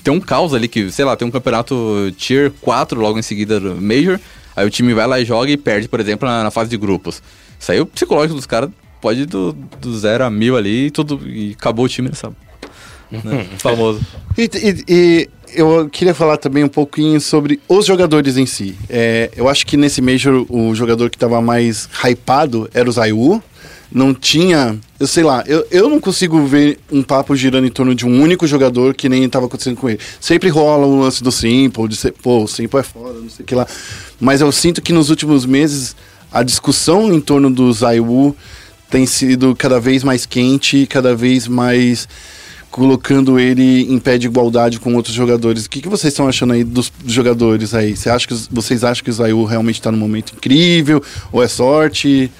ter 0.02 0.10
um 0.10 0.20
caos 0.20 0.52
ali 0.52 0.68
que, 0.68 0.90
sei 0.90 1.04
lá, 1.04 1.16
tem 1.16 1.26
um 1.26 1.30
campeonato 1.30 2.12
Tier 2.16 2.52
4 2.60 3.00
logo 3.00 3.18
em 3.18 3.22
seguida 3.22 3.58
Major, 3.60 4.20
aí 4.56 4.66
o 4.66 4.70
time 4.70 4.92
vai 4.94 5.06
lá 5.06 5.20
e 5.20 5.24
joga 5.24 5.50
e 5.50 5.56
perde, 5.56 5.88
por 5.88 6.00
exemplo, 6.00 6.28
na, 6.28 6.42
na 6.44 6.50
fase 6.50 6.70
de 6.70 6.76
grupos. 6.76 7.22
Isso 7.58 7.72
aí 7.72 7.80
o 7.80 7.86
psicológico 7.86 8.34
dos 8.34 8.46
caras 8.46 8.70
pode 9.00 9.22
ir 9.22 9.26
do, 9.26 9.52
do 9.80 9.98
zero 9.98 10.24
a 10.24 10.30
mil 10.30 10.56
ali 10.56 10.86
e 10.86 10.90
tudo, 10.90 11.20
e 11.26 11.52
acabou 11.58 11.84
o 11.84 11.88
time, 11.88 12.10
sabe? 12.14 12.34
Né? 13.10 13.46
Famoso. 13.58 14.00
E, 14.36 14.50
e- 14.54 14.84
e 14.88 15.28
eu 15.54 15.88
queria 15.88 16.14
falar 16.14 16.36
também 16.36 16.64
um 16.64 16.68
pouquinho 16.68 17.20
sobre 17.20 17.60
os 17.68 17.86
jogadores 17.86 18.36
em 18.36 18.46
si. 18.46 18.76
É, 18.88 19.30
eu 19.36 19.48
acho 19.48 19.66
que 19.66 19.76
nesse 19.76 20.00
Major 20.02 20.44
o 20.48 20.74
jogador 20.74 21.08
que 21.10 21.16
estava 21.16 21.40
mais 21.40 21.88
hypado 22.02 22.68
era 22.74 22.88
o 22.88 22.92
Zayu. 22.92 23.42
Não 23.94 24.12
tinha. 24.12 24.76
Eu 24.98 25.06
sei 25.06 25.22
lá, 25.22 25.44
eu, 25.46 25.64
eu 25.70 25.88
não 25.88 26.00
consigo 26.00 26.44
ver 26.44 26.80
um 26.90 27.00
papo 27.00 27.36
girando 27.36 27.64
em 27.64 27.70
torno 27.70 27.94
de 27.94 28.04
um 28.04 28.20
único 28.20 28.44
jogador 28.44 28.92
que 28.92 29.08
nem 29.08 29.22
estava 29.22 29.46
acontecendo 29.46 29.76
com 29.76 29.88
ele. 29.88 30.00
Sempre 30.20 30.48
rola 30.48 30.84
o 30.84 31.00
lance 31.00 31.22
do 31.22 31.30
Simple, 31.30 31.86
de 31.86 31.94
ser, 31.94 32.12
pô, 32.12 32.42
o 32.42 32.48
Simple 32.48 32.80
é 32.80 32.82
foda, 32.82 33.20
não 33.20 33.30
sei 33.30 33.44
o 33.44 33.46
que 33.46 33.54
lá. 33.54 33.68
Mas 34.20 34.40
eu 34.40 34.50
sinto 34.50 34.82
que 34.82 34.92
nos 34.92 35.10
últimos 35.10 35.46
meses 35.46 35.94
a 36.32 36.42
discussão 36.42 37.12
em 37.12 37.20
torno 37.20 37.48
do 37.48 37.72
Zayu 37.72 38.34
tem 38.90 39.06
sido 39.06 39.54
cada 39.54 39.78
vez 39.78 40.02
mais 40.02 40.26
quente, 40.26 40.86
cada 40.86 41.14
vez 41.14 41.46
mais 41.46 42.08
colocando 42.68 43.38
ele 43.38 43.82
em 43.88 44.00
pé 44.00 44.18
de 44.18 44.26
igualdade 44.26 44.80
com 44.80 44.92
outros 44.96 45.14
jogadores. 45.14 45.66
O 45.66 45.70
que, 45.70 45.80
que 45.80 45.88
vocês 45.88 46.12
estão 46.12 46.26
achando 46.26 46.54
aí 46.54 46.64
dos 46.64 46.92
jogadores 47.06 47.72
aí? 47.72 47.96
Você 47.96 48.10
acha 48.10 48.26
que, 48.26 48.34
vocês 48.50 48.82
acham 48.82 49.04
que 49.04 49.10
o 49.10 49.12
Zayu 49.12 49.44
realmente 49.44 49.78
está 49.78 49.92
num 49.92 49.98
momento 49.98 50.32
incrível? 50.36 51.00
Ou 51.30 51.40
é 51.40 51.46
sorte? 51.46 52.32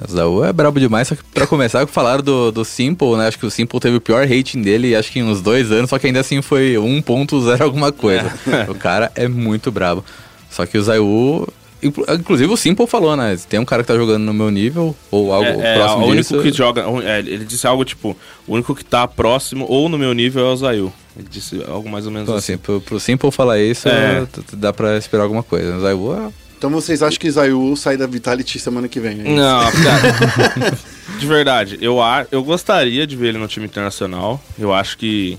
O 0.00 0.10
Zaú 0.10 0.44
é 0.44 0.52
brabo 0.52 0.80
demais, 0.80 1.08
só 1.08 1.14
que 1.14 1.22
pra 1.34 1.46
começar, 1.46 1.86
falaram 1.86 2.22
do, 2.22 2.50
do 2.50 2.64
Simple, 2.64 3.16
né? 3.16 3.26
Acho 3.28 3.38
que 3.38 3.44
o 3.46 3.50
Simple 3.50 3.78
teve 3.78 3.96
o 3.96 4.00
pior 4.00 4.26
rating 4.26 4.62
dele, 4.62 4.96
acho 4.96 5.12
que 5.12 5.18
em 5.18 5.22
uns 5.22 5.42
dois 5.42 5.70
anos, 5.70 5.90
só 5.90 5.98
que 5.98 6.06
ainda 6.06 6.20
assim 6.20 6.40
foi 6.40 6.74
1.0 6.76 7.60
alguma 7.60 7.92
coisa. 7.92 8.32
o 8.68 8.74
cara 8.74 9.12
é 9.14 9.28
muito 9.28 9.70
brabo. 9.70 10.02
Só 10.50 10.64
que 10.64 10.78
o 10.78 10.82
Zayu. 10.82 11.46
inclu- 11.82 12.06
Inclusive 12.08 12.50
o 12.52 12.56
Simple 12.56 12.86
falou, 12.86 13.14
né? 13.16 13.38
Tem 13.48 13.60
um 13.60 13.64
cara 13.66 13.82
que 13.82 13.88
tá 13.88 13.94
jogando 13.96 14.22
no 14.22 14.32
meu 14.32 14.50
nível, 14.50 14.96
ou 15.10 15.32
algo 15.32 15.46
é, 15.60 15.74
é, 15.74 15.74
próximo 15.76 16.06
o 16.08 16.16
disso. 16.16 16.34
único 16.36 16.50
que 16.50 16.56
joga. 16.56 16.84
é, 17.04 17.18
ele 17.18 17.44
disse 17.44 17.66
algo 17.66 17.84
tipo: 17.84 18.16
o 18.46 18.54
único 18.54 18.74
que 18.74 18.84
tá 18.84 19.06
próximo 19.06 19.66
ou 19.68 19.88
no 19.90 19.98
meu 19.98 20.14
nível 20.14 20.46
é 20.46 20.52
o 20.52 20.56
Zayu. 20.56 20.92
Ele 21.14 21.28
disse 21.30 21.62
algo 21.68 21.90
mais 21.90 22.06
ou 22.06 22.12
menos 22.12 22.26
Então, 22.26 22.36
assim. 22.38 22.54
assim, 22.54 22.62
pro, 22.62 22.80
pro 22.80 22.98
Simple 22.98 23.30
falar 23.30 23.60
isso, 23.60 23.86
É. 23.88 24.26
dá 24.54 24.72
pra 24.72 24.96
esperar 24.96 25.24
alguma 25.24 25.42
coisa. 25.42 25.76
O 25.76 25.80
Zayu 25.82 26.14
é 26.14 26.30
Então 26.62 26.70
vocês 26.70 27.02
acham 27.02 27.18
que 27.18 27.26
o 27.28 27.32
Zayu 27.32 27.76
sai 27.76 27.96
da 27.96 28.06
Vitality 28.06 28.56
semana 28.60 28.86
que 28.86 29.00
vem? 29.00 29.20
é? 29.20 29.24
Não, 29.24 29.72
cara. 29.72 30.78
de 31.18 31.26
verdade, 31.26 31.76
eu, 31.80 31.96
eu 32.30 32.44
gostaria 32.44 33.04
de 33.04 33.16
ver 33.16 33.30
ele 33.30 33.38
no 33.38 33.48
time 33.48 33.66
internacional. 33.66 34.40
Eu 34.56 34.72
acho 34.72 34.96
que. 34.96 35.36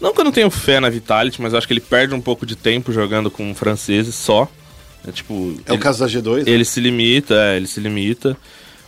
Não 0.00 0.14
que 0.14 0.20
eu 0.22 0.24
não 0.24 0.32
tenho 0.32 0.48
fé 0.48 0.80
na 0.80 0.88
Vitality, 0.88 1.42
mas 1.42 1.52
eu 1.52 1.58
acho 1.58 1.66
que 1.66 1.74
ele 1.74 1.82
perde 1.82 2.14
um 2.14 2.20
pouco 2.22 2.46
de 2.46 2.56
tempo 2.56 2.94
jogando 2.94 3.30
com 3.30 3.54
franceses 3.54 4.14
só. 4.14 4.48
É 5.06 5.12
tipo. 5.12 5.54
É 5.66 5.72
o 5.72 5.74
ele- 5.74 5.82
caso 5.82 5.98
da 5.98 6.06
G2? 6.06 6.36
né? 6.46 6.50
Ele 6.50 6.64
se 6.64 6.80
limita, 6.80 7.34
é, 7.34 7.56
ele 7.58 7.66
se 7.66 7.78
limita. 7.78 8.34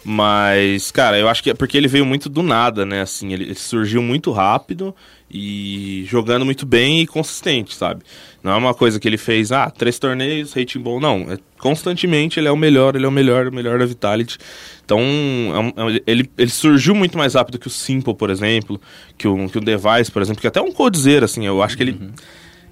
Mas, 0.02 0.90
cara, 0.90 1.18
eu 1.18 1.28
acho 1.28 1.42
que 1.42 1.50
é 1.50 1.54
porque 1.54 1.76
ele 1.76 1.88
veio 1.88 2.06
muito 2.06 2.30
do 2.30 2.42
nada, 2.42 2.86
né? 2.86 3.02
Assim, 3.02 3.34
ele, 3.34 3.44
ele 3.44 3.54
surgiu 3.54 4.00
muito 4.00 4.30
rápido 4.32 4.96
e 5.30 6.04
jogando 6.08 6.44
muito 6.44 6.66
bem 6.66 7.00
e 7.00 7.06
consistente, 7.06 7.74
sabe? 7.74 8.02
Não 8.42 8.52
é 8.52 8.56
uma 8.56 8.74
coisa 8.74 8.98
que 8.98 9.06
ele 9.06 9.16
fez, 9.16 9.52
ah, 9.52 9.70
três 9.70 9.98
torneios, 9.98 10.52
rating 10.52 10.80
bom. 10.80 10.98
Não, 10.98 11.26
é, 11.30 11.38
constantemente 11.58 12.40
ele 12.40 12.48
é 12.48 12.50
o 12.50 12.56
melhor, 12.56 12.96
ele 12.96 13.04
é 13.04 13.08
o 13.08 13.12
melhor, 13.12 13.46
o 13.46 13.54
melhor 13.54 13.78
da 13.78 13.86
Vitality. 13.86 14.38
Então, 14.84 15.00
é 15.00 15.96
é 15.96 16.02
ele, 16.06 16.28
ele 16.36 16.50
surgiu 16.50 16.94
muito 16.94 17.16
mais 17.16 17.34
rápido 17.34 17.58
que 17.58 17.68
o 17.68 17.70
Simple, 17.70 18.14
por 18.14 18.30
exemplo, 18.30 18.80
que 19.16 19.28
o, 19.28 19.48
que 19.48 19.58
o 19.58 19.60
Device, 19.60 20.10
por 20.10 20.20
exemplo, 20.20 20.40
que 20.40 20.46
até 20.48 20.60
um 20.60 20.72
Codezera, 20.72 21.26
assim, 21.26 21.46
eu 21.46 21.62
acho 21.62 21.76
que 21.76 21.82
ele... 21.82 22.10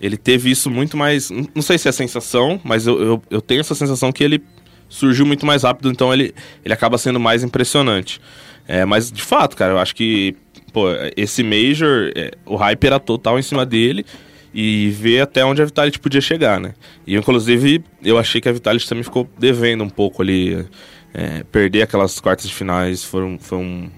Ele 0.01 0.17
teve 0.17 0.49
isso 0.49 0.71
muito 0.71 0.97
mais. 0.97 1.29
Não 1.29 1.61
sei 1.61 1.77
se 1.77 1.89
é 1.89 1.91
sensação, 1.91 2.61
mas 2.63 2.87
eu, 2.87 3.03
eu, 3.03 3.23
eu 3.29 3.41
tenho 3.41 3.61
essa 3.61 3.75
sensação 3.75 4.13
que 4.13 4.23
ele 4.23 4.41
surgiu 4.89 5.27
muito 5.27 5.45
mais 5.45 5.65
rápido, 5.65 5.91
então 5.91 6.13
ele, 6.13 6.33
ele 6.65 6.73
acaba 6.73 6.97
sendo 6.97 7.19
mais 7.19 7.43
impressionante. 7.43 8.21
É, 8.69 8.85
mas 8.85 9.11
de 9.11 9.23
fato, 9.23 9.57
cara, 9.57 9.73
eu 9.73 9.79
acho 9.79 9.97
que 9.97 10.37
pô, 10.79 10.87
esse 11.17 11.43
Major, 11.43 12.13
é, 12.15 12.31
o 12.47 12.55
hype 12.55 12.85
era 12.85 13.01
total 13.01 13.37
em 13.37 13.43
cima 13.43 13.67
dele 13.67 14.07
e 14.55 14.91
ver 14.91 15.23
até 15.23 15.45
onde 15.45 15.61
a 15.61 15.65
Vitality 15.65 15.99
podia 15.99 16.21
chegar, 16.21 16.61
né? 16.61 16.75
E 17.05 17.17
inclusive 17.17 17.83
eu 18.03 18.17
achei 18.17 18.41
que 18.41 18.49
a 18.49 18.53
Vitality 18.53 18.89
também 18.89 19.03
ficou 19.03 19.29
devendo 19.37 19.83
um 19.83 19.89
pouco 19.89 20.23
ali. 20.23 20.65
é, 21.13 21.43
perder 21.51 21.83
aquelas 21.83 22.21
quartas 22.21 22.47
de 22.47 22.55
finais 22.55 23.03
foram, 23.03 23.39
foi 23.41 23.59
um, 23.59 23.91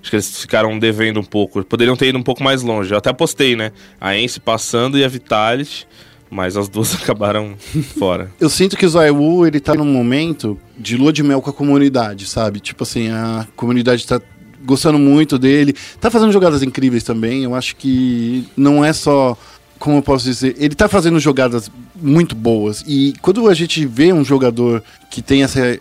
Acho 0.00 0.10
que 0.10 0.16
eles 0.16 0.40
ficaram 0.40 0.78
devendo 0.78 1.20
um 1.20 1.24
pouco. 1.24 1.62
Poderiam 1.64 1.94
ter 1.96 2.08
ido 2.08 2.18
um 2.18 2.22
pouco 2.22 2.42
mais 2.42 2.62
longe. 2.62 2.92
Eu 2.92 2.98
até 2.98 3.12
postei, 3.12 3.54
né? 3.54 3.70
A 4.00 4.16
Ence 4.16 4.40
passando 4.40 4.98
e 4.98 5.04
a 5.04 5.08
Vitality. 5.08 5.86
mas 6.28 6.56
as 6.56 6.68
duas 6.68 6.94
acabaram 7.00 7.54
fora. 7.98 8.32
Eu 8.40 8.48
sinto 8.48 8.76
que 8.76 8.86
o 8.86 8.88
Zaiwu, 8.88 9.46
ele 9.46 9.60
tá 9.60 9.74
num 9.74 9.84
momento 9.84 10.58
de 10.76 10.96
lua 10.96 11.12
de 11.12 11.22
mel 11.22 11.42
com 11.42 11.50
a 11.50 11.52
comunidade, 11.52 12.26
sabe? 12.26 12.58
Tipo 12.58 12.82
assim, 12.82 13.10
a 13.10 13.46
comunidade 13.54 14.06
tá 14.06 14.18
gostando 14.64 14.98
muito 14.98 15.38
dele. 15.38 15.74
Tá 16.00 16.10
fazendo 16.10 16.32
jogadas 16.32 16.62
incríveis 16.62 17.02
também. 17.02 17.44
Eu 17.44 17.54
acho 17.54 17.76
que 17.76 18.46
não 18.56 18.84
é 18.84 18.92
só. 18.92 19.36
Como 19.78 19.96
eu 19.96 20.02
posso 20.02 20.24
dizer? 20.24 20.54
Ele 20.58 20.74
tá 20.76 20.88
fazendo 20.88 21.18
jogadas 21.18 21.68
muito 22.00 22.36
boas. 22.36 22.84
E 22.86 23.14
quando 23.20 23.48
a 23.48 23.54
gente 23.54 23.84
vê 23.84 24.12
um 24.12 24.24
jogador 24.24 24.82
que 25.10 25.20
tem 25.20 25.42
essa 25.42 25.78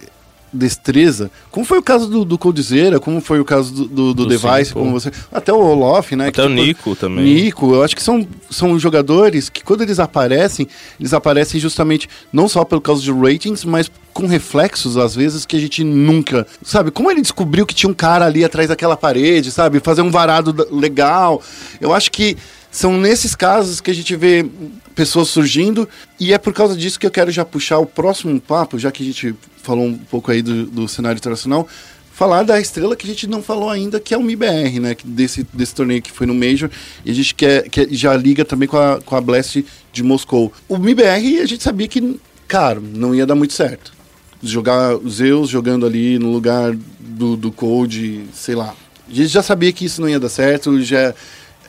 destreza, 0.54 1.32
como 1.49 1.66
foi 1.66 1.80
o 1.80 1.84
caso 1.84 2.08
do, 2.08 2.26
do 2.26 2.38
Coldzera, 2.38 2.99
como 2.99 3.22
foi 3.22 3.39
o 3.39 3.45
caso 3.45 3.74
do, 3.74 3.86
do, 3.86 4.14
do 4.14 4.14
Do 4.14 4.28
Device, 4.28 4.66
Simple. 4.66 4.74
como 4.74 4.91
você. 4.91 5.12
Até 5.32 5.54
o 5.54 5.60
Olof, 5.60 6.16
né? 6.16 6.28
Até 6.28 6.41
que, 6.41 6.47
o 6.47 6.49
tipo, 6.49 6.62
Nico 6.62 6.95
também. 6.95 7.24
Nico, 7.24 7.74
eu 7.74 7.84
acho 7.84 7.95
que 7.95 8.04
são, 8.04 8.28
são 8.49 8.78
jogadores 8.78 9.49
que 9.49 9.64
quando 9.64 9.82
eles 9.82 9.99
aparecem, 9.99 10.68
eles 10.99 11.14
aparecem 11.14 11.60
justamente 11.60 12.10
não 12.34 12.47
só 12.47 12.66
pelo 12.66 12.82
causa 12.82 13.02
de 13.02 13.12
ratings, 13.12 13.64
mas 13.64 13.89
com 14.14 14.28
reflexos, 14.28 14.97
às 14.97 15.16
vezes, 15.16 15.45
que 15.45 15.56
a 15.56 15.60
gente 15.60 15.84
nunca. 15.84 16.45
Sabe, 16.64 16.91
como 16.91 17.10
ele 17.10 17.22
descobriu 17.22 17.66
que 17.66 17.74
tinha 17.74 17.89
um 17.89 17.93
cara 17.93 18.26
ali 18.26 18.43
atrás 18.43 18.68
daquela 18.68 18.97
parede, 18.97 19.52
sabe? 19.52 19.80
Fazer 19.80 20.02
um 20.02 20.12
varado 20.12 20.68
legal. 20.70 21.41
Eu 21.80 21.93
acho 21.93 22.12
que 22.12 22.38
são 22.70 22.97
nesses 22.97 23.36
casos 23.36 23.82
que 23.82 23.91
a 23.91 23.93
gente 23.93 24.16
vê 24.16 24.45
pessoas 25.02 25.30
surgindo, 25.30 25.89
e 26.20 26.32
é 26.32 26.38
por 26.38 26.54
causa 26.54 26.78
disso 26.78 26.99
que 26.99 27.08
eu 27.08 27.10
quero 27.10 27.32
já 27.32 27.43
puxar 27.43 27.80
o 27.80 27.88
próximo 27.88 28.39
papo, 28.39 28.78
já 28.78 28.91
que 28.91 29.02
a 29.02 29.06
gente 29.08 29.34
falou 29.64 29.84
um 29.84 29.97
pouco 29.97 30.30
aí 30.30 30.43
do, 30.43 30.68
do 30.68 30.88
cenário 30.88 31.18
internacional, 31.18 31.68
falar 32.14 32.43
da 32.43 32.62
estrela 32.62 32.95
que 32.95 33.08
a 33.08 33.10
gente 33.10 33.26
não 33.26 33.41
falou 33.41 33.72
ainda, 33.72 33.99
que 33.99 34.14
é 34.14 34.18
o 34.18 34.22
MIBR, 34.22 34.80
né? 34.80 34.95
Desse, 35.04 35.43
desse 35.52 35.74
torneio 35.74 36.04
que 36.04 36.12
foi 36.12 36.28
no 36.28 36.36
Major. 36.36 36.70
E 37.04 37.10
a 37.10 37.16
gente 37.16 37.34
quer, 37.34 37.68
quer 37.68 37.88
já 37.89 38.16
liga 38.16 38.45
também 38.45 38.70
com 38.70 38.78
a, 38.78 39.02
com 39.02 39.16
a 39.16 39.22
Blast 39.22 39.66
de 39.91 40.04
Moscou. 40.04 40.54
O 40.70 40.78
MIBR 40.78 41.39
a 41.41 41.45
gente 41.47 41.64
sabia 41.64 41.88
que, 41.88 42.20
cara, 42.47 42.80
não 42.80 43.16
ia 43.16 43.26
dar 43.26 43.34
muito 43.34 43.54
certo. 43.54 43.91
Jogar 44.43 44.97
Zeus 45.10 45.49
jogando 45.49 45.84
ali 45.84 46.20
no 46.20 46.32
lugar 46.32 46.78
do, 46.99 47.36
do 47.36 47.52
Code, 47.52 48.26
sei 48.36 48.54
lá. 48.54 48.76
A 49.10 49.14
gente 49.14 49.30
já 49.30 49.41
sabia 49.41 49.74
que 49.74 49.84
isso 49.84 49.99
não 49.99 50.08
ia 50.08 50.20
dar 50.20 50.30
certo. 50.30 50.80
Já, 50.80 51.15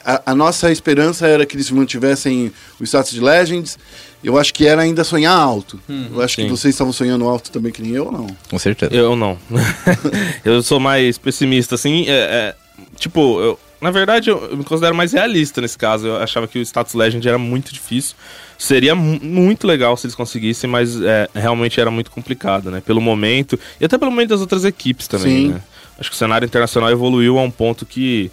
a, 0.05 0.23
a 0.33 0.35
nossa 0.35 0.71
esperança 0.73 1.27
era 1.27 1.45
que 1.47 1.57
eles 1.57 1.71
mantivessem 1.71 2.53
o 2.81 2.85
status 2.85 3.13
de 3.13 3.21
Legends. 3.21 3.79
Eu 4.23 4.39
acho 4.39 4.55
que 4.55 4.67
era 4.67 4.83
ainda 4.83 5.03
sonhar 5.03 5.37
alto. 5.37 5.81
eu 5.89 6.21
acho 6.23 6.37
que 6.37 6.43
sim. 6.43 6.49
vocês 6.49 6.75
estavam 6.75 6.93
sonhando 6.93 7.27
alto 7.29 7.51
também, 7.51 7.73
que 7.73 7.83
nem 7.83 7.93
eu 7.93 8.07
ou 8.07 8.13
não? 8.13 8.27
Com 8.49 8.59
certeza. 8.59 8.95
Eu 8.95 9.17
não. 9.17 9.37
eu 10.45 10.63
sou 10.63 10.79
mais 10.79 11.19
pessimista, 11.19 11.75
assim. 11.75 12.05
é- 12.09 12.13
é, 12.13 12.55
tipo, 12.99 13.41
eu- 13.41 13.59
na 13.81 13.91
verdade, 13.91 14.31
eu, 14.31 14.39
eu 14.51 14.57
me 14.57 14.63
considero 14.63 14.95
mais 14.95 15.13
realista 15.13 15.61
nesse 15.61 15.77
caso. 15.77 16.07
Eu 16.07 16.17
achava 16.19 16.47
que 16.47 16.57
o 16.59 16.63
status 16.63 16.95
legend 16.95 17.27
era 17.27 17.37
muito 17.39 17.73
difícil. 17.75 18.15
Seria 18.57 18.95
mu- 18.95 19.19
muito 19.21 19.67
legal 19.67 19.97
se 19.97 20.07
eles 20.07 20.15
conseguissem, 20.15 20.71
mas 20.71 21.01
é, 21.03 21.29
realmente 21.35 21.81
era 21.81 21.91
muito 21.91 22.09
complicado, 22.13 22.71
né? 22.71 22.81
Pelo 22.81 23.01
momento, 23.01 23.59
e 23.81 23.85
até 23.85 23.99
pelo 23.99 24.13
momento 24.13 24.29
das 24.29 24.41
outras 24.41 24.65
equipes 24.65 25.09
também, 25.09 25.47
Sim. 25.49 25.49
né? 25.55 25.61
Acho 25.99 26.11
que 26.11 26.15
o 26.15 26.19
cenário 26.19 26.47
internacional 26.47 26.91
evoluiu 26.91 27.39
a 27.41 27.43
um 27.43 27.51
ponto 27.51 27.85
que 27.85 28.31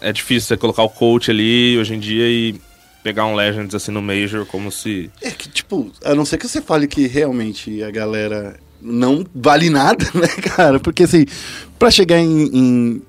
é 0.00 0.12
difícil 0.12 0.48
você 0.48 0.56
colocar 0.56 0.82
o 0.82 0.90
coach 0.90 1.30
ali 1.30 1.76
hoje 1.78 1.94
em 1.94 1.98
dia 1.98 2.28
e 2.28 2.54
pegar 3.02 3.26
um 3.26 3.34
Legends 3.34 3.74
assim 3.74 3.90
no 3.90 4.02
Major 4.02 4.44
como 4.46 4.70
se. 4.70 5.10
É 5.22 5.30
que, 5.30 5.48
tipo, 5.48 5.90
a 6.04 6.14
não 6.14 6.24
ser 6.24 6.38
que 6.38 6.46
você 6.46 6.60
fale 6.60 6.86
que 6.86 7.06
realmente 7.06 7.82
a 7.82 7.90
galera 7.90 8.58
não 8.80 9.24
vale 9.34 9.70
nada, 9.70 10.04
né, 10.14 10.28
cara? 10.28 10.78
Porque, 10.78 11.04
assim, 11.04 11.24
pra 11.78 11.90
chegar 11.90 12.18
em, 12.18 12.50
em 12.52 13.02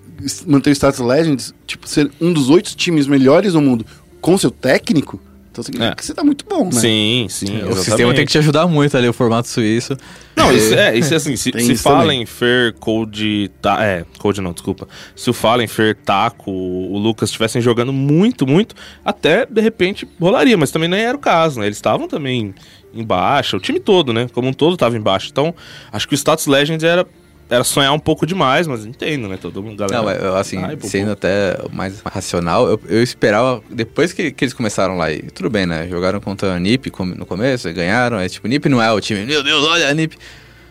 manter 0.46 0.70
o 0.70 0.76
status 0.76 1.00
Legends, 1.00 1.54
tipo, 1.66 1.88
ser 1.88 2.12
um 2.20 2.32
dos 2.34 2.50
oito 2.50 2.76
times 2.76 3.08
melhores 3.08 3.54
do 3.54 3.62
mundo 3.62 3.86
com 4.22 4.38
seu 4.38 4.52
técnico, 4.52 5.20
então 5.60 5.64
significa 5.64 5.92
É. 5.92 5.96
que 5.96 6.06
você 6.06 6.14
tá 6.14 6.24
muito 6.24 6.46
bom, 6.48 6.66
né? 6.66 6.72
Sim, 6.80 7.28
sim. 7.30 7.46
O 7.46 7.56
exatamente. 7.56 7.84
sistema 7.84 8.14
tem 8.14 8.26
que 8.26 8.32
te 8.32 8.38
ajudar 8.38 8.68
muito 8.68 8.96
ali, 8.98 9.08
o 9.08 9.14
formato 9.14 9.48
suíço. 9.48 9.96
Não, 10.36 10.52
isso 10.52 10.74
é, 10.74 10.98
isso 10.98 11.14
é 11.14 11.18
assim, 11.18 11.36
se, 11.36 11.52
se 11.52 11.76
fala 11.76 12.14
em 12.14 12.26
Fer, 12.26 12.74
Code, 12.80 13.52
tá, 13.62 13.84
é, 13.84 14.06
Code 14.20 14.40
não, 14.40 14.54
desculpa. 14.54 14.88
Se 15.16 15.30
o 15.30 15.34
Fallen, 15.34 15.68
Fer, 15.68 15.96
Taco, 15.98 16.50
o 16.50 16.98
Lucas 16.98 17.30
estivessem 17.30 17.62
jogando 17.62 17.92
muito, 17.92 18.48
muito, 18.48 18.74
até 19.04 19.46
de 19.46 19.60
repente 19.62 20.08
rolaria, 20.20 20.58
mas 20.58 20.72
também 20.72 20.88
nem 20.88 21.02
era 21.02 21.16
o 21.18 21.20
caso, 21.20 21.60
né? 21.60 21.66
Eles 21.66 21.78
estavam 21.78 22.08
também 22.08 22.54
em 22.94 23.04
baixa, 23.04 23.58
o 23.58 23.60
time 23.60 23.80
todo, 23.80 24.14
né? 24.14 24.28
Como 24.34 24.48
um 24.48 24.54
todo 24.54 24.74
estava 24.74 24.96
em 24.96 25.02
baixa. 25.02 25.28
Então, 25.30 25.54
acho 25.92 26.08
que 26.08 26.14
o 26.14 26.18
Status 26.18 26.48
Legends 26.48 26.84
era, 26.84 27.06
era 27.50 27.64
sonhar 27.64 27.92
um 27.92 28.00
pouco 28.00 28.26
demais, 28.26 28.68
mas 28.68 28.86
entendo, 28.86 29.28
né? 29.28 29.38
Todo 29.42 29.64
mundo, 29.64 29.78
galera. 29.78 30.02
Não, 30.02 30.28
eu, 30.28 30.36
assim, 30.36 30.58
Ai, 30.58 30.78
sendo 30.82 31.12
até 31.12 31.58
mais 31.74 32.00
racional, 32.02 32.70
eu, 32.70 32.80
eu 32.88 33.02
esperava, 33.02 33.64
depois 33.70 34.14
que, 34.14 34.32
que 34.32 34.44
eles 34.46 34.54
começaram 34.54 34.96
lá, 34.96 35.12
e 35.12 35.24
tudo 35.24 35.50
bem, 35.50 35.66
né? 35.66 35.88
Jogaram 35.90 36.20
contra 36.20 36.54
a 36.54 36.60
NiP 36.60 36.92
no 37.18 37.26
começo, 37.26 37.68
e 37.68 37.74
ganharam, 37.74 38.20
é 38.20 38.30
tipo, 38.30 38.48
NiP 38.48 38.70
não 38.70 38.82
é 38.82 38.92
o 38.92 39.02
time, 39.02 39.26
meu 39.26 39.44
Deus, 39.44 39.64
olha 39.66 39.90
a 39.90 39.94
NiP. 39.94 40.16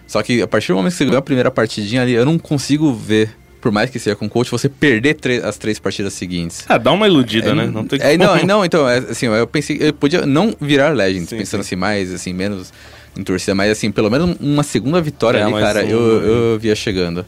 Só 0.06 0.22
que 0.22 0.40
a 0.40 0.46
partir 0.46 0.68
do 0.68 0.76
momento 0.76 0.92
que 0.92 0.98
você 0.98 1.04
ganhou 1.04 1.18
a 1.18 1.22
primeira 1.22 1.50
partidinha 1.50 2.02
ali, 2.02 2.12
eu 2.12 2.24
não 2.24 2.38
consigo 2.38 2.94
ver, 2.94 3.30
por 3.60 3.72
mais 3.72 3.90
que 3.90 3.98
seja 3.98 4.14
com 4.14 4.28
coach, 4.28 4.48
você 4.48 4.68
perder 4.68 5.16
as 5.44 5.58
três 5.58 5.80
partidas 5.80 6.12
seguintes. 6.12 6.64
Ah, 6.68 6.78
dá 6.78 6.92
uma 6.92 7.08
iludida, 7.08 7.56
né? 7.56 7.66
Não 7.66 7.84
tem 7.84 7.98
é, 8.00 8.16
não, 8.16 8.36
não, 8.44 8.64
então, 8.64 8.88
é, 8.88 8.98
assim, 8.98 9.26
eu 9.26 9.46
pensei, 9.48 9.78
eu 9.80 9.92
podia 9.92 10.24
não 10.24 10.54
virar 10.60 10.94
Legends, 10.94 11.28
Sim, 11.28 11.38
pensando 11.38 11.62
sim. 11.62 11.68
assim, 11.68 11.76
mais, 11.76 12.14
assim, 12.14 12.32
menos 12.32 12.72
em 13.16 13.22
torcida, 13.22 13.54
mas 13.54 13.70
assim, 13.70 13.90
pelo 13.90 14.10
menos 14.10 14.36
uma 14.40 14.62
segunda 14.62 15.00
vitória 15.00 15.38
É, 15.38 15.42
ali, 15.42 15.52
cara, 15.54 15.84
um, 15.84 15.88
eu, 15.88 16.22
eu 16.22 16.58
via 16.58 16.74
chegando. 16.74 17.24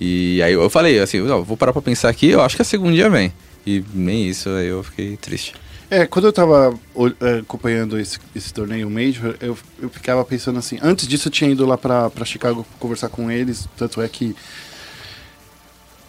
E 0.00 0.42
aí 0.42 0.52
eu 0.52 0.68
falei, 0.68 0.98
assim, 0.98 1.20
vou 1.22 1.56
parar 1.56 1.72
pra 1.72 1.82
pensar 1.82 2.08
aqui, 2.08 2.28
eu 2.28 2.42
acho 2.42 2.56
que 2.56 2.62
a 2.62 2.64
segunda 2.64 2.92
dia 2.92 3.08
vem. 3.08 3.32
E 3.66 3.82
nem 3.94 4.28
isso, 4.28 4.48
aí 4.50 4.66
eu 4.66 4.82
fiquei 4.82 5.16
triste. 5.16 5.54
É, 5.90 6.06
quando 6.06 6.26
eu 6.26 6.32
tava 6.32 6.78
é, 7.20 7.38
acompanhando 7.38 7.98
esse, 7.98 8.18
esse 8.34 8.52
torneio 8.52 8.90
Major, 8.90 9.36
eu, 9.40 9.56
eu 9.80 9.88
ficava 9.88 10.24
pensando 10.24 10.58
assim. 10.58 10.78
Antes 10.82 11.06
disso, 11.06 11.28
eu 11.28 11.32
tinha 11.32 11.50
ido 11.50 11.64
lá 11.66 11.78
pra, 11.78 12.10
pra 12.10 12.24
Chicago 12.24 12.66
conversar 12.80 13.08
com 13.08 13.30
eles. 13.30 13.68
Tanto 13.76 14.00
é 14.00 14.08
que. 14.08 14.34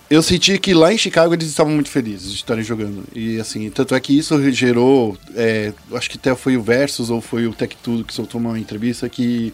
Eu 0.09 0.21
senti 0.21 0.59
que 0.59 0.73
lá 0.73 0.93
em 0.93 0.97
Chicago 0.97 1.33
eles 1.33 1.47
estavam 1.47 1.73
muito 1.73 1.89
felizes 1.89 2.29
de 2.29 2.35
estarem 2.35 2.63
jogando. 2.63 3.03
E 3.13 3.39
assim, 3.39 3.69
tanto 3.71 3.95
é 3.95 3.99
que 3.99 4.17
isso 4.17 4.51
gerou. 4.51 5.17
é, 5.35 5.73
acho 5.93 6.09
que 6.09 6.17
até 6.17 6.35
foi 6.35 6.55
o 6.55 6.61
Versus 6.61 7.09
ou 7.09 7.21
foi 7.21 7.47
o 7.47 7.53
Tech 7.53 7.75
Tudo 7.81 8.03
que 8.03 8.13
soltou 8.13 8.39
uma 8.39 8.59
entrevista 8.59 9.09
que 9.09 9.51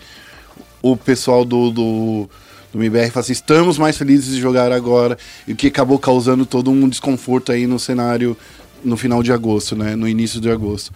o 0.82 0.98
pessoal 0.98 1.46
do, 1.46 1.70
do, 1.72 2.30
do 2.74 2.84
MBR 2.84 3.12
fala 3.12 3.24
assim, 3.24 3.34
estamos 3.34 3.78
mais 3.78 3.98
felizes 3.98 4.36
de 4.36 4.42
jogar 4.42 4.72
agora, 4.72 5.18
e 5.48 5.54
o 5.54 5.56
que 5.56 5.68
acabou 5.68 6.00
causando 6.00 6.46
todo 6.46 6.72
um 6.72 6.90
desconforto 6.90 7.52
aí 7.52 7.68
no 7.68 7.80
cenário 7.80 8.36
no 8.84 8.98
final 8.98 9.22
de 9.22 9.32
agosto, 9.32 9.76
né? 9.76 9.96
No 9.96 10.08
início 10.08 10.42
de 10.42 10.50
agosto. 10.50 10.92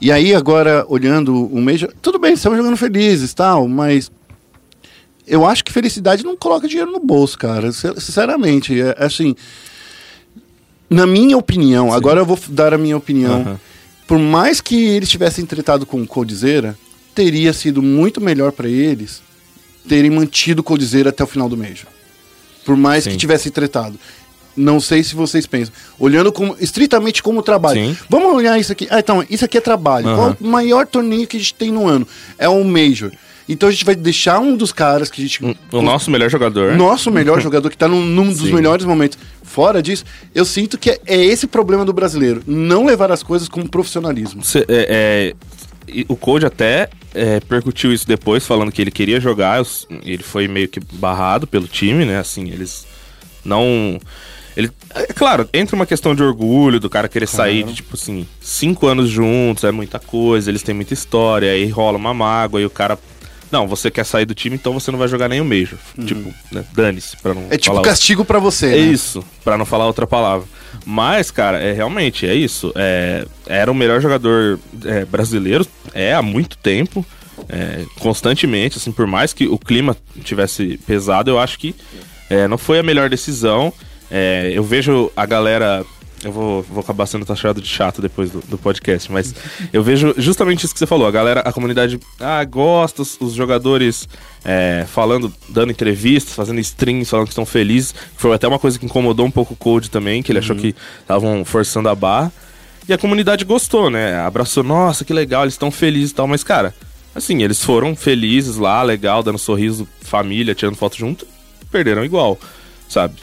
E 0.00 0.10
aí, 0.10 0.34
agora, 0.34 0.84
olhando 0.88 1.46
o 1.46 1.60
Major, 1.60 1.92
tudo 2.02 2.18
bem, 2.18 2.32
estamos 2.32 2.58
jogando 2.58 2.76
felizes 2.76 3.32
tal, 3.32 3.68
mas 3.68 4.10
eu 5.26 5.44
acho 5.46 5.64
que 5.64 5.72
felicidade 5.72 6.24
não 6.24 6.36
coloca 6.36 6.66
dinheiro 6.68 6.90
no 6.90 7.00
bolso, 7.00 7.38
cara. 7.38 7.72
Sin- 7.72 7.94
Sinceramente, 7.98 8.80
é 8.80 8.94
assim. 8.98 9.34
Na 10.88 11.06
minha 11.06 11.36
opinião, 11.38 11.92
agora 11.92 12.20
eu 12.20 12.26
vou 12.26 12.38
dar 12.48 12.74
a 12.74 12.78
minha 12.78 12.96
opinião. 12.96 13.40
Aham. 13.42 13.60
Por 14.06 14.18
mais 14.18 14.60
que 14.60 14.74
eles 14.88 15.08
tivessem 15.08 15.46
tratado 15.46 15.86
com 15.86 16.02
o 16.02 16.06
Coldzera, 16.06 16.76
teria 17.14 17.52
sido 17.52 17.80
muito 17.80 18.20
melhor 18.20 18.50
para 18.50 18.68
eles 18.68 19.22
terem 19.88 20.10
mantido 20.10 20.60
o 20.62 20.64
Coldzera 20.64 21.10
até 21.10 21.22
o 21.22 21.26
final 21.28 21.48
do 21.48 21.56
Major. 21.56 21.86
Por 22.64 22.76
mais 22.76 23.04
Sim. 23.04 23.10
que 23.10 23.16
tivessem 23.16 23.52
tratado. 23.52 23.98
Não 24.56 24.80
sei 24.80 25.04
se 25.04 25.14
vocês 25.14 25.46
pensam. 25.46 25.72
Olhando 25.96 26.32
como, 26.32 26.56
estritamente 26.58 27.22
como 27.22 27.40
trabalho. 27.40 27.80
Sim. 27.80 27.96
Vamos 28.08 28.34
olhar 28.34 28.58
isso 28.58 28.72
aqui. 28.72 28.88
Ah, 28.90 28.98
então, 28.98 29.24
isso 29.30 29.44
aqui 29.44 29.56
é 29.56 29.60
trabalho. 29.60 30.08
Aham. 30.08 30.16
Qual 30.16 30.36
o 30.40 30.46
maior 30.50 30.86
torneio 30.88 31.26
que 31.28 31.36
a 31.36 31.40
gente 31.40 31.54
tem 31.54 31.70
no 31.70 31.86
ano? 31.86 32.06
É 32.36 32.48
o 32.48 32.64
Major. 32.64 33.12
Então 33.52 33.68
a 33.68 33.72
gente 33.72 33.84
vai 33.84 33.96
deixar 33.96 34.38
um 34.38 34.56
dos 34.56 34.72
caras 34.72 35.10
que 35.10 35.20
a 35.20 35.24
gente. 35.24 35.56
O 35.72 35.82
nosso 35.82 36.08
melhor 36.10 36.30
jogador. 36.30 36.76
Nosso 36.76 37.10
melhor 37.10 37.40
jogador 37.42 37.68
que 37.68 37.76
tá 37.76 37.88
num, 37.88 38.00
num 38.00 38.28
dos 38.28 38.42
Sim. 38.46 38.54
melhores 38.54 38.86
momentos. 38.86 39.18
Fora 39.42 39.82
disso, 39.82 40.04
eu 40.32 40.44
sinto 40.44 40.78
que 40.78 40.90
é, 40.90 41.00
é 41.04 41.24
esse 41.24 41.48
problema 41.48 41.84
do 41.84 41.92
brasileiro. 41.92 42.42
Não 42.46 42.86
levar 42.86 43.10
as 43.10 43.24
coisas 43.24 43.48
com 43.48 43.66
profissionalismo. 43.66 44.44
Cê- 44.44 44.64
é, 44.68 45.34
é, 45.88 46.04
o 46.08 46.14
Code 46.14 46.46
até 46.46 46.88
é, 47.12 47.40
percutiu 47.40 47.92
isso 47.92 48.06
depois, 48.06 48.46
falando 48.46 48.70
que 48.70 48.80
ele 48.80 48.92
queria 48.92 49.18
jogar. 49.20 49.60
Ele 50.04 50.22
foi 50.22 50.46
meio 50.46 50.68
que 50.68 50.78
barrado 50.92 51.44
pelo 51.44 51.66
time, 51.66 52.04
né? 52.04 52.18
Assim, 52.20 52.48
eles 52.50 52.86
não. 53.44 53.98
Ele, 54.56 54.70
é 54.94 55.06
claro, 55.12 55.48
entra 55.52 55.74
uma 55.74 55.86
questão 55.86 56.14
de 56.14 56.22
orgulho 56.22 56.78
do 56.78 56.88
cara 56.90 57.08
querer 57.08 57.26
sair 57.26 57.64
de, 57.64 57.74
tipo 57.74 57.94
assim, 57.94 58.26
cinco 58.40 58.86
anos 58.86 59.08
juntos, 59.08 59.64
é 59.64 59.70
muita 59.72 59.98
coisa, 59.98 60.50
eles 60.50 60.62
têm 60.62 60.74
muita 60.74 60.92
história, 60.92 61.50
aí 61.50 61.68
rola 61.68 61.96
uma 61.96 62.14
mágoa 62.14 62.60
e 62.60 62.64
o 62.64 62.70
cara. 62.70 62.98
Não, 63.50 63.66
você 63.66 63.90
quer 63.90 64.04
sair 64.04 64.24
do 64.24 64.34
time, 64.34 64.54
então 64.54 64.72
você 64.72 64.90
não 64.90 64.98
vai 64.98 65.08
jogar 65.08 65.28
nem 65.28 65.40
o 65.40 65.44
Major. 65.44 65.78
Tipo, 66.06 66.32
né, 66.52 66.64
dane-se, 66.72 67.16
pra 67.16 67.34
não 67.34 67.46
É 67.50 67.56
tipo 67.56 67.66
falar 67.66 67.78
outra- 67.78 67.92
castigo 67.92 68.24
pra 68.24 68.38
você. 68.38 68.66
é 68.66 68.70
né? 68.70 68.76
isso, 68.78 69.24
pra 69.42 69.58
não 69.58 69.64
falar 69.66 69.86
outra 69.86 70.06
palavra. 70.06 70.46
Mas, 70.86 71.30
cara, 71.30 71.58
é 71.58 71.72
realmente, 71.72 72.26
é 72.26 72.34
isso. 72.34 72.72
É, 72.76 73.26
era 73.46 73.70
o 73.70 73.74
melhor 73.74 74.00
jogador 74.00 74.58
é, 74.84 75.04
brasileiro, 75.04 75.66
é 75.92 76.14
há 76.14 76.22
muito 76.22 76.56
tempo, 76.58 77.04
é, 77.48 77.84
constantemente, 77.98 78.78
assim, 78.78 78.92
por 78.92 79.06
mais 79.06 79.32
que 79.32 79.46
o 79.48 79.58
clima 79.58 79.96
tivesse 80.22 80.78
pesado, 80.86 81.30
eu 81.30 81.38
acho 81.38 81.58
que 81.58 81.74
é, 82.28 82.46
não 82.46 82.56
foi 82.58 82.78
a 82.78 82.82
melhor 82.82 83.10
decisão. 83.10 83.72
É, 84.10 84.50
eu 84.54 84.62
vejo 84.62 85.10
a 85.16 85.26
galera 85.26 85.84
eu 86.22 86.30
vou, 86.30 86.62
vou 86.62 86.80
acabar 86.80 87.06
sendo 87.06 87.24
taxado 87.24 87.60
de 87.62 87.68
chato 87.68 88.02
depois 88.02 88.30
do, 88.30 88.40
do 88.40 88.58
podcast, 88.58 89.10
mas 89.10 89.34
eu 89.72 89.82
vejo 89.82 90.14
justamente 90.18 90.64
isso 90.64 90.74
que 90.74 90.78
você 90.78 90.86
falou. 90.86 91.06
A 91.06 91.10
galera, 91.10 91.40
a 91.40 91.52
comunidade, 91.52 91.98
ah, 92.18 92.44
gosta, 92.44 93.02
os, 93.02 93.18
os 93.20 93.32
jogadores 93.32 94.06
é, 94.44 94.84
falando, 94.86 95.32
dando 95.48 95.70
entrevistas, 95.70 96.34
fazendo 96.34 96.60
streams, 96.60 97.08
falando 97.08 97.26
que 97.26 97.32
estão 97.32 97.46
felizes. 97.46 97.94
Foi 98.16 98.34
até 98.34 98.46
uma 98.46 98.58
coisa 98.58 98.78
que 98.78 98.84
incomodou 98.84 99.24
um 99.24 99.30
pouco 99.30 99.54
o 99.54 99.56
Code 99.56 99.90
também, 99.90 100.22
que 100.22 100.30
ele 100.30 100.38
achou 100.38 100.54
que 100.54 100.74
estavam 101.00 101.44
forçando 101.44 101.88
a 101.88 101.94
barra. 101.94 102.30
E 102.86 102.92
a 102.92 102.98
comunidade 102.98 103.44
gostou, 103.44 103.88
né? 103.88 104.18
Abraçou, 104.20 104.62
nossa, 104.62 105.04
que 105.04 105.12
legal, 105.12 105.44
eles 105.44 105.54
estão 105.54 105.70
felizes 105.70 106.10
e 106.10 106.14
tal, 106.14 106.26
mas, 106.26 106.44
cara, 106.44 106.74
assim, 107.14 107.42
eles 107.42 107.62
foram 107.62 107.96
felizes 107.96 108.56
lá, 108.56 108.82
legal, 108.82 109.22
dando 109.22 109.38
sorriso, 109.38 109.88
família, 110.02 110.54
tirando 110.54 110.76
foto 110.76 110.96
junto, 110.96 111.26
perderam 111.70 112.04
igual, 112.04 112.38
sabe? 112.88 113.14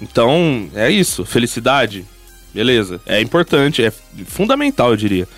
Então, 0.00 0.68
é 0.74 0.90
isso. 0.90 1.24
Felicidade, 1.24 2.04
beleza. 2.56 3.00
É 3.06 3.20
importante, 3.20 3.84
é 3.84 3.92
fundamental, 4.26 4.90
eu 4.90 4.96
diria. 4.96 5.28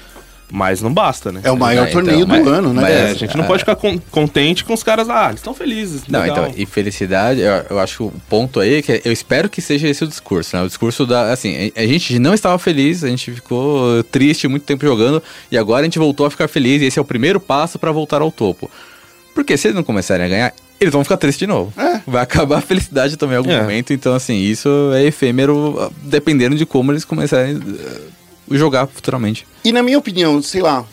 Mas 0.51 0.81
não 0.81 0.91
basta, 0.91 1.31
né? 1.31 1.43
É 1.45 1.51
o 1.51 1.59
maior 1.59 1.87
É, 1.87 1.91
então, 1.91 2.03
torneio 2.03 2.27
mas- 2.27 2.43
do 2.43 2.49
ano, 2.49 2.73
né? 2.73 2.81
mas- 2.81 2.91
É, 2.95 3.11
a 3.11 3.15
gente 3.15 3.37
não 3.37 3.45
pode 3.45 3.59
ficar 3.61 3.77
con- 3.77 3.99
contente 4.11 4.65
com 4.65 4.73
os 4.73 4.83
caras, 4.83 5.11
ah, 5.11 5.27
eles 5.27 5.41
estão 5.41 5.53
felizes. 5.53 6.05
Não, 6.09 6.23
legal. 6.23 6.47
então, 6.47 6.55
e 6.57 6.65
felicidade, 6.65 7.41
eu, 7.41 7.53
eu 7.69 7.79
acho 7.79 7.97
que 7.99 8.03
o 8.05 8.13
ponto 8.31 8.59
aí 8.59 8.77
é 8.77 8.81
que 8.83 9.03
eu 9.05 9.13
espero 9.13 9.51
que 9.51 9.61
seja 9.61 9.87
esse 9.87 10.03
o 10.05 10.07
discurso, 10.09 10.57
né? 10.57 10.63
O 10.63 10.67
discurso 10.67 11.05
da, 11.05 11.31
assim, 11.33 11.71
a, 11.77 11.83
a 11.83 11.87
gente 11.87 12.19
não 12.19 12.33
estava 12.33 12.59
feliz, 12.59 13.05
a 13.05 13.09
gente 13.09 13.31
ficou 13.31 14.03
triste 14.05 14.49
muito 14.49 14.63
tempo 14.63 14.87
jogando 14.87 15.23
e 15.53 15.59
agora 15.59 15.83
a 15.83 15.85
gente 15.85 15.99
voltou 15.99 16.25
a 16.25 16.31
ficar 16.31 16.49
feliz 16.49 16.81
e 16.81 16.87
esse 16.87 16.99
é 16.99 17.03
o 17.03 17.05
primeiro 17.05 17.39
passo 17.39 17.79
para 17.79 17.93
voltar 17.93 18.23
ao 18.23 18.33
topo. 18.33 18.71
Porque 19.35 19.55
se 19.55 19.69
eles 19.69 19.77
não 19.77 19.85
começarem 19.85 20.25
a 20.25 20.29
ganhar, 20.31 20.55
eles 20.81 20.93
vão 20.93 21.03
ficar 21.05 21.17
tristes 21.17 21.41
de 21.41 21.47
novo. 21.47 21.73
É. 21.81 22.01
Vai 22.07 22.23
acabar 22.23 22.59
a 22.59 22.61
felicidade 22.61 23.17
também 23.17 23.35
em 23.35 23.39
algum 23.39 23.51
É. 23.51 23.61
momento, 23.61 23.93
então 23.93 24.15
assim, 24.15 24.37
isso 24.39 24.69
é 24.95 25.05
efêmero 25.05 25.91
dependendo 26.03 26.57
de 26.57 26.65
como 26.67 26.93
eles 26.93 27.05
começarem 27.05 27.61
a 28.51 28.57
jogar 28.57 28.87
futuramente. 28.87 29.47
E 29.65 29.73
na 29.73 29.83
minha 29.83 29.99
opinião, 29.99 30.41
sei 30.43 30.63
lá, 30.63 30.85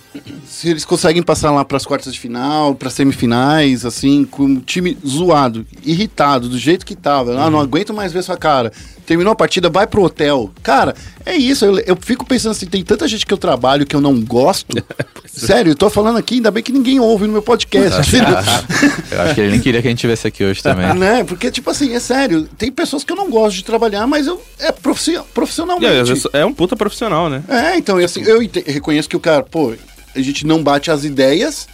se 0.47 0.69
eles 0.69 0.85
conseguem 0.85 1.21
passar 1.23 1.51
lá 1.51 1.63
para 1.65 1.77
as 1.77 1.85
quartas 1.85 2.13
de 2.13 2.19
final, 2.19 2.75
para 2.75 2.89
semifinais, 2.89 3.85
assim, 3.85 4.25
com 4.25 4.45
o 4.45 4.59
time 4.61 4.97
zoado, 5.05 5.65
irritado, 5.83 6.49
do 6.49 6.57
jeito 6.57 6.85
que 6.85 6.95
tava, 6.95 7.39
ah, 7.39 7.49
não 7.49 7.59
aguento 7.59 7.93
mais 7.93 8.11
ver 8.13 8.23
sua 8.23 8.37
cara. 8.37 8.71
Terminou 9.05 9.31
a 9.33 9.35
partida, 9.35 9.69
vai 9.69 9.85
pro 9.85 10.01
hotel. 10.03 10.49
Cara, 10.63 10.95
é 11.23 11.35
isso. 11.35 11.63
Eu, 11.63 11.77
eu 11.79 11.95
fico 12.01 12.25
pensando 12.25 12.53
assim, 12.53 12.65
tem 12.65 12.83
tanta 12.83 13.07
gente 13.07 13.23
que 13.23 13.31
eu 13.31 13.37
trabalho 13.37 13.85
que 13.85 13.95
eu 13.95 14.01
não 14.01 14.19
gosto. 14.19 14.75
Sério, 15.27 15.71
eu 15.73 15.75
tô 15.75 15.89
falando 15.91 16.17
aqui, 16.17 16.35
ainda 16.35 16.49
bem 16.49 16.63
que 16.63 16.71
ninguém 16.71 16.99
ouve 16.99 17.27
no 17.27 17.33
meu 17.33 17.41
podcast. 17.43 17.99
Eu 19.11 19.21
acho 19.21 19.35
que 19.35 19.41
ele 19.41 19.51
nem 19.51 19.59
queria 19.59 19.81
que 19.81 19.87
a 19.87 19.91
gente 19.91 19.99
tivesse 19.99 20.27
aqui 20.27 20.43
hoje 20.43 20.61
também. 20.63 20.93
né? 20.95 21.23
Porque, 21.23 21.51
tipo 21.51 21.69
assim, 21.69 21.93
é 21.93 21.99
sério, 21.99 22.47
tem 22.57 22.71
pessoas 22.71 23.03
que 23.03 23.11
eu 23.11 23.15
não 23.17 23.29
gosto 23.29 23.55
de 23.57 23.63
trabalhar, 23.63 24.07
mas 24.07 24.27
eu 24.27 24.41
é 24.59 24.71
profissi- 24.71 25.19
profissionalmente. 25.33 26.03
vezes, 26.03 26.25
é 26.33 26.45
um 26.45 26.53
puta 26.53 26.75
profissional, 26.75 27.29
né? 27.29 27.43
É, 27.47 27.77
então, 27.77 27.99
e 27.99 28.03
assim, 28.03 28.23
eu 28.23 28.39
reconheço 28.65 29.07
que 29.09 29.15
o 29.15 29.19
cara, 29.19 29.43
pô, 29.43 29.73
a 30.15 30.21
gente 30.21 30.45
não 30.45 30.63
bate 30.63 30.89
as 30.91 31.03
ideias, 31.03 31.67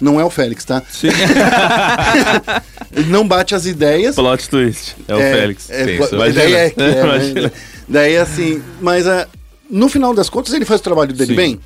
não 0.00 0.20
é 0.20 0.24
o 0.24 0.30
Félix, 0.30 0.64
tá? 0.64 0.82
Sim. 0.90 1.08
Ele 2.94 3.06
não 3.10 3.26
bate 3.26 3.54
as 3.54 3.66
ideias. 3.66 4.14
Plot 4.14 4.48
twist. 4.48 4.96
É 5.06 5.14
o 5.14 5.18
Félix. 5.18 5.70
É, 5.70 5.84
Sim, 5.84 6.16
daí 6.34 6.54
é, 6.54 6.74
é, 6.76 7.40
né? 7.42 7.50
Daí 7.88 8.16
assim, 8.16 8.62
mas 8.80 9.06
é, 9.06 9.26
no 9.70 9.88
final 9.88 10.14
das 10.14 10.28
contas 10.28 10.52
ele 10.52 10.64
faz 10.64 10.80
o 10.80 10.84
trabalho 10.84 11.12
dele 11.12 11.30
Sim. 11.30 11.36
bem. 11.36 11.60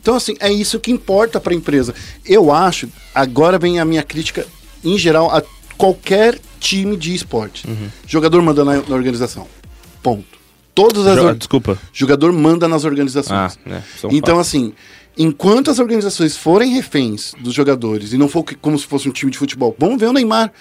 Então 0.00 0.14
assim, 0.14 0.34
é 0.40 0.52
isso 0.52 0.80
que 0.80 0.90
importa 0.90 1.40
pra 1.40 1.54
empresa. 1.54 1.94
Eu 2.24 2.52
acho, 2.52 2.88
agora 3.14 3.58
vem 3.58 3.78
a 3.78 3.84
minha 3.84 4.02
crítica 4.02 4.46
em 4.84 4.98
geral 4.98 5.30
a 5.34 5.42
qualquer 5.76 6.38
time 6.58 6.96
de 6.96 7.14
esporte. 7.14 7.66
Uhum. 7.66 7.88
Jogador 8.06 8.40
manda 8.42 8.64
na, 8.64 8.76
na 8.76 8.94
organização. 8.94 9.46
Ponto. 10.02 10.24
Todas 10.74 11.06
as 11.06 11.16
Jo- 11.16 11.26
or- 11.26 11.34
Desculpa. 11.36 11.78
jogador 11.92 12.32
manda 12.32 12.66
nas 12.66 12.84
organizações. 12.84 13.58
Ah, 13.66 13.70
é, 13.70 13.74
é 13.76 13.82
então, 14.10 14.38
assim, 14.38 14.72
enquanto 15.16 15.70
as 15.70 15.78
organizações 15.78 16.36
forem 16.36 16.72
reféns 16.72 17.34
dos 17.40 17.54
jogadores 17.54 18.12
e 18.12 18.18
não 18.18 18.28
for 18.28 18.44
como 18.60 18.78
se 18.78 18.86
fosse 18.86 19.08
um 19.08 19.12
time 19.12 19.30
de 19.30 19.38
futebol, 19.38 19.74
vamos 19.78 19.98
ver 19.98 20.06
o 20.06 20.12
Neymar 20.12 20.52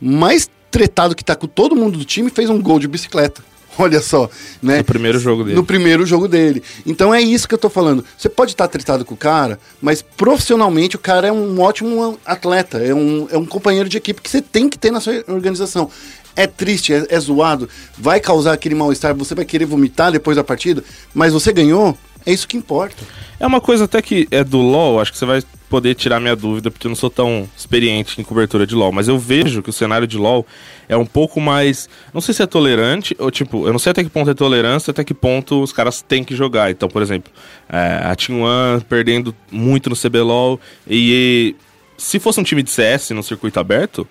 mais 0.00 0.50
tretado 0.70 1.14
que 1.14 1.24
tá 1.24 1.36
com 1.36 1.46
todo 1.46 1.76
mundo 1.76 1.98
do 1.98 2.04
time 2.04 2.30
fez 2.30 2.50
um 2.50 2.60
gol 2.60 2.78
de 2.78 2.88
bicicleta. 2.88 3.42
Olha 3.78 4.00
só, 4.00 4.30
né? 4.62 4.78
No 4.78 4.84
primeiro 4.84 5.18
jogo 5.18 5.44
dele. 5.44 5.56
No 5.56 5.64
primeiro 5.64 6.06
jogo 6.06 6.28
dele. 6.28 6.62
Então 6.86 7.12
é 7.12 7.20
isso 7.20 7.48
que 7.48 7.54
eu 7.54 7.58
tô 7.58 7.68
falando. 7.68 8.04
Você 8.16 8.28
pode 8.28 8.52
estar 8.52 8.68
tretado 8.68 9.04
com 9.04 9.14
o 9.14 9.16
cara, 9.16 9.58
mas 9.80 10.00
profissionalmente 10.02 10.96
o 10.96 10.98
cara 10.98 11.28
é 11.28 11.32
um 11.32 11.60
ótimo 11.60 12.18
atleta, 12.24 12.78
é 12.78 12.94
um, 12.94 13.26
é 13.30 13.36
um 13.36 13.44
companheiro 13.44 13.88
de 13.88 13.96
equipe 13.96 14.20
que 14.20 14.30
você 14.30 14.40
tem 14.40 14.68
que 14.68 14.78
ter 14.78 14.90
na 14.90 15.00
sua 15.00 15.24
organização. 15.28 15.90
É 16.36 16.46
triste, 16.46 16.92
é, 16.92 17.06
é 17.08 17.20
zoado, 17.20 17.68
vai 17.96 18.18
causar 18.18 18.52
aquele 18.52 18.74
mal-estar, 18.74 19.14
você 19.14 19.34
vai 19.34 19.44
querer 19.44 19.66
vomitar 19.66 20.10
depois 20.10 20.36
da 20.36 20.42
partida, 20.42 20.82
mas 21.14 21.32
você 21.32 21.52
ganhou, 21.52 21.96
é 22.26 22.32
isso 22.32 22.48
que 22.48 22.56
importa. 22.56 23.02
É 23.38 23.46
uma 23.46 23.60
coisa 23.60 23.84
até 23.84 24.00
que 24.00 24.26
é 24.30 24.42
do 24.42 24.58
LoL, 24.58 25.00
acho 25.00 25.12
que 25.12 25.18
você 25.18 25.26
vai 25.26 25.42
poder 25.68 25.94
tirar 25.94 26.20
minha 26.20 26.36
dúvida, 26.36 26.70
porque 26.70 26.86
eu 26.86 26.88
não 26.88 26.96
sou 26.96 27.10
tão 27.10 27.48
experiente 27.56 28.20
em 28.20 28.24
cobertura 28.24 28.66
de 28.66 28.74
LoL, 28.74 28.92
mas 28.92 29.08
eu 29.08 29.18
vejo 29.18 29.62
que 29.62 29.70
o 29.70 29.72
cenário 29.72 30.06
de 30.06 30.16
LoL 30.16 30.46
é 30.88 30.96
um 30.96 31.04
pouco 31.04 31.40
mais. 31.40 31.88
Não 32.12 32.20
sei 32.20 32.32
se 32.32 32.42
é 32.42 32.46
tolerante, 32.46 33.16
ou 33.18 33.30
tipo, 33.30 33.66
eu 33.66 33.72
não 33.72 33.78
sei 33.78 33.90
até 33.90 34.04
que 34.04 34.10
ponto 34.10 34.30
é 34.30 34.34
tolerância, 34.34 34.92
até 34.92 35.02
que 35.02 35.12
ponto 35.12 35.62
os 35.62 35.72
caras 35.72 36.00
têm 36.00 36.22
que 36.22 36.36
jogar. 36.36 36.70
Então, 36.70 36.88
por 36.88 37.02
exemplo, 37.02 37.32
é, 37.68 38.02
a 38.04 38.14
Team 38.14 38.42
One 38.42 38.82
perdendo 38.84 39.34
muito 39.50 39.90
no 39.90 39.96
CBLOL, 39.96 40.60
e 40.88 41.56
se 41.98 42.20
fosse 42.20 42.38
um 42.40 42.44
time 42.44 42.62
de 42.62 42.70
CS 42.70 43.10
no 43.10 43.22
circuito 43.22 43.58
aberto, 43.58 44.06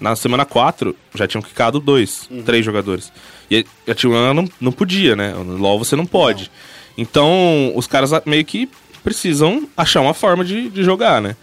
na 0.00 0.16
semana 0.16 0.44
4 0.44 0.96
já 1.14 1.26
tinham 1.26 1.42
quicado 1.42 1.78
dois, 1.78 2.28
três 2.44 2.64
jogadores. 2.64 3.12
E 3.50 3.64
a 3.86 3.94
Team 3.94 4.12
One 4.12 4.34
não, 4.34 4.48
não 4.60 4.72
podia, 4.72 5.14
né? 5.14 5.32
No 5.32 5.56
LoL 5.56 5.78
você 5.78 5.94
não 5.94 6.06
pode. 6.06 6.50
Então, 6.96 7.72
os 7.74 7.86
caras 7.86 8.10
meio 8.24 8.44
que 8.44 8.68
precisam 9.02 9.68
achar 9.76 10.00
uma 10.00 10.14
forma 10.14 10.44
de, 10.44 10.68
de 10.70 10.82
jogar, 10.82 11.20
né? 11.20 11.36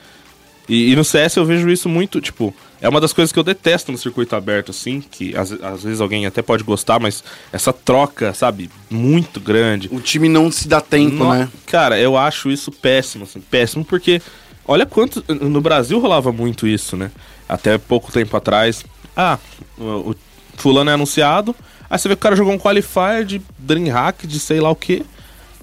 E, 0.69 0.91
e 0.91 0.95
no 0.95 1.03
CS 1.03 1.35
eu 1.35 1.45
vejo 1.45 1.69
isso 1.69 1.89
muito, 1.89 2.21
tipo, 2.21 2.53
é 2.79 2.87
uma 2.87 3.01
das 3.01 3.11
coisas 3.11 3.31
que 3.31 3.37
eu 3.37 3.43
detesto 3.43 3.91
no 3.91 3.97
circuito 3.97 4.35
aberto, 4.35 4.71
assim, 4.71 5.01
que 5.01 5.35
às, 5.35 5.51
às 5.51 5.83
vezes 5.83 5.99
alguém 5.99 6.25
até 6.25 6.41
pode 6.41 6.63
gostar, 6.63 6.99
mas 6.99 7.23
essa 7.51 7.73
troca, 7.73 8.33
sabe, 8.33 8.69
muito 8.89 9.39
grande. 9.39 9.89
O 9.91 9.99
time 9.99 10.29
não 10.29 10.49
se 10.51 10.67
dá 10.67 10.79
tempo, 10.79 11.15
No- 11.23 11.33
né? 11.33 11.49
Cara, 11.65 11.99
eu 11.99 12.15
acho 12.17 12.49
isso 12.49 12.71
péssimo, 12.71 13.25
assim, 13.25 13.41
péssimo, 13.41 13.83
porque 13.83 14.21
olha 14.65 14.85
quanto. 14.85 15.23
No 15.27 15.59
Brasil 15.61 15.99
rolava 15.99 16.31
muito 16.31 16.65
isso, 16.65 16.95
né? 16.95 17.11
Até 17.49 17.77
pouco 17.77 18.11
tempo 18.11 18.35
atrás. 18.37 18.85
Ah, 19.17 19.37
o, 19.77 20.11
o 20.11 20.15
fulano 20.55 20.89
é 20.89 20.93
anunciado, 20.93 21.53
aí 21.89 21.99
você 21.99 22.07
vê 22.07 22.15
que 22.15 22.19
o 22.19 22.23
cara 22.23 22.35
jogou 22.35 22.53
um 22.53 22.57
qualifier 22.59 23.25
de 23.25 23.41
Dreamhack, 23.59 24.25
de 24.25 24.39
sei 24.39 24.61
lá 24.61 24.69
o 24.69 24.75
quê. 24.75 25.03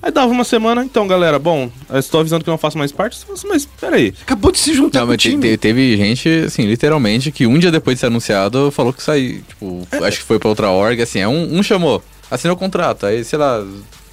Aí 0.00 0.12
dava 0.12 0.30
uma 0.30 0.44
semana, 0.44 0.84
então, 0.84 1.06
galera, 1.08 1.38
bom, 1.38 1.70
eu 1.90 1.98
estou 1.98 2.20
avisando 2.20 2.44
que 2.44 2.50
não 2.50 2.56
faço 2.58 2.78
mais 2.78 2.92
parte, 2.92 3.18
mas 3.48 3.66
peraí. 3.66 4.14
Acabou 4.22 4.52
de 4.52 4.58
se 4.58 4.72
juntar 4.72 5.00
Não, 5.00 5.06
mas 5.08 5.16
te- 5.20 5.56
teve 5.58 5.96
gente, 5.96 6.28
assim, 6.46 6.62
literalmente, 6.66 7.32
que 7.32 7.46
um 7.46 7.58
dia 7.58 7.70
depois 7.72 7.96
de 7.96 8.00
ser 8.00 8.06
anunciado, 8.06 8.70
falou 8.70 8.92
que 8.92 9.02
saiu, 9.02 9.42
tipo, 9.48 9.86
acho 10.04 10.18
que 10.18 10.24
foi 10.24 10.38
pra 10.38 10.48
outra 10.48 10.70
org, 10.70 11.00
assim, 11.02 11.18
é 11.18 11.26
um, 11.28 11.58
um 11.58 11.62
chamou, 11.62 12.02
assinou 12.30 12.56
o 12.56 12.58
contrato, 12.58 13.06
aí, 13.06 13.24
sei 13.24 13.38
lá, 13.38 13.64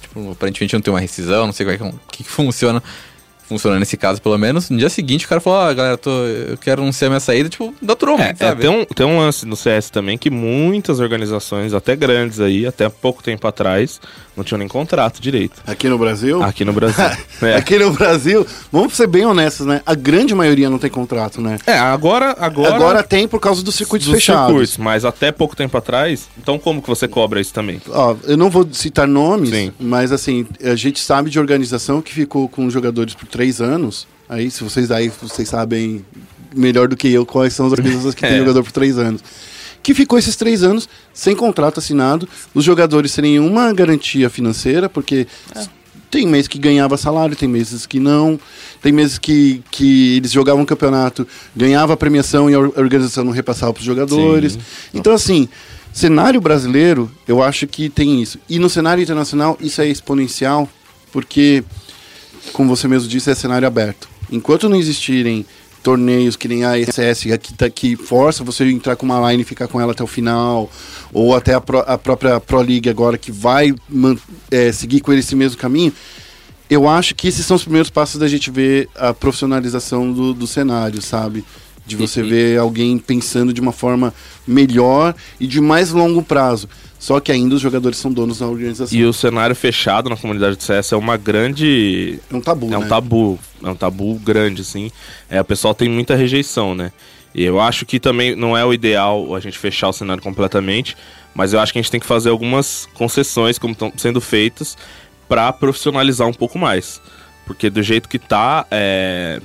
tipo, 0.02 0.32
aparentemente 0.32 0.74
não 0.74 0.80
tem 0.80 0.92
uma 0.92 1.00
rescisão, 1.00 1.46
não 1.46 1.52
sei 1.52 1.64
como 1.64 1.74
é 1.74 1.78
que, 1.78 1.96
o 1.96 2.00
que, 2.10 2.24
que 2.24 2.30
funciona, 2.30 2.82
funciona 3.48 3.78
nesse 3.78 3.96
caso, 3.96 4.20
pelo 4.20 4.36
menos, 4.36 4.68
no 4.70 4.76
dia 4.78 4.88
seguinte 4.90 5.24
o 5.24 5.28
cara 5.28 5.40
falou, 5.40 5.60
ah, 5.60 5.72
galera, 5.72 5.96
tô, 5.96 6.10
eu 6.10 6.58
quero 6.58 6.82
anunciar 6.82 7.08
minha 7.10 7.20
saída, 7.20 7.48
tipo, 7.48 7.72
naturalmente, 7.80 8.42
É, 8.42 8.48
sabe? 8.48 8.60
tem, 8.62 8.70
um, 8.70 8.84
tem 8.84 9.06
um 9.06 9.18
lance 9.20 9.46
no 9.46 9.54
CS 9.54 9.88
também 9.88 10.18
que 10.18 10.30
muitas 10.30 10.98
organizações, 10.98 11.72
até 11.72 11.94
grandes 11.94 12.40
aí, 12.40 12.66
até 12.66 12.88
pouco 12.88 13.22
tempo 13.22 13.46
atrás, 13.46 14.00
não 14.36 14.44
tinham 14.44 14.58
nem 14.58 14.68
contrato 14.68 15.20
direito. 15.20 15.62
Aqui 15.66 15.88
no 15.88 15.96
Brasil? 15.98 16.42
Aqui 16.42 16.64
no 16.64 16.72
Brasil. 16.72 17.04
é. 17.42 17.56
Aqui 17.56 17.78
no 17.78 17.92
Brasil, 17.92 18.46
vamos 18.70 18.94
ser 18.94 19.06
bem 19.06 19.24
honestos, 19.24 19.66
né? 19.66 19.80
A 19.86 19.94
grande 19.94 20.34
maioria 20.34 20.68
não 20.68 20.78
tem 20.78 20.90
contrato, 20.90 21.40
né? 21.40 21.58
É, 21.66 21.78
agora. 21.78 22.36
Agora, 22.38 22.74
Agora, 22.74 23.02
tem 23.02 23.26
por 23.26 23.40
causa 23.40 23.62
dos 23.62 23.74
circuitos 23.74 24.06
dos 24.08 24.16
fechados. 24.16 24.46
circuitos, 24.48 24.76
mas 24.76 25.04
até 25.04 25.32
pouco 25.32 25.56
tempo 25.56 25.76
atrás. 25.78 26.28
Então, 26.38 26.58
como 26.58 26.82
que 26.82 26.88
você 26.88 27.08
cobra 27.08 27.40
isso 27.40 27.54
também? 27.54 27.80
Ó, 27.88 28.14
eu 28.24 28.36
não 28.36 28.50
vou 28.50 28.68
citar 28.72 29.06
nomes, 29.08 29.50
Sim. 29.50 29.72
mas 29.80 30.12
assim, 30.12 30.46
a 30.62 30.74
gente 30.74 31.00
sabe 31.00 31.30
de 31.30 31.38
organização 31.38 32.02
que 32.02 32.12
ficou 32.12 32.48
com 32.48 32.68
jogadores 32.68 33.14
por 33.14 33.26
três 33.26 33.60
anos. 33.60 34.06
Aí, 34.28 34.50
se 34.50 34.62
vocês 34.64 34.90
aí, 34.90 35.10
vocês 35.22 35.48
sabem 35.48 36.04
melhor 36.54 36.88
do 36.88 36.96
que 36.96 37.08
eu 37.12 37.24
quais 37.24 37.52
são 37.54 37.66
as 37.66 37.72
organizações 37.72 38.14
que 38.14 38.22
tem 38.22 38.32
É. 38.36 38.38
jogador 38.38 38.62
por 38.62 38.72
três 38.72 38.98
anos. 38.98 39.22
Que 39.86 39.94
ficou 39.94 40.18
esses 40.18 40.34
três 40.34 40.64
anos 40.64 40.88
sem 41.14 41.36
contrato 41.36 41.78
assinado, 41.78 42.28
os 42.52 42.64
jogadores 42.64 43.12
sem 43.12 43.22
nenhuma 43.22 43.72
garantia 43.72 44.28
financeira, 44.28 44.88
porque 44.88 45.28
tem 46.10 46.26
meses 46.26 46.48
que 46.48 46.58
ganhava 46.58 46.96
salário, 46.96 47.36
tem 47.36 47.48
meses 47.48 47.86
que 47.86 48.00
não, 48.00 48.36
tem 48.82 48.90
meses 48.90 49.16
que, 49.16 49.62
que 49.70 50.16
eles 50.16 50.32
jogavam 50.32 50.62
um 50.62 50.66
campeonato, 50.66 51.24
ganhava 51.54 51.92
a 51.92 51.96
premiação 51.96 52.50
e 52.50 52.54
a 52.54 52.58
organização 52.58 53.22
não 53.22 53.30
repassava 53.30 53.72
para 53.72 53.78
os 53.78 53.86
jogadores. 53.86 54.54
Sim. 54.54 54.58
Então, 54.92 55.12
assim, 55.12 55.48
cenário 55.92 56.40
brasileiro, 56.40 57.08
eu 57.28 57.40
acho 57.40 57.68
que 57.68 57.88
tem 57.88 58.20
isso. 58.20 58.40
E 58.48 58.58
no 58.58 58.68
cenário 58.68 59.00
internacional, 59.00 59.56
isso 59.60 59.80
é 59.80 59.86
exponencial, 59.86 60.68
porque, 61.12 61.62
como 62.52 62.74
você 62.74 62.88
mesmo 62.88 63.08
disse, 63.08 63.30
é 63.30 63.36
cenário 63.36 63.68
aberto. 63.68 64.08
Enquanto 64.32 64.68
não 64.68 64.76
existirem 64.76 65.46
torneios 65.90 66.34
que 66.34 66.48
nem 66.48 66.64
a 66.64 66.76
ESS 66.76 67.30
aqui 67.32 67.54
tá 67.54 67.70
que 67.70 67.94
força 67.94 68.42
você 68.42 68.64
a 68.64 68.66
entrar 68.68 68.96
com 68.96 69.06
uma 69.06 69.30
line 69.30 69.42
e 69.42 69.46
ficar 69.46 69.68
com 69.68 69.80
ela 69.80 69.92
até 69.92 70.02
o 70.02 70.06
final, 70.08 70.68
ou 71.12 71.32
até 71.32 71.54
a, 71.54 71.60
pró- 71.60 71.84
a 71.86 71.96
própria 71.96 72.40
Pro 72.40 72.60
League 72.60 72.90
agora 72.90 73.16
que 73.16 73.30
vai 73.30 73.72
man- 73.88 74.16
é, 74.50 74.72
seguir 74.72 74.98
com 75.00 75.12
esse 75.12 75.36
mesmo 75.36 75.56
caminho. 75.56 75.92
Eu 76.68 76.88
acho 76.88 77.14
que 77.14 77.28
esses 77.28 77.46
são 77.46 77.54
os 77.56 77.62
primeiros 77.62 77.88
passos 77.88 78.18
da 78.18 78.26
gente 78.26 78.50
ver 78.50 78.88
a 78.96 79.14
profissionalização 79.14 80.12
do, 80.12 80.34
do 80.34 80.44
cenário, 80.44 81.00
sabe? 81.00 81.44
De 81.86 81.94
você 81.94 82.20
E- 82.20 82.24
e- 82.26 82.28
ver 82.30 82.58
alguém 82.58 82.98
pensando 82.98 83.52
de 83.52 83.60
uma 83.60 83.70
forma 83.70 84.12
melhor 84.44 85.14
e 85.38 85.46
de 85.46 85.60
mais 85.60 85.90
longo 85.92 86.20
prazo. 86.20 86.68
Só 86.98 87.20
que 87.20 87.30
ainda 87.30 87.54
os 87.54 87.60
jogadores 87.60 87.98
são 87.98 88.12
donos 88.12 88.38
da 88.38 88.46
organização. 88.46 88.96
E 88.96 89.04
o 89.04 89.12
cenário 89.12 89.54
fechado 89.54 90.08
na 90.08 90.16
comunidade 90.16 90.56
de 90.56 90.64
CS 90.64 90.92
é 90.92 90.96
uma 90.96 91.16
grande. 91.16 92.18
É 92.30 92.36
um 92.36 92.40
tabu, 92.40 92.72
É 92.72 92.78
um 92.78 92.82
né? 92.82 92.88
tabu. 92.88 93.38
É 93.62 93.68
um 93.68 93.74
tabu 93.74 94.14
grande, 94.16 94.62
assim. 94.62 94.90
É, 95.28 95.40
o 95.40 95.44
pessoal 95.44 95.74
tem 95.74 95.88
muita 95.88 96.14
rejeição, 96.14 96.74
né? 96.74 96.92
E 97.34 97.44
eu 97.44 97.60
acho 97.60 97.84
que 97.84 98.00
também 98.00 98.34
não 98.34 98.56
é 98.56 98.64
o 98.64 98.72
ideal 98.72 99.34
a 99.34 99.40
gente 99.40 99.58
fechar 99.58 99.88
o 99.88 99.92
cenário 99.92 100.22
completamente, 100.22 100.96
mas 101.34 101.52
eu 101.52 101.60
acho 101.60 101.70
que 101.70 101.78
a 101.78 101.82
gente 101.82 101.90
tem 101.90 102.00
que 102.00 102.06
fazer 102.06 102.30
algumas 102.30 102.88
concessões, 102.94 103.58
como 103.58 103.72
estão 103.74 103.92
sendo 103.96 104.22
feitas, 104.22 104.76
para 105.28 105.52
profissionalizar 105.52 106.26
um 106.26 106.32
pouco 106.32 106.58
mais. 106.58 107.00
Porque 107.44 107.68
do 107.68 107.82
jeito 107.82 108.08
que 108.08 108.18
tá, 108.18 108.66
é, 108.70 109.40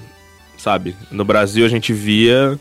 sabe, 0.58 0.96
no 1.12 1.26
Brasil 1.26 1.66
a 1.66 1.70
gente 1.70 1.92
via. 1.92 2.58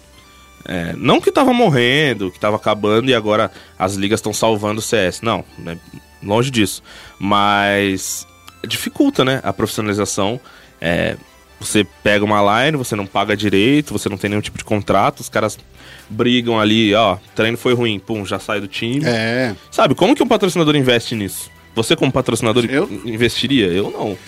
É, 0.65 0.95
não 0.97 1.21
que 1.21 1.33
tava 1.33 1.53
morrendo, 1.53 2.31
que 2.31 2.39
tava 2.39 2.57
acabando 2.57 3.11
e 3.11 3.15
agora 3.15 3.51
as 3.79 3.95
ligas 3.95 4.19
estão 4.19 4.33
salvando 4.33 4.81
o 4.81 4.83
CS. 4.83 5.21
Não, 5.23 5.45
né, 5.59 5.79
longe 6.23 6.51
disso. 6.51 6.83
Mas 7.19 8.27
dificulta, 8.67 9.25
né, 9.25 9.41
a 9.43 9.53
profissionalização. 9.53 10.41
É, 10.81 11.17
você 11.61 11.87
pega 12.03 12.25
uma 12.25 12.65
line, 12.65 12.77
você 12.79 12.97
não 12.97 13.07
paga 13.07 13.37
direito, 13.37 13.93
você 13.93 14.09
não 14.09 14.17
tem 14.17 14.31
nenhum 14.31 14.41
tipo 14.41 14.57
de 14.57 14.65
contrato, 14.65 15.21
os 15.21 15.29
caras 15.29 15.59
brigam 16.09 16.59
ali, 16.59 16.95
ó, 16.95 17.19
treino 17.35 17.59
foi 17.59 17.75
ruim, 17.75 17.99
pum, 17.99 18.25
já 18.25 18.39
sai 18.39 18.61
do 18.61 18.67
time. 18.67 19.03
É. 19.05 19.55
Sabe, 19.71 19.95
como 19.95 20.15
que 20.17 20.23
um 20.23 20.27
patrocinador 20.29 20.75
investe 20.75 21.15
nisso? 21.15 21.51
Você 21.75 21.95
como 21.95 22.11
patrocinador 22.11 22.65
Eu? 22.65 22.91
investiria? 23.05 23.67
Eu 23.67 23.91
não. 23.91 24.19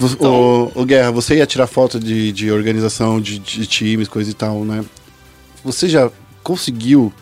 Então- 0.00 0.32
Ô, 0.32 0.72
ô, 0.74 0.84
Guerra, 0.84 1.12
você 1.12 1.36
ia 1.36 1.46
tirar 1.46 1.66
foto 1.66 2.00
de, 2.00 2.32
de 2.32 2.50
organização 2.50 3.20
de, 3.20 3.38
de 3.38 3.66
times, 3.66 4.08
coisa 4.08 4.30
e 4.30 4.34
tal, 4.34 4.64
né? 4.64 4.84
Você 5.64 5.88
já 5.88 6.10
conseguiu 6.42 7.12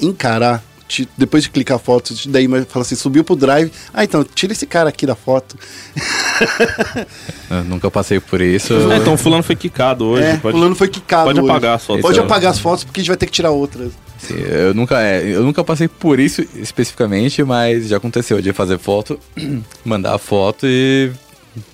encarar, 0.00 0.62
te- 0.88 1.08
depois 1.16 1.44
de 1.44 1.50
clicar 1.50 1.76
a 1.76 1.78
foto, 1.80 2.12
daí 2.26 2.46
mas 2.48 2.66
fala 2.68 2.82
assim, 2.84 2.94
subiu 2.94 3.22
pro 3.24 3.36
drive, 3.36 3.70
ah, 3.92 4.02
então, 4.04 4.24
tira 4.24 4.52
esse 4.52 4.66
cara 4.66 4.88
aqui 4.88 5.06
da 5.06 5.14
foto. 5.14 5.56
Eu 7.50 7.64
nunca 7.64 7.90
passei 7.90 8.18
por 8.20 8.40
isso. 8.40 8.72
É, 8.92 8.96
então 8.98 9.16
fulano 9.16 9.42
foi 9.42 9.56
quicado 9.56 10.04
hoje. 10.06 10.24
é, 10.24 10.36
pode, 10.36 10.56
fulano 10.56 10.74
foi 10.74 10.88
quicado 10.88 11.26
pode 11.26 11.40
hoje. 11.40 11.50
apagar 11.50 11.76
as 11.76 11.84
fotos. 11.84 12.02
Pode 12.02 12.14
Então- 12.18 12.26
apagar 12.26 12.50
as 12.52 12.58
fotos 12.58 12.84
porque 12.84 13.00
a 13.00 13.02
gente 13.02 13.08
vai 13.08 13.16
ter 13.16 13.26
que 13.26 13.32
tirar 13.32 13.50
outras. 13.50 13.92
Sim, 14.18 14.34
eu 14.38 14.72
nunca, 14.74 15.02
é, 15.02 15.22
eu 15.22 15.42
nunca 15.42 15.62
passei 15.62 15.86
por 15.86 16.18
isso 16.18 16.42
especificamente, 16.54 17.42
mas 17.44 17.88
já 17.88 17.98
aconteceu 17.98 18.40
de 18.40 18.52
fazer 18.52 18.78
foto, 18.78 19.18
mandar 19.84 20.14
a 20.14 20.18
foto 20.18 20.66
e 20.66 21.12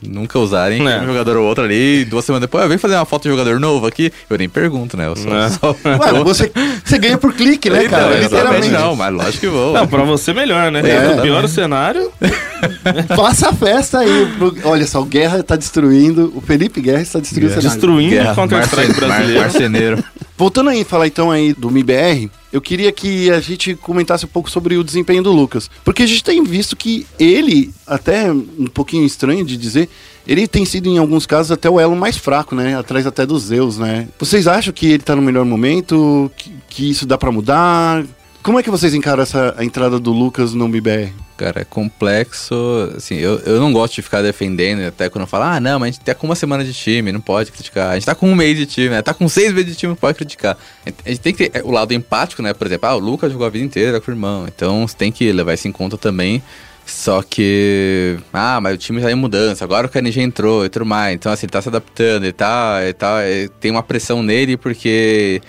nunca 0.03 0.39
usarem 0.39 0.87
É. 0.87 1.01
um 1.01 1.07
jogador 1.07 1.37
ou 1.37 1.47
outro 1.47 1.65
ali, 1.65 2.05
duas 2.05 2.25
semanas 2.25 2.43
depois, 2.43 2.65
ah, 2.65 2.69
vem 2.69 2.79
fazer 2.79 2.97
uma 2.97 3.05
foto 3.05 3.23
de 3.25 3.29
jogador 3.31 3.59
novo 3.61 3.87
aqui, 3.87 4.13
eu 4.29 4.37
nem 4.39 4.49
pergunto, 4.49 4.97
né? 4.97 5.07
Eu 5.07 5.17
só, 5.17 5.29
É. 5.37 5.49
só- 5.51 5.77
Ué, 5.85 6.25
você, 6.25 6.51
você 6.85 6.99
ganha 6.99 7.17
por 7.19 7.33
clique, 7.33 7.69
né, 7.71 7.85
Então, 7.85 7.99
cara? 7.99 8.19
Literalmente. 8.21 8.69
não, 8.69 8.95
mas 8.97 9.13
lógico 9.15 9.39
que 9.39 9.49
vou. 9.49 9.73
Não, 9.73 9.87
pra 9.87 10.03
você 10.05 10.33
melhor, 10.33 10.71
né? 10.71 10.81
É. 10.89 11.15
No 11.17 11.23
pior 11.23 11.49
cenário, 11.49 12.11
Faça 13.17 13.49
a 13.49 13.53
festa 13.55 14.01
aí. 14.01 14.27
pro- 14.39 14.55
Olha 14.65 14.87
só, 14.87 15.01
o 15.01 15.05
Guerra 15.05 15.43
tá 15.43 15.57
destruindo, 15.57 16.33
o 16.35 16.41
Felipe 16.41 16.81
Guerra 16.81 17.01
está 17.03 17.19
destruindo 17.19 17.47
o 17.47 17.55
cenário. 17.55 17.71
destruindo 17.71 18.11
Guerra, 18.15 18.33
o 18.33 18.35
Counter-Strike 18.37 18.95
brasileiro. 19.01 19.41
marceneiro. 19.41 20.05
Voltando 20.37 20.71
aí, 20.71 20.85
falar 20.85 21.07
então 21.07 21.31
aí 21.31 21.53
do 21.55 21.71
MIBR, 21.71 22.31
eu 22.53 22.61
queria 22.61 22.91
que 22.91 23.31
a 23.31 23.41
gente 23.41 23.75
comentasse 23.75 24.25
um 24.25 24.29
pouco 24.29 24.51
sobre 24.51 24.77
o 24.77 24.85
desempenho 24.85 25.23
do 25.23 25.33
Lucas. 25.33 25.71
Porque 25.85 26.03
a 26.03 26.07
gente 26.07 26.25
tem 26.25 26.43
visto 26.43 26.77
que 26.77 27.07
ele, 27.19 27.73
até 27.87 28.33
um 28.33 28.67
pouquinho 28.67 29.05
estranho 29.07 29.45
de 29.45 29.57
dizer, 29.57 29.89
ele 30.27 30.47
tem 30.47 30.65
sido 30.65 30.89
em 30.89 30.99
alguns 30.99 31.27
casos 31.27 31.53
até 31.53 31.69
o 31.69 31.79
elo 31.79 31.97
mais 31.97 32.17
fraco, 32.17 32.55
né? 32.55 32.77
Atrás 32.77 33.07
até 33.07 33.25
dos 33.25 33.45
Zeus, 33.45 33.79
né? 33.79 34.09
Vocês 34.19 34.47
acham 34.47 34.73
que 34.73 34.87
ele 34.87 35.03
tá 35.03 35.15
no 35.17 35.23
melhor 35.23 35.45
momento? 35.45 36.31
Que, 36.37 36.53
que 36.69 36.91
isso 36.91 37.07
dá 37.07 37.17
pra 37.17 37.33
mudar? 37.33 38.05
Como 38.43 38.59
é 38.59 38.63
que 38.63 38.71
vocês 38.71 38.95
encaram 38.95 39.23
essa 39.23 39.55
a 39.59 39.65
entrada 39.65 39.99
do 40.01 40.13
Lucas 40.13 40.55
no 40.55 40.67
MIBR? 40.67 41.13
Cara, 41.37 41.61
é 41.61 41.65
complexo. 41.65 42.55
Assim, 42.97 43.17
eu, 43.17 43.39
eu 43.41 43.61
não 43.61 43.71
gosto 43.71 43.97
de 43.97 44.03
ficar 44.03 44.23
defendendo, 44.23 44.87
até 44.87 45.11
quando 45.11 45.27
fala, 45.27 45.57
ah, 45.57 45.61
não, 45.61 45.79
mas 45.79 45.89
a 45.89 45.93
gente 45.93 46.05
tá 46.05 46.15
com 46.15 46.27
uma 46.27 46.35
semana 46.35 46.65
de 46.65 46.73
time, 46.73 47.13
não 47.13 47.21
pode 47.21 47.53
criticar. 47.53 47.91
A 47.91 47.95
gente 47.95 48.07
tá 48.07 48.15
com 48.15 48.31
um 48.31 48.35
mês 48.35 48.57
de 48.57 48.65
time, 48.65 48.89
né? 48.89 49.03
Tá 49.03 49.13
com 49.13 49.29
seis 49.29 49.53
meses 49.53 49.73
de 49.73 49.77
time, 49.77 49.91
não 49.91 49.97
pode 49.97 50.17
criticar. 50.17 50.57
A 50.87 51.09
gente- 51.09 51.21
tem 51.21 51.35
que 51.35 51.51
ter 51.51 51.63
o 51.65 51.71
lado 51.71 51.93
empático, 51.93 52.41
né? 52.43 52.55
Por 52.55 52.67
exemplo, 52.67 52.89
ah, 52.89 52.95
o 52.95 52.99
Lucas 52.99 53.31
jogou 53.31 53.47
a 53.47 53.51
vida 53.51 53.65
inteira 53.65 54.01
com 54.01 54.11
o 54.11 54.15
irmão. 54.15 54.47
Então 54.49 54.87
você 54.89 54.97
tem 54.97 55.13
que 55.13 55.31
levar 55.33 55.53
isso 55.53 55.69
em 55.69 55.73
conta 55.73 55.99
também. 55.99 56.43
Só 56.87 57.23
que. 57.23 58.19
Ah, 58.33 58.59
mas 58.61 58.75
o 58.75 58.79
time 58.79 59.01
tá 59.03 59.13
em 59.13 59.15
mudança, 59.15 59.65
agora 59.65 59.87
o 59.87 59.91
KNG 59.91 60.21
entrou 60.23 60.65
e 60.65 60.69
tudo 60.71 60.85
mais. 60.87 61.15
Então, 61.15 61.31
assim, 61.31 61.45
ele 61.45 61.53
tá 61.53 61.61
se 61.63 61.69
adaptando, 61.69 62.25
ele 62.25 62.33
tá. 62.33 62.81
Ele 62.83 62.93
tá 62.95 63.25
ele 63.27 63.49
tem 63.61 63.71
uma 63.71 63.83
pressão 63.83 64.23
nele 64.23 64.57
porque 64.57 65.41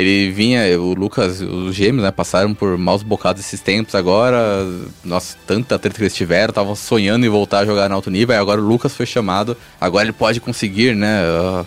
ele 0.00 0.30
vinha, 0.30 0.60
o 0.80 0.94
Lucas, 0.94 1.40
os 1.40 1.74
gêmeos, 1.74 2.02
né, 2.02 2.10
passaram 2.10 2.54
por 2.54 2.76
maus 2.78 3.02
bocados 3.02 3.44
esses 3.44 3.60
tempos 3.60 3.94
agora. 3.94 4.38
Nossa, 5.04 5.36
tanta 5.46 5.78
treta 5.78 5.96
que 5.96 6.02
eles 6.02 6.14
tiveram, 6.14 6.50
estavam 6.50 6.74
sonhando 6.74 7.26
em 7.26 7.28
voltar 7.28 7.60
a 7.60 7.66
jogar 7.66 7.88
no 7.88 7.94
alto 7.94 8.10
nível. 8.10 8.34
Aí 8.34 8.40
agora 8.40 8.60
o 8.60 8.66
Lucas 8.66 8.94
foi 8.94 9.06
chamado, 9.06 9.56
agora 9.80 10.04
ele 10.04 10.12
pode 10.12 10.40
conseguir, 10.40 10.94
né, 10.94 11.22
ah, 11.24 11.64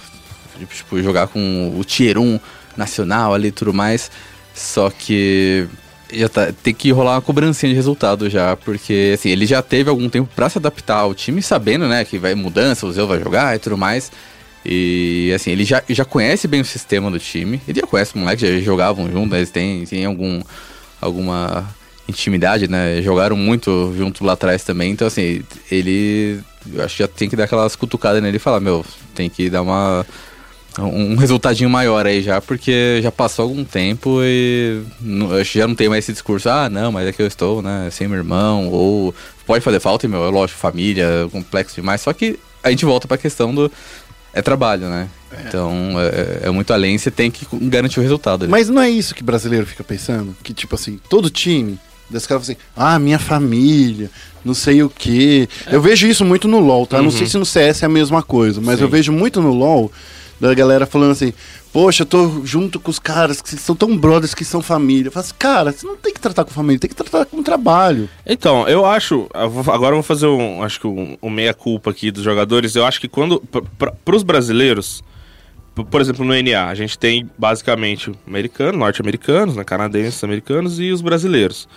tipo, 0.74 1.02
jogar 1.02 1.28
com 1.28 1.74
o 1.78 1.84
Tier 1.84 2.18
1 2.18 2.40
nacional 2.76 3.34
ali 3.34 3.50
e 3.50 3.52
tudo 3.52 3.74
mais. 3.74 4.12
Só 4.54 4.90
que 4.90 5.68
já 6.12 6.30
tá, 6.30 6.52
tem 6.52 6.74
que 6.74 6.92
rolar 6.92 7.16
uma 7.16 7.22
cobrancinha 7.22 7.72
de 7.72 7.76
resultado 7.76 8.30
já, 8.30 8.56
porque 8.56 9.12
assim, 9.14 9.30
ele 9.30 9.46
já 9.46 9.62
teve 9.62 9.90
algum 9.90 10.08
tempo 10.10 10.30
pra 10.36 10.50
se 10.50 10.58
adaptar 10.58 10.98
ao 10.98 11.14
time, 11.14 11.42
sabendo, 11.42 11.88
né, 11.88 12.06
que 12.06 12.18
vai 12.18 12.36
mudança, 12.36 12.86
o 12.86 12.92
Zeu 12.92 13.08
vai 13.08 13.20
jogar 13.20 13.56
e 13.56 13.60
tudo 13.60 13.78
mais. 13.78 14.12
E 14.65 15.31
assim, 15.35 15.52
ele 15.52 15.65
já, 15.65 15.84
já 15.90 16.06
conhece 16.06 16.48
bem 16.48 16.61
o 16.61 16.65
sistema 16.65 17.11
do 17.11 17.19
time. 17.19 17.61
Ele 17.68 17.80
já 17.81 17.88
conhece 17.88 18.11
os 18.15 18.22
moleques, 18.22 18.49
já 18.49 18.60
jogavam 18.60 19.11
juntos, 19.11 19.31
né, 19.31 19.38
eles 19.40 19.52
têm, 19.52 19.85
têm 19.85 20.06
algum, 20.06 20.41
alguma 21.02 21.68
intimidade, 22.07 22.68
né? 22.68 23.02
Jogaram 23.02 23.35
muito 23.35 23.94
junto 23.98 24.23
lá 24.26 24.34
atrás 24.34 24.64
também. 24.64 24.91
Então, 24.91 25.07
assim, 25.07 25.41
ele. 25.72 26.40
Eu 26.73 26.84
acho 26.84 26.95
que 26.95 27.03
já 27.03 27.07
tem 27.07 27.30
que 27.30 27.35
dar 27.35 27.44
aquelas 27.44 27.76
cutucadas 27.76 28.22
nele 28.23 28.38
e 28.38 28.40
falar, 28.40 28.60
meu, 28.60 28.85
tem 29.14 29.30
que 29.30 29.49
dar 29.49 29.61
uma. 29.61 30.06
Um 30.80 31.15
resultadinho 31.15 31.69
maior 31.69 32.03
aí 32.07 32.23
já, 32.23 32.41
porque 32.41 32.99
já 33.03 33.11
passou 33.11 33.44
algum 33.44 33.64
tempo 33.64 34.22
e 34.23 34.81
não- 34.99 35.44
já 35.44 35.68
não 35.68 35.76
tem 35.76 35.88
mais 35.88 36.03
esse 36.03 36.14
discurso, 36.14 36.49
ah, 36.49 36.68
não, 36.68 36.91
mas 36.91 37.07
é 37.07 37.11
que 37.11 37.22
eu 37.22 37.27
estou, 37.27 37.61
né, 37.61 37.90
sem 37.91 38.07
meu 38.07 38.18
irmão, 38.18 38.69
ou 38.69 39.14
pode 39.45 39.64
fazer 39.64 39.80
falta, 39.80 40.07
meu, 40.07 40.26
é 40.26 40.31
lógico, 40.31 40.57
família, 40.60 41.30
complexo 41.31 41.76
demais, 41.76 42.02
só 42.02 42.11
que 42.11 42.40
a 42.64 42.72
gente 42.72 42.85
volta 42.85 43.07
pra 43.07 43.19
questão 43.19 43.53
do, 43.53 43.72
é 44.34 44.42
trabalho, 44.42 44.90
né, 44.90 45.08
então 45.48 45.94
é, 46.00 46.48
é 46.48 46.52
muito 46.52 46.74
além, 46.74 46.98
você 46.98 47.12
tem 47.12 47.30
que 47.32 47.46
garantir 47.68 48.00
o 48.00 48.04
resultado. 48.04 48.44
ali. 48.44 48.52
Mas 48.52 48.70
não 48.70 48.82
é 48.82 48.90
isso 48.90 49.16
que 49.16 49.24
brasileiro 49.24 49.66
fica 49.66 49.84
pensando? 49.84 50.36
Que 50.44 50.54
tipo 50.54 50.76
assim, 50.76 51.00
todo 51.10 51.30
time, 51.30 51.80
desse 52.10 52.28
cara 52.28 52.40
assim, 52.40 52.56
ah, 52.76 53.00
minha 53.00 53.20
família, 53.20 54.10
não 54.44 54.54
sei 54.54 54.84
o 54.84 54.90
quê. 54.90 55.48
Eu 55.68 55.82
vejo 55.82 56.08
isso 56.08 56.26
muito 56.26 56.48
no 56.48 56.60
LoL, 56.60 56.86
tá? 56.86 57.02
Não 57.02 57.12
sei 57.12 57.28
se 57.28 57.38
no 57.38 57.46
CS 57.46 57.84
é 57.84 57.86
a 57.86 57.90
mesma 57.90 58.22
coisa, 58.22 58.62
mas 58.62 58.80
eu 58.80 58.88
vejo 58.88 59.12
muito 59.12 59.42
no 59.42 59.54
LoL 59.54 59.92
da 60.40 60.54
galera 60.54 60.86
falando 60.86 61.12
assim, 61.12 61.34
poxa, 61.74 62.04
eu 62.04 62.06
tô 62.06 62.45
junto 62.45 62.80
com 62.80 62.91
os 62.91 63.00
caras 63.00 63.41
que 63.41 63.58
são 63.58 63.76
tão 63.76 63.98
brothers 63.98 64.36
que 64.36 64.45
são 64.45 64.62
família. 64.62 65.08
Eu 65.08 65.12
falo 65.12 65.26
assim, 65.26 65.34
cara, 65.40 65.72
você 65.72 65.86
não 65.86 65.98
tem 65.98 66.14
que 66.14 66.22
tratar 66.22 66.45
com 66.45 66.52
família, 66.52 66.80
tem 66.80 66.90
que 66.90 66.95
tratar 66.95 67.26
com 67.26 67.41
trabalho. 67.41 68.08
Então, 68.26 68.68
eu 68.70 68.86
acho. 68.86 69.28
Agora 69.34 69.91
eu 69.91 69.95
vou 69.95 70.04
fazer 70.04 70.28
um, 70.28 70.62
acho 70.62 70.80
que 70.80 70.88
um, 70.88 71.18
um 71.22 71.30
meia-culpa 71.32 71.90
aqui 71.90 72.12
dos 72.12 72.24
jogadores. 72.24 72.76
Eu 72.76 72.86
acho 72.86 73.02
que 73.02 73.10
quando. 73.10 73.41
Para 73.41 74.16
os 74.16 74.22
brasileiros, 74.22 75.04
por 75.90 76.00
exemplo, 76.00 76.24
no 76.24 76.34
NA, 76.34 76.68
a 76.68 76.76
gente 76.76 76.98
tem 76.98 77.28
basicamente 77.38 78.12
americanos, 78.28 78.78
norte-americanos, 78.78 79.56
né, 79.56 79.64
canadenses, 79.64 80.24
americanos 80.24 80.80
e 80.80 80.91
os 80.91 81.02
brasileiros. 81.02 81.68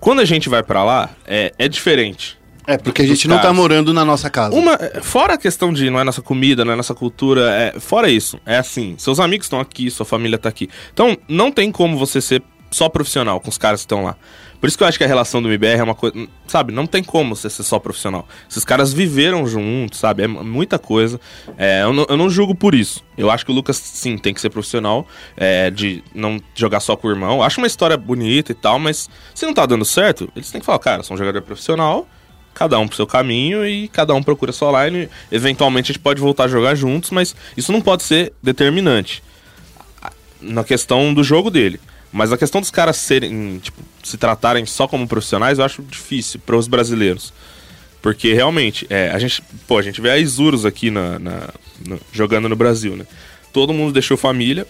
Quando 0.00 0.20
a 0.20 0.24
gente 0.24 0.48
vai 0.48 0.62
pra 0.62 0.82
lá, 0.82 1.10
é, 1.26 1.52
é 1.58 1.68
diferente. 1.68 2.41
É, 2.66 2.78
porque 2.78 3.02
a 3.02 3.06
gente 3.06 3.26
não 3.26 3.40
tá 3.40 3.52
morando 3.52 3.92
na 3.92 4.04
nossa 4.04 4.30
casa. 4.30 4.54
Uma, 4.54 4.78
fora 5.02 5.34
a 5.34 5.38
questão 5.38 5.72
de 5.72 5.90
não 5.90 5.98
é 5.98 6.04
nossa 6.04 6.22
comida, 6.22 6.64
não 6.64 6.72
é 6.72 6.76
nossa 6.76 6.94
cultura, 6.94 7.50
é, 7.50 7.80
fora 7.80 8.08
isso, 8.08 8.38
é 8.46 8.56
assim, 8.56 8.94
seus 8.98 9.18
amigos 9.18 9.46
estão 9.46 9.60
aqui, 9.60 9.90
sua 9.90 10.06
família 10.06 10.38
tá 10.38 10.48
aqui. 10.48 10.68
Então, 10.92 11.16
não 11.28 11.50
tem 11.50 11.72
como 11.72 11.98
você 11.98 12.20
ser 12.20 12.42
só 12.70 12.88
profissional 12.88 13.40
com 13.40 13.50
os 13.50 13.58
caras 13.58 13.80
que 13.80 13.84
estão 13.84 14.04
lá. 14.04 14.16
Por 14.62 14.68
isso 14.68 14.78
que 14.78 14.84
eu 14.84 14.88
acho 14.88 14.96
que 14.96 15.02
a 15.02 15.08
relação 15.08 15.42
do 15.42 15.48
MBR 15.48 15.80
é 15.80 15.82
uma 15.82 15.94
coisa, 15.94 16.16
sabe, 16.46 16.72
não 16.72 16.86
tem 16.86 17.02
como 17.02 17.34
você 17.34 17.50
ser 17.50 17.64
só 17.64 17.80
profissional. 17.80 18.26
Esses 18.48 18.64
caras 18.64 18.92
viveram 18.92 19.44
juntos, 19.44 19.98
sabe, 19.98 20.22
é 20.22 20.28
muita 20.28 20.78
coisa. 20.78 21.20
É, 21.58 21.82
eu, 21.82 21.92
não, 21.92 22.06
eu 22.08 22.16
não 22.16 22.30
julgo 22.30 22.54
por 22.54 22.72
isso. 22.72 23.04
Eu 23.18 23.28
acho 23.28 23.44
que 23.44 23.50
o 23.50 23.54
Lucas, 23.54 23.76
sim, 23.76 24.16
tem 24.16 24.32
que 24.32 24.40
ser 24.40 24.50
profissional, 24.50 25.04
é, 25.36 25.68
de 25.68 26.02
não 26.14 26.40
jogar 26.54 26.78
só 26.78 26.94
com 26.96 27.08
o 27.08 27.10
irmão. 27.10 27.38
Eu 27.38 27.42
acho 27.42 27.60
uma 27.60 27.66
história 27.66 27.96
bonita 27.96 28.52
e 28.52 28.54
tal, 28.54 28.78
mas 28.78 29.10
se 29.34 29.44
não 29.44 29.52
tá 29.52 29.66
dando 29.66 29.84
certo, 29.84 30.30
eles 30.34 30.50
têm 30.50 30.60
que 30.60 30.64
falar, 30.64 30.78
cara, 30.78 31.00
eu 31.00 31.04
sou 31.04 31.16
um 31.16 31.18
jogador 31.18 31.42
profissional, 31.42 32.06
cada 32.54 32.78
um 32.78 32.86
pro 32.86 32.96
seu 32.96 33.06
caminho 33.06 33.66
e 33.66 33.88
cada 33.88 34.14
um 34.14 34.22
procura 34.22 34.52
sua 34.52 34.84
line. 34.86 35.08
Eventualmente 35.30 35.90
a 35.90 35.94
gente 35.94 36.02
pode 36.02 36.20
voltar 36.20 36.44
a 36.44 36.48
jogar 36.48 36.74
juntos, 36.74 37.10
mas 37.10 37.34
isso 37.56 37.72
não 37.72 37.80
pode 37.80 38.02
ser 38.02 38.32
determinante. 38.42 39.22
na 40.40 40.64
questão 40.64 41.14
do 41.14 41.22
jogo 41.22 41.50
dele. 41.50 41.78
Mas 42.12 42.32
a 42.32 42.36
questão 42.36 42.60
dos 42.60 42.70
caras 42.70 42.96
serem, 42.96 43.58
tipo, 43.62 43.80
se 44.02 44.18
tratarem 44.18 44.66
só 44.66 44.86
como 44.86 45.06
profissionais, 45.08 45.58
eu 45.58 45.64
acho 45.64 45.82
difícil 45.82 46.40
para 46.44 46.56
os 46.56 46.68
brasileiros. 46.68 47.32
Porque 48.02 48.34
realmente, 48.34 48.86
é, 48.90 49.10
a 49.10 49.18
gente, 49.18 49.42
pô, 49.66 49.78
a 49.78 49.82
gente 49.82 50.00
vê 50.00 50.10
a 50.10 50.18
Isurus 50.18 50.64
aqui 50.66 50.90
na, 50.90 51.18
na- 51.18 51.48
jogando 52.12 52.48
no 52.48 52.56
Brasil, 52.56 52.96
né? 52.96 53.06
Todo 53.52 53.72
mundo 53.72 53.92
deixou 53.92 54.16
família 54.16 54.66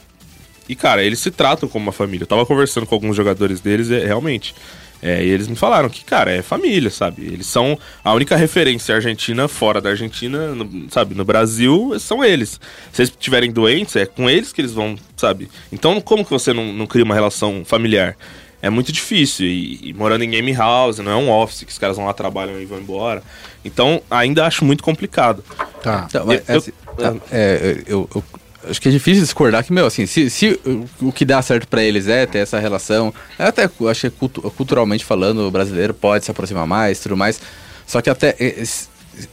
e, 0.69 0.77
cara, 0.77 1.03
eles 1.03 1.19
se 1.19 1.31
tratam 1.31 1.69
como 1.69 1.85
uma 1.85 1.93
família. 1.93 2.25
Eu 2.25 2.29
tava 2.29 2.45
conversando 2.47 2.87
com 2.87 2.95
alguns 2.95 3.17
jogadores 3.17 3.61
deles, 3.61 3.89
e, 3.89 3.99
realmente. 4.05 4.55
É, 5.03 5.25
e 5.25 5.29
eles 5.29 5.49
me 5.49 5.57
falaram 5.57 5.89
que, 5.89 6.05
cara, 6.05 6.31
é 6.31 6.43
família, 6.43 6.89
sabe? 6.89 7.23
Eles 7.23 7.47
são 7.47 7.77
a 8.05 8.13
única 8.15 8.37
referência 8.37 8.95
argentina 8.95 9.49
fora 9.49 9.81
da 9.81 9.91
Argentina, 9.91 10.55
no- 10.55 10.87
sabe? 10.91 11.15
No 11.17 11.25
Brasil, 11.25 11.93
são 11.99 12.25
eles. 12.25 12.61
Se 12.93 13.03
eles 13.03 13.11
estiverem 13.11 13.51
doentes, 13.51 13.97
é 13.97 14.07
com 14.07 14.31
eles 14.31 14.53
que 14.53 14.61
eles 14.61 14.73
vão, 14.73 14.97
sabe? 15.17 15.49
Então, 15.73 16.01
como 16.01 16.25
que 16.25 16.31
você 16.31 16.53
não, 16.53 16.73
não 16.73 16.87
cria 16.87 17.05
uma 17.05 17.15
relação 17.15 17.65
familiar? 17.65 18.17
É 18.63 18.71
muito 18.71 18.93
difícil. 18.93 19.45
E, 19.45 19.89
e 19.89 19.93
morando 19.93 20.23
em 20.23 20.31
game 20.31 20.53
house, 20.53 20.99
não 20.99 21.11
é 21.11 21.17
um 21.17 21.29
office 21.33 21.65
que 21.65 21.73
os 21.73 21.79
caras 21.79 21.97
vão 21.97 22.07
lá, 22.07 22.13
trabalham 22.13 22.61
e 22.63 22.65
vão 22.65 22.79
embora. 22.79 23.25
Então, 23.65 24.01
ainda 24.09 24.47
acho 24.47 24.65
muito 24.65 24.85
complicado. 24.85 25.45
Tá. 25.83 26.07
Então, 26.09 26.25
mas, 26.27 26.49
Eu- 26.49 26.59
assim, 26.59 26.73
tá, 26.97 27.17
é, 27.33 27.83
eu, 27.89 28.09
eu 28.15 28.23
acho 28.69 28.81
que 28.81 28.89
é 28.89 28.93
difícil 28.93 29.23
discordar 29.23 29.65
que, 29.65 29.73
meu, 29.73 29.87
assim, 29.87 30.07
se, 30.07 30.29
se 30.31 30.59
o, 31.01 31.13
que 31.13 31.25
dá 31.25 31.41
certo 31.43 31.67
pra 31.69 31.83
eles 31.83 32.09
é 32.09 32.27
ter 32.27 32.39
essa 32.39 32.59
relação, 32.59 33.13
é 33.39 33.45
até, 33.45 33.69
acho 33.91 34.01
que 34.03 34.11
cultu- 34.11 34.43
culturalmente 34.53 35.05
falando, 35.05 35.41
o 35.47 35.51
brasileiro 35.51 35.93
pode 35.95 36.25
se 36.25 36.31
aproximar 36.31 36.67
mais, 36.67 37.01
tudo 37.01 37.17
mais, 37.17 37.41
só 37.87 38.01
que 38.01 38.09
até 38.11 38.35
é, 38.39 38.65
se, 38.65 38.89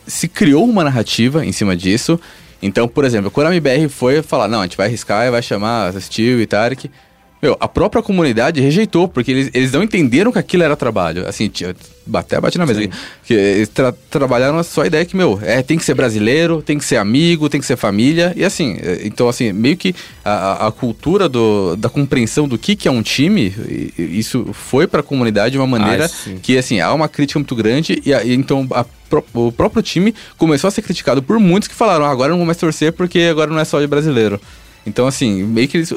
se 0.08 0.28
criou 0.28 0.66
uma 0.68 0.84
narrativa 0.84 1.46
em 1.46 1.52
cima 1.52 1.76
disso, 1.76 2.20
então, 2.62 2.88
por 2.88 3.06
exemplo, 3.06 3.32
quando 3.32 3.48
a 3.48 3.56
MBR 3.56 3.88
foi 3.88 4.22
falar, 4.22 4.48
não, 4.48 4.60
a 4.60 4.64
gente 4.64 4.76
vai 4.76 4.88
arriscar 4.88 5.26
e 5.26 5.32
vai 5.32 5.42
chamar 5.42 5.94
Steel 6.02 6.42
e 6.42 6.46
Tarek, 6.46 6.92
meu, 7.42 7.56
a 7.60 7.68
própria 7.68 8.02
comunidade 8.04 8.60
rejeitou, 8.60 9.08
porque 9.08 9.32
eles, 9.32 9.50
eles 9.54 9.72
não 9.72 9.82
entenderam 9.82 10.32
que 10.32 10.40
aquilo 10.40 10.64
era 10.64 10.76
trabalho. 10.76 11.28
Assim, 11.28 11.48
tinha, 11.48 11.74
até 12.14 12.40
bate 12.42 12.58
na 12.58 12.66
mesa. 12.66 12.82
Que 13.26 13.34
eles 13.34 13.70
tra- 13.70 13.94
trabalharam 14.10 14.62
só 14.64 14.82
a 14.82 14.88
ideia 14.88 15.06
que, 15.06 15.16
meu, 15.16 15.40
é, 15.42 15.62
tem 15.62 15.78
que 15.78 15.86
ser 15.86 15.94
brasileiro, 15.94 16.62
tem 16.62 16.78
que 16.78 16.84
ser 16.84 16.98
amigo, 16.98 17.48
tem 17.50 17.62
que 17.62 17.66
ser 17.68 17.78
família. 17.78 18.34
E 18.36 18.44
assim, 18.44 18.78
é, 18.82 19.02
então 19.06 19.30
assim, 19.30 19.54
meio 19.54 19.78
que 19.78 19.96
a, 20.26 20.32
a- 20.32 20.68
a 20.68 20.72
cultura 20.72 21.30
do, 21.30 21.76
da 21.78 21.88
compreensão 21.90 22.48
do 22.48 22.58
que, 22.58 22.76
que 22.76 22.88
é 22.88 22.92
um 22.92 23.02
time, 23.02 23.54
isso 23.98 24.48
foi 24.54 24.86
pra 24.88 25.02
comunidade 25.02 25.52
de 25.54 25.58
uma 25.58 25.68
maneira 25.68 26.06
Ah, 26.06 26.40
que, 26.42 26.58
assim, 26.58 26.80
há 26.82 26.94
uma 26.94 27.08
crítica 27.08 27.40
muito 27.40 27.56
grande. 27.56 28.02
E, 28.06 28.14
a- 28.14 28.24
e 28.24 28.34
então 28.34 28.68
a 28.72 28.86
o 29.34 29.52
próprio 29.52 29.82
time 29.82 30.14
começou 30.38 30.68
a 30.68 30.72
ser 30.72 30.84
criticado 30.84 31.24
por 31.24 31.40
muitos 31.40 31.68
que 31.68 31.74
falaram, 31.74 32.06
ah, 32.06 32.12
agora 32.12 32.30
não 32.30 32.38
vou 32.38 32.46
mais 32.46 32.60
torcer 32.60 32.94
porque 32.94 33.22
agora 33.22 33.50
não 33.50 33.60
é 33.60 33.66
só 33.66 33.80
de 33.82 33.88
brasileiro. 33.88 34.40
Então, 34.86 35.06
assim, 35.06 35.44
meio 35.44 35.68
que 35.68 35.78
eles, 35.78 35.94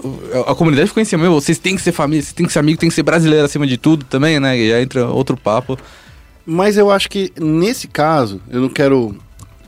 a 0.47 0.55
comunidade 0.55 0.89
ficou 0.89 1.03
em 1.03 1.07
cima, 1.07 1.23
meu, 1.23 1.33
vocês 1.33 1.59
têm 1.59 1.77
que 1.77 1.83
ser 1.83 1.93
família, 1.93 2.23
vocês 2.23 2.35
têm 2.35 2.47
que 2.47 2.53
ser 2.53 2.59
amigo, 2.59 2.79
tem 2.79 2.89
que 2.89 2.95
ser 2.95 3.03
brasileiro 3.03 3.45
acima 3.45 3.67
de 3.67 3.77
tudo 3.77 4.05
também, 4.05 4.39
né? 4.39 4.59
E 4.59 4.71
já 4.71 4.83
entra 4.83 5.07
outro 5.09 5.37
papo. 5.37 5.79
Mas 6.45 6.77
eu 6.77 6.91
acho 6.91 7.09
que 7.09 7.33
nesse 7.41 7.87
caso, 7.87 8.41
eu 8.51 8.61
não 8.61 8.69
quero 8.69 9.17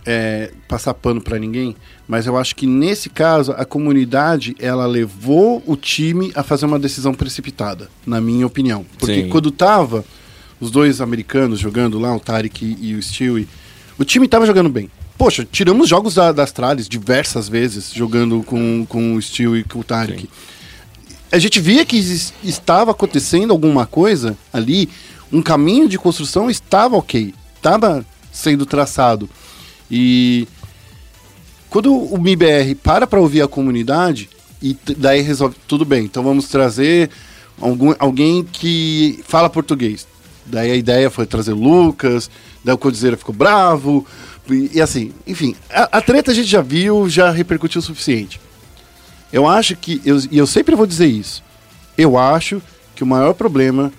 é, 0.04 0.50
passar 0.68 0.92
pano 0.94 1.20
pra 1.20 1.38
ninguém, 1.38 1.74
mas 2.06 2.26
eu 2.26 2.36
acho 2.36 2.54
que 2.54 2.66
nesse 2.66 3.08
caso 3.08 3.52
a 3.52 3.64
comunidade 3.64 4.54
ela 4.58 4.86
levou 4.86 5.62
o 5.66 5.76
time 5.76 6.32
a 6.34 6.42
fazer 6.42 6.66
uma 6.66 6.78
decisão 6.78 7.14
precipitada, 7.14 7.88
na 8.06 8.20
minha 8.20 8.46
opinião. 8.46 8.84
Porque 8.98 9.22
Sim. 9.22 9.28
quando 9.28 9.50
tava 9.50 10.04
os 10.60 10.70
dois 10.70 11.00
americanos 11.00 11.58
jogando 11.60 11.98
lá, 11.98 12.14
o 12.14 12.20
Tarek 12.20 12.76
e 12.80 12.94
o 12.94 13.02
Stewie, 13.02 13.48
o 13.98 14.04
time 14.04 14.28
tava 14.28 14.46
jogando 14.46 14.68
bem. 14.68 14.90
Poxa, 15.16 15.46
tiramos 15.50 15.88
jogos 15.88 16.14
da, 16.14 16.32
das 16.32 16.50
tralhas 16.50 16.88
diversas 16.88 17.48
vezes 17.48 17.92
jogando 17.92 18.42
com, 18.42 18.84
com 18.88 19.14
o 19.14 19.22
Stewie 19.22 19.60
e 19.60 19.64
com 19.64 19.78
o 19.78 19.84
Tarek. 19.84 20.28
A 21.30 21.38
gente 21.38 21.60
via 21.60 21.84
que 21.84 21.96
estava 22.42 22.90
acontecendo 22.90 23.52
alguma 23.52 23.86
coisa 23.86 24.36
ali, 24.52 24.88
um 25.32 25.42
caminho 25.42 25.88
de 25.88 25.98
construção 25.98 26.50
estava 26.50 26.96
ok, 26.96 27.34
estava 27.56 28.04
sendo 28.32 28.66
traçado. 28.66 29.28
E 29.90 30.48
quando 31.70 31.92
o 31.92 32.20
MIBR 32.20 32.74
para 32.76 33.06
para 33.06 33.20
ouvir 33.20 33.42
a 33.42 33.48
comunidade 33.48 34.28
e 34.62 34.76
daí 34.96 35.20
resolve, 35.20 35.56
tudo 35.66 35.84
bem, 35.84 36.04
então 36.04 36.22
vamos 36.22 36.48
trazer 36.48 37.10
algum, 37.60 37.94
alguém 37.98 38.44
que 38.44 39.22
fala 39.26 39.50
português. 39.50 40.06
Daí 40.46 40.70
a 40.70 40.76
ideia 40.76 41.10
foi 41.10 41.26
trazer 41.26 41.52
Lucas, 41.52 42.30
daí 42.62 42.74
o 42.74 42.78
Codizeira 42.78 43.16
ficou 43.16 43.34
bravo, 43.34 44.06
e, 44.48 44.70
e 44.74 44.80
assim, 44.80 45.12
enfim, 45.26 45.56
a, 45.70 45.98
a 45.98 46.00
treta 46.00 46.30
a 46.30 46.34
gente 46.34 46.48
já 46.48 46.60
viu, 46.60 47.08
já 47.08 47.30
repercutiu 47.30 47.78
o 47.78 47.82
suficiente. 47.82 48.40
Eu 49.32 49.48
acho 49.48 49.74
que, 49.76 50.00
eu, 50.04 50.18
e 50.30 50.38
eu 50.38 50.46
sempre 50.46 50.74
vou 50.74 50.86
dizer 50.86 51.06
isso, 51.06 51.42
eu 51.96 52.18
acho 52.18 52.62
que 52.94 53.02
o 53.02 53.06
maior 53.06 53.34
problema 53.34 53.92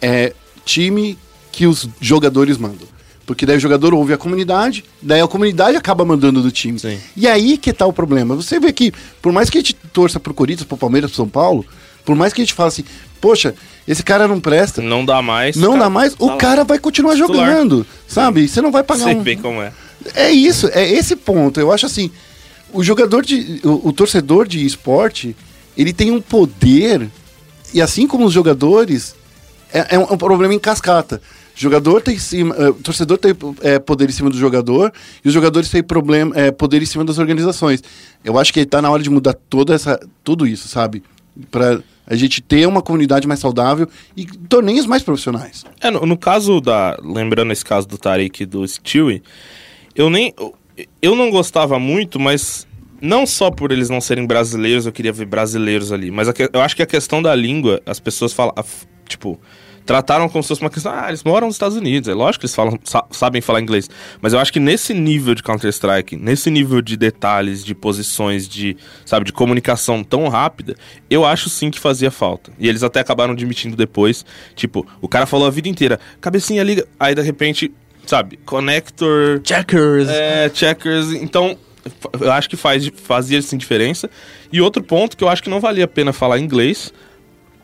é 0.00 0.32
time 0.64 1.18
que 1.50 1.66
os 1.66 1.88
jogadores 2.00 2.56
mandam. 2.56 2.86
Porque 3.26 3.44
daí 3.44 3.56
o 3.56 3.60
jogador 3.60 3.92
ouve 3.92 4.14
a 4.14 4.16
comunidade, 4.16 4.84
daí 5.02 5.20
a 5.20 5.28
comunidade 5.28 5.76
acaba 5.76 6.04
mandando 6.04 6.40
do 6.40 6.50
time. 6.50 6.78
Sim. 6.78 6.98
E 7.14 7.28
aí 7.28 7.58
que 7.58 7.72
tá 7.74 7.84
o 7.84 7.92
problema. 7.92 8.34
Você 8.34 8.58
vê 8.58 8.72
que, 8.72 8.92
por 9.20 9.32
mais 9.32 9.50
que 9.50 9.58
a 9.58 9.60
gente 9.60 9.74
torça 9.74 10.18
pro 10.18 10.32
Corinthians, 10.32 10.66
pro 10.66 10.78
Palmeiras, 10.78 11.10
pro 11.10 11.16
São 11.16 11.28
Paulo, 11.28 11.66
por 12.06 12.16
mais 12.16 12.32
que 12.32 12.40
a 12.40 12.44
gente 12.44 12.54
fale 12.54 12.68
assim, 12.68 12.84
poxa, 13.20 13.54
esse 13.86 14.02
cara 14.02 14.26
não 14.28 14.40
presta, 14.40 14.82
Não 14.82 15.04
dá 15.04 15.20
mais. 15.22 15.56
não 15.56 15.72
cara, 15.72 15.84
dá 15.84 15.90
mais, 15.90 16.14
tá 16.14 16.24
o 16.24 16.28
lá. 16.28 16.36
cara 16.36 16.64
vai 16.64 16.78
continuar 16.78 17.14
Titular. 17.14 17.46
jogando, 17.50 17.86
sabe? 18.06 18.48
Você 18.48 18.60
não 18.60 18.70
vai 18.70 18.82
pagar 18.82 19.04
Sei 19.04 19.14
um... 19.14 19.22
bem 19.22 19.38
como 19.38 19.60
é. 19.62 19.72
É 20.14 20.30
isso, 20.30 20.68
é 20.72 20.88
esse 20.90 21.16
ponto. 21.16 21.58
Eu 21.60 21.72
acho 21.72 21.86
assim, 21.86 22.10
o 22.72 22.82
jogador 22.82 23.24
de. 23.24 23.60
O, 23.64 23.88
o 23.88 23.92
torcedor 23.92 24.46
de 24.46 24.64
esporte, 24.64 25.34
ele 25.76 25.92
tem 25.92 26.10
um 26.10 26.20
poder, 26.20 27.08
e 27.74 27.80
assim 27.82 28.06
como 28.06 28.24
os 28.26 28.32
jogadores, 28.32 29.14
é, 29.72 29.96
é 29.96 29.98
um, 29.98 30.04
é 30.04 30.16
problema 30.16 30.54
em 30.54 30.58
cascata. 30.58 31.20
O 31.56 31.60
jogador 31.60 32.00
tem 32.00 32.16
cima, 32.18 32.54
o 32.68 32.74
torcedor 32.74 33.18
tem 33.18 33.34
eh, 33.62 33.80
poder 33.80 34.08
em 34.08 34.12
cima 34.12 34.30
do 34.30 34.38
jogador 34.38 34.92
e 35.24 35.26
os 35.26 35.34
jogadores 35.34 35.68
têm 35.68 35.82
problema, 35.82 36.32
eh, 36.36 36.52
poder 36.52 36.80
em 36.80 36.86
cima 36.86 37.04
das 37.04 37.18
organizações. 37.18 37.82
Eu 38.22 38.38
acho 38.38 38.52
que 38.52 38.60
está 38.60 38.80
na 38.80 38.88
hora 38.88 39.02
de 39.02 39.10
mudar 39.10 39.34
toda 39.50 39.74
essa, 39.74 39.98
tudo 40.22 40.46
isso, 40.46 40.68
sabe? 40.68 41.02
Para 41.50 41.80
a 42.08 42.16
gente 42.16 42.40
ter 42.40 42.66
uma 42.66 42.80
comunidade 42.82 43.28
mais 43.28 43.38
saudável 43.40 43.86
e 44.16 44.24
torneios 44.24 44.86
mais 44.86 45.02
profissionais. 45.02 45.64
É, 45.80 45.90
no, 45.90 46.04
no 46.06 46.16
caso 46.16 46.60
da. 46.60 46.98
Lembrando 47.02 47.52
esse 47.52 47.64
caso 47.64 47.86
do 47.86 47.98
Tarek 47.98 48.42
e 48.42 48.46
do 48.46 48.66
Stewie, 48.66 49.22
eu 49.94 50.08
nem. 50.10 50.34
eu- 51.02 51.14
não 51.16 51.30
gostava 51.30 51.78
muito, 51.78 52.18
mas. 52.18 52.66
Não 53.00 53.24
só 53.24 53.48
por 53.48 53.70
eles 53.70 53.88
não 53.88 54.00
serem 54.00 54.26
brasileiros, 54.26 54.84
eu 54.84 54.90
queria 54.90 55.12
ver 55.12 55.26
brasileiros 55.26 55.92
ali. 55.92 56.10
Mas 56.10 56.28
a 56.28 56.34
eu 56.52 56.60
acho 56.60 56.74
que 56.74 56.82
a 56.82 56.86
questão 56.86 57.22
da 57.22 57.32
língua, 57.34 57.80
as 57.86 58.00
pessoas 58.00 58.32
falam. 58.32 58.52
Tipo. 59.06 59.38
Trataram 59.88 60.28
como 60.28 60.42
se 60.42 60.48
fosse 60.48 60.60
uma 60.60 60.68
questão. 60.68 60.92
Ah, 60.92 61.06
eles 61.08 61.24
moram 61.24 61.46
nos 61.46 61.54
Estados 61.54 61.74
Unidos. 61.74 62.10
É 62.10 62.12
lógico 62.12 62.40
que 62.40 62.44
eles 62.44 62.54
falam, 62.54 62.78
sa- 62.84 63.06
sabem 63.10 63.40
falar 63.40 63.62
inglês. 63.62 63.88
Mas 64.20 64.34
eu 64.34 64.38
acho 64.38 64.52
que 64.52 64.60
nesse 64.60 64.92
nível 64.92 65.34
de 65.34 65.42
Counter-Strike, 65.42 66.14
nesse 66.14 66.50
nível 66.50 66.82
de 66.82 66.94
detalhes, 66.94 67.64
de 67.64 67.74
posições, 67.74 68.46
de, 68.46 68.76
sabe, 69.06 69.24
de 69.24 69.32
comunicação 69.32 70.04
tão 70.04 70.28
rápida, 70.28 70.76
eu 71.08 71.24
acho 71.24 71.48
sim 71.48 71.70
que 71.70 71.80
fazia 71.80 72.10
falta. 72.10 72.52
E 72.58 72.68
eles 72.68 72.82
até 72.82 73.00
acabaram 73.00 73.32
admitindo 73.32 73.74
depois. 73.76 74.26
Tipo, 74.54 74.86
o 75.00 75.08
cara 75.08 75.24
falou 75.24 75.46
a 75.46 75.50
vida 75.50 75.70
inteira, 75.70 75.98
cabecinha 76.20 76.62
liga. 76.62 76.86
Aí 77.00 77.14
de 77.14 77.22
repente, 77.22 77.72
sabe, 78.04 78.36
connector. 78.44 79.40
Checkers! 79.42 80.06
É, 80.10 80.50
checkers. 80.52 81.12
Então, 81.14 81.56
eu 82.20 82.30
acho 82.30 82.50
que 82.50 82.56
faz, 82.56 82.90
fazia 83.04 83.40
sim 83.40 83.56
diferença. 83.56 84.10
E 84.52 84.60
outro 84.60 84.82
ponto 84.82 85.16
que 85.16 85.24
eu 85.24 85.30
acho 85.30 85.42
que 85.42 85.48
não 85.48 85.60
valia 85.60 85.86
a 85.86 85.88
pena 85.88 86.12
falar 86.12 86.38
inglês 86.38 86.92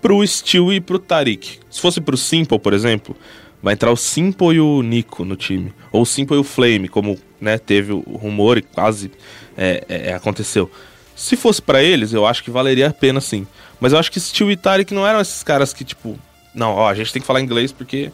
pro 0.05 0.26
Steel 0.26 0.70
e 0.70 0.82
pro 0.82 0.98
Tarik. 0.98 1.60
Se 1.70 1.81
fosse 1.81 1.98
pro 1.98 2.14
Simple, 2.14 2.59
por 2.59 2.74
exemplo, 2.74 3.16
vai 3.62 3.72
entrar 3.72 3.90
o 3.90 3.97
Simple 3.97 4.56
e 4.56 4.60
o 4.60 4.82
Nico 4.82 5.24
no 5.24 5.35
time. 5.35 5.72
Ou 5.90 6.02
o 6.02 6.06
Simple 6.06 6.36
e 6.36 6.40
o 6.40 6.44
Flame, 6.44 6.89
como 6.89 7.18
né, 7.40 7.56
teve 7.56 7.90
o 7.90 8.01
rumor 8.01 8.59
e 8.59 8.62
quase 8.62 9.10
é, 9.56 9.82
é, 9.89 10.10
é, 10.10 10.12
aconteceu. 10.12 10.70
Se 11.16 11.39
fosse 11.39 11.62
pra 11.62 11.82
eles, 11.82 12.12
eu 12.12 12.26
acho 12.26 12.44
que 12.44 12.51
valeria 12.51 12.89
a 12.89 12.93
pena 12.93 13.18
sim. 13.18 13.47
Mas 13.81 13.94
eu 13.94 13.98
acho 13.98 14.12
que 14.12 14.20
Steel 14.20 14.51
e 14.51 14.59
Tarik 14.59 14.93
não 14.93 15.06
eram 15.06 15.22
esses 15.22 15.43
caras 15.43 15.72
que, 15.72 15.82
tipo, 15.82 16.18
não, 16.55 16.72
ó, 16.72 16.86
a 16.86 16.94
gente 16.94 17.10
tem 17.10 17.22
que 17.22 17.26
falar 17.26 17.40
inglês 17.40 17.72
porque. 17.72 18.12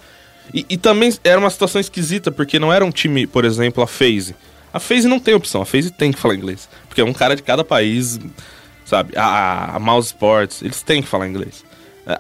E, 0.55 0.65
e 0.69 0.77
também 0.77 1.13
era 1.25 1.41
uma 1.41 1.51
situação 1.51 1.81
esquisita, 1.81 2.31
porque 2.31 2.61
não 2.61 2.73
era 2.73 2.85
um 2.85 2.93
time, 2.93 3.27
por 3.27 3.45
exemplo, 3.45 3.83
a 3.83 3.87
FaZe. 3.89 4.37
A 4.73 4.79
FaZe 4.79 5.09
não 5.09 5.19
tem 5.19 5.35
opção, 5.35 5.61
a 5.61 5.67
FaZe 5.67 5.91
tem 5.91 6.13
que 6.13 6.21
falar 6.21 6.37
inglês. 6.37 6.69
Porque 6.87 7.01
é 7.01 7.05
um 7.05 7.13
cara 7.13 7.35
de 7.35 7.43
cada 7.43 7.65
país, 7.65 8.21
sabe? 8.85 9.13
A, 9.17 9.25
a, 9.25 9.77
a 9.77 9.79
Mouse 9.81 10.07
Sports, 10.07 10.63
eles 10.63 10.83
têm 10.83 11.03
que 11.03 11.09
falar 11.09 11.27
inglês. 11.27 11.69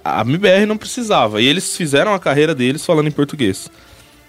A, 0.05 0.21
MBR 0.23 0.67
não 0.67 0.77
precisava, 0.77 1.41
e 1.41 1.47
eles 1.47 1.77
fizeram 1.77 2.13
a 2.15 2.19
carreira 2.19 2.55
deles 2.55 2.85
falando 2.85 3.09
em 3.09 3.13
português. 3.13 3.71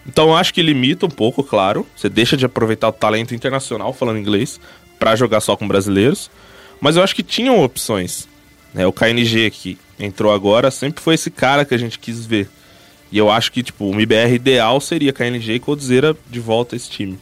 Então 0.08 0.36
acho 0.36 0.54
que 0.54 0.62
limita 0.62 1.06
um 1.06 1.10
pouco, 1.10 1.44
claro. 1.44 1.86
Você 1.96 2.10
deixa 2.10 2.36
de 2.36 2.46
aproveitar 2.46 2.90
o 2.90 2.94
talento 2.94 3.36
internacional 3.36 3.94
falando 3.94 4.20
inglês 4.20 4.60
pra 4.98 5.16
jogar 5.16 5.42
só 5.42 5.56
com 5.56 5.68
brasileiros. 5.68 6.30
Mas 6.80 6.96
eu 6.96 7.04
acho 7.04 7.16
que 7.16 7.24
tinham 7.24 7.64
opções. 7.64 8.28
né? 8.74 8.86
O 8.88 8.92
KNG 8.94 9.52
que 9.52 9.78
entrou 10.00 10.34
agora 10.34 10.72
sempre 10.72 11.04
foi 11.04 11.14
esse 11.14 11.30
cara 11.30 11.64
que 11.66 11.76
a 11.76 11.78
gente 11.78 12.00
quis 12.00 12.26
ver. 12.26 12.50
E 13.12 13.18
eu 13.18 13.30
acho 13.30 13.52
que, 13.52 13.62
tipo, 13.62 13.86
o 13.86 13.94
MBR 13.94 14.34
ideal 14.34 14.80
seria 14.80 15.14
KNG 15.14 15.56
e 15.56 15.60
Coldzera 15.60 16.16
de 16.30 16.40
volta 16.40 16.76
a 16.76 16.78
esse 16.78 16.90
time. 16.90 17.20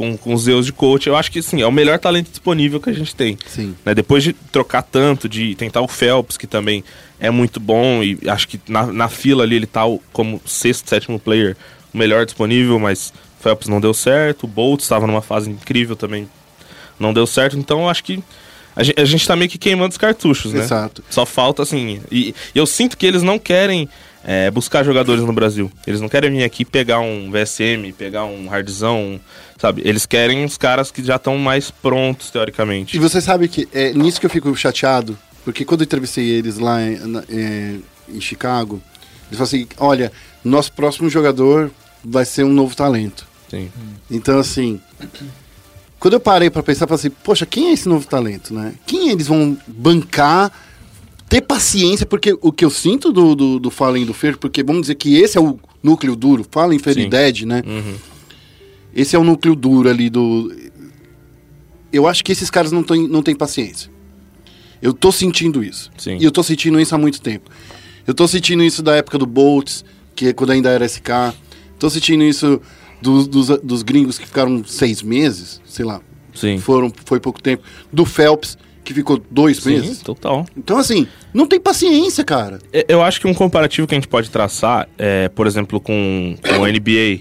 Com, 0.00 0.16
com 0.16 0.32
os 0.32 0.48
erros 0.48 0.64
de 0.64 0.72
coach. 0.72 1.06
Eu 1.06 1.14
acho 1.14 1.30
que 1.30 1.42
sim, 1.42 1.60
é 1.60 1.66
o 1.66 1.70
melhor 1.70 1.98
talento 1.98 2.30
disponível 2.30 2.80
que 2.80 2.88
a 2.88 2.92
gente 2.94 3.14
tem. 3.14 3.36
Sim. 3.46 3.76
Né? 3.84 3.94
Depois 3.94 4.24
de 4.24 4.32
trocar 4.32 4.80
tanto, 4.80 5.28
de 5.28 5.54
tentar 5.54 5.82
o 5.82 5.88
Phelps, 5.88 6.38
que 6.38 6.46
também 6.46 6.82
é 7.18 7.30
muito 7.30 7.60
bom, 7.60 8.02
e 8.02 8.18
acho 8.26 8.48
que 8.48 8.58
na, 8.66 8.86
na 8.86 9.08
fila 9.10 9.42
ali 9.42 9.56
ele 9.56 9.66
tá 9.66 9.82
como 10.10 10.40
sexto, 10.46 10.88
sétimo 10.88 11.20
player, 11.20 11.54
o 11.92 11.98
melhor 11.98 12.24
disponível, 12.24 12.78
mas 12.78 13.12
o 13.38 13.42
Phelps 13.42 13.68
não 13.68 13.78
deu 13.78 13.92
certo, 13.92 14.44
o 14.44 14.46
Bolt 14.46 14.80
estava 14.80 15.06
numa 15.06 15.20
fase 15.20 15.50
incrível 15.50 15.94
também, 15.94 16.26
não 16.98 17.12
deu 17.12 17.26
certo, 17.26 17.58
então 17.58 17.80
eu 17.80 17.88
acho 17.90 18.02
que 18.02 18.24
a 18.74 18.82
gente, 18.82 18.98
a 18.98 19.04
gente 19.04 19.28
tá 19.28 19.36
meio 19.36 19.50
que 19.50 19.58
queimando 19.58 19.90
os 19.90 19.98
cartuchos, 19.98 20.54
né? 20.54 20.60
Exato. 20.60 21.04
Só 21.10 21.26
falta 21.26 21.62
assim. 21.62 22.00
E, 22.10 22.34
e 22.54 22.58
eu 22.58 22.64
sinto 22.64 22.96
que 22.96 23.04
eles 23.04 23.22
não 23.22 23.38
querem 23.38 23.86
é, 24.24 24.50
buscar 24.50 24.84
jogadores 24.84 25.22
no 25.24 25.32
Brasil. 25.32 25.70
Eles 25.86 26.00
não 26.00 26.08
querem 26.08 26.30
vir 26.30 26.44
aqui 26.44 26.64
pegar 26.64 27.00
um 27.00 27.30
VSM, 27.30 27.92
pegar 27.96 28.24
um 28.24 28.52
hardzão, 28.52 29.20
sabe? 29.58 29.82
Eles 29.84 30.06
querem 30.06 30.44
os 30.44 30.56
caras 30.56 30.90
que 30.90 31.02
já 31.02 31.16
estão 31.16 31.38
mais 31.38 31.70
prontos, 31.70 32.30
teoricamente. 32.30 32.96
E 32.96 33.00
você 33.00 33.20
sabe 33.20 33.48
que 33.48 33.68
é 33.72 33.92
nisso 33.92 34.20
que 34.20 34.26
eu 34.26 34.30
fico 34.30 34.54
chateado, 34.54 35.18
porque 35.44 35.64
quando 35.64 35.80
eu 35.80 35.84
entrevistei 35.84 36.28
eles 36.28 36.58
lá 36.58 36.80
em, 36.82 36.98
é, 37.28 37.76
em 38.08 38.20
Chicago, 38.20 38.80
eles 39.30 39.38
falaram 39.38 39.44
assim: 39.44 39.66
olha, 39.78 40.12
nosso 40.44 40.72
próximo 40.72 41.08
jogador 41.08 41.70
vai 42.04 42.24
ser 42.24 42.44
um 42.44 42.52
novo 42.52 42.74
talento. 42.74 43.26
Sim. 43.48 43.70
Então, 44.10 44.38
assim, 44.38 44.80
quando 45.98 46.14
eu 46.14 46.20
parei 46.20 46.50
pra 46.50 46.62
pensar, 46.62 46.86
falei 46.86 47.00
assim: 47.00 47.10
poxa, 47.22 47.46
quem 47.46 47.68
é 47.68 47.72
esse 47.72 47.88
novo 47.88 48.06
talento, 48.06 48.54
né? 48.54 48.74
Quem 48.86 49.10
eles 49.10 49.26
vão 49.26 49.56
bancar, 49.66 50.52
ter 51.30 51.40
paciência, 51.42 52.04
porque 52.04 52.36
o 52.42 52.50
que 52.50 52.64
eu 52.64 52.70
sinto 52.70 53.12
do, 53.12 53.36
do, 53.36 53.58
do 53.60 53.70
Fallen 53.70 54.02
e 54.02 54.04
do 54.04 54.12
Fer, 54.12 54.36
porque 54.36 54.64
vamos 54.64 54.82
dizer 54.82 54.96
que 54.96 55.16
esse 55.16 55.38
é 55.38 55.40
o 55.40 55.58
núcleo 55.80 56.16
duro, 56.16 56.44
Fallen, 56.50 56.78
Fer 56.80 56.98
e. 56.98 57.08
Dead, 57.08 57.42
né? 57.42 57.62
Uhum. 57.64 57.94
Esse 58.92 59.14
é 59.14 59.18
o 59.18 59.22
núcleo 59.22 59.54
duro 59.54 59.88
ali 59.88 60.10
do. 60.10 60.52
Eu 61.92 62.08
acho 62.08 62.24
que 62.24 62.32
esses 62.32 62.50
caras 62.50 62.72
não 62.72 62.82
têm 62.82 63.06
não 63.06 63.22
têm 63.22 63.36
paciência. 63.36 63.88
Eu 64.82 64.92
tô 64.92 65.12
sentindo 65.12 65.62
isso. 65.62 65.90
Sim. 65.96 66.16
E 66.18 66.24
eu 66.24 66.32
tô 66.32 66.42
sentindo 66.42 66.80
isso 66.80 66.94
há 66.96 66.98
muito 66.98 67.20
tempo. 67.20 67.48
Eu 68.06 68.12
tô 68.12 68.26
sentindo 68.26 68.64
isso 68.64 68.82
da 68.82 68.96
época 68.96 69.16
do 69.16 69.26
Boltz, 69.26 69.84
que 70.16 70.28
é 70.28 70.32
quando 70.32 70.50
ainda 70.50 70.70
era 70.70 70.84
SK. 70.84 71.32
Tô 71.78 71.88
sentindo 71.88 72.24
isso 72.24 72.60
dos, 73.00 73.28
dos, 73.28 73.48
dos 73.62 73.82
gringos 73.84 74.18
que 74.18 74.26
ficaram 74.26 74.64
seis 74.64 75.00
meses, 75.00 75.60
sei 75.64 75.84
lá. 75.84 76.00
Sim. 76.34 76.58
Foram, 76.58 76.92
foi 77.04 77.20
pouco 77.20 77.40
tempo. 77.40 77.62
Do 77.92 78.04
Phelps, 78.04 78.58
que 78.84 78.94
ficou 78.94 79.22
dois 79.30 79.58
Sim, 79.58 79.70
meses. 79.80 79.98
total. 80.00 80.46
Então, 80.56 80.78
assim, 80.78 81.06
não 81.32 81.46
tem 81.46 81.60
paciência, 81.60 82.24
cara. 82.24 82.58
É, 82.72 82.84
Eu 82.88 83.02
acho 83.02 83.20
que 83.20 83.26
um 83.26 83.34
comparativo 83.34 83.86
que 83.86 83.94
a 83.94 83.98
gente 83.98 84.08
pode 84.08 84.30
traçar, 84.30 84.88
é, 84.98 85.28
por 85.28 85.46
exemplo, 85.46 85.80
com, 85.80 86.36
com 86.42 86.64
a 86.64 86.68
NBA 86.68 87.20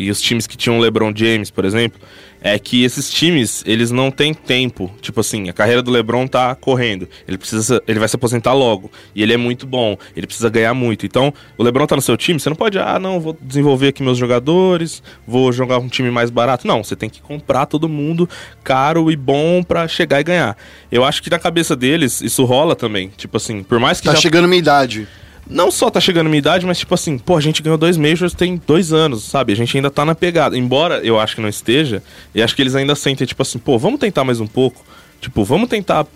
e 0.00 0.10
os 0.10 0.20
times 0.20 0.46
que 0.46 0.56
tinham 0.56 0.78
o 0.78 0.80
LeBron 0.80 1.12
James, 1.14 1.50
por 1.50 1.64
exemplo, 1.64 2.00
é 2.40 2.58
que 2.58 2.82
esses 2.82 3.10
times, 3.10 3.62
eles 3.66 3.90
não 3.90 4.10
têm 4.10 4.32
tempo. 4.32 4.90
Tipo 5.00 5.20
assim, 5.20 5.48
a 5.48 5.52
carreira 5.52 5.82
do 5.82 5.90
LeBron 5.90 6.26
tá 6.26 6.54
correndo. 6.54 7.06
Ele 7.28 7.36
precisa, 7.36 7.82
ele 7.86 7.98
vai 7.98 8.08
se 8.08 8.16
aposentar 8.16 8.54
logo. 8.54 8.90
E 9.14 9.22
ele 9.22 9.34
é 9.34 9.36
muito 9.36 9.66
bom. 9.66 9.96
Ele 10.16 10.26
precisa 10.26 10.48
ganhar 10.48 10.72
muito. 10.72 11.04
Então, 11.04 11.34
o 11.58 11.62
LeBron 11.62 11.86
tá 11.86 11.96
no 11.96 12.02
seu 12.02 12.16
time, 12.16 12.40
você 12.40 12.48
não 12.48 12.56
pode, 12.56 12.78
ah, 12.78 12.98
não, 12.98 13.20
vou 13.20 13.36
desenvolver 13.40 13.88
aqui 13.88 14.02
meus 14.02 14.16
jogadores, 14.16 15.02
vou 15.26 15.52
jogar 15.52 15.78
um 15.78 15.88
time 15.88 16.10
mais 16.10 16.30
barato. 16.30 16.66
Não, 16.66 16.82
você 16.82 16.96
tem 16.96 17.10
que 17.10 17.20
comprar 17.20 17.66
todo 17.66 17.88
mundo 17.88 18.28
caro 18.64 19.10
e 19.10 19.16
bom 19.16 19.62
pra 19.62 19.86
chegar 19.86 20.20
e 20.20 20.24
ganhar. 20.24 20.56
Eu 20.90 21.04
acho 21.04 21.22
que 21.22 21.28
na 21.28 21.38
cabeça 21.38 21.76
deles 21.76 22.22
isso 22.22 22.44
rola 22.44 22.74
também. 22.74 23.12
Tipo 23.16 23.36
assim, 23.36 23.62
por 23.62 23.78
mais 23.78 24.00
que 24.00 24.06
Tá 24.06 24.14
já 24.14 24.20
chegando 24.20 24.48
minha 24.48 24.58
idade. 24.58 25.06
Não 25.50 25.70
só 25.70 25.90
tá 25.90 26.00
chegando 26.00 26.28
minha 26.28 26.38
idade, 26.38 26.64
mas 26.64 26.78
tipo 26.78 26.94
assim, 26.94 27.18
pô, 27.18 27.36
a 27.36 27.40
gente 27.40 27.60
ganhou 27.60 27.76
dois 27.76 27.96
Majors 27.96 28.32
tem 28.32 28.60
dois 28.64 28.92
anos, 28.92 29.24
sabe? 29.24 29.52
A 29.52 29.56
gente 29.56 29.76
ainda 29.76 29.90
tá 29.90 30.04
na 30.04 30.14
pegada. 30.14 30.56
Embora 30.56 31.00
eu 31.04 31.18
acho 31.18 31.34
que 31.34 31.42
não 31.42 31.48
esteja, 31.48 32.02
eu 32.32 32.44
acho 32.44 32.54
que 32.54 32.62
eles 32.62 32.76
ainda 32.76 32.94
sentem, 32.94 33.26
tipo 33.26 33.42
assim, 33.42 33.58
pô, 33.58 33.76
vamos 33.76 33.98
tentar 33.98 34.22
mais 34.22 34.40
um 34.40 34.46
pouco. 34.46 34.84
Tipo, 35.20 35.44
vamos 35.44 35.68
tentar 35.68 36.06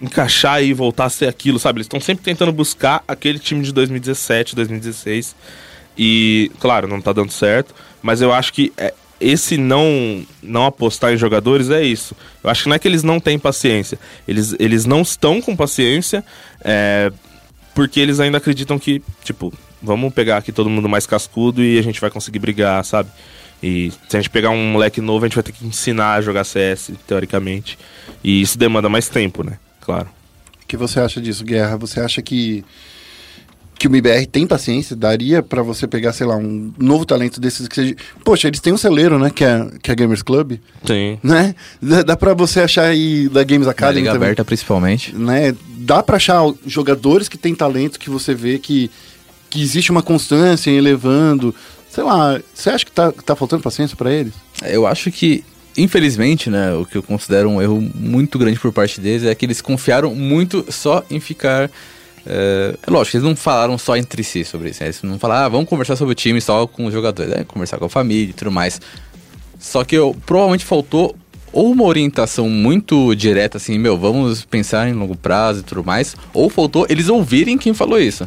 encaixar 0.00 0.62
e 0.64 0.74
voltar 0.74 1.04
a 1.04 1.10
ser 1.10 1.28
aquilo, 1.28 1.60
sabe? 1.60 1.78
Eles 1.78 1.86
estão 1.86 2.00
sempre 2.00 2.24
tentando 2.24 2.50
buscar 2.50 3.04
aquele 3.06 3.38
time 3.38 3.62
de 3.62 3.72
2017, 3.72 4.56
2016. 4.56 5.36
E, 5.96 6.50
claro, 6.58 6.88
não 6.88 7.00
tá 7.00 7.12
dando 7.12 7.30
certo, 7.30 7.72
mas 8.02 8.20
eu 8.20 8.32
acho 8.32 8.52
que 8.52 8.72
é, 8.76 8.92
esse 9.20 9.56
não 9.56 10.26
não 10.42 10.66
apostar 10.66 11.12
em 11.12 11.16
jogadores 11.16 11.70
é 11.70 11.84
isso. 11.84 12.16
Eu 12.42 12.50
acho 12.50 12.64
que 12.64 12.68
não 12.68 12.74
é 12.74 12.78
que 12.80 12.88
eles 12.88 13.04
não 13.04 13.20
têm 13.20 13.38
paciência. 13.38 13.96
Eles, 14.26 14.56
eles 14.58 14.84
não 14.84 15.02
estão 15.02 15.40
com 15.40 15.54
paciência. 15.54 16.24
É, 16.64 17.12
porque 17.74 18.00
eles 18.00 18.20
ainda 18.20 18.38
acreditam 18.38 18.78
que, 18.78 19.02
tipo, 19.24 19.52
vamos 19.82 20.12
pegar 20.12 20.38
aqui 20.38 20.52
todo 20.52 20.70
mundo 20.70 20.88
mais 20.88 21.06
cascudo 21.06 21.62
e 21.62 21.78
a 21.78 21.82
gente 21.82 22.00
vai 22.00 22.10
conseguir 22.10 22.38
brigar, 22.38 22.84
sabe? 22.84 23.10
E 23.62 23.92
se 24.08 24.16
a 24.16 24.20
gente 24.20 24.30
pegar 24.30 24.50
um 24.50 24.72
moleque 24.72 25.00
novo, 25.00 25.24
a 25.24 25.28
gente 25.28 25.34
vai 25.36 25.44
ter 25.44 25.52
que 25.52 25.64
ensinar 25.64 26.14
a 26.14 26.20
jogar 26.20 26.44
CS, 26.44 26.92
teoricamente. 27.06 27.78
E 28.22 28.42
isso 28.42 28.58
demanda 28.58 28.88
mais 28.88 29.08
tempo, 29.08 29.44
né? 29.44 29.58
Claro. 29.80 30.08
O 30.62 30.66
que 30.66 30.76
você 30.76 31.00
acha 31.00 31.20
disso, 31.20 31.44
Guerra? 31.44 31.76
Você 31.76 32.00
acha 32.00 32.20
que 32.22 32.64
que 33.82 33.88
o 33.88 33.90
MBR 33.90 34.26
tem 34.26 34.46
paciência? 34.46 34.94
Daria 34.94 35.42
pra 35.42 35.60
você 35.60 35.88
pegar, 35.88 36.12
sei 36.12 36.24
lá, 36.24 36.36
um 36.36 36.72
novo 36.78 37.04
talento 37.04 37.40
desses 37.40 37.66
que 37.66 37.74
seja... 37.74 37.96
Poxa, 38.24 38.46
eles 38.46 38.60
têm 38.60 38.72
um 38.72 38.76
celeiro, 38.76 39.18
né? 39.18 39.28
Que 39.28 39.42
é, 39.42 39.66
que 39.82 39.90
é 39.90 39.94
Gamers 39.96 40.22
Club, 40.22 40.52
Sim. 40.86 41.18
né? 41.20 41.52
Dá, 41.80 42.02
dá 42.04 42.16
pra 42.16 42.32
você 42.32 42.60
achar 42.60 42.84
aí 42.84 43.28
da 43.28 43.42
Games 43.42 43.66
Na 43.66 43.72
Academy 43.72 44.02
Liga 44.02 44.12
também. 44.12 44.26
aberta, 44.26 44.44
principalmente. 44.44 45.12
Né? 45.16 45.52
Dá 45.78 46.00
pra 46.00 46.14
achar 46.14 46.44
jogadores 46.64 47.28
que 47.28 47.36
têm 47.36 47.56
talento 47.56 47.98
que 47.98 48.08
você 48.08 48.36
vê 48.36 48.56
que, 48.56 48.88
que 49.50 49.60
existe 49.60 49.90
uma 49.90 50.00
constância 50.02 50.70
em 50.70 50.76
elevando. 50.76 51.52
Sei 51.90 52.04
lá, 52.04 52.40
você 52.54 52.70
acha 52.70 52.84
que 52.84 52.92
tá, 52.92 53.10
tá 53.10 53.34
faltando 53.34 53.64
paciência 53.64 53.96
pra 53.96 54.12
eles? 54.12 54.32
Eu 54.64 54.86
acho 54.86 55.10
que, 55.10 55.42
infelizmente, 55.76 56.48
né, 56.48 56.72
o 56.72 56.86
que 56.86 56.96
eu 56.96 57.02
considero 57.02 57.50
um 57.50 57.60
erro 57.60 57.80
muito 57.96 58.38
grande 58.38 58.60
por 58.60 58.70
parte 58.72 59.00
deles 59.00 59.24
é 59.24 59.34
que 59.34 59.44
eles 59.44 59.60
confiaram 59.60 60.14
muito 60.14 60.64
só 60.70 61.04
em 61.10 61.18
ficar. 61.18 61.68
É, 62.26 62.74
é 62.86 62.90
lógico, 62.90 63.16
eles 63.16 63.26
não 63.26 63.34
falaram 63.34 63.76
só 63.76 63.96
entre 63.96 64.22
si 64.22 64.44
sobre 64.44 64.70
isso. 64.70 64.82
né? 64.82 64.88
Eles 64.88 65.02
não 65.02 65.18
falaram, 65.18 65.46
ah, 65.46 65.48
vamos 65.48 65.68
conversar 65.68 65.96
sobre 65.96 66.12
o 66.12 66.14
time 66.14 66.40
só 66.40 66.66
com 66.66 66.86
os 66.86 66.92
jogadores, 66.92 67.32
é, 67.32 67.44
conversar 67.44 67.78
com 67.78 67.86
a 67.86 67.90
família 67.90 68.30
e 68.30 68.34
tudo 68.34 68.50
mais. 68.50 68.80
Só 69.58 69.84
que 69.84 69.96
eu, 69.96 70.16
provavelmente 70.26 70.64
faltou 70.64 71.16
ou 71.52 71.70
uma 71.70 71.84
orientação 71.84 72.48
muito 72.48 73.14
direta, 73.14 73.58
assim, 73.58 73.78
meu, 73.78 73.96
vamos 73.98 74.44
pensar 74.44 74.88
em 74.88 74.94
longo 74.94 75.14
prazo 75.14 75.60
e 75.60 75.62
tudo 75.62 75.84
mais, 75.84 76.16
ou 76.32 76.48
faltou 76.48 76.86
eles 76.88 77.08
ouvirem 77.08 77.58
quem 77.58 77.74
falou 77.74 78.00
isso. 78.00 78.26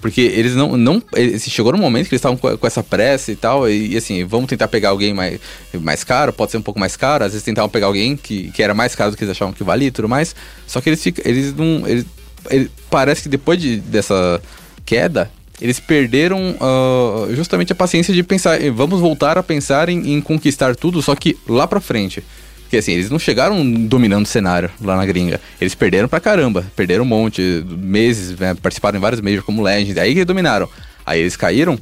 Porque 0.00 0.20
eles 0.20 0.54
não. 0.54 0.76
não 0.76 1.02
eles 1.14 1.42
chegou 1.44 1.72
no 1.72 1.78
momento 1.78 2.08
que 2.08 2.14
eles 2.14 2.20
estavam 2.20 2.36
com, 2.36 2.66
essa 2.66 2.82
pressa 2.82 3.32
e 3.32 3.36
tal, 3.36 3.68
e, 3.68 3.94
e 3.94 3.96
assim, 3.96 4.24
vamos 4.24 4.46
tentar 4.46 4.68
pegar 4.68 4.90
alguém 4.90 5.12
mais, 5.12 5.40
mais 5.80 6.04
caro, 6.04 6.32
pode 6.32 6.52
ser 6.52 6.58
um 6.58 6.62
pouco 6.62 6.78
mais 6.78 6.96
caro, 6.96 7.24
às 7.24 7.32
vezes 7.32 7.44
tentavam 7.44 7.68
pegar 7.68 7.86
alguém 7.86 8.16
que, 8.16 8.50
que 8.52 8.62
era 8.62 8.74
mais 8.74 8.94
caro 8.94 9.10
do 9.10 9.16
que 9.16 9.24
eles 9.24 9.32
achavam 9.32 9.52
que 9.52 9.64
valia 9.64 9.88
e 9.88 9.90
tudo 9.90 10.08
mais. 10.08 10.34
Só 10.66 10.80
que 10.80 10.90
eles. 10.90 11.04
Eles 11.24 11.54
não. 11.54 11.86
Eles, 11.88 12.06
ele- 12.50 12.70
parece 12.90 13.22
que 13.22 13.28
depois 13.28 13.60
de, 13.60 13.76
dessa 13.78 14.40
queda, 14.84 15.30
eles 15.60 15.80
perderam 15.80 16.54
ah, 16.60 17.26
justamente 17.34 17.72
a 17.72 17.74
paciência 17.74 18.12
de 18.12 18.22
pensar. 18.22 18.58
Vamos 18.72 19.00
voltar 19.00 19.38
a 19.38 19.42
pensar 19.42 19.88
em, 19.88 20.14
em 20.14 20.20
conquistar 20.20 20.76
tudo, 20.76 21.00
só 21.02 21.14
que 21.14 21.36
lá 21.48 21.66
pra 21.66 21.80
frente. 21.80 22.22
Porque 22.62 22.78
assim, 22.78 22.92
eles 22.92 23.08
não 23.10 23.18
chegaram 23.18 23.64
dominando 23.86 24.24
o 24.24 24.28
cenário 24.28 24.68
lá 24.80 24.96
na 24.96 25.06
gringa. 25.06 25.40
Eles 25.60 25.74
perderam 25.74 26.08
pra 26.08 26.18
caramba. 26.18 26.66
Perderam 26.74 27.04
um 27.04 27.06
monte, 27.06 27.64
meses, 27.68 28.36
né, 28.38 28.54
participaram 28.60 28.98
em 28.98 29.00
vários 29.00 29.20
majors 29.20 29.44
como 29.44 29.62
Legends. 29.62 29.96
Aí 29.98 30.14
que 30.14 30.24
dominaram. 30.24 30.68
Aí 31.04 31.20
eles 31.20 31.36
caíram. 31.36 31.78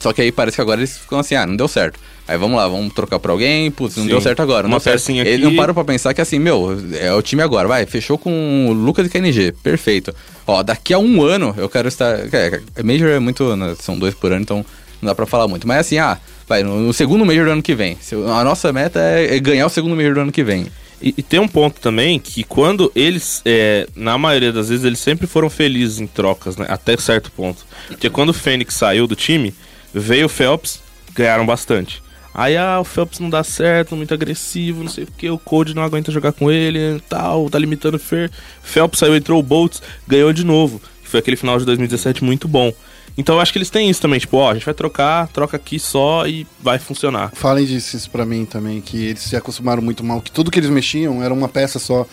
Só 0.00 0.12
que 0.14 0.22
aí 0.22 0.32
parece 0.32 0.56
que 0.56 0.60
agora 0.62 0.80
eles 0.80 0.96
ficam 0.96 1.18
assim, 1.18 1.34
ah, 1.34 1.46
não 1.46 1.54
deu 1.54 1.68
certo. 1.68 2.00
Aí 2.28 2.36
vamos 2.36 2.56
lá, 2.56 2.66
vamos 2.66 2.92
trocar 2.92 3.18
pra 3.20 3.30
alguém, 3.30 3.70
putz, 3.70 3.96
não 3.96 4.04
Sim. 4.04 4.10
deu 4.10 4.20
certo 4.20 4.42
agora. 4.42 4.64
Não 4.66 4.74
Uma 4.74 4.80
certo. 4.80 4.96
pecinha 4.96 5.22
Eles 5.22 5.36
aqui. 5.36 5.44
não 5.44 5.54
param 5.54 5.72
pra 5.72 5.84
pensar 5.84 6.12
que 6.12 6.20
assim, 6.20 6.38
meu, 6.38 6.76
é 6.98 7.12
o 7.12 7.22
time 7.22 7.40
agora, 7.42 7.68
vai, 7.68 7.86
fechou 7.86 8.18
com 8.18 8.68
o 8.68 8.72
Lucas 8.72 9.06
e 9.06 9.10
KNG, 9.10 9.52
perfeito. 9.62 10.14
Ó, 10.46 10.62
daqui 10.62 10.92
a 10.92 10.98
um 10.98 11.22
ano 11.22 11.54
eu 11.56 11.68
quero 11.68 11.86
estar. 11.88 12.18
É, 12.32 12.60
é, 12.74 12.82
Major 12.82 13.08
é 13.10 13.18
muito. 13.20 13.54
né, 13.56 13.76
são 13.80 13.98
dois 13.98 14.14
por 14.14 14.32
ano, 14.32 14.42
então 14.42 14.66
não 15.00 15.08
dá 15.08 15.14
pra 15.14 15.26
falar 15.26 15.46
muito. 15.46 15.68
Mas 15.68 15.78
assim, 15.78 15.98
ah, 15.98 16.18
vai, 16.48 16.62
no, 16.62 16.92
segundo 16.92 17.24
Major 17.24 17.44
do 17.44 17.50
ano 17.52 17.62
que 17.62 17.74
vem. 17.74 17.96
A 18.36 18.42
nossa 18.42 18.72
meta 18.72 18.98
é, 19.00 19.36
é 19.36 19.38
ganhar 19.38 19.66
o 19.66 19.70
segundo 19.70 19.94
Major 19.94 20.14
do 20.14 20.20
ano 20.22 20.32
que 20.32 20.42
vem. 20.42 20.66
E, 21.00 21.14
e 21.18 21.22
tem 21.22 21.38
um 21.38 21.46
ponto 21.46 21.80
também 21.80 22.18
que 22.18 22.42
quando 22.42 22.90
eles, 22.96 23.42
é, 23.44 23.86
na 23.94 24.16
maioria 24.16 24.52
das 24.52 24.68
vezes, 24.70 24.84
eles 24.84 24.98
sempre 24.98 25.26
foram 25.26 25.50
felizes 25.50 26.00
em 26.00 26.06
trocas, 26.06 26.56
né? 26.56 26.66
Até 26.68 26.96
certo 26.96 27.30
ponto. 27.30 27.64
Porque 27.88 28.08
quando 28.08 28.30
o 28.30 28.34
Fênix 28.34 28.74
saiu 28.74 29.06
do 29.06 29.14
time, 29.14 29.54
veio 29.92 30.26
o 30.26 30.28
Phelps, 30.28 30.80
ganharam 31.14 31.44
bastante. 31.44 32.02
Aí, 32.38 32.54
ah, 32.54 32.78
o 32.78 32.84
Phelps 32.84 33.18
não 33.18 33.30
dá 33.30 33.42
certo, 33.42 33.96
muito 33.96 34.12
agressivo, 34.12 34.82
não 34.84 34.90
sei 34.90 35.04
o 35.04 35.08
que, 35.16 35.30
o 35.30 35.38
Code 35.38 35.74
não 35.74 35.82
aguenta 35.82 36.12
jogar 36.12 36.32
com 36.32 36.50
ele, 36.50 37.00
tal, 37.08 37.48
tá 37.48 37.58
limitando 37.58 37.96
o 37.96 37.98
Fer. 37.98 38.30
Phelps 38.62 38.98
saiu, 38.98 39.16
entrou 39.16 39.40
o 39.40 39.42
Boltz, 39.42 39.80
ganhou 40.06 40.30
de 40.34 40.44
novo. 40.44 40.78
Foi 41.02 41.20
aquele 41.20 41.36
final 41.36 41.58
de 41.58 41.64
2017 41.64 42.22
muito 42.22 42.46
bom. 42.46 42.70
Então 43.16 43.36
eu 43.36 43.40
acho 43.40 43.50
que 43.50 43.56
eles 43.58 43.70
têm 43.70 43.88
isso 43.88 44.02
também, 44.02 44.18
tipo, 44.20 44.36
ó, 44.36 44.50
a 44.50 44.54
gente 44.54 44.66
vai 44.66 44.74
trocar, 44.74 45.28
troca 45.28 45.56
aqui 45.56 45.78
só 45.78 46.26
e 46.26 46.46
vai 46.60 46.78
funcionar. 46.78 47.30
Falem 47.34 47.64
disso 47.64 47.96
isso 47.96 48.10
pra 48.10 48.26
mim 48.26 48.44
também, 48.44 48.82
que 48.82 49.06
eles 49.06 49.22
se 49.22 49.34
acostumaram 49.34 49.80
muito 49.80 50.04
mal, 50.04 50.20
que 50.20 50.30
tudo 50.30 50.50
que 50.50 50.58
eles 50.60 50.68
mexiam 50.68 51.22
era 51.22 51.32
uma 51.32 51.48
peça 51.48 51.78
só. 51.78 52.06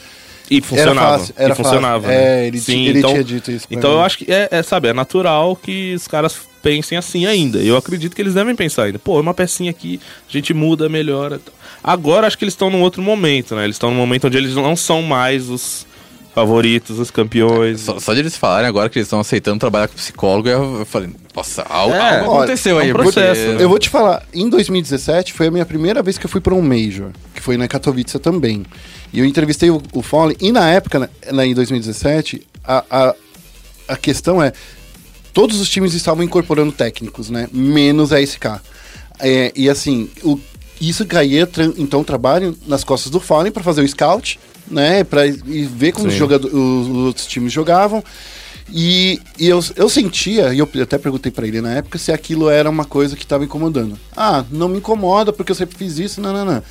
E 0.49 0.61
funcionava. 0.61 1.17
fácil, 1.19 1.33
era 1.37 1.51
e 1.53 1.55
funcionava. 1.57 2.03
fácil. 2.03 2.17
né? 2.17 2.43
É, 2.43 2.47
ele 2.47 2.61
ti- 2.61 2.71
ele 2.85 3.01
tinha 3.03 3.23
dito 3.23 3.51
isso 3.51 3.65
Então 3.71 3.91
mim. 3.91 3.97
eu 3.97 4.03
acho 4.03 4.17
que 4.19 4.31
é, 4.31 4.47
é, 4.51 4.63
sabe, 4.63 4.87
é 4.87 4.93
natural 4.93 5.55
que 5.55 5.93
os 5.95 6.07
caras 6.07 6.37
pensem 6.63 6.97
assim 6.97 7.27
ainda. 7.27 7.59
Eu 7.59 7.77
acredito 7.77 8.15
que 8.15 8.21
eles 8.21 8.33
devem 8.33 8.55
pensar 8.55 8.83
ainda. 8.85 8.97
Pô, 8.97 9.19
uma 9.19 9.33
pecinha 9.33 9.69
aqui, 9.69 9.99
a 10.27 10.31
gente 10.31 10.51
muda, 10.53 10.89
melhora. 10.89 11.39
Agora 11.83 12.25
acho 12.25 12.37
que 12.37 12.43
eles 12.45 12.53
estão 12.53 12.69
num 12.71 12.81
outro 12.81 13.01
momento, 13.03 13.53
né? 13.55 13.65
Eles 13.65 13.75
estão 13.75 13.91
num 13.91 13.97
momento 13.97 14.25
onde 14.27 14.37
eles 14.37 14.55
não 14.55 14.75
são 14.75 15.01
mais 15.03 15.49
os 15.49 15.85
favoritos, 16.33 16.97
os 16.97 17.11
campeões. 17.11 17.81
Só, 17.81 17.99
só 17.99 18.13
de 18.13 18.21
eles 18.21 18.35
falarem 18.35 18.67
agora 18.67 18.89
que 18.89 18.97
eles 18.97 19.05
estão 19.07 19.19
aceitando 19.19 19.59
trabalhar 19.59 19.87
com 19.87 19.93
psicólogo, 19.95 20.49
eu, 20.49 20.79
eu 20.79 20.85
falei, 20.85 21.09
nossa, 21.35 21.61
algo, 21.63 21.93
É, 21.93 22.19
algo 22.19 22.31
olha, 22.31 22.37
aconteceu 22.45 22.79
é 22.79 22.83
um 22.83 22.85
aí. 22.87 22.91
processo, 22.93 23.41
porque- 23.41 23.57
né? 23.57 23.63
Eu 23.63 23.69
vou 23.69 23.77
te 23.77 23.89
falar, 23.89 24.23
em 24.33 24.49
2017 24.49 25.31
foi 25.33 25.47
a 25.47 25.51
minha 25.51 25.65
primeira 25.65 26.01
vez 26.01 26.17
que 26.17 26.25
eu 26.25 26.29
fui 26.29 26.41
para 26.41 26.55
um 26.55 26.61
Major, 26.61 27.11
que 27.35 27.41
foi 27.41 27.55
na 27.57 27.67
Katowice 27.67 28.17
também. 28.17 28.65
E 29.11 29.19
eu 29.19 29.25
entrevistei 29.25 29.69
o, 29.69 29.79
o 29.93 30.01
Fallen, 30.01 30.35
e 30.41 30.51
na 30.51 30.67
época, 30.71 30.97
né, 30.99 31.09
lá 31.29 31.45
em 31.45 31.53
2017, 31.53 32.41
a, 32.65 32.83
a, 32.89 33.15
a 33.89 33.95
questão 33.97 34.41
é, 34.41 34.53
todos 35.33 35.59
os 35.59 35.69
times 35.69 35.93
estavam 35.93 36.23
incorporando 36.23 36.71
técnicos, 36.71 37.29
né? 37.29 37.49
Menos 37.51 38.13
a 38.13 38.21
SK. 38.21 38.61
É, 39.19 39.51
e 39.55 39.69
assim, 39.69 40.09
o, 40.23 40.39
isso 40.79 41.05
caía, 41.05 41.49
então, 41.77 42.03
trabalho 42.03 42.57
nas 42.67 42.83
costas 42.83 43.11
do 43.11 43.19
Fallen 43.19 43.51
para 43.51 43.63
fazer 43.63 43.81
o 43.81 43.87
scout, 43.87 44.39
né? 44.69 45.03
Para 45.03 45.21
ver 45.25 45.91
como 45.91 46.07
os, 46.07 46.13
Sim. 46.13 46.19
jogador, 46.19 46.47
os, 46.47 46.87
os 46.87 46.97
outros 47.07 47.25
times 47.25 47.51
jogavam. 47.51 48.03
E, 48.71 49.19
e 49.37 49.47
eu, 49.47 49.59
eu 49.75 49.89
sentia, 49.89 50.53
e 50.53 50.59
eu 50.59 50.69
até 50.81 50.97
perguntei 50.97 51.31
pra 51.31 51.45
ele 51.47 51.61
na 51.61 51.73
época, 51.73 51.97
se 51.97 52.11
aquilo 52.11 52.49
era 52.49 52.69
uma 52.69 52.85
coisa 52.85 53.15
que 53.15 53.23
estava 53.23 53.43
incomodando. 53.43 53.99
Ah, 54.15 54.45
não 54.49 54.69
me 54.69 54.77
incomoda 54.77 55.33
porque 55.33 55.51
eu 55.51 55.55
sempre 55.55 55.77
fiz 55.77 55.99
isso, 55.99 56.21
não, 56.21 56.31
não, 56.31 56.45
não. 56.45 56.63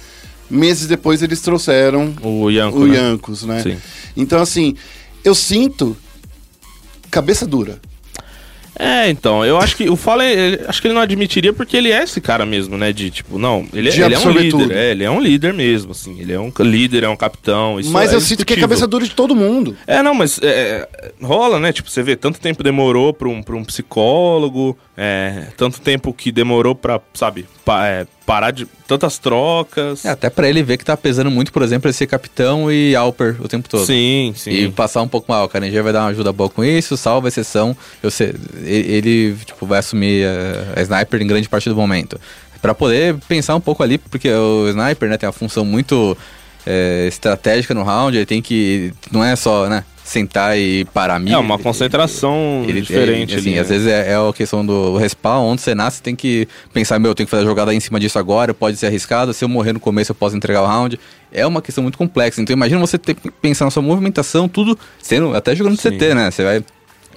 Meses 0.51 0.87
depois 0.87 1.23
eles 1.23 1.41
trouxeram 1.41 2.15
O 2.23 2.51
Yanko, 2.51 2.79
o 2.79 2.87
né? 2.87 2.97
Yankos, 2.97 3.43
né? 3.45 3.63
Sim. 3.63 3.77
Então, 4.17 4.41
assim, 4.41 4.75
eu 5.25 5.35
sinto 5.35 5.97
cabeça 7.11 7.47
dura. 7.47 7.81
É, 8.79 9.11
então, 9.11 9.45
eu 9.45 9.59
acho 9.59 9.77
que 9.77 9.89
o 9.91 9.97
Fallen, 9.97 10.31
ele- 10.31 10.61
acho 10.67 10.81
que 10.81 10.87
ele 10.89 10.95
não 10.95 11.03
admitiria 11.03 11.53
porque 11.53 11.77
ele 11.77 11.93
é 11.93 12.03
esse 12.03 12.21
cara 12.21 12.47
mesmo, 12.47 12.77
né? 12.79 12.93
De 12.93 13.11
tipo, 13.11 13.39
não, 13.39 13.67
ele, 13.73 13.89
é- 13.89 13.93
De 13.93 14.03
ele 14.03 14.15
é 14.15 14.19
um 14.19 14.31
líder, 14.31 14.51
tudo. 14.51 14.73
é, 14.73 14.91
ele 14.93 15.05
é 15.05 15.11
um 15.11 15.21
líder 15.21 15.53
mesmo, 15.53 15.93
assim, 15.93 16.19
ele 16.21 16.33
é 16.33 16.41
um 16.41 16.51
líder, 16.61 17.05
é 17.05 17.09
um 17.09 17.17
capitão. 17.17 17.79
Isso 17.79 17.91
Mas 17.91 18.13
é 18.13 18.17
eu 18.17 18.21
sinto 18.21 18.45
que 18.47 18.55
é 18.55 18.57
cabeça 18.57 18.87
dura 18.87 19.05
de 19.05 19.11
todo 19.11 19.35
mundo. 19.37 19.77
É, 19.87 20.03
não, 20.03 20.15
mas 20.15 20.39
é, 20.43 20.47
é, 20.47 21.13
rola, 21.23 21.61
né? 21.61 21.73
Tipo, 21.73 21.91
você 21.91 22.03
vê, 22.03 22.17
tanto 22.17 22.41
tempo 22.41 22.63
demorou 22.63 23.13
pra 23.13 23.29
um, 23.29 23.43
pra 23.43 23.55
um 23.57 23.65
psicólogo, 23.65 24.77
é, 24.97 25.49
tanto 25.57 25.81
tempo 25.81 26.13
que 26.13 26.33
demorou 26.33 26.75
pra, 26.75 27.01
sabe, 27.15 27.47
pa- 27.65 27.87
é, 27.87 28.07
parar 28.25 28.51
de. 28.51 28.67
tantas 28.87 29.19
trocas. 29.19 30.05
É, 30.05 30.11
até 30.11 30.31
pra 30.31 30.49
ele 30.49 30.63
ver 30.63 30.77
que 30.77 30.85
tá 30.85 30.97
pesando 30.97 31.31
muito, 31.31 31.53
por 31.53 31.63
exemplo, 31.63 31.89
ele 31.89 31.93
ser 31.93 32.07
capitão 32.07 32.71
e 32.71 32.95
Alper 32.95 33.37
o 33.41 33.49
tempo 33.49 33.69
todo. 33.69 33.85
sim, 33.85 34.33
sim. 34.37 34.51
E 34.51 34.71
passar 34.71 35.03
um 35.03 35.09
pouco 35.09 35.31
mal, 35.31 35.45
o 35.45 35.49
Carengia 35.49 35.83
vai 35.83 35.93
dar 35.93 36.01
uma 36.01 36.11
ajuda 36.11 36.33
boa 36.33 36.49
com 36.49 36.65
isso, 36.65 36.97
salva 36.97 37.27
a 37.27 37.31
exceção. 37.31 37.77
Eu 38.03 38.11
sei, 38.11 38.35
ele, 38.65 39.37
tipo, 39.45 39.67
vai 39.67 39.79
assumir 39.79 40.27
a, 40.27 40.81
a 40.81 40.83
sniper 40.83 41.23
em 41.23 41.27
grande 41.27 41.49
parte 41.49 41.69
do 41.69 41.77
momento. 41.77 42.21
Pra 42.61 42.75
poder 42.75 43.17
pensar 43.27 43.57
um 43.57 43.61
pouco 43.61 43.83
ali, 43.83 43.99
porque 43.99 44.31
o 44.31 44.69
sniper, 44.69 45.09
né, 45.09 45.19
tem 45.19 45.27
uma 45.27 45.33
função 45.33 45.65
muito 45.65 46.17
é, 46.65 47.07
estratégica 47.09 47.75
no 47.75 47.83
round, 47.83 48.17
ele 48.17 48.27
tem 48.27 48.41
que. 48.41 48.93
Não 49.11 49.25
é 49.25 49.35
só, 49.35 49.69
né? 49.69 49.85
Sentar 50.13 50.59
e 50.59 50.85
parar 50.93 51.19
mira. 51.19 51.37
É 51.37 51.39
uma 51.39 51.59
concentração 51.59 52.65
Ele, 52.69 52.83
diferente. 52.83 53.33
ele, 53.33 53.41
assim, 53.41 53.51
ali, 53.53 53.59
às 53.59 53.71
né? 53.71 53.77
vezes 53.77 53.89
é, 53.91 54.13
é 54.13 54.15
a 54.15 54.33
questão 54.35 54.65
do 54.65 54.99
respawn, 54.99 55.47
onde 55.47 55.63
você 55.63 55.75
nasce, 55.75 56.03
tem 56.03 56.15
que 56.15 56.47
pensar, 56.71 56.99
meu, 56.99 57.13
eu 57.13 57.15
tenho 57.15 57.27
que 57.27 57.31
fazer 57.31 57.45
a 57.45 57.47
jogada 57.47 57.73
em 57.73 57.81
cima 57.81 57.99
disso 57.99 58.19
agora, 58.19 58.53
pode 58.53 58.77
ser 58.77 58.89
arriscado, 58.89 59.33
se 59.33 59.43
eu 59.43 59.49
morrer 59.49 59.73
no 59.73 59.81
começo 59.81 60.13
eu 60.13 60.15
posso 60.15 60.37
entregar 60.37 60.61
o 60.63 60.67
round. 60.67 61.01
É 61.33 61.47
uma 61.47 61.63
questão 61.63 61.81
muito 61.81 61.97
complexa. 61.97 62.43
Então 62.43 62.53
imagina 62.53 62.79
você 62.79 62.99
ter 62.99 63.15
que 63.15 63.31
pensar 63.31 63.65
na 63.65 63.71
sua 63.71 63.83
movimentação, 63.83 64.47
tudo 64.47 64.79
sendo, 65.01 65.35
até 65.35 65.57
jogando 65.57 65.79
Sim. 65.81 65.93
CT, 65.93 66.15
né? 66.15 66.31
Você 66.31 66.45
vai, 66.45 66.65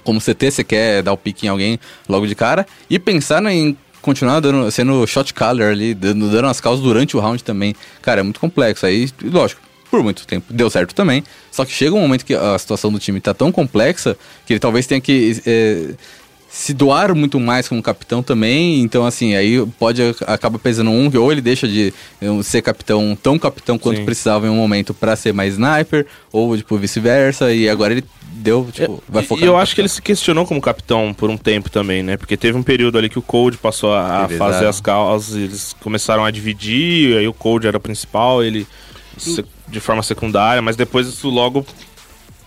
como 0.02 0.18
CT, 0.18 0.50
você 0.50 0.64
quer 0.64 1.02
dar 1.02 1.12
o 1.12 1.18
pique 1.18 1.44
em 1.44 1.50
alguém 1.50 1.78
logo 2.08 2.26
de 2.26 2.34
cara, 2.34 2.66
e 2.88 2.98
pensar 2.98 3.44
em 3.44 3.76
continuar 4.00 4.40
dando, 4.40 4.70
sendo 4.70 5.06
shot 5.06 5.34
caller 5.34 5.68
ali, 5.68 5.92
dando, 5.92 6.30
dando 6.30 6.46
as 6.46 6.62
causas 6.62 6.82
durante 6.82 7.14
o 7.14 7.20
round 7.20 7.44
também. 7.44 7.74
Cara, 8.00 8.20
é 8.20 8.22
muito 8.22 8.40
complexo. 8.40 8.86
Aí, 8.86 9.10
lógico, 9.22 9.60
por 9.90 10.02
muito 10.02 10.26
tempo 10.26 10.52
deu 10.52 10.68
certo 10.70 10.94
também. 10.94 11.22
Só 11.50 11.64
que 11.64 11.72
chega 11.72 11.94
um 11.94 12.00
momento 12.00 12.24
que 12.24 12.34
a 12.34 12.58
situação 12.58 12.92
do 12.92 12.98
time 12.98 13.20
tá 13.20 13.32
tão 13.32 13.50
complexa 13.52 14.16
que 14.46 14.52
ele 14.52 14.60
talvez 14.60 14.86
tenha 14.86 15.00
que 15.00 15.40
é, 15.46 15.90
se 16.48 16.72
doar 16.72 17.14
muito 17.14 17.38
mais 17.38 17.68
como 17.68 17.82
capitão 17.82 18.22
também. 18.22 18.80
Então, 18.80 19.04
assim, 19.04 19.34
aí 19.34 19.64
pode 19.78 20.00
acaba 20.26 20.58
pesando 20.58 20.90
um, 20.90 21.10
que 21.10 21.18
ou 21.18 21.30
ele 21.30 21.40
deixa 21.40 21.68
de 21.68 21.92
eh, 22.20 22.42
ser 22.42 22.62
capitão, 22.62 23.16
tão 23.20 23.38
capitão 23.38 23.76
quanto 23.78 23.98
Sim. 23.98 24.04
precisava 24.04 24.46
em 24.46 24.50
um 24.50 24.56
momento 24.56 24.94
pra 24.94 25.14
ser 25.16 25.32
mais 25.34 25.52
sniper, 25.54 26.06
ou 26.32 26.56
tipo 26.56 26.76
vice-versa. 26.78 27.52
E 27.52 27.68
agora 27.68 27.92
ele 27.92 28.04
deu, 28.32 28.66
tipo, 28.72 29.02
vai 29.08 29.22
E- 29.22 29.26
focar. 29.26 29.44
E 29.44 29.46
eu 29.46 29.56
acho 29.56 29.74
que 29.74 29.80
ele 29.80 29.88
se 29.88 30.00
questionou 30.00 30.46
como 30.46 30.60
capitão 30.60 31.12
por 31.14 31.28
um 31.30 31.36
tempo 31.36 31.70
também, 31.70 32.02
né? 32.02 32.16
Porque 32.16 32.36
teve 32.36 32.56
um 32.56 32.62
período 32.62 32.96
ali 32.98 33.08
que 33.08 33.18
o 33.18 33.22
Cold 33.22 33.56
passou 33.58 33.92
a, 33.92 34.00
a 34.00 34.20
Revezaram. 34.22 34.52
fazer 34.52 34.66
as 34.66 34.80
causas, 34.80 35.36
eles 35.36 35.76
começaram 35.80 36.24
a 36.24 36.30
dividir, 36.30 37.16
aí 37.18 37.26
o 37.28 37.32
Cold 37.34 37.66
era 37.66 37.76
o 37.76 37.80
principal, 37.80 38.42
ele 38.42 38.66
se- 39.18 39.44
de 39.68 39.80
forma 39.80 40.02
secundária, 40.02 40.62
mas 40.62 40.76
depois 40.76 41.06
isso 41.06 41.28
logo. 41.28 41.64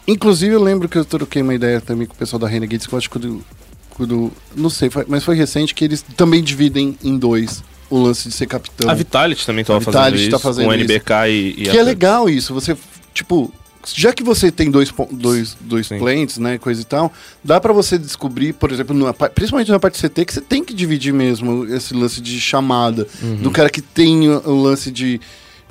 Inclusive, 0.07 0.53
eu 0.53 0.63
lembro 0.63 0.89
que 0.89 0.97
eu 0.97 1.05
troquei 1.05 1.41
uma 1.41 1.53
ideia 1.53 1.79
também 1.81 2.07
com 2.07 2.13
o 2.13 2.17
pessoal 2.17 2.39
da 2.39 2.47
Renegades, 2.47 2.87
que 2.87 2.93
eu 2.93 2.97
acho 2.97 3.09
que 3.09 3.19
quando, 3.19 3.43
quando 3.91 4.31
não 4.55 4.69
sei, 4.69 4.89
mas 5.07 5.23
foi 5.23 5.35
recente, 5.35 5.75
que 5.75 5.85
eles 5.85 6.01
também 6.17 6.41
dividem 6.43 6.97
em 7.03 7.17
dois 7.17 7.63
o 7.89 7.97
lance 8.01 8.27
de 8.29 8.33
ser 8.33 8.47
capitão. 8.47 8.89
A 8.89 8.93
Vitality 8.93 9.45
também 9.45 9.63
tava 9.63 9.77
A 9.79 9.81
fazendo 9.81 10.01
Vitality 10.03 10.21
isso, 10.23 10.31
tá 10.31 10.39
fazendo 10.39 10.65
com 10.65 10.71
o 10.71 10.73
NBK 10.73 11.11
e, 11.29 11.49
e 11.49 11.53
que 11.69 11.77
é 11.77 11.81
a- 11.81 11.83
legal 11.83 12.29
isso, 12.29 12.53
você, 12.53 12.75
tipo, 13.13 13.51
já 13.95 14.11
que 14.13 14.23
você 14.23 14.51
tem 14.51 14.69
dois, 14.71 14.91
dois, 15.11 15.55
dois 15.61 15.87
Sim. 15.87 15.97
plants, 15.99 16.37
né, 16.37 16.57
coisa 16.57 16.81
e 16.81 16.85
tal, 16.85 17.11
dá 17.43 17.59
pra 17.59 17.73
você 17.73 17.97
descobrir, 17.97 18.53
por 18.53 18.71
exemplo, 18.71 18.95
numa 18.95 19.13
pa- 19.13 19.29
principalmente 19.29 19.69
na 19.71 19.79
parte 19.79 19.97
CT, 19.99 20.25
que 20.25 20.33
você 20.33 20.41
tem 20.41 20.63
que 20.63 20.73
dividir 20.73 21.13
mesmo 21.13 21.65
esse 21.65 21.93
lance 21.93 22.19
de 22.21 22.39
chamada, 22.41 23.07
Uhum. 23.21 23.37
do 23.37 23.51
cara 23.51 23.69
que 23.69 23.81
tem 23.81 24.27
o, 24.29 24.39
o 24.49 24.61
lance 24.61 24.91
de, 24.91 25.19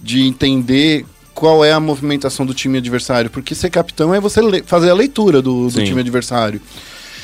de 0.03 0.23
entender 0.23 1.05
qual 1.39 1.65
é 1.65 1.71
a 1.73 1.79
movimentação 1.79 2.45
do 2.45 2.53
time 2.53 2.79
adversário, 2.79 3.31
porque 3.31 3.55
ser 3.55 3.71
capitão 3.71 4.13
é 4.13 4.19
você 4.21 4.41
fazer 4.67 4.91
a 4.91 4.95
leitura 4.95 5.41
do, 5.41 5.69
do 5.71 5.85
time 5.85 6.01
adversário. 6.01 6.61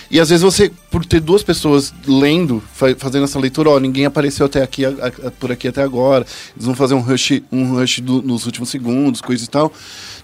E 0.09 0.20
às 0.20 0.28
vezes 0.28 0.43
você, 0.45 0.70
por 0.89 1.05
ter 1.05 1.19
duas 1.19 1.43
pessoas 1.43 1.93
lendo, 2.07 2.62
fa- 2.73 2.95
fazendo 2.97 3.24
essa 3.24 3.41
leitura, 3.41 3.70
ó, 3.70 3.81
ninguém 3.81 4.05
apareceu 4.07 4.47
até 4.47 4.62
aqui, 4.62 4.85
a- 4.85 4.91
a- 4.91 5.31
por 5.32 5.51
aqui 5.51 5.66
até 5.66 5.82
agora, 5.82 6.24
eles 6.55 6.65
vão 6.65 6.77
fazer 6.77 6.95
um 6.95 7.01
rush, 7.01 7.43
um 7.51 7.74
rush 7.74 7.99
do- 7.99 8.23
nos 8.23 8.47
últimos 8.47 8.69
segundos, 8.69 9.20
coisa 9.20 9.43
e 9.45 9.49
tal. 9.49 9.73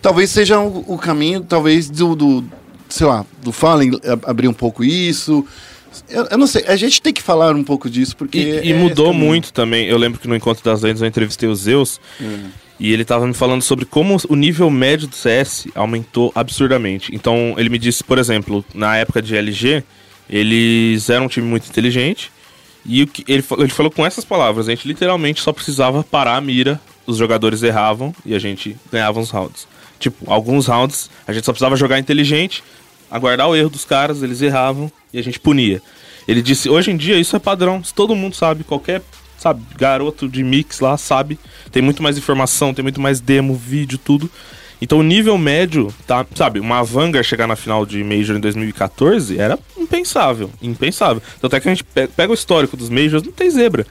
Talvez 0.01 0.31
seja 0.31 0.61
o, 0.61 0.85
o 0.87 0.97
caminho, 0.97 1.41
talvez, 1.41 1.91
do, 1.91 2.15
do, 2.15 2.45
sei 2.89 3.07
lá, 3.09 3.27
do 3.43 3.51
Fallen 3.51 3.91
abrir 4.25 4.47
um 4.47 4.53
pouco 4.53 4.85
isso. 4.85 5.45
Eu, 6.09 6.27
eu 6.31 6.39
não 6.39 6.47
sei, 6.47 6.65
a 6.69 6.77
gente 6.77 7.03
tem 7.03 7.13
que 7.13 7.23
falar 7.23 7.57
um 7.57 7.65
pouco 7.65 7.91
disso, 7.91 8.17
porque. 8.17 8.39
E, 8.39 8.51
é 8.59 8.67
e 8.67 8.75
mudou 8.75 9.13
muito 9.13 9.53
também. 9.53 9.87
Eu 9.89 9.99
lembro 9.99 10.21
que 10.21 10.29
no 10.29 10.37
Encontro 10.37 10.63
das 10.63 10.83
Lendas 10.83 11.03
eu 11.03 11.09
entrevistei 11.09 11.49
o 11.49 11.55
Zeus 11.57 11.99
Hum. 12.21 12.45
E 12.81 12.93
ele 12.95 13.05
tava 13.05 13.27
me 13.27 13.35
falando 13.35 13.61
sobre 13.61 13.85
como 13.85 14.17
o 14.27 14.35
nível 14.35 14.71
médio 14.71 15.07
do 15.07 15.15
CS 15.15 15.69
aumentou 15.75 16.33
absurdamente. 16.35 17.15
Então 17.15 17.55
ele 17.59 17.69
me 17.69 17.79
disse, 17.79 18.03
por 18.03 18.17
exemplo, 18.17 18.65
na 18.75 18.97
época 18.97 19.21
de 19.21 19.37
LG, 19.37 19.85
eles 20.29 21.11
eram 21.11 21.27
um 21.27 21.29
time 21.29 21.47
muito 21.47 21.69
inteligente 21.69 22.33
e 22.87 23.03
ele, 23.29 23.45
ele 23.59 23.69
falou 23.69 23.93
com 23.93 24.05
essas 24.07 24.25
palavras: 24.25 24.67
a 24.67 24.71
gente 24.71 24.89
literalmente 24.89 25.43
só 25.43 25.53
precisava 25.53 26.03
parar 26.03 26.37
a 26.37 26.41
mira, 26.41 26.81
os 27.07 27.19
jogadores 27.19 27.63
erravam 27.63 28.15
e 28.25 28.35
a 28.35 28.39
gente 28.39 28.75
ganhava 28.91 29.21
os 29.21 29.29
rounds. 29.29 29.69
Tipo, 29.99 30.33
alguns 30.33 30.67
rounds 30.67 31.11
a 31.27 31.33
gente 31.35 31.45
só 31.45 31.53
precisava 31.53 31.77
jogar 31.77 31.99
inteligente, 31.99 32.65
aguardar 33.11 33.47
o 33.47 33.55
erro 33.55 33.69
dos 33.69 33.85
caras, 33.85 34.23
eles 34.23 34.41
erravam 34.41 34.91
e 35.13 35.19
a 35.19 35.23
gente 35.23 35.39
punia. 35.39 35.83
Ele 36.27 36.41
disse, 36.41 36.71
hoje 36.71 36.91
em 36.91 36.97
dia 36.97 37.19
isso 37.19 37.37
é 37.37 37.39
padrão, 37.39 37.83
todo 37.95 38.15
mundo 38.15 38.35
sabe, 38.35 38.65
qualquer, 38.65 39.03
sabe, 39.41 39.63
garoto 39.77 40.29
de 40.29 40.45
mix 40.45 40.79
lá 40.79 40.97
sabe. 40.97 41.37
Tem 41.73 41.83
muito 41.83 42.01
mais 42.03 42.17
informação, 42.17 42.73
tem 42.73 42.83
muito 42.85 43.01
mais 43.01 43.19
demo, 43.21 43.55
vídeo, 43.55 43.99
tudo. 43.99 44.31
Então 44.83 44.99
o 44.99 45.03
nível 45.03 45.37
médio, 45.37 45.93
tá, 46.07 46.25
sabe, 46.35 46.61
uma 46.61 46.83
Vanguard 46.85 47.27
chegar 47.27 47.47
na 47.47 47.57
final 47.57 47.85
de 47.85 48.03
Major 48.05 48.37
em 48.37 48.41
2014 48.41 49.39
era 49.39 49.59
impensável, 49.77 50.51
impensável. 50.63 51.21
Tanto 51.41 51.57
é 51.57 51.61
que 51.61 51.69
a 51.69 51.71
gente 51.73 51.85
pe- 51.85 52.07
pega 52.07 52.31
o 52.31 52.35
histórico 52.35 52.77
dos 52.77 52.89
Majors, 52.89 53.23
não 53.23 53.33
tem 53.33 53.51
zebra. 53.51 53.87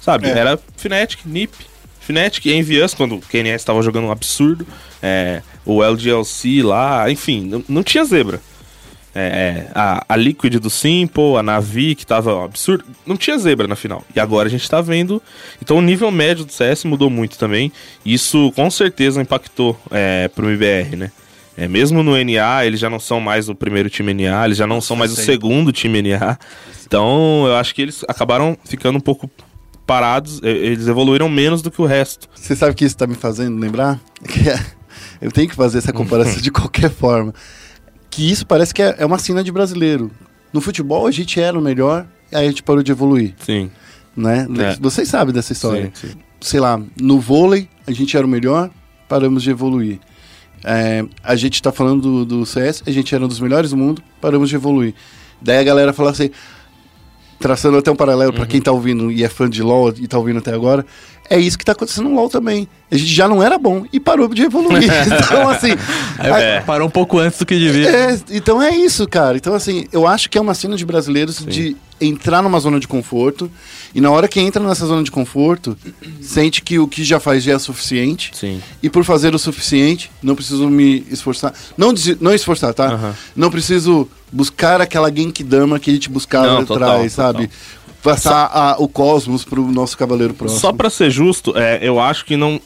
Sabe, 0.00 0.28
É. 0.28 0.38
era 0.38 0.58
Fnatic, 0.76 1.20
NiP, 1.26 1.52
Fnatic, 2.00 2.46
Envious, 2.46 2.94
quando 2.94 3.16
o 3.16 3.20
KNS 3.20 3.56
estava 3.62 3.82
jogando 3.82 4.06
um 4.06 4.10
absurdo, 4.12 4.66
é, 5.02 5.42
o 5.64 5.82
LGLC 5.82 6.62
lá, 6.62 7.10
enfim, 7.10 7.44
não, 7.46 7.64
não 7.68 7.82
tinha 7.82 8.04
zebra. 8.04 8.40
É, 9.14 9.66
a, 9.74 10.04
a 10.08 10.16
Liquid 10.16 10.54
do 10.58 10.70
Simple, 10.70 11.36
a 11.36 11.42
Navi, 11.42 11.94
que 11.94 12.06
tava 12.06 12.44
absurdo, 12.44 12.84
não 13.04 13.16
tinha 13.16 13.36
zebra 13.38 13.66
na 13.66 13.74
final. 13.74 14.04
E 14.14 14.20
agora 14.20 14.46
a 14.48 14.50
gente 14.50 14.68
tá 14.68 14.80
vendo. 14.80 15.20
Então 15.60 15.78
o 15.78 15.82
nível 15.82 16.10
médio 16.10 16.44
do 16.44 16.52
CS 16.52 16.84
mudou 16.84 17.10
muito 17.10 17.36
também. 17.36 17.72
Isso 18.04 18.52
com 18.54 18.70
certeza 18.70 19.20
impactou 19.20 19.78
é, 19.90 20.28
pro 20.28 20.48
MBR, 20.48 20.96
né? 20.96 21.12
É, 21.56 21.66
mesmo 21.68 22.02
no 22.02 22.12
NA, 22.12 22.64
eles 22.64 22.78
já 22.80 22.88
não 22.88 23.00
são 23.00 23.20
mais 23.20 23.48
o 23.48 23.54
primeiro 23.54 23.90
time 23.90 24.14
NA, 24.14 24.44
eles 24.46 24.56
já 24.56 24.66
não 24.66 24.80
são 24.80 24.96
mais 24.96 25.12
o 25.12 25.16
segundo 25.16 25.72
time 25.72 26.00
NA. 26.00 26.38
Então 26.86 27.44
eu 27.46 27.56
acho 27.56 27.74
que 27.74 27.82
eles 27.82 28.04
acabaram 28.08 28.56
ficando 28.64 28.96
um 28.96 29.00
pouco 29.00 29.28
parados, 29.86 30.40
eles 30.42 30.86
evoluíram 30.86 31.28
menos 31.28 31.62
do 31.62 31.70
que 31.70 31.82
o 31.82 31.84
resto. 31.84 32.28
Você 32.34 32.54
sabe 32.54 32.72
o 32.72 32.74
que 32.74 32.84
isso 32.84 32.96
tá 32.96 33.06
me 33.08 33.16
fazendo 33.16 33.58
lembrar? 33.58 34.00
Que 34.26 34.48
é- 34.48 34.64
eu 35.20 35.30
tenho 35.32 35.48
que 35.48 35.54
fazer 35.54 35.78
essa 35.78 35.92
comparação 35.92 36.38
de 36.40 36.50
qualquer 36.50 36.90
forma. 36.90 37.34
Que 38.10 38.30
isso 38.30 38.46
parece 38.46 38.74
que 38.74 38.82
é, 38.82 38.96
é 38.98 39.06
uma 39.06 39.18
cena 39.18 39.42
de 39.42 39.52
brasileiro. 39.52 40.10
No 40.52 40.60
futebol 40.60 41.06
a 41.06 41.10
gente 41.10 41.40
era 41.40 41.58
o 41.58 41.62
melhor 41.62 42.06
aí 42.32 42.46
a 42.46 42.48
gente 42.48 42.62
parou 42.62 42.82
de 42.82 42.92
evoluir, 42.92 43.34
Sim. 43.44 43.70
né? 44.16 44.46
É. 44.58 44.76
Vocês 44.80 45.08
sabem 45.08 45.34
dessa 45.34 45.52
história. 45.52 45.90
Sim, 45.94 46.08
sim. 46.08 46.14
Sei 46.40 46.60
lá, 46.60 46.80
no 47.00 47.20
vôlei 47.20 47.68
a 47.86 47.92
gente 47.92 48.16
era 48.16 48.24
o 48.24 48.28
melhor, 48.28 48.70
paramos 49.08 49.42
de 49.42 49.50
evoluir. 49.50 49.98
É, 50.62 51.04
a 51.22 51.36
gente 51.36 51.60
tá 51.62 51.72
falando 51.72 52.24
do, 52.24 52.24
do 52.24 52.46
CS, 52.46 52.82
a 52.86 52.90
gente 52.90 53.14
era 53.14 53.24
um 53.24 53.28
dos 53.28 53.40
melhores 53.40 53.70
do 53.70 53.76
mundo, 53.76 54.02
paramos 54.20 54.48
de 54.48 54.54
evoluir. 54.54 54.94
Daí 55.40 55.58
a 55.58 55.62
galera 55.62 55.92
fala 55.92 56.10
assim, 56.10 56.30
traçando 57.38 57.78
até 57.78 57.90
um 57.90 57.96
paralelo 57.96 58.32
pra 58.32 58.46
quem 58.46 58.60
tá 58.60 58.70
ouvindo 58.70 59.10
e 59.10 59.24
é 59.24 59.28
fã 59.28 59.48
de 59.48 59.62
LoL 59.62 59.94
e 59.98 60.06
tá 60.06 60.18
ouvindo 60.18 60.38
até 60.38 60.52
agora, 60.52 60.84
é 61.30 61.38
isso 61.38 61.56
que 61.56 61.64
tá 61.64 61.72
acontecendo 61.72 62.08
no 62.08 62.16
LoL 62.16 62.28
também. 62.28 62.68
A 62.90 62.96
gente 62.96 63.14
já 63.14 63.28
não 63.28 63.40
era 63.40 63.56
bom 63.56 63.86
e 63.92 64.00
parou 64.00 64.26
de 64.28 64.42
evoluir. 64.42 64.82
então, 65.06 65.48
assim. 65.48 65.70
a- 66.18 66.40
É, 66.40 66.60
Parou 66.60 66.88
um 66.88 66.90
pouco 66.90 67.18
antes 67.20 67.38
do 67.38 67.46
que 67.46 67.56
devia. 67.56 67.88
é, 67.88 68.20
então 68.32 68.60
é 68.60 68.74
isso, 68.74 69.06
cara. 69.08 69.36
Então, 69.36 69.54
assim, 69.54 69.86
eu 69.92 70.06
acho 70.08 70.28
que 70.28 70.36
é 70.36 70.40
uma 70.40 70.54
cena 70.54 70.76
de 70.76 70.84
brasileiros 70.84 71.38
de 71.46 71.76
entrar 72.00 72.42
numa 72.42 72.58
zona 72.58 72.80
de 72.80 72.88
conforto 72.88 73.50
e 73.94 74.00
na 74.00 74.10
hora 74.10 74.26
que 74.26 74.40
entra 74.40 74.60
nessa 74.62 74.86
zona 74.86 75.02
de 75.04 75.10
conforto, 75.10 75.76
sente 76.20 76.62
que 76.62 76.78
o 76.78 76.88
que 76.88 77.04
já 77.04 77.20
faz 77.20 77.44
já 77.44 77.52
é 77.52 77.58
suficiente. 77.58 78.30
Sim. 78.34 78.60
E 78.82 78.88
por 78.90 79.04
fazer 79.04 79.34
o 79.34 79.38
suficiente, 79.38 80.10
não 80.22 80.34
preciso 80.34 80.68
me 80.68 81.06
esforçar. 81.10 81.52
Não, 81.76 81.92
não 82.20 82.34
esforçar, 82.34 82.72
tá? 82.74 82.86
Aham. 82.92 83.14
Não 83.36 83.50
preciso 83.50 84.08
buscar 84.32 84.80
aquela 84.80 85.12
Genkidama 85.14 85.78
que 85.78 85.90
a 85.90 85.92
gente 85.92 86.08
buscava 86.08 86.46
Não, 86.46 86.58
atrás, 86.60 87.14
total, 87.14 87.32
sabe? 87.32 87.50
Passar 88.02 88.46
a- 88.52 88.76
o 88.78 88.88
cosmos 88.88 89.44
pro 89.44 89.62
nosso 89.70 89.96
cavaleiro 89.96 90.32
próximo. 90.34 90.60
Só 90.60 90.72
pra 90.72 90.88
ser 90.90 91.10
justo, 91.10 91.56
é, 91.56 91.78
eu 91.82 92.00
acho 92.00 92.24
que 92.24 92.36
não. 92.36 92.60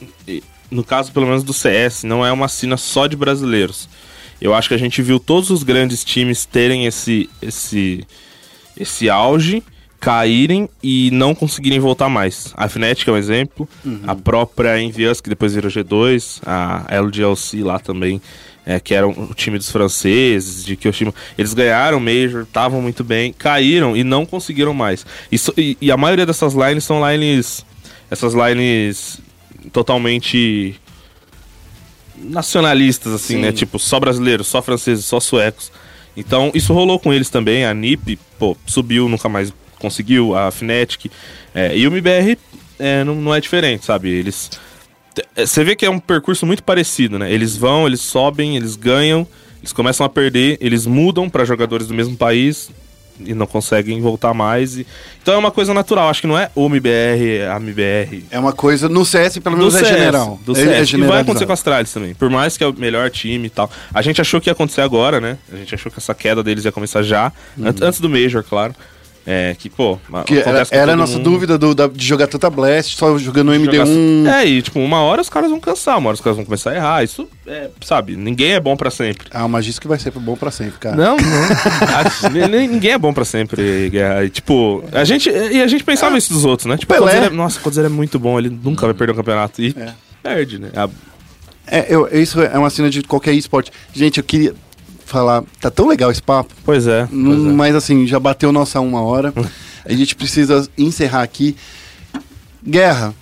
No 0.71 0.83
caso, 0.83 1.11
pelo 1.11 1.25
menos 1.27 1.43
do 1.43 1.53
CS, 1.53 2.03
não 2.05 2.25
é 2.25 2.31
uma 2.31 2.47
cena 2.47 2.77
só 2.77 3.05
de 3.07 3.15
brasileiros. 3.15 3.87
Eu 4.41 4.53
acho 4.53 4.67
que 4.67 4.73
a 4.73 4.77
gente 4.79 5.01
viu 5.01 5.19
todos 5.19 5.49
os 5.49 5.63
grandes 5.63 6.03
times 6.03 6.43
terem 6.45 6.85
esse, 6.85 7.29
esse, 7.41 8.05
esse 8.77 9.09
auge, 9.09 9.63
caírem 9.99 10.67
e 10.83 11.09
não 11.11 11.33
conseguirem 11.33 11.79
voltar 11.79 12.09
mais. 12.09 12.51
A 12.55 12.67
Fnatic 12.67 13.07
é 13.07 13.11
um 13.11 13.17
exemplo, 13.17 13.67
a 14.05 14.13
própria 14.15 14.79
Envious, 14.81 15.21
que 15.21 15.29
depois 15.29 15.53
virou 15.53 15.69
G2, 15.71 16.41
a 16.45 16.85
LGLC 16.89 17.63
lá 17.63 17.79
também, 17.79 18.21
é, 18.65 18.79
que 18.79 18.93
era 18.93 19.07
o 19.07 19.33
time 19.33 19.57
dos 19.57 19.69
franceses, 19.69 20.63
de 20.65 20.75
time, 20.75 21.13
eles 21.37 21.53
ganharam 21.53 21.97
o 21.97 22.01
Major, 22.01 22.43
estavam 22.43 22.81
muito 22.81 23.03
bem, 23.03 23.31
caíram 23.31 23.95
e 23.95 24.03
não 24.03 24.25
conseguiram 24.25 24.73
mais. 24.73 25.05
Isso, 25.31 25.53
e, 25.55 25.77
e 25.79 25.91
a 25.91 25.97
maioria 25.97 26.25
dessas 26.25 26.53
lines 26.53 26.83
são 26.83 26.99
lines, 27.07 27.65
essas 28.09 28.33
lines 28.33 29.19
totalmente 29.71 30.79
nacionalistas, 32.17 33.13
assim, 33.13 33.35
Sim. 33.35 33.41
né? 33.41 33.51
Tipo, 33.51 33.77
só 33.77 33.99
brasileiros, 33.99 34.47
só 34.47 34.61
franceses, 34.61 35.05
só 35.05 35.19
suecos. 35.19 35.71
Então, 36.17 36.51
isso 36.53 36.73
rolou 36.73 36.99
com 36.99 37.13
eles 37.13 37.29
também. 37.29 37.65
A 37.65 37.73
NiP, 37.73 38.17
pô, 38.39 38.55
subiu, 38.65 39.09
nunca 39.09 39.27
mais 39.27 39.53
conseguiu. 39.77 40.35
A 40.35 40.49
Fnatic. 40.49 41.11
é, 41.53 41.77
e 41.77 41.85
o 41.85 41.91
MBR 41.91 42.37
é, 42.79 43.03
não, 43.03 43.15
não 43.15 43.35
é 43.35 43.39
diferente, 43.39 43.85
sabe? 43.85 44.09
Eles. 44.09 44.49
É, 45.35 45.45
Você 45.45 45.63
vê 45.63 45.75
que 45.75 45.85
é 45.85 45.89
um 45.89 45.99
percurso 45.99 46.45
muito 46.45 46.63
parecido, 46.63 47.17
né? 47.19 47.31
Eles 47.31 47.55
vão, 47.57 47.87
eles 47.87 48.01
sobem, 48.01 48.55
eles 48.57 48.75
ganham, 48.75 49.27
eles 49.59 49.71
começam 49.73 50.05
a 50.05 50.09
perder, 50.09 50.57
eles 50.61 50.85
mudam 50.85 51.29
para 51.29 51.45
jogadores 51.45 51.87
do 51.87 51.93
mesmo 51.93 52.15
país 52.15 52.69
e 53.19 53.33
não 53.33 53.47
conseguem 53.47 54.01
voltar 54.01 54.33
mais. 54.33 54.77
e- 54.77 54.85
Então 55.21 55.33
é 55.33 55.37
uma 55.37 55.49
coisa 55.51 55.73
natural. 55.73 56.09
Acho 56.09 56.19
que 56.21 56.27
não 56.27 56.37
é 56.37 56.49
o 56.53 56.65
MBR, 56.65 57.43
a 57.49 57.55
MBR. 57.57 58.25
É 58.29 58.37
uma 58.37 58.51
coisa, 58.51 58.89
no 58.89 59.05
CS 59.05 59.39
pelo 59.39 59.55
menos 59.57 59.73
Do 59.73 59.79
é 59.79 59.83
CS, 59.83 59.95
general. 59.97 60.39
Do 60.45 60.51
É- 60.51 60.55
CS. 60.55 60.93
é 60.93 60.97
e 60.97 61.01
vai 61.03 61.21
acontecer 61.21 61.45
com 61.45 61.51
a 61.51 61.53
Astralis 61.53 61.93
também. 61.93 62.13
Por 62.13 62.29
mais 62.29 62.57
que 62.57 62.63
é 62.63 62.67
o 62.67 62.73
melhor 62.73 63.09
time 63.09 63.47
e 63.47 63.49
tal. 63.49 63.71
A 63.93 64.01
gente 64.01 64.19
achou 64.19 64.41
que 64.41 64.49
ia 64.49 64.53
acontecer 64.53 64.81
agora, 64.81 65.21
né? 65.21 65.37
A 65.51 65.55
gente 65.55 65.73
achou 65.73 65.89
que 65.91 65.97
essa 65.97 66.13
queda 66.13 66.43
deles 66.43 66.65
ia 66.65 66.71
começar 66.73 67.03
já. 67.03 67.31
Antes, 67.63 67.81
antes 67.81 67.99
do 68.01 68.09
Major, 68.09 68.43
claro. 68.43 68.75
É, 69.27 69.55
que, 69.57 69.69
pô, 69.71 69.97
Que 70.25 70.37
era, 70.37 70.67
era 70.69 70.93
a 70.93 70.95
nossa 70.95 71.13
mundo. 71.17 71.23
duvida 71.31 71.57
do- 71.57 71.73
da- 71.73 71.87
de 71.87 72.05
jogar 72.05 72.27
tanta 72.27 72.47
Blast, 72.47 72.95
só 72.95 73.17
jogando 73.17 73.51
Jogar- 73.55 73.71
MD1. 73.87 74.27
É, 74.27 74.45
e 74.45 74.61
tipo, 74.61 74.79
uma 74.79 75.01
hora 75.01 75.19
os 75.21 75.29
caras 75.29 75.49
vão 75.49 75.59
cansar, 75.59 75.97
uma 75.97 76.09
hora 76.09 76.13
os 76.15 76.21
caras 76.21 76.35
vão 76.37 76.45
começar 76.45 76.69
a 76.71 76.75
errar. 76.75 77.03
Isso, 77.03 77.27
é, 77.47 77.69
sabe, 77.83 78.15
ninguém 78.15 78.51
é 78.53 78.59
bom 78.59 78.77
pra 78.77 78.91
sempre. 78.91 79.27
Ah, 79.31 79.47
mas 79.47 79.65
isso 79.65 79.81
que 79.81 79.87
vai 79.87 79.97
ser 79.97 80.11
bom 80.11 80.35
pra 80.35 80.51
sempre, 80.51 80.77
cara. 80.79 80.95
Não, 80.95 81.17
não. 81.17 82.49
Ninguém 82.69 82.91
é 82.91 82.97
bom 82.97 83.13
pra 83.13 83.25
sempre, 83.25 83.89
Guerra. 83.89 84.25
E, 84.25 84.29
Tipo, 84.29 84.83
a 84.91 85.03
gente, 85.03 85.29
e 85.29 85.61
a 85.61 85.67
gente 85.67 85.83
pensava 85.83 86.17
isso 86.17 86.31
dos 86.33 86.45
outros, 86.45 86.67
né? 86.67 86.77
Tipo, 86.77 86.93
Pelé. 86.93 87.05
Codzeira 87.05 87.25
é- 87.27 87.29
nossa, 87.35 87.59
o 87.59 87.61
Codzeira 87.61 87.87
é 87.87 87.91
muito 87.91 88.19
bom, 88.19 88.37
ele 88.37 88.49
nunca 88.49 88.85
vai 88.85 88.93
perder 88.93 89.13
um 89.13 89.15
campeonato. 89.15 89.61
E 89.61 89.75
perde, 90.21 90.59
né? 90.59 90.69
A- 90.75 90.89
É, 91.67 91.87
eu- 91.89 92.07
isso 92.11 92.39
é 92.41 92.57
uma 92.59 92.69
cena 92.69 92.91
de 92.91 93.01
qualquer 93.01 93.33
esporte. 93.33 93.71
Gente, 93.91 94.19
eu 94.19 94.23
queria 94.23 94.53
falar, 95.05 95.43
tá 95.61 95.69
tão 95.71 95.87
legal 95.87 96.11
esse 96.11 96.21
papo, 96.21 96.53
Pois 96.65 96.87
é. 96.87 97.07
Não- 97.11 97.35
pois 97.35 97.45
é. 97.47 97.51
mas 97.53 97.75
assim, 97.75 98.05
já 98.07 98.19
bateu 98.19 98.51
nossa 98.51 98.79
uma 98.79 99.01
hora. 99.01 99.33
A 99.87 99.93
gente 99.93 100.15
precisa 100.15 100.67
encerrar 100.77 101.21
aqui. 101.21 101.55
Guerra. 102.67 103.13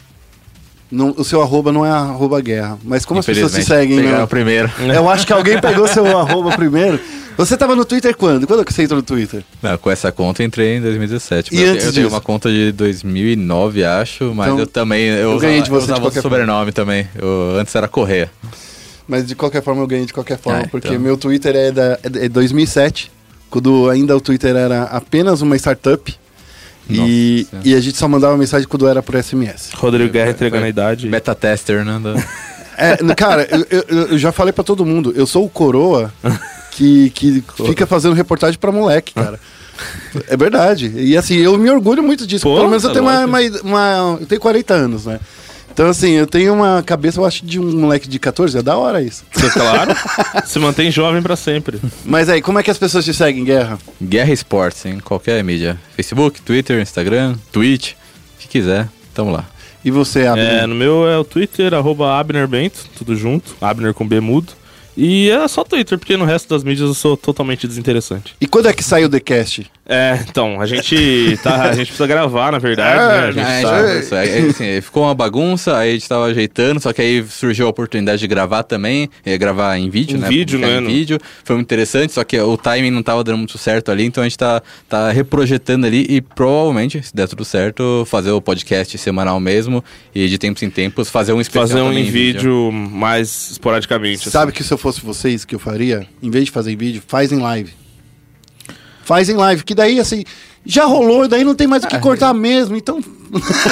Não- 0.89 1.13
o 1.17 1.23
seu 1.23 1.41
arroba 1.41 1.71
não 1.71 1.85
é 1.85 1.89
arroba 1.89 2.39
guerra. 2.39 2.77
Mas 2.83 3.03
como 3.03 3.19
as 3.19 3.25
pessoas 3.25 3.51
se 3.51 3.63
seguem, 3.63 3.97
né? 4.01 4.23
o 4.23 4.27
primeiro. 4.27 4.71
Eu 4.93 5.09
acho 5.09 5.25
que 5.27 5.33
alguém 5.33 5.59
pegou 5.59 5.87
seu 5.87 6.05
arroba 6.17 6.55
primeiro. 6.55 6.99
Você 7.35 7.57
tava 7.57 7.75
no 7.75 7.83
Twitter 7.83 8.15
quando? 8.15 8.45
Quando 8.45 8.63
que 8.63 8.71
você 8.71 8.83
entrou 8.83 8.97
no 8.97 9.03
Twitter? 9.03 9.43
Não, 9.61 9.75
com 9.79 9.89
essa 9.89 10.11
conta 10.11 10.43
eu 10.43 10.45
entrei 10.47 10.77
em 10.77 10.81
2017. 10.81 11.53
E 11.53 11.61
eu, 11.63 11.71
antes 11.73 11.85
eu 11.87 11.93
tenho 11.93 12.07
uma 12.07 12.21
conta 12.21 12.47
de 12.47 12.71
2009, 12.71 13.83
acho, 13.83 14.35
mas 14.35 14.47
Então, 14.49 14.59
eu 14.59 14.67
também. 14.67 15.07
Eu, 15.07 15.31
eu 15.31 15.39
ganhei 15.39 15.61
de 15.63 15.69
usava- 15.71 15.79
você 15.79 15.83
eu 15.83 15.85
de 15.87 15.91
usava 15.93 16.01
qualquer 16.01 16.19
o 16.19 16.21
sobrenome 16.21 16.71
também. 16.71 17.07
Eu, 17.15 17.57
antes 17.59 17.73
era 17.75 17.87
Correia. 17.87 18.29
Mas 19.07 19.25
de 19.27 19.35
qualquer 19.35 19.61
forma 19.61 19.81
eu 19.81 19.87
ganhei 19.87 20.05
de 20.05 20.13
qualquer 20.13 20.37
forma, 20.37 20.61
Ah, 20.63 20.67
porque 20.69 20.87
então. 20.89 20.99
meu 20.99 21.17
Twitter 21.17 21.55
é, 21.55 21.71
da, 21.71 21.99
é 22.03 22.09
de 22.09 22.29
2007, 22.29 23.11
quando 23.49 23.89
ainda 23.89 24.15
o 24.15 24.21
Twitter 24.21 24.55
era 24.55 24.83
apenas 24.83 25.41
uma 25.41 25.55
startup. 25.57 26.15
E, 26.89 27.47
e 27.63 27.73
a 27.75 27.79
gente 27.79 27.97
só 27.97 28.07
mandava 28.09 28.35
mensagem 28.37 28.67
quando 28.67 28.87
era 28.87 29.01
por 29.01 29.15
SMS. 29.21 29.69
Rodrigo 29.73 30.11
Guerra 30.11 30.31
entregando 30.31 30.65
a 30.65 30.69
idade. 30.69 31.07
Beta 31.07 31.33
tester, 31.33 31.83
né? 31.85 31.99
É, 32.77 32.97
cara, 33.15 33.47
eu, 33.51 33.65
eu- 33.87 34.07
eu 34.09 34.17
já 34.17 34.31
falei 34.31 34.51
pra 34.51 34.63
todo 34.63 34.85
mundo, 34.85 35.13
eu 35.15 35.25
sou 35.27 35.45
o 35.45 35.49
coroa 35.49 36.11
que, 36.71 37.09
que 37.11 37.43
fica 37.67 37.85
fazendo 37.85 38.13
reportagem 38.13 38.59
pra 38.59 38.71
moleque, 38.71 39.13
cara. 39.13 39.39
É 40.27 40.35
verdade. 40.35 40.91
E 40.95 41.15
assim, 41.17 41.35
eu 41.37 41.57
me 41.57 41.69
orgulho 41.69 42.03
muito 42.03 42.27
disso. 42.27 42.43
Pô, 42.43 42.55
Pelo 42.55 42.67
menos 42.67 42.83
eu 42.83 42.89
tá 42.89 42.93
tenho 42.99 43.05
uma, 43.05 43.25
uma- 43.25 43.61
uma- 43.63 44.17
Eu 44.21 44.25
tenho 44.27 44.41
40 44.41 44.73
anos, 44.73 45.05
né? 45.05 45.19
Então, 45.73 45.89
assim, 45.89 46.11
eu 46.11 46.27
tenho 46.27 46.53
uma 46.53 46.83
cabeça, 46.83 47.19
eu 47.19 47.25
acho, 47.25 47.43
de 47.43 47.59
um 47.59 47.79
moleque 47.79 48.07
de 48.07 48.19
14, 48.19 48.59
é 48.59 48.61
da 48.61 48.77
hora 48.77 49.01
isso. 49.01 49.25
Você, 49.33 49.49
claro, 49.49 49.91
se 50.45 50.59
mantém 50.59 50.91
jovem 50.91 51.21
pra 51.21 51.35
sempre. 51.35 51.79
Mas 52.05 52.29
aí, 52.29 52.43
como 52.43 52.59
é 52.59 52.63
que 52.63 52.69
as 52.69 52.77
pessoas 52.77 53.03
te 53.03 53.13
seguem, 53.13 53.43
Guerra? 53.43 53.79
Guerra 54.01 54.31
Esportes, 54.31 54.85
em 54.85 54.99
qualquer 54.99 55.43
mídia. 55.43 55.79
Facebook, 55.95 56.41
Twitter, 56.41 56.79
Instagram, 56.79 57.35
Twitch, 57.51 57.93
o 57.93 58.39
que 58.39 58.47
quiser. 58.47 58.87
Tamo 59.15 59.31
lá. 59.31 59.45
E 59.83 59.89
você, 59.89 60.27
Abner? 60.27 60.63
É, 60.63 60.67
no 60.67 60.75
meu 60.75 61.07
é 61.07 61.17
o 61.17 61.23
Twitter, 61.23 61.73
arroba 61.73 62.17
Abner 62.19 62.47
Bento, 62.47 62.85
tudo 62.95 63.15
junto. 63.15 63.55
Abner 63.59 63.93
com 63.93 64.07
B 64.07 64.19
mudo. 64.19 64.53
E 64.95 65.29
é 65.29 65.47
só 65.47 65.63
Twitter, 65.63 65.97
porque 65.97 66.15
no 66.17 66.25
resto 66.25 66.47
das 66.49 66.63
mídias 66.63 66.87
eu 66.87 66.93
sou 66.93 67.17
totalmente 67.17 67.67
desinteressante. 67.67 68.35
E 68.39 68.45
quando 68.47 68.67
é 68.67 68.73
que 68.73 68.83
sai 68.83 69.03
o 69.05 69.09
TheCast? 69.09 69.69
É, 69.85 70.17
então, 70.29 70.61
a 70.61 70.65
gente 70.65 71.37
tá. 71.43 71.63
A 71.63 71.73
gente 71.73 71.87
precisa 71.87 72.07
gravar, 72.07 72.51
na 72.51 72.59
verdade, 72.59 73.35
né? 73.35 73.43
A 73.43 73.53
gente 73.59 73.63
tá- 73.63 73.81
já- 73.87 73.99
isso, 73.99 74.15
é, 74.15 74.27
é, 74.29 74.41
assim, 74.49 74.81
ficou 74.81 75.03
uma 75.03 75.13
bagunça, 75.13 75.77
aí 75.77 75.89
a 75.89 75.93
gente 75.93 76.07
tava 76.07 76.25
ajeitando, 76.25 76.79
só 76.79 76.93
que 76.93 77.01
aí 77.01 77.25
surgiu 77.27 77.65
a 77.67 77.69
oportunidade 77.69 78.19
de 78.19 78.27
gravar 78.27 78.63
também, 78.63 79.09
ia 79.25 79.37
gravar 79.37 79.77
em 79.77 79.89
vídeo, 79.89 80.15
Em 80.17 80.21
né? 80.21 80.29
vídeo, 80.29 80.57
né, 80.59 80.77
Em 80.79 80.85
vídeo, 80.85 81.19
foi 81.43 81.55
muito 81.57 81.65
interessante, 81.67 82.13
só 82.13 82.23
que 82.23 82.39
o 82.39 82.55
timing 82.55 82.91
não 82.91 83.03
tava 83.03 83.23
dando 83.25 83.39
muito 83.39 83.57
certo 83.57 83.91
ali, 83.91 84.05
então 84.05 84.21
a 84.21 84.25
gente 84.25 84.37
tá, 84.37 84.61
tá 84.87 85.11
reprojetando 85.11 85.85
ali 85.85 86.05
e 86.09 86.21
provavelmente, 86.21 87.01
se 87.03 87.13
der 87.13 87.27
tudo 87.27 87.43
certo, 87.43 88.05
fazer 88.09 88.31
o 88.31 88.39
podcast 88.39 88.97
semanal 88.97 89.37
mesmo 89.39 89.83
e 90.15 90.29
de 90.29 90.37
tempos 90.37 90.63
em 90.63 90.69
tempos 90.69 91.09
fazer 91.09 91.33
um 91.33 91.41
especial 91.41 91.67
fazer 91.67 91.81
um 91.81 91.91
em 91.91 92.03
vídeo 92.09 92.71
mais 92.71 93.51
esporadicamente. 93.51 94.29
Sabe 94.29 94.51
assim. 94.53 94.63
que 94.63 94.73
eu 94.73 94.77
fosse 94.83 95.01
vocês, 95.01 95.45
que 95.45 95.55
eu 95.55 95.59
faria? 95.59 96.05
Em 96.21 96.29
vez 96.29 96.45
de 96.45 96.51
fazer 96.51 96.73
em 96.73 96.75
vídeo, 96.75 97.01
faz 97.07 97.31
em 97.31 97.39
live. 97.39 97.73
Faz 99.03 99.29
em 99.29 99.35
live, 99.35 99.63
que 99.63 99.73
daí, 99.73 99.97
assim, 99.97 100.25
já 100.65 100.83
rolou, 100.83 101.25
daí 101.27 101.43
não 101.43 101.55
tem 101.55 101.67
mais 101.67 101.83
o 101.83 101.87
que 101.87 101.97
cortar 101.99 102.33
mesmo, 102.33 102.75
então... 102.75 102.99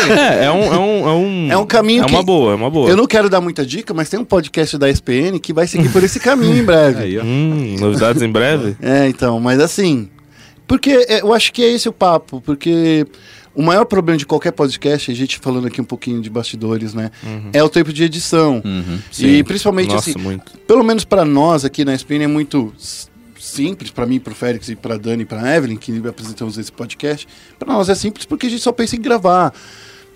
É, 0.10 0.46
é 0.46 0.52
um, 0.52 0.64
é 0.64 0.78
um, 0.80 1.08
é 1.08 1.12
um. 1.12 1.52
É 1.52 1.58
um 1.58 1.66
caminho 1.68 2.04
É 2.04 2.06
uma 2.08 2.24
boa, 2.24 2.54
é 2.54 2.56
uma 2.56 2.70
boa. 2.70 2.90
Eu 2.90 2.98
não 2.98 3.06
quero 3.06 3.30
dar 3.30 3.40
muita 3.40 3.64
dica, 3.64 3.94
mas 3.94 4.10
tem 4.10 4.20
um 4.20 4.26
podcast 4.26 4.76
da 4.78 4.90
SPN 4.90 5.38
que 5.40 5.54
vai 5.54 5.68
seguir 5.68 5.90
por 5.90 6.04
esse 6.04 6.20
caminho 6.20 6.58
em 6.58 6.64
breve. 6.64 7.04
Aí. 7.04 7.20
Hum, 7.20 7.76
novidades 7.80 8.24
em 8.24 8.32
breve? 8.32 8.76
É, 8.82 9.08
então, 9.08 9.40
mas 9.40 9.60
assim. 9.60 10.10
Porque 10.66 11.06
é, 11.08 11.22
eu 11.22 11.32
acho 11.32 11.54
que 11.54 11.62
é 11.62 11.72
esse 11.72 11.88
o 11.88 11.94
papo, 11.94 12.42
porque 12.42 13.06
o 13.54 13.62
maior 13.62 13.86
problema 13.86 14.18
de 14.18 14.26
qualquer 14.26 14.52
podcast, 14.52 15.12
a 15.12 15.16
gente 15.16 15.40
falando 15.40 15.68
aqui 15.68 15.82
um 15.82 15.86
pouquinho 15.86 16.22
de 16.22 16.30
bastidores, 16.30 16.94
né? 16.94 17.12
É 17.52 17.64
o 17.64 17.70
tempo 17.70 17.92
de 17.92 18.04
edição. 18.04 18.62
Uhum. 18.64 19.00
E 19.20 19.44
principalmente 19.44 19.94
Nossa, 19.94 20.10
assim, 20.10 20.20
muito. 20.20 20.58
pelo 20.60 20.84
menos 20.84 21.04
pra 21.04 21.26
nós 21.26 21.66
aqui 21.66 21.84
na 21.84 21.94
SPN 21.94 22.24
é 22.24 22.28
muito 22.28 22.74
simples, 23.40 23.92
pra 23.92 24.06
mim, 24.06 24.20
pro 24.20 24.34
Félix 24.34 24.70
e 24.70 24.76
pra 24.76 24.98
Dani 24.98 25.24
e 25.24 25.26
pra 25.26 25.56
Evelyn, 25.56 25.76
que 25.78 25.92
apresentamos 26.08 26.58
esse 26.58 26.72
podcast. 26.72 27.28
Pra 27.60 27.74
nós 27.74 27.90
é 27.90 27.96
simples 27.96 28.26
porque 28.26 28.48
a 28.48 28.50
gente 28.50 28.62
só 28.62 28.72
pensa 28.72 28.96
em 28.96 29.02
gravar. 29.02 29.54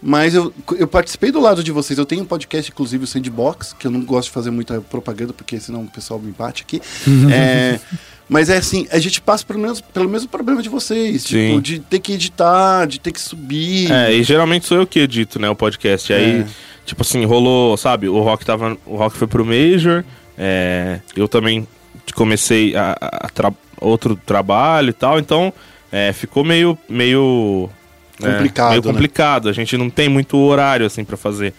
Mas 0.01 0.35
eu, 0.35 0.53
eu 0.77 0.87
participei 0.87 1.31
do 1.31 1.39
lado 1.39 1.63
de 1.63 1.71
vocês. 1.71 1.97
Eu 1.97 2.05
tenho 2.05 2.21
um 2.21 2.25
podcast, 2.25 2.71
inclusive, 2.71 3.03
o 3.03 3.07
Sandbox, 3.07 3.73
que 3.73 3.87
eu 3.87 3.91
não 3.91 4.01
gosto 4.01 4.27
de 4.27 4.33
fazer 4.33 4.51
muita 4.51 4.79
propaganda, 4.79 5.33
porque 5.33 5.59
senão 5.59 5.83
o 5.83 5.87
pessoal 5.87 6.19
me 6.19 6.31
bate 6.31 6.63
aqui. 6.63 6.81
É, 7.33 7.79
Mas 8.27 8.49
é 8.49 8.57
assim, 8.57 8.87
a 8.91 8.97
gente 8.97 9.21
passa 9.21 9.45
pelo 9.45 9.59
mesmo, 9.59 9.85
pelo 9.93 10.09
mesmo 10.09 10.27
problema 10.29 10.61
de 10.61 10.67
vocês. 10.69 11.21
Sim. 11.23 11.47
Tipo, 11.49 11.61
de 11.61 11.79
ter 11.79 11.99
que 11.99 12.13
editar, 12.13 12.85
de 12.87 12.99
ter 12.99 13.11
que 13.11 13.21
subir. 13.21 13.91
É, 13.91 14.11
e 14.13 14.23
geralmente 14.23 14.65
sou 14.65 14.77
eu 14.77 14.87
que 14.87 14.99
edito, 14.99 15.39
né, 15.39 15.47
o 15.49 15.55
podcast. 15.55 16.11
E 16.11 16.15
aí, 16.15 16.39
É. 16.41 16.45
tipo 16.85 17.03
assim, 17.03 17.23
rolou, 17.23 17.77
sabe, 17.77 18.09
o 18.09 18.19
Rock 18.21 18.43
tava. 18.43 18.75
O 18.85 18.95
Rock 18.95 19.15
foi 19.15 19.27
pro 19.27 19.45
Major. 19.45 20.03
é, 20.37 20.99
eu 21.15 21.27
também 21.27 21.67
comecei 22.15 22.75
a, 22.75 22.97
a- 22.99 23.29
tra- 23.29 23.53
outro 23.79 24.15
trabalho 24.25 24.89
e 24.89 24.93
tal, 24.93 25.19
então 25.19 25.53
é, 25.91 26.11
ficou 26.11 26.43
meio. 26.43 26.77
meio 26.89 27.69
né, 28.19 28.31
Complicado, 28.31 28.69
meio 28.71 28.81
né? 28.81 28.91
complicado. 28.91 29.49
A 29.49 29.53
gente 29.53 29.77
não 29.77 29.89
tem 29.89 30.09
muito 30.09 30.35
horário 30.37 30.85
assim 30.85 31.03
pra 31.05 31.15
fazer. 31.17 31.53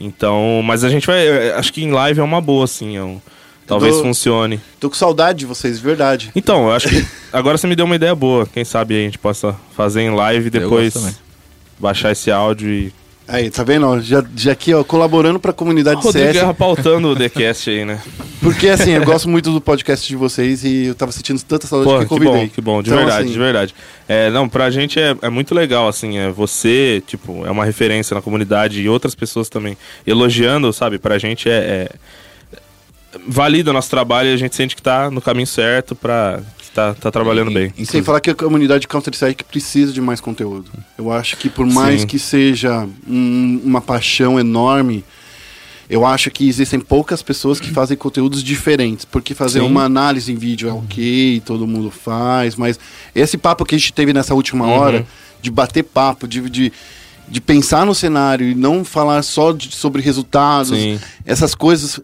Então, 0.00 0.60
mas 0.64 0.84
a 0.84 0.88
gente 0.90 1.06
vai. 1.06 1.26
é, 1.26 1.54
Acho 1.54 1.72
que 1.72 1.82
em 1.82 1.90
live 1.90 2.20
é 2.20 2.22
uma 2.22 2.40
boa, 2.40 2.64
assim. 2.64 2.96
é 2.96 3.02
um- 3.02 3.20
talvez 3.66 3.96
Tô- 3.96 4.02
funcione. 4.02 4.60
Tô 4.80 4.88
com 4.88 4.96
saudade 4.96 5.40
de 5.40 5.46
vocês, 5.46 5.78
de 5.78 5.84
verdade. 5.84 6.30
Então, 6.34 6.64
eu 6.68 6.72
acho 6.72 6.88
que 6.88 7.04
agora 7.32 7.56
você 7.58 7.66
me 7.66 7.76
deu 7.76 7.86
uma 7.86 7.96
ideia 7.96 8.14
boa. 8.14 8.46
Quem 8.46 8.64
sabe 8.64 8.94
a 8.94 8.98
gente 9.04 9.18
possa 9.18 9.56
fazer 9.76 10.02
em 10.02 10.14
live 10.14 10.46
e 10.46 10.50
depois 10.50 10.94
baixar 11.78 12.12
esse 12.12 12.30
áudio 12.30 12.68
e. 12.70 12.92
Aí, 13.28 13.48
tá 13.50 13.62
vendo? 13.62 14.00
Já, 14.00 14.22
já 14.36 14.50
aqui, 14.52 14.74
ó, 14.74 14.82
colaborando 14.82 15.38
pra 15.38 15.52
comunidade 15.52 16.02
Rodrigo 16.02 16.26
CS. 16.26 16.32
Guerra 16.38 16.52
pautando 16.52 17.08
o 17.08 17.16
TheCast 17.16 17.70
aí, 17.70 17.84
né? 17.84 18.02
Porque, 18.42 18.68
assim, 18.68 18.90
eu 18.90 19.04
gosto 19.04 19.28
muito 19.28 19.52
do 19.52 19.60
podcast 19.60 20.06
de 20.06 20.16
vocês 20.16 20.64
e 20.64 20.86
eu 20.86 20.94
tava 20.96 21.12
sentindo 21.12 21.40
tanta 21.42 21.64
saudade 21.68 21.88
Pô, 21.88 21.98
que 21.98 22.04
eu 22.04 22.08
que 22.18 22.24
convidei. 22.24 22.46
bom, 22.48 22.52
que 22.52 22.60
bom, 22.60 22.82
de 22.82 22.90
Então, 22.90 22.98
verdade, 22.98 23.22
assim, 23.24 23.32
de 23.32 23.38
verdade. 23.38 23.74
É, 24.08 24.28
não, 24.30 24.48
pra 24.48 24.68
gente 24.70 24.98
é, 24.98 25.16
é 25.22 25.30
muito 25.30 25.54
legal, 25.54 25.86
assim, 25.86 26.18
é 26.18 26.30
você, 26.30 27.00
tipo, 27.06 27.46
é 27.46 27.50
uma 27.52 27.64
referência 27.64 28.12
na 28.12 28.20
comunidade 28.20 28.82
e 28.82 28.88
outras 28.88 29.14
pessoas 29.14 29.48
também 29.48 29.78
elogiando, 30.04 30.72
sabe? 30.72 30.98
Pra 30.98 31.16
gente 31.16 31.48
é, 31.48 31.52
é- 31.52 31.90
valida 33.26 33.70
o 33.70 33.72
nosso 33.74 33.90
trabalho 33.90 34.30
e 34.30 34.32
a 34.34 34.36
gente 34.36 34.54
sente 34.56 34.74
que 34.76 34.82
tá 34.82 35.10
no 35.10 35.20
caminho 35.20 35.46
certo 35.46 35.94
que 35.94 36.70
tá, 36.72 36.94
tá 36.94 37.10
trabalhando 37.10 37.50
bem. 37.50 37.72
E 37.76 37.84
sem 37.84 38.02
falar 38.02 38.20
que 38.20 38.30
a 38.30 38.34
comunidade 38.34 38.88
Counter-Strike 38.88 39.44
precisa 39.44 39.92
de 39.92 40.00
mais 40.00 40.20
conteúdo. 40.20 40.70
Eu 40.96 41.12
acho 41.12 41.36
que 41.36 41.48
por 41.48 41.66
mais 41.66 42.02
Sim. 42.02 42.06
que 42.06 42.18
seja 42.18 42.86
um- 43.06 43.60
uma 43.64 43.80
paixão 43.80 44.38
enorme, 44.40 45.04
eu 45.90 46.06
acho 46.06 46.30
que 46.30 46.48
existem 46.48 46.80
poucas 46.80 47.20
pessoas 47.22 47.60
que 47.60 47.70
fazem 47.70 47.96
conteúdos 47.96 48.42
diferentes. 48.42 49.04
Porque 49.04 49.34
fazer 49.34 49.60
Sim. 49.60 49.66
uma 49.66 49.84
análise 49.84 50.32
em 50.32 50.36
vídeo 50.36 50.68
é 50.68 50.72
ok, 50.72 51.42
todo 51.44 51.66
mundo 51.66 51.90
faz, 51.90 52.56
mas 52.56 52.78
esse 53.14 53.36
papo 53.36 53.64
que 53.66 53.74
a 53.74 53.78
gente 53.78 53.92
teve 53.92 54.12
nessa 54.14 54.34
última 54.34 54.64
Uhum. 54.64 54.70
hora, 54.72 55.06
de 55.42 55.50
bater 55.50 55.82
papo, 55.82 56.26
de, 56.26 56.40
de, 56.48 56.72
de 57.28 57.40
pensar 57.40 57.84
no 57.84 57.94
cenário 57.94 58.48
e 58.48 58.54
não 58.54 58.84
falar 58.84 59.22
só 59.22 59.52
de- 59.52 59.74
sobre 59.74 60.00
resultados, 60.00 60.70
Sim. 60.78 60.98
essas 61.26 61.54
coisas 61.54 62.00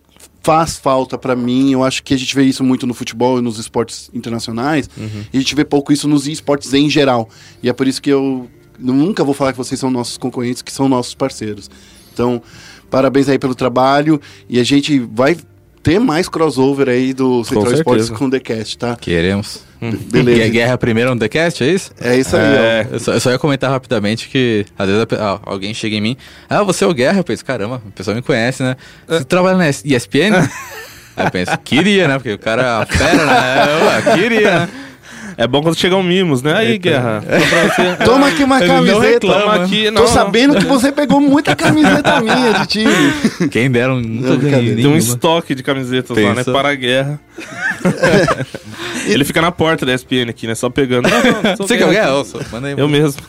faz 0.48 0.78
falta 0.78 1.18
pra 1.18 1.36
mim. 1.36 1.72
Eu 1.72 1.84
acho 1.84 2.02
que 2.02 2.14
a 2.14 2.16
gente 2.16 2.34
vê 2.34 2.42
isso 2.42 2.64
muito 2.64 2.86
no 2.86 2.94
futebol 2.94 3.38
e 3.38 3.42
nos 3.42 3.58
esportes 3.58 4.10
internacionais. 4.14 4.88
Uhum. 4.96 5.24
E 5.30 5.36
a 5.36 5.40
gente 5.40 5.54
vê 5.54 5.62
pouco 5.62 5.92
isso 5.92 6.08
nos 6.08 6.26
esportes 6.26 6.72
em 6.72 6.88
geral. 6.88 7.28
E 7.62 7.68
é 7.68 7.72
por 7.74 7.86
isso 7.86 8.00
que 8.00 8.08
eu 8.08 8.48
nunca 8.78 9.22
vou 9.22 9.34
falar 9.34 9.52
que 9.52 9.58
vocês 9.58 9.78
são 9.78 9.90
nossos 9.90 10.16
concorrentes, 10.16 10.62
que 10.62 10.72
são 10.72 10.88
nossos 10.88 11.14
parceiros. 11.14 11.70
Então, 12.14 12.40
parabéns 12.90 13.28
aí 13.28 13.38
pelo 13.38 13.54
trabalho. 13.54 14.18
E 14.48 14.58
a 14.58 14.64
gente 14.64 14.98
vai 14.98 15.36
ter 15.82 15.98
mais 15.98 16.28
crossover 16.28 16.88
aí 16.88 17.12
do 17.12 17.44
Central. 17.44 17.72
Esportes 17.72 18.10
com 18.10 18.26
o 18.26 18.30
The 18.30 18.40
Cast, 18.40 18.78
tá? 18.78 18.96
Queremos. 18.96 19.68
Beleza. 19.80 20.40
Gue- 20.40 20.50
Guerra 20.50 20.76
primeiro 20.76 21.14
no 21.14 21.20
TheCast, 21.20 21.62
é 21.62 21.68
isso? 21.68 21.92
É 22.00 22.16
isso 22.16 22.36
aí, 22.36 22.42
É. 22.42 22.86
Eu 22.90 22.98
só, 22.98 23.12
eu 23.12 23.20
só 23.20 23.30
ia 23.30 23.38
comentar 23.38 23.70
rapidamente 23.70 24.28
que 24.28 24.66
às 24.76 24.88
vezes 24.88 25.06
a 25.12 25.34
ah, 25.34 25.40
alguém 25.44 25.72
chega 25.72 25.94
em 25.94 26.00
mim, 26.00 26.16
ah, 26.50 26.62
você 26.64 26.84
é 26.84 26.86
o 26.86 26.92
Guerra? 26.92 27.20
Eu 27.20 27.24
penso, 27.24 27.44
caramba, 27.44 27.80
o 27.86 27.92
pessoal 27.92 28.16
me 28.16 28.22
conhece, 28.22 28.62
né? 28.62 28.76
Você 29.06 29.24
trabalha 29.24 29.56
na 29.56 29.68
ESPN? 29.68 30.34
Aí 31.16 31.26
eu 31.26 31.30
penso, 31.30 31.58
queria, 31.64 32.06
né? 32.08 32.14
Porque 32.14 32.32
o 32.32 32.38
cara 32.38 32.82
é 32.82 32.96
fera, 32.96 33.26
né? 33.26 33.66
Eu, 34.06 34.14
queria, 34.16 34.60
né? 34.60 34.68
É 35.40 35.46
bom 35.46 35.62
quando 35.62 35.76
chegam 35.78 36.02
mimos, 36.02 36.42
né? 36.42 36.52
Aí, 36.52 36.76
Guerra. 36.78 37.22
só 37.22 37.28
pra 37.28 37.62
você-. 37.94 37.96
Toma 38.04 38.26
aqui 38.26 38.42
uma 38.42 38.58
Ele 38.58 38.66
camiseta. 38.66 39.08
reclama. 39.08 39.40
Toma 39.52 39.64
aqui, 39.64 39.84
Tô 39.84 39.90
não. 39.92 40.06
sabendo 40.08 40.56
que 40.58 40.64
você 40.66 40.90
pegou 40.90 41.20
muita 41.20 41.54
camiseta 41.54 42.18
minha 42.20 42.52
de 42.54 42.66
time. 42.66 43.48
Quem 43.48 43.70
dera, 43.70 43.94
um- 43.94 44.00
nunca 44.00 44.30
Não, 44.30 44.36
ganhei. 44.38 44.74
Tem 44.74 44.86
um 44.88 44.96
estoque 44.96 45.54
de 45.54 45.62
camisetas 45.62 46.16
lá, 46.16 46.30
né? 46.30 46.34
Pensa. 46.34 46.50
Para 46.52 46.70
a 46.70 46.74
guerra. 46.74 47.20
Ele 49.06 49.24
fica 49.24 49.40
na 49.40 49.52
porta 49.52 49.86
da 49.86 49.94
ESPN 49.94 50.28
aqui, 50.28 50.46
né? 50.46 50.54
Só 50.54 50.68
pegando. 50.68 51.08
Não, 51.08 51.22
não, 51.22 51.56
sou 51.56 51.66
Você 51.68 51.76
que 51.76 51.82
é 51.82 51.86
o 51.86 51.90
Guerra. 51.90 52.06
Guerra? 52.06 52.18
Ô, 52.18 52.24
só- 52.24 52.40
Manda 52.50 52.66
aí. 52.68 52.74
Eu 52.76 52.88
mesmo. 52.88 53.22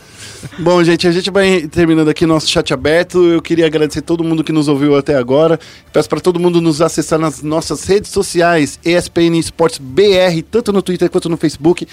Bom, 0.58 0.82
gente, 0.82 1.06
a 1.06 1.12
gente 1.12 1.30
vai 1.30 1.62
terminando 1.68 2.08
aqui 2.08 2.24
nosso 2.24 2.48
chat 2.48 2.72
aberto. 2.72 3.24
Eu 3.24 3.42
queria 3.42 3.66
agradecer 3.66 4.00
todo 4.00 4.24
mundo 4.24 4.42
que 4.42 4.52
nos 4.52 4.68
ouviu 4.68 4.96
até 4.96 5.14
agora. 5.16 5.58
Peço 5.92 6.08
para 6.08 6.20
todo 6.20 6.40
mundo 6.40 6.60
nos 6.60 6.80
acessar 6.80 7.18
nas 7.18 7.42
nossas 7.42 7.84
redes 7.84 8.10
sociais, 8.10 8.78
ESPN 8.84 9.38
Esportes 9.38 9.78
BR, 9.78 10.42
tanto 10.50 10.72
no 10.72 10.82
Twitter 10.82 11.10
quanto 11.10 11.28
no 11.28 11.36
Facebook. 11.36 11.86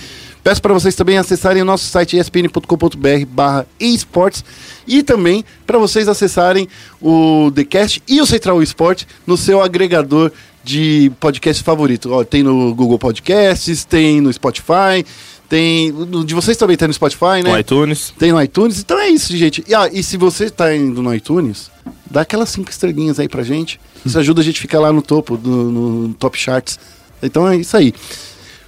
Peço 0.44 0.62
para 0.62 0.74
vocês 0.74 0.96
também 0.96 1.18
acessarem 1.18 1.62
o 1.62 1.66
nosso 1.66 1.86
site 1.86 2.18
espn.com.br/barra 2.18 3.66
esportes 3.80 4.44
e 4.88 5.04
também 5.04 5.44
para 5.66 5.78
vocês 5.78 6.08
acessarem 6.08 6.68
o 7.02 7.52
TheCast 7.54 8.02
e 8.08 8.22
o 8.22 8.26
Central 8.26 8.64
Esporte 8.64 9.08
no 9.26 9.36
seu 9.36 9.62
agregador 9.62 10.32
de 10.64 11.12
podcast 11.20 11.64
favorito. 11.64 12.12
Ó, 12.12 12.26
tem 12.26 12.44
no 12.44 12.76
Google 12.76 13.00
Podcasts, 13.00 13.86
tem 13.86 14.20
no 14.20 14.32
Spotify, 14.32 15.06
tem. 15.50 15.94
De 16.26 16.34
vocês 16.34 16.58
também 16.58 16.78
tem 16.78 16.88
no 16.88 16.94
Spotify, 16.94 17.44
né? 17.44 17.52
No 17.52 17.58
iTunes. 17.58 18.14
Tem 18.18 18.32
no 18.32 18.42
iTunes. 18.42 18.80
Então 18.80 19.00
é 19.00 19.10
isso, 19.10 19.36
gente. 19.36 19.64
E, 19.68 19.74
ah, 19.74 19.90
e 19.92 20.04
se 20.04 20.18
você 20.18 20.50
tá 20.50 20.76
indo 20.76 21.02
no 21.02 21.14
iTunes, 21.14 21.72
dá 22.10 22.22
aquelas 22.22 22.50
cinco 22.50 22.70
estrelinhas 22.70 23.20
aí 23.20 23.28
pra 23.28 23.44
gente. 23.44 23.80
Isso 24.06 24.18
ajuda 24.20 24.42
a 24.42 24.44
gente 24.44 24.58
a 24.58 24.62
ficar 24.62 24.80
lá 24.80 24.92
no 24.92 25.02
topo, 25.02 25.40
no, 25.42 25.72
no 25.72 26.14
Top 26.14 26.38
Charts. 26.38 26.80
Então 27.22 27.48
é 27.48 27.58
isso 27.58 27.76
aí. 27.76 27.94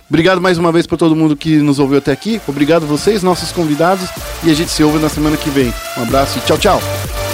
Obrigado 0.09 0.41
mais 0.41 0.57
uma 0.57 0.71
vez 0.71 0.87
por 0.87 0.97
todo 0.97 1.15
mundo 1.15 1.35
que 1.35 1.57
nos 1.57 1.77
ouviu 1.77 1.99
até 1.99 2.11
aqui. 2.11 2.41
Obrigado 2.47 2.85
vocês, 2.87 3.21
nossos 3.21 3.51
convidados. 3.51 4.09
E 4.43 4.49
a 4.49 4.53
gente 4.53 4.71
se 4.71 4.83
ouve 4.83 4.97
na 4.97 5.09
semana 5.09 5.37
que 5.37 5.49
vem. 5.49 5.71
Um 5.97 6.01
abraço 6.01 6.39
e 6.39 6.41
tchau, 6.41 6.57
tchau. 6.57 7.28